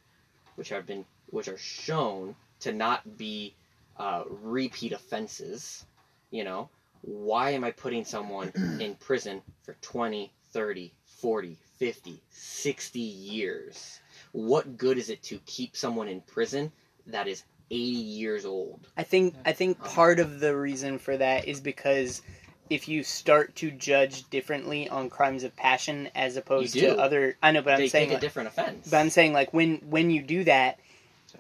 which 0.55 0.69
have 0.69 0.88
been, 0.88 1.05
which 1.30 1.47
are 1.47 1.57
shown 1.57 2.35
to 2.61 2.73
not 2.73 3.17
be 3.17 3.53
uh, 3.97 4.23
repeat 4.41 4.93
offenses, 4.93 5.85
you 6.31 6.43
know, 6.43 6.69
why 7.01 7.51
am 7.51 7.63
I 7.63 7.71
putting 7.71 8.03
someone 8.05 8.51
in 8.80 8.95
prison 8.95 9.41
for 9.61 9.76
20, 9.81 10.31
30, 10.51 10.91
40, 11.05 11.57
50, 11.77 12.21
60 12.31 12.99
years? 12.99 13.99
What 14.31 14.77
good 14.77 14.97
is 14.97 15.09
it 15.09 15.21
to 15.23 15.39
keep 15.45 15.76
someone 15.76 16.07
in 16.07 16.21
prison 16.21 16.71
that 17.07 17.27
is 17.27 17.43
80 17.71 17.81
years 17.84 18.45
old? 18.45 18.88
I 18.97 19.03
think 19.03 19.35
I 19.45 19.51
think 19.53 19.77
Um, 19.81 19.88
part 19.88 20.19
of 20.19 20.39
the 20.39 20.55
reason 20.57 20.97
for 20.97 21.15
that 21.17 21.47
is 21.47 21.59
because 21.61 22.21
if 22.69 22.87
you 22.87 23.03
start 23.03 23.55
to 23.57 23.71
judge 23.71 24.29
differently 24.29 24.87
on 24.89 25.09
crimes 25.09 25.43
of 25.43 25.55
passion 25.55 26.09
as 26.15 26.37
opposed 26.37 26.73
to 26.73 26.97
other, 26.99 27.35
I 27.41 27.51
know, 27.51 27.61
but 27.61 27.73
I'm 27.73 27.87
saying, 27.87 28.09
take 28.09 28.17
a 28.17 28.21
different 28.21 28.49
offense. 28.49 28.89
but 28.89 28.97
I'm 28.97 29.09
saying 29.09 29.33
like 29.33 29.53
when 29.53 29.77
when 29.89 30.09
you 30.11 30.21
do 30.21 30.43
that, 30.43 30.79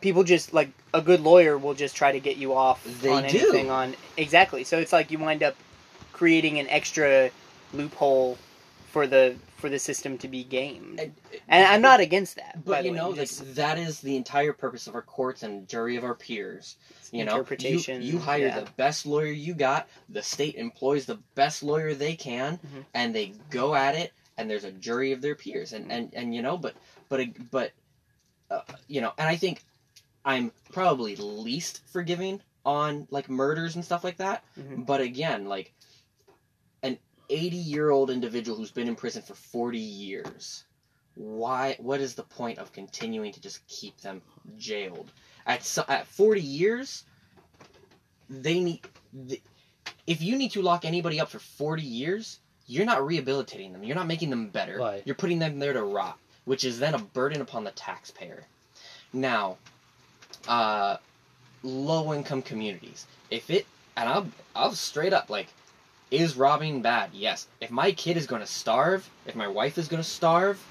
people 0.01 0.23
just 0.23 0.53
like 0.53 0.69
a 0.93 1.01
good 1.01 1.21
lawyer 1.21 1.57
will 1.57 1.73
just 1.75 1.95
try 1.95 2.11
to 2.11 2.19
get 2.19 2.37
you 2.37 2.53
off 2.55 2.83
They 3.01 3.09
on 3.09 3.23
do. 3.27 3.37
anything 3.39 3.69
on 3.69 3.95
exactly. 4.17 4.63
So 4.63 4.79
it's 4.79 4.91
like 4.93 5.11
you 5.11 5.19
wind 5.19 5.43
up 5.43 5.55
creating 6.13 6.59
an 6.59 6.67
extra 6.69 7.29
loophole 7.73 8.37
for 8.91 9.07
the 9.07 9.35
for 9.57 9.69
the 9.69 9.79
system 9.79 10.17
to 10.17 10.27
be 10.27 10.43
gamed. 10.43 10.99
And- 10.99 11.13
And 11.47 11.65
I'm 11.65 11.81
not 11.81 11.99
against 11.99 12.35
that. 12.37 12.63
But 12.63 12.85
you 12.85 12.91
know, 12.91 13.09
like, 13.09 13.29
that 13.55 13.77
is 13.77 13.99
the 14.01 14.15
entire 14.15 14.53
purpose 14.53 14.87
of 14.87 14.95
our 14.95 15.01
courts 15.01 15.43
and 15.43 15.67
jury 15.67 15.95
of 15.97 16.03
our 16.03 16.15
peers. 16.15 16.77
You 17.11 17.25
know. 17.25 17.43
You, 17.59 17.79
you 17.99 18.19
hire 18.19 18.47
yeah. 18.47 18.59
the 18.59 18.69
best 18.77 19.05
lawyer 19.05 19.31
you 19.31 19.53
got. 19.53 19.87
The 20.09 20.21
state 20.21 20.55
employs 20.55 21.05
the 21.05 21.19
best 21.35 21.63
lawyer 21.63 21.93
they 21.93 22.15
can, 22.15 22.57
Mhm. 22.59 22.85
and 22.93 23.15
they 23.15 23.33
go 23.49 23.73
at 23.75 23.95
it. 23.95 24.13
And 24.37 24.49
there's 24.49 24.63
a 24.63 24.71
jury 24.71 25.11
of 25.11 25.21
their 25.21 25.35
peers, 25.35 25.73
and 25.73 25.91
and, 25.91 26.13
and 26.13 26.33
you 26.33 26.41
know, 26.41 26.57
but 26.57 26.75
but 27.09 27.19
but 27.51 27.71
uh, 28.49 28.61
you 28.87 29.01
know, 29.01 29.11
and 29.17 29.27
I 29.27 29.35
think 29.35 29.63
I'm 30.23 30.51
probably 30.71 31.15
least 31.17 31.81
forgiving 31.91 32.41
on 32.65 33.07
like 33.11 33.29
murders 33.29 33.75
and 33.75 33.83
stuff 33.83 34.03
like 34.03 34.17
that. 34.17 34.43
Mhm. 34.57 34.85
But 34.85 35.01
again, 35.01 35.47
like 35.49 35.73
80 37.29 37.57
year 37.57 37.89
old 37.89 38.09
individual 38.09 38.57
who's 38.57 38.71
been 38.71 38.87
in 38.87 38.95
prison 38.95 39.21
for 39.21 39.35
40 39.35 39.77
years. 39.77 40.63
Why 41.15 41.75
what 41.79 41.99
is 41.99 42.15
the 42.15 42.23
point 42.23 42.59
of 42.59 42.71
continuing 42.71 43.31
to 43.33 43.41
just 43.41 43.65
keep 43.67 43.99
them 44.01 44.21
jailed? 44.57 45.11
At 45.45 45.63
so, 45.63 45.83
at 45.87 46.07
40 46.07 46.41
years 46.41 47.03
they 48.29 48.59
need 48.59 48.81
the, 49.13 49.41
if 50.05 50.21
you 50.21 50.37
need 50.37 50.51
to 50.51 50.61
lock 50.61 50.85
anybody 50.85 51.19
up 51.19 51.29
for 51.29 51.39
40 51.39 51.81
years 51.81 52.39
you're 52.67 52.85
not 52.85 53.03
rehabilitating 53.03 53.73
them. 53.73 53.83
You're 53.83 53.95
not 53.95 54.05
making 54.05 54.29
them 54.29 54.49
better. 54.49 54.77
Right. 54.77 55.01
you're 55.03 55.15
putting 55.15 55.39
them 55.39 55.59
there 55.59 55.73
to 55.73 55.83
rot 55.83 56.17
which 56.45 56.63
is 56.63 56.79
then 56.79 56.95
a 56.95 56.99
burden 56.99 57.41
upon 57.41 57.63
the 57.63 57.71
taxpayer. 57.71 58.45
Now 59.13 59.57
uh 60.47 60.97
low 61.63 62.13
income 62.13 62.41
communities. 62.41 63.05
If 63.29 63.49
it 63.49 63.65
and 63.97 64.07
I'll 64.07 64.27
I'll 64.55 64.71
straight 64.71 65.13
up 65.13 65.29
like 65.29 65.47
is 66.11 66.35
robbing 66.35 66.81
bad? 66.81 67.11
Yes. 67.13 67.47
If 67.61 67.71
my 67.71 67.91
kid 67.91 68.17
is 68.17 68.27
going 68.27 68.41
to 68.41 68.47
starve, 68.47 69.09
if 69.25 69.35
my 69.35 69.47
wife 69.47 69.77
is 69.77 69.87
going 69.87 70.01
to 70.01 70.09
starve, 70.09 70.63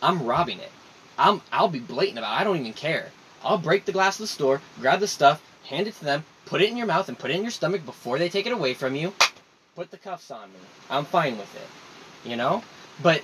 I'm 0.00 0.24
robbing 0.24 0.58
it. 0.58 0.70
I'm 1.18 1.42
I'll 1.52 1.68
be 1.68 1.78
blatant 1.78 2.18
about. 2.18 2.36
it. 2.36 2.40
I 2.40 2.44
don't 2.44 2.58
even 2.58 2.72
care. 2.72 3.10
I'll 3.44 3.58
break 3.58 3.84
the 3.84 3.92
glass 3.92 4.16
of 4.16 4.22
the 4.22 4.26
store, 4.28 4.60
grab 4.80 5.00
the 5.00 5.08
stuff, 5.08 5.42
hand 5.64 5.86
it 5.86 5.94
to 5.96 6.04
them, 6.04 6.24
put 6.46 6.62
it 6.62 6.70
in 6.70 6.76
your 6.76 6.86
mouth 6.86 7.08
and 7.08 7.18
put 7.18 7.30
it 7.30 7.36
in 7.36 7.42
your 7.42 7.50
stomach 7.50 7.84
before 7.84 8.18
they 8.18 8.28
take 8.28 8.46
it 8.46 8.52
away 8.52 8.74
from 8.74 8.94
you. 8.94 9.12
Put 9.74 9.90
the 9.90 9.98
cuffs 9.98 10.30
on 10.30 10.48
me. 10.52 10.58
I'm 10.90 11.04
fine 11.04 11.38
with 11.38 11.54
it. 11.56 12.28
You 12.28 12.36
know? 12.36 12.62
But 13.02 13.22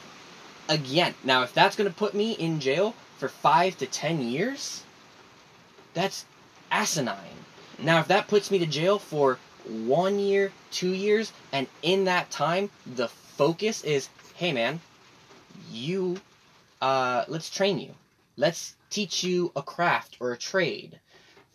again, 0.69 1.15
now 1.23 1.43
if 1.43 1.53
that's 1.53 1.77
going 1.77 1.91
to 1.91 1.97
put 1.97 2.15
me 2.15 2.33
in 2.33 2.59
jail 2.59 2.95
for 3.19 3.29
5 3.29 3.79
to 3.79 3.87
10 3.87 4.23
years, 4.23 4.83
that's 5.95 6.25
asinine. 6.71 7.45
Now 7.79 8.01
if 8.01 8.09
that 8.09 8.29
puts 8.29 8.51
me 8.51 8.59
to 8.59 8.67
jail 8.67 8.99
for 8.99 9.39
one 9.67 10.19
year, 10.19 10.53
two 10.71 10.93
years, 10.93 11.33
and 11.53 11.67
in 11.83 12.05
that 12.05 12.31
time, 12.31 12.71
the 12.95 13.09
focus 13.09 13.85
is, 13.85 14.09
hey 14.35 14.53
man, 14.53 14.81
you, 15.71 16.21
uh, 16.81 17.25
let's 17.29 17.51
train 17.51 17.79
you. 17.79 17.95
Let's 18.37 18.77
teach 18.91 19.25
you 19.25 19.53
a 19.57 19.63
craft 19.63 20.17
or 20.21 20.33
a 20.33 20.39
trade. 20.39 20.99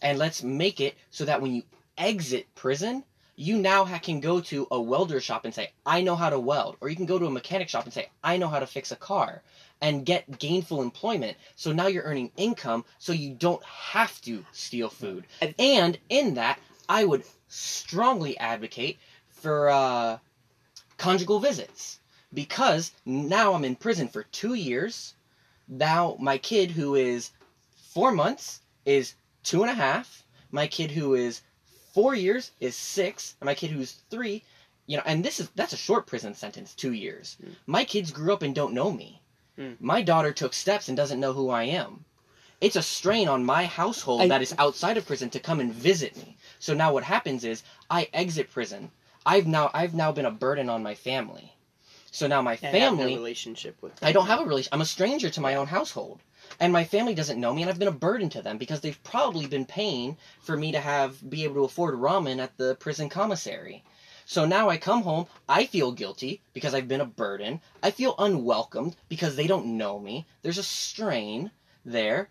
And 0.01 0.17
let's 0.19 0.43
make 0.43 0.81
it 0.81 0.95
so 1.11 1.25
that 1.25 1.41
when 1.41 1.53
you 1.53 1.63
exit 1.97 2.47
prison, 2.55 3.03
you 3.35 3.57
now 3.57 3.85
ha- 3.85 3.99
can 3.99 4.19
go 4.19 4.39
to 4.41 4.67
a 4.69 4.80
welder 4.80 5.19
shop 5.19 5.45
and 5.45 5.53
say, 5.53 5.71
I 5.85 6.01
know 6.01 6.15
how 6.15 6.30
to 6.30 6.39
weld. 6.39 6.77
Or 6.81 6.89
you 6.89 6.95
can 6.95 7.05
go 7.05 7.17
to 7.17 7.25
a 7.25 7.31
mechanic 7.31 7.69
shop 7.69 7.85
and 7.85 7.93
say, 7.93 8.09
I 8.23 8.38
know 8.38 8.47
how 8.47 8.59
to 8.59 8.67
fix 8.67 8.91
a 8.91 8.95
car. 8.95 9.41
And 9.81 10.05
get 10.05 10.39
gainful 10.39 10.81
employment. 10.81 11.38
So 11.55 11.73
now 11.73 11.88
you're 11.88 12.03
earning 12.03 12.31
income 12.38 12.85
so 12.99 13.11
you 13.11 13.34
don't 13.34 13.63
have 13.63 14.21
to 14.21 14.45
steal 14.51 14.89
food. 14.89 15.25
And 15.59 15.97
in 16.09 16.35
that, 16.35 16.59
I 16.89 17.05
would 17.05 17.23
strongly 17.47 18.38
advocate 18.38 18.99
for 19.30 19.69
uh, 19.69 20.18
conjugal 20.97 21.39
visits 21.39 21.99
because 22.34 22.91
now 23.05 23.53
I'm 23.53 23.65
in 23.65 23.76
prison 23.76 24.07
for 24.07 24.23
two 24.23 24.53
years. 24.53 25.14
Now 25.68 26.18
my 26.19 26.38
kid 26.38 26.72
who 26.72 26.95
is 26.95 27.31
four 27.93 28.11
months 28.11 28.61
is 28.85 29.15
two 29.43 29.61
and 29.61 29.72
a 29.72 29.76
half. 29.76 30.23
My 30.51 30.68
kid 30.68 30.91
who 30.91 31.14
is 31.14 31.41
four 31.93 32.15
years 32.15 32.51
is 32.60 32.76
six, 32.76 33.35
and 33.39 33.45
my 33.45 33.53
kid 33.53 33.72
who's 33.72 33.97
three, 34.10 34.43
you 34.88 34.97
know, 34.97 35.03
and 35.05 35.23
this 35.23 35.39
is 35.39 35.49
that's 35.55 35.73
a 35.73 35.77
short 35.77 36.07
prison 36.07 36.34
sentence, 36.34 36.73
two 36.73 36.93
years. 36.93 37.38
Mm. 37.43 37.55
My 37.65 37.84
kids 37.84 38.11
grew 38.11 38.34
up 38.34 38.41
and 38.41 38.53
don't 38.53 38.73
know 38.73 38.91
me. 38.91 39.22
Mm. 39.57 39.80
My 39.80 40.01
daughter 40.01 40.34
took 40.34 40.53
steps 40.53 40.88
and 40.88 40.97
doesn't 40.97 41.19
know 41.19 41.34
who 41.34 41.49
I 41.49 41.64
am. 41.64 42.05
It's 42.64 42.77
a 42.77 42.81
strain 42.81 43.27
on 43.27 43.44
my 43.44 43.65
household 43.65 44.22
I- 44.22 44.27
that 44.30 44.41
is 44.41 44.56
outside 44.57 44.95
of 44.95 45.06
prison 45.06 45.30
to 45.31 45.40
come 45.40 45.60
and 45.60 45.73
visit 45.73 46.15
me. 46.15 46.38
So 46.60 46.73
now 46.73 46.94
what 46.94 47.03
happens 47.03 47.44
is 47.44 47.61
I 47.90 48.07
exit 48.14 48.49
prison. 48.49 48.90
I've 49.26 49.48
now 49.48 49.69
I've 49.73 49.94
now 49.94 50.14
been 50.14 50.26
a 50.26 50.31
burden 50.31 50.69
on 50.69 50.81
my 50.81 50.95
family. 50.95 51.57
So 52.10 52.26
now 52.26 52.41
my 52.41 52.53
and 52.53 52.61
have 52.61 52.94
no 52.94 52.99
family 52.99 53.15
relationship 53.15 53.76
with. 53.81 53.91
I 54.02 54.14
don't 54.14 54.27
have 54.27 54.40
a 54.40 54.45
relation. 54.45 54.69
I'm 54.72 54.80
a 54.80 54.85
stranger 54.85 55.30
to 55.31 55.41
my 55.41 55.56
own 55.56 55.68
household, 55.68 56.22
and 56.57 56.72
my 56.72 56.85
family 56.85 57.14
doesn't 57.14 57.41
know 57.41 57.53
me, 57.53 57.64
and 57.64 57.69
I've 57.69 57.80
been 57.80 57.88
a 57.90 57.91
burden 58.07 58.30
to 58.30 58.41
them 58.41 58.57
because 58.57 58.80
they've 58.80 59.03
probably 59.03 59.45
been 59.45 59.65
paying 59.65 60.15
for 60.40 60.56
me 60.56 60.72
to 60.72 60.80
have 60.80 61.30
be 61.30 61.44
able 61.44 61.56
to 61.56 61.64
afford 61.65 61.95
ramen 61.95 62.41
at 62.41 62.57
the 62.57 62.76
prison 62.76 63.10
commissary. 63.10 63.84
So 64.26 64.45
now 64.45 64.69
I 64.69 64.77
come 64.77 65.02
home, 65.02 65.27
I 65.49 65.65
feel 65.65 65.91
guilty 65.91 66.40
because 66.53 66.73
I've 66.73 66.88
been 66.88 67.02
a 67.02 67.06
burden. 67.06 67.60
I 67.81 67.91
feel 67.91 68.15
unwelcomed 68.18 68.95
because 69.10 69.35
they 69.35 69.48
don't 69.48 69.77
know 69.77 69.99
me. 69.99 70.26
There's 70.44 70.57
a 70.60 70.64
strain 70.64 71.52
there. 71.84 72.30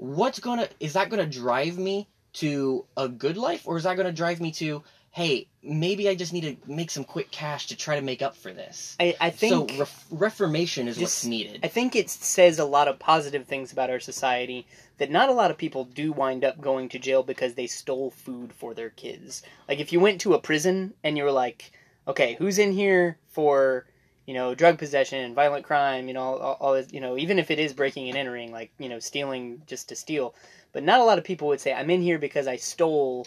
What's 0.00 0.40
gonna 0.40 0.68
is 0.80 0.94
that 0.94 1.10
gonna 1.10 1.26
drive 1.26 1.78
me 1.78 2.08
to 2.34 2.86
a 2.96 3.06
good 3.06 3.36
life, 3.36 3.66
or 3.66 3.76
is 3.76 3.84
that 3.84 3.96
gonna 3.96 4.12
drive 4.12 4.40
me 4.40 4.50
to 4.52 4.82
hey, 5.12 5.48
maybe 5.62 6.08
I 6.08 6.14
just 6.14 6.32
need 6.32 6.42
to 6.42 6.70
make 6.70 6.90
some 6.90 7.04
quick 7.04 7.30
cash 7.30 7.66
to 7.68 7.76
try 7.76 7.96
to 7.96 8.02
make 8.02 8.22
up 8.22 8.36
for 8.36 8.52
this. 8.52 8.96
I, 9.00 9.16
I 9.20 9.30
think 9.30 9.72
so 9.72 9.78
ref- 9.78 10.06
reformation 10.10 10.86
is 10.86 10.98
what's 10.98 11.24
needed. 11.24 11.60
I 11.64 11.68
think 11.68 11.96
it 11.96 12.08
says 12.08 12.58
a 12.58 12.64
lot 12.64 12.88
of 12.88 12.98
positive 12.98 13.46
things 13.46 13.72
about 13.72 13.90
our 13.90 14.00
society 14.00 14.66
that 14.98 15.10
not 15.10 15.28
a 15.28 15.32
lot 15.32 15.50
of 15.50 15.58
people 15.58 15.84
do 15.84 16.12
wind 16.12 16.44
up 16.44 16.60
going 16.60 16.88
to 16.90 16.98
jail 16.98 17.22
because 17.22 17.54
they 17.54 17.66
stole 17.66 18.10
food 18.10 18.52
for 18.52 18.72
their 18.72 18.90
kids. 18.90 19.42
Like 19.68 19.80
if 19.80 19.92
you 19.92 20.00
went 20.00 20.20
to 20.22 20.34
a 20.34 20.40
prison 20.40 20.94
and 21.02 21.16
you 21.16 21.24
were 21.24 21.32
like, 21.32 21.72
okay, 22.06 22.36
who's 22.38 22.58
in 22.58 22.72
here 22.72 23.18
for 23.26 23.86
you 24.30 24.34
know 24.34 24.54
drug 24.54 24.78
possession 24.78 25.34
violent 25.34 25.64
crime, 25.64 26.06
you 26.06 26.14
know 26.14 26.22
all, 26.22 26.56
all 26.60 26.74
this, 26.74 26.92
you 26.92 27.00
know 27.00 27.18
even 27.18 27.36
if 27.40 27.50
it 27.50 27.58
is 27.58 27.72
breaking 27.72 28.08
and 28.08 28.16
entering, 28.16 28.52
like 28.52 28.70
you 28.78 28.88
know 28.88 29.00
stealing 29.00 29.60
just 29.66 29.88
to 29.88 29.96
steal, 29.96 30.36
but 30.72 30.84
not 30.84 31.00
a 31.00 31.04
lot 31.04 31.18
of 31.18 31.24
people 31.24 31.48
would 31.48 31.60
say 31.60 31.72
I'm 31.72 31.90
in 31.90 32.00
here 32.00 32.16
because 32.16 32.46
I 32.46 32.54
stole 32.54 33.26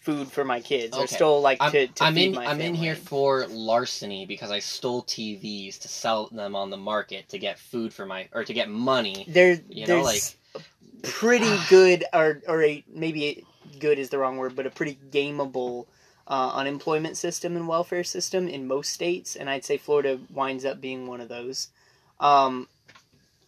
food 0.00 0.26
for 0.26 0.42
my 0.42 0.58
kids 0.58 0.96
or 0.96 1.06
stole 1.06 1.40
like 1.40 1.58
I'm, 1.60 1.70
to, 1.70 1.86
to 1.86 2.04
I'm 2.04 2.14
feed 2.16 2.30
in. 2.30 2.34
my 2.34 2.46
I'm 2.46 2.60
in 2.60 2.74
here 2.74 2.96
for 2.96 3.46
larceny 3.46 4.26
because 4.26 4.50
I 4.50 4.58
stole 4.58 5.04
TVs 5.04 5.78
to 5.78 5.86
sell 5.86 6.26
them 6.32 6.56
on 6.56 6.70
the 6.70 6.76
market 6.76 7.28
to 7.28 7.38
get 7.38 7.56
food 7.56 7.92
for 7.92 8.06
my 8.06 8.28
or 8.32 8.42
to 8.42 8.52
get 8.52 8.68
money. 8.68 9.24
there 9.28 9.60
You 9.68 9.86
know, 9.86 10.02
there's 10.04 10.34
a 10.56 10.60
pretty 11.04 11.56
good 11.68 12.04
or 12.12 12.42
or 12.48 12.60
a 12.64 12.84
maybe 12.92 13.44
good 13.78 14.00
is 14.00 14.08
the 14.08 14.18
wrong 14.18 14.36
word 14.36 14.56
but 14.56 14.66
a 14.66 14.70
pretty 14.70 14.98
gameable 15.12 15.86
uh, 16.28 16.50
unemployment 16.54 17.16
system 17.16 17.56
and 17.56 17.68
welfare 17.68 18.04
system 18.04 18.48
in 18.48 18.66
most 18.66 18.92
states 18.92 19.36
and 19.36 19.48
i'd 19.50 19.64
say 19.64 19.76
florida 19.76 20.18
winds 20.32 20.64
up 20.64 20.80
being 20.80 21.06
one 21.06 21.20
of 21.20 21.28
those 21.28 21.68
um, 22.20 22.66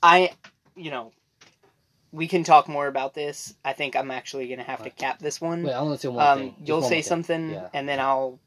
i 0.02 0.30
you 0.76 0.90
know 0.90 1.12
we 2.12 2.26
can 2.28 2.42
talk 2.44 2.68
more 2.68 2.86
about 2.86 3.14
this 3.14 3.54
i 3.64 3.72
think 3.72 3.96
i'm 3.96 4.10
actually 4.10 4.48
gonna 4.48 4.62
have 4.62 4.82
to 4.82 4.90
cap 4.90 5.18
this 5.18 5.40
one 5.40 5.62
Wait, 5.62 5.72
I 5.72 5.82
want 5.82 5.94
to 6.00 6.00
say 6.00 6.08
one 6.08 6.26
um, 6.26 6.38
thing. 6.38 6.54
Just 6.58 6.68
you'll 6.68 6.80
one 6.80 6.88
say 6.88 6.96
thing. 6.96 7.02
something 7.02 7.50
Yeah. 7.50 7.68
and 7.74 7.88
then 7.88 8.00
i'll 8.00 8.38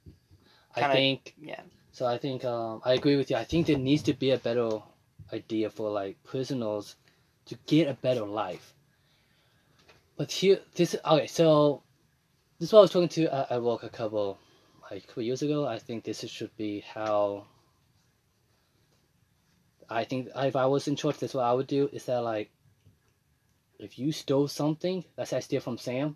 I 0.76 0.82
kinda- 0.82 0.95
think 0.95 1.36
yeah 1.41 1.62
So 1.94 2.06
I 2.08 2.18
think 2.18 2.45
um, 2.45 2.82
I 2.86 2.94
agree 2.94 3.18
with 3.18 3.30
you. 3.30 3.36
I 3.36 3.44
think 3.44 3.68
there 3.68 3.78
needs 3.78 4.03
to 4.03 4.14
be 4.14 4.32
a 4.32 4.38
better 4.38 4.70
idea 5.34 5.70
for 5.70 5.91
like 5.91 6.16
prisoners 6.24 6.95
to 7.48 7.56
get 7.68 7.90
a 7.90 7.94
better 7.94 8.26
life. 8.26 8.74
But 10.16 10.32
here, 10.32 10.60
this 10.76 10.95
okay. 11.03 11.28
So 11.28 11.84
this 12.62 12.70
is 12.70 12.74
what 12.74 12.80
I 12.80 12.82
was 12.84 12.92
talking 12.92 13.10
to 13.10 13.24
at, 13.34 13.52
at 13.54 13.64
work 13.64 13.82
a 13.82 13.90
couple 13.90 14.38
like 14.92 15.04
a 15.04 15.08
couple 15.08 15.24
years 15.24 15.42
ago. 15.42 15.66
I 15.66 15.80
think 15.80 16.04
this 16.04 16.20
should 16.30 16.56
be 16.58 16.82
how. 16.82 17.46
I 19.90 20.04
think 20.04 20.30
if 20.36 20.56
I 20.56 20.68
was 20.68 20.88
in 20.88 20.96
charge, 20.96 21.18
that's 21.18 21.34
what 21.34 21.44
I 21.44 21.54
would 21.54 21.66
do. 21.66 21.90
Is 21.92 22.06
that 22.06 22.20
like, 22.20 22.52
if 23.80 23.98
you 23.98 24.12
stole 24.12 24.48
something, 24.48 25.04
let's 25.18 25.32
say 25.32 25.38
I 25.38 25.40
steal 25.40 25.60
from 25.60 25.80
Sam, 25.80 26.16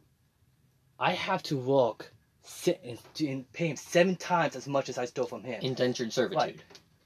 I 1.00 1.14
have 1.14 1.42
to 1.44 1.58
work. 1.58 2.14
Sit 2.44 2.80
and, 2.84 3.00
and 3.28 3.52
pay 3.52 3.70
him 3.70 3.76
seven 3.76 4.16
times 4.16 4.56
as 4.56 4.68
much 4.68 4.88
as 4.88 5.00
I 5.00 5.06
stole 5.06 5.26
from 5.26 5.44
him. 5.44 5.60
Indentured 5.64 6.14
servitude. 6.14 6.38
Right. 6.38 6.60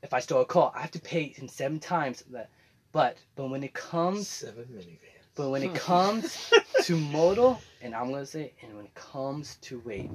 if 0.03 0.13
I 0.13 0.19
stole 0.19 0.41
a 0.41 0.45
car, 0.45 0.73
I 0.75 0.81
have 0.81 0.91
to 0.91 0.99
pay 0.99 1.29
him 1.29 1.47
seven 1.47 1.79
times 1.79 2.25
that. 2.31 2.49
But 2.91 3.15
but 3.37 3.49
when 3.49 3.63
it 3.63 3.73
comes 3.73 4.27
Seven 4.27 4.65
minivans. 4.65 5.08
But 5.39 5.51
when 5.51 5.63
it 5.63 5.73
comes 5.89 6.51
to 6.83 6.99
murder, 6.99 7.55
and 7.81 7.95
I'm 7.95 8.11
gonna 8.11 8.25
say, 8.25 8.51
and 8.61 8.75
when 8.75 8.83
it 8.83 8.93
comes 8.93 9.55
to 9.61 9.79
rape, 9.79 10.11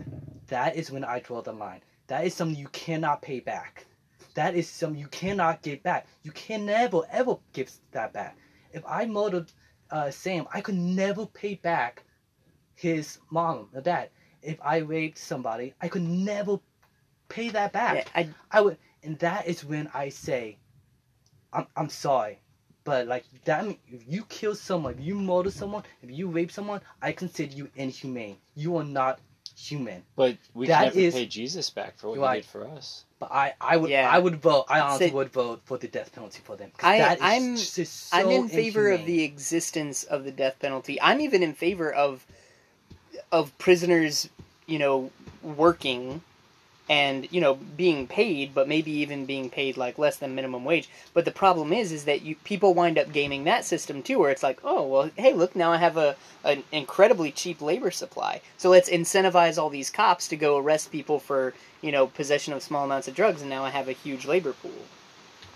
that 0.48 0.76
is 0.76 0.90
when 0.90 1.02
I 1.02 1.20
draw 1.20 1.40
the 1.40 1.54
line. 1.54 1.80
That 2.08 2.26
is 2.26 2.34
something 2.34 2.58
you 2.58 2.68
cannot 2.68 3.22
pay 3.22 3.40
back. 3.40 3.86
That 4.34 4.54
is 4.54 4.68
something 4.68 5.00
you 5.00 5.08
cannot 5.08 5.62
get 5.62 5.82
back. 5.82 6.06
You 6.24 6.32
can 6.32 6.66
never 6.66 7.00
ever 7.10 7.38
give 7.54 7.72
that 7.92 8.12
back. 8.12 8.36
If 8.74 8.82
I 8.86 9.06
murdered 9.06 9.50
uh, 9.90 10.10
Sam, 10.10 10.46
I 10.52 10.60
could 10.60 10.74
never 10.74 11.24
pay 11.24 11.54
back 11.54 12.04
his 12.74 13.18
mom 13.30 13.70
or 13.72 13.80
dad. 13.80 14.10
If 14.42 14.58
I 14.60 14.78
raped 14.78 15.16
somebody, 15.16 15.72
I 15.80 15.88
could 15.88 16.02
never 16.02 16.60
pay 17.30 17.48
that 17.48 17.72
back. 17.72 18.10
yeah, 18.14 18.26
I, 18.52 18.58
I 18.58 18.60
would, 18.60 18.76
and 19.02 19.18
that 19.20 19.46
is 19.46 19.64
when 19.64 19.88
I 19.94 20.10
say, 20.10 20.58
I'm, 21.50 21.66
I'm 21.76 21.88
sorry, 21.88 22.40
but 22.84 23.06
like 23.06 23.24
that, 23.44 23.64
if 23.90 24.02
you 24.06 24.24
kill 24.28 24.54
someone, 24.54 24.94
if 24.94 25.00
you 25.00 25.14
murder 25.14 25.50
someone, 25.50 25.82
if 26.02 26.10
you 26.10 26.28
rape 26.28 26.52
someone, 26.52 26.80
I 27.02 27.12
consider 27.12 27.54
you 27.54 27.68
inhumane. 27.76 28.36
You 28.54 28.76
are 28.76 28.84
not 28.84 29.18
human. 29.56 30.02
But 30.16 30.36
we 30.52 30.66
That 30.66 30.76
can 30.78 30.84
never 30.86 30.98
is- 31.00 31.14
pay 31.14 31.26
Jesus 31.26 31.70
back 31.70 31.96
for 31.98 32.08
what 32.08 32.18
Right. 32.18 32.34
he 32.36 32.40
did 32.42 32.48
for 32.50 32.66
us. 32.68 33.04
But 33.20 33.30
I, 33.32 33.54
I 33.60 33.76
would, 33.76 33.88
Yeah. 33.90 34.10
I 34.10 34.18
would 34.18 34.36
vote. 34.42 34.66
I 34.68 34.80
honestly 34.80 35.08
Say- 35.08 35.14
would 35.14 35.32
vote 35.32 35.62
for 35.64 35.78
the 35.78 35.88
death 35.88 36.12
penalty 36.12 36.40
for 36.44 36.56
them. 36.56 36.72
I- 36.82 36.98
that 36.98 37.16
is 37.18 37.22
I'm- 37.22 37.56
just 37.56 38.08
so 38.08 38.16
I'm 38.16 38.30
in 38.30 38.48
favor 38.48 38.90
of 38.90 39.06
the 39.06 39.22
existence 39.22 40.02
of 40.04 40.24
the 40.24 40.32
death 40.32 40.58
penalty. 40.58 41.00
I'm 41.00 41.20
even 41.20 41.42
in 41.42 41.54
favor 41.54 41.90
of 41.92 42.26
of 43.32 43.56
prisoners, 43.58 44.28
you 44.66 44.78
know, 44.78 45.10
working 45.42 46.22
and 46.88 47.26
you 47.32 47.40
know 47.40 47.54
being 47.54 48.06
paid, 48.06 48.54
but 48.54 48.68
maybe 48.68 48.90
even 48.90 49.24
being 49.24 49.48
paid 49.48 49.76
like 49.76 49.98
less 49.98 50.16
than 50.16 50.34
minimum 50.34 50.64
wage. 50.64 50.88
But 51.14 51.24
the 51.24 51.30
problem 51.30 51.72
is, 51.72 51.92
is 51.92 52.04
that 52.04 52.22
you 52.22 52.36
people 52.44 52.74
wind 52.74 52.98
up 52.98 53.12
gaming 53.12 53.44
that 53.44 53.64
system 53.64 54.02
too, 54.02 54.18
where 54.18 54.30
it's 54.30 54.42
like, 54.42 54.58
oh 54.64 54.86
well, 54.86 55.10
hey, 55.16 55.32
look, 55.32 55.56
now 55.56 55.72
I 55.72 55.78
have 55.78 55.96
a 55.96 56.16
an 56.44 56.62
incredibly 56.72 57.30
cheap 57.32 57.62
labor 57.62 57.90
supply, 57.90 58.40
so 58.58 58.68
let's 58.70 58.90
incentivize 58.90 59.56
all 59.56 59.70
these 59.70 59.90
cops 59.90 60.28
to 60.28 60.36
go 60.36 60.58
arrest 60.58 60.92
people 60.92 61.18
for 61.18 61.54
you 61.80 61.90
know 61.92 62.06
possession 62.06 62.52
of 62.52 62.62
small 62.62 62.84
amounts 62.84 63.08
of 63.08 63.14
drugs, 63.14 63.40
and 63.40 63.50
now 63.50 63.64
I 63.64 63.70
have 63.70 63.88
a 63.88 63.92
huge 63.92 64.26
labor 64.26 64.52
pool. 64.52 64.70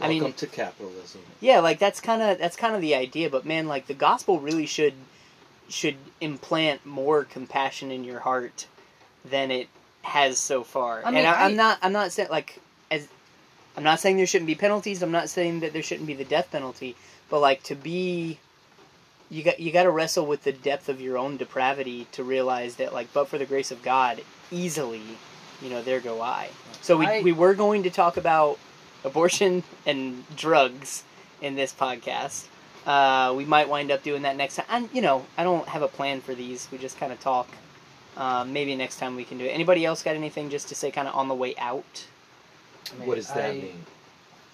I 0.00 0.09
Welcome 0.09 0.24
mean, 0.24 0.32
to 0.34 0.46
capitalism. 0.46 1.22
yeah, 1.40 1.59
like 1.60 1.78
that's 1.78 2.00
kind 2.00 2.22
of 2.22 2.38
that's 2.38 2.56
kind 2.56 2.74
of 2.74 2.80
the 2.80 2.94
idea. 2.94 3.28
But 3.28 3.44
man, 3.44 3.66
like 3.66 3.86
the 3.86 3.94
gospel 3.94 4.38
really 4.40 4.66
should 4.66 4.94
should 5.68 5.96
implant 6.20 6.86
more 6.86 7.24
compassion 7.24 7.90
in 7.90 8.05
your 8.05 8.20
heart 8.20 8.66
than 9.24 9.50
it 9.50 9.68
has 10.09 10.39
so 10.39 10.64
far. 10.64 11.02
I 11.05 11.10
mean, 11.10 11.18
and 11.18 11.26
I, 11.28 11.44
I'm 11.44 11.56
not 11.56 11.78
I'm 11.82 11.93
not 11.93 12.12
saying 12.12 12.28
like 12.30 12.60
as 12.90 13.09
I'm 13.76 13.85
not 13.85 14.01
saying 14.01 14.16
there 14.16 14.26
shouldn't 14.26 14.47
be 14.48 14.55
penalties. 14.55 15.02
I'm 15.02 15.12
not 15.12 15.28
saying 15.28 15.60
that 15.60 15.72
there 15.72 15.82
shouldn't 15.82 16.06
be 16.06 16.14
the 16.14 16.24
death 16.24 16.51
penalty. 16.51 16.97
But 17.30 17.40
like 17.40 17.62
to 17.64 17.74
be 17.74 18.39
you 19.30 19.43
got 19.43 19.60
you 19.60 19.70
got 19.70 19.82
to 19.85 19.90
wrestle 19.90 20.26
with 20.26 20.43
the 20.44 20.52
depth 20.52 20.89
of 20.89 21.01
your 21.01 21.18
own 21.18 21.36
depravity 21.36 22.06
to 22.12 22.24
realize 22.24 22.76
that 22.76 22.93
like 22.94 23.12
but 23.12 23.28
for 23.28 23.39
the 23.39 23.44
grace 23.47 23.70
of 23.70 23.82
God 23.82 24.22
easily 24.51 25.02
you 25.62 25.68
know 25.70 25.82
there 25.82 26.01
go 26.01 26.20
I. 26.22 26.48
So 26.80 26.97
we 26.97 27.06
I- 27.06 27.22
we 27.22 27.32
were 27.32 27.55
going 27.55 27.82
to 27.82 27.90
talk 27.90 28.16
about 28.16 28.59
abortion 29.05 29.62
and 29.86 30.24
drugs 30.36 31.05
in 31.40 31.55
this 31.55 31.72
podcast. 31.72 32.47
Uh, 32.86 33.35
we 33.36 33.44
might 33.44 33.68
wind 33.68 33.90
up 33.90 34.02
doing 34.02 34.22
that 34.22 34.35
next 34.36 34.56
time. 34.56 34.64
And 34.70 34.89
you 34.94 35.02
know, 35.02 35.26
I 35.36 35.44
don't 35.44 35.68
have 35.68 35.82
a 35.82 35.89
plan 35.89 36.22
for 36.22 36.35
these. 36.35 36.66
We 36.72 36.78
just 36.78 36.98
kind 36.98 37.12
of 37.12 37.20
talk. 37.20 37.48
Uh, 38.19 38.45
maybe 38.45 38.74
next 38.74 38.99
time 38.99 39.15
we 39.15 39.24
can 39.24 39.39
do 39.39 39.45
it. 39.45 39.51
Anybody 39.51 39.85
else 39.86 40.03
got 40.03 40.16
anything 40.16 40.51
just 40.51 40.69
to 40.69 40.74
say, 40.74 40.90
kind 40.90 41.07
of 41.07 41.15
on 41.15 41.28
the 41.28 41.35
way 41.35 41.55
out? 41.57 42.05
I 42.93 42.99
mean, 42.99 43.09
What 43.09 43.15
does 43.15 43.28
that 43.28 43.51
I- 43.51 43.53
mean? 43.53 43.85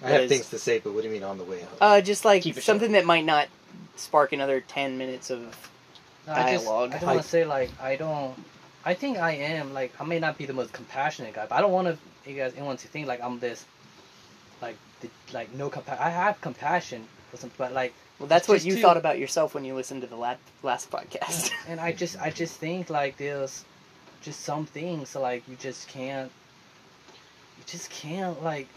I 0.02 0.10
have 0.10 0.20
is- 0.22 0.28
things 0.30 0.50
to 0.50 0.58
say, 0.58 0.80
but 0.80 0.92
what 0.92 1.02
do 1.02 1.08
you 1.08 1.14
mean 1.14 1.22
on 1.22 1.38
the 1.38 1.44
way 1.44 1.62
out? 1.62 1.68
Uh, 1.80 2.00
just 2.02 2.26
like 2.26 2.42
Keep 2.42 2.58
it 2.58 2.62
something 2.62 2.92
that 2.92 3.06
might 3.06 3.24
not 3.24 3.48
spark 3.96 4.32
another 4.34 4.60
ten 4.60 4.98
minutes 4.98 5.30
of. 5.30 5.40
No, 6.26 6.34
I 6.34 6.52
just. 6.52 6.66
I 6.68 6.88
don't 6.88 7.02
want 7.02 7.22
to 7.22 7.28
say 7.28 7.44
like 7.46 7.70
I 7.80 7.96
don't. 7.96 8.34
I 8.84 8.92
think 8.92 9.16
I 9.16 9.30
am 9.32 9.72
like 9.72 9.98
I 9.98 10.04
may 10.04 10.18
not 10.18 10.36
be 10.36 10.44
the 10.44 10.52
most 10.52 10.74
compassionate 10.74 11.32
guy, 11.32 11.46
but 11.46 11.54
I 11.54 11.62
don't 11.62 11.72
want 11.72 11.88
to 11.88 12.30
you 12.30 12.36
guys 12.36 12.52
anyone 12.54 12.76
to 12.76 12.88
think 12.88 13.06
like 13.06 13.22
I'm 13.22 13.38
this, 13.38 13.64
like 14.60 14.76
the, 15.00 15.08
like 15.32 15.54
no 15.54 15.70
compa- 15.70 15.98
I 15.98 16.10
have 16.10 16.38
compassion 16.42 17.06
for 17.30 17.38
some, 17.38 17.50
but 17.56 17.72
like 17.72 17.94
Well, 18.18 18.28
that's 18.28 18.48
what 18.48 18.64
you 18.64 18.76
too- 18.76 18.82
thought 18.82 18.96
about 18.96 19.18
yourself 19.18 19.54
when 19.54 19.64
you 19.64 19.74
listened 19.74 20.02
to 20.02 20.06
the 20.06 20.16
last 20.16 20.40
last 20.62 20.90
podcast. 20.90 21.50
and 21.68 21.80
I 21.80 21.92
just 21.92 22.18
I 22.20 22.30
just 22.30 22.56
think 22.58 22.90
like 22.90 23.16
there's 23.16 23.64
just 24.22 24.40
some 24.40 24.66
things 24.66 25.14
like 25.14 25.46
you 25.48 25.56
just 25.56 25.88
can't 25.88 26.30
you 27.58 27.64
just 27.66 27.90
can't 27.90 28.42
like 28.42 28.68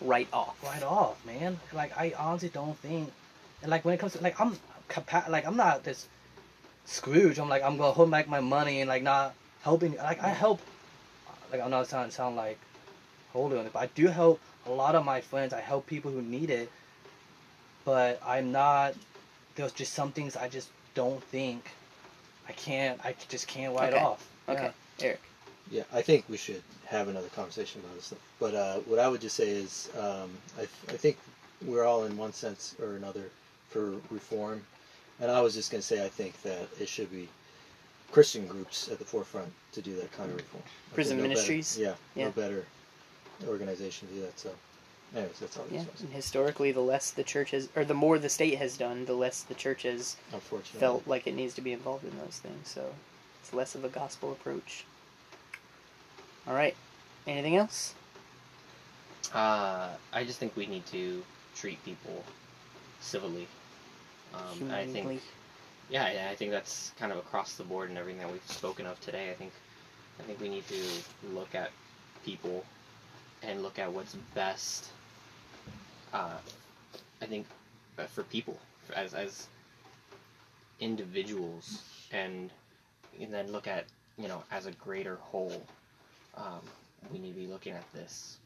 write 0.00 0.28
off. 0.32 0.56
write 0.62 0.82
off, 0.82 1.24
man. 1.24 1.58
Like 1.72 1.96
I 1.96 2.12
honestly 2.18 2.50
don't 2.50 2.76
think, 2.78 3.10
and 3.62 3.70
like 3.70 3.84
when 3.84 3.94
it 3.94 3.98
comes 3.98 4.12
to 4.12 4.20
like 4.22 4.38
I'm 4.40 4.56
capa- 4.88 5.30
like 5.30 5.46
I'm 5.46 5.56
not 5.56 5.82
this 5.84 6.08
Scrooge. 6.84 7.38
I'm 7.38 7.48
like 7.48 7.62
I'm 7.62 7.76
gonna 7.76 7.92
hold 7.92 8.10
back 8.10 8.28
my 8.28 8.40
money 8.40 8.80
and 8.80 8.88
like 8.88 9.02
not 9.02 9.34
helping. 9.62 9.96
Like 9.96 10.22
I 10.22 10.28
help. 10.28 10.60
Like 11.50 11.60
I'm 11.60 11.70
not 11.70 11.88
trying 11.88 12.08
to 12.08 12.14
sound 12.14 12.36
like 12.36 12.58
holy 13.32 13.58
on 13.58 13.66
it, 13.66 13.72
but 13.72 13.80
I 13.80 13.86
do 13.94 14.06
help 14.06 14.40
a 14.66 14.70
lot 14.70 14.94
of 14.94 15.04
my 15.04 15.20
friends. 15.20 15.52
I 15.52 15.60
help 15.60 15.86
people 15.86 16.10
who 16.10 16.22
need 16.22 16.50
it, 16.50 16.70
but 17.86 18.20
I'm 18.26 18.52
not. 18.52 18.92
There's 19.54 19.72
just 19.72 19.94
some 19.94 20.12
things 20.12 20.36
I 20.36 20.50
just 20.50 20.68
don't 20.94 21.22
think. 21.24 21.70
I 22.46 22.52
can't. 22.52 23.00
I 23.02 23.14
just 23.30 23.48
can't 23.48 23.74
write 23.74 23.94
Okay. 23.94 24.02
off. 24.04 24.28
Okay, 24.50 24.70
Eric. 25.00 25.20
Yeah, 25.70 25.84
I 25.92 26.02
think 26.02 26.26
we 26.28 26.36
should 26.36 26.62
have 26.84 27.08
another 27.08 27.28
conversation 27.28 27.80
about 27.80 27.94
this 27.96 28.04
stuff. 28.06 28.18
But 28.38 28.54
uh, 28.54 28.74
what 28.80 28.98
I 28.98 29.08
would 29.08 29.20
just 29.22 29.34
say 29.36 29.48
is, 29.48 29.88
um, 29.98 30.30
I, 30.56 30.60
th- 30.60 30.70
I 30.90 30.96
think 30.96 31.16
we're 31.64 31.84
all 31.84 32.04
in 32.04 32.16
one 32.16 32.32
sense 32.32 32.76
or 32.80 32.94
another 32.96 33.24
for 33.70 33.94
reform. 34.10 34.62
And 35.18 35.30
I 35.30 35.40
was 35.40 35.54
just 35.54 35.70
going 35.72 35.80
to 35.80 35.86
say, 35.86 36.04
I 36.04 36.08
think 36.08 36.40
that 36.42 36.68
it 36.78 36.88
should 36.88 37.10
be 37.10 37.28
Christian 38.12 38.46
groups 38.46 38.88
at 38.92 38.98
the 39.00 39.04
forefront 39.04 39.50
to 39.72 39.80
do 39.82 39.96
that 39.96 40.12
kind 40.12 40.30
of 40.30 40.36
reform. 40.36 40.62
I 40.92 40.94
Prison 40.94 41.16
no 41.16 41.22
better- 41.24 41.30
ministries? 41.34 41.76
yeah, 41.78 41.94
Yeah. 42.14 42.26
no 42.26 42.30
better 42.32 42.64
organization 43.48 44.06
to 44.08 44.14
do 44.14 44.20
that. 44.20 44.38
So, 44.38 44.50
anyways, 45.14 45.38
that's 45.38 45.56
all 45.56 45.64
I 45.70 45.74
Yeah, 45.74 45.84
was 45.92 46.00
and 46.00 46.12
historically, 46.12 46.72
the 46.72 46.80
less 46.80 47.10
the 47.10 47.24
church 47.24 47.50
has, 47.52 47.68
or 47.76 47.84
the 47.84 47.94
more 47.94 48.18
the 48.18 48.28
state 48.28 48.56
has 48.58 48.76
done, 48.76 49.04
the 49.04 49.14
less 49.14 49.42
the 49.42 49.54
church 49.54 49.82
has 49.82 50.16
Unfortunately. 50.32 50.80
felt 50.80 51.06
like 51.06 51.26
it 51.26 51.34
needs 51.34 51.54
to 51.54 51.60
be 51.60 51.72
involved 51.72 52.04
in 52.04 52.16
those 52.18 52.38
things. 52.38 52.68
So 52.68 52.92
it's 53.40 53.52
less 53.52 53.74
of 53.74 53.84
a 53.84 53.88
gospel 53.88 54.32
approach. 54.32 54.84
All 56.46 56.54
right. 56.54 56.76
Anything 57.26 57.56
else? 57.56 57.94
Uh, 59.34 59.88
I 60.12 60.24
just 60.24 60.38
think 60.38 60.56
we 60.56 60.66
need 60.66 60.86
to 60.86 61.22
treat 61.56 61.84
people 61.84 62.22
civilly. 63.00 63.48
Um, 64.34 64.70
I 64.70 64.82
think 64.84 64.94
Humanely. 64.96 65.20
yeah, 65.90 66.12
yeah, 66.12 66.28
I 66.30 66.34
think 66.36 66.50
that's 66.52 66.92
kind 66.98 67.10
of 67.10 67.18
across 67.18 67.54
the 67.54 67.64
board 67.64 67.88
and 67.88 67.98
everything 67.98 68.20
that 68.20 68.30
we've 68.30 68.46
spoken 68.46 68.86
of 68.86 69.00
today. 69.00 69.30
I 69.30 69.34
think 69.34 69.52
I 70.20 70.22
think 70.22 70.40
we 70.40 70.48
need 70.48 70.66
to 70.68 70.82
look 71.34 71.54
at 71.54 71.70
people 72.24 72.64
and 73.42 73.62
look 73.62 73.78
at 73.78 73.92
what's 73.92 74.14
best. 74.34 74.90
Uh, 76.16 76.38
I 77.20 77.26
think 77.26 77.46
uh, 77.98 78.04
for 78.06 78.22
people 78.24 78.58
as 78.94 79.14
as 79.14 79.48
individuals 80.80 81.82
and 82.12 82.50
and 83.20 83.32
then 83.32 83.52
look 83.52 83.66
at 83.66 83.84
you 84.18 84.28
know 84.28 84.42
as 84.50 84.66
a 84.66 84.72
greater 84.72 85.16
whole. 85.16 85.62
Um, 86.36 86.60
we 87.12 87.18
need 87.18 87.34
to 87.34 87.40
be 87.40 87.46
looking 87.46 87.74
at 87.74 87.90
this. 87.92 88.38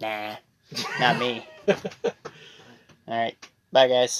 Nah, 0.00 0.36
not 1.00 1.18
me. 1.18 1.46
All 1.68 1.74
right. 3.08 3.36
Bye, 3.72 3.88
guys. 3.88 4.16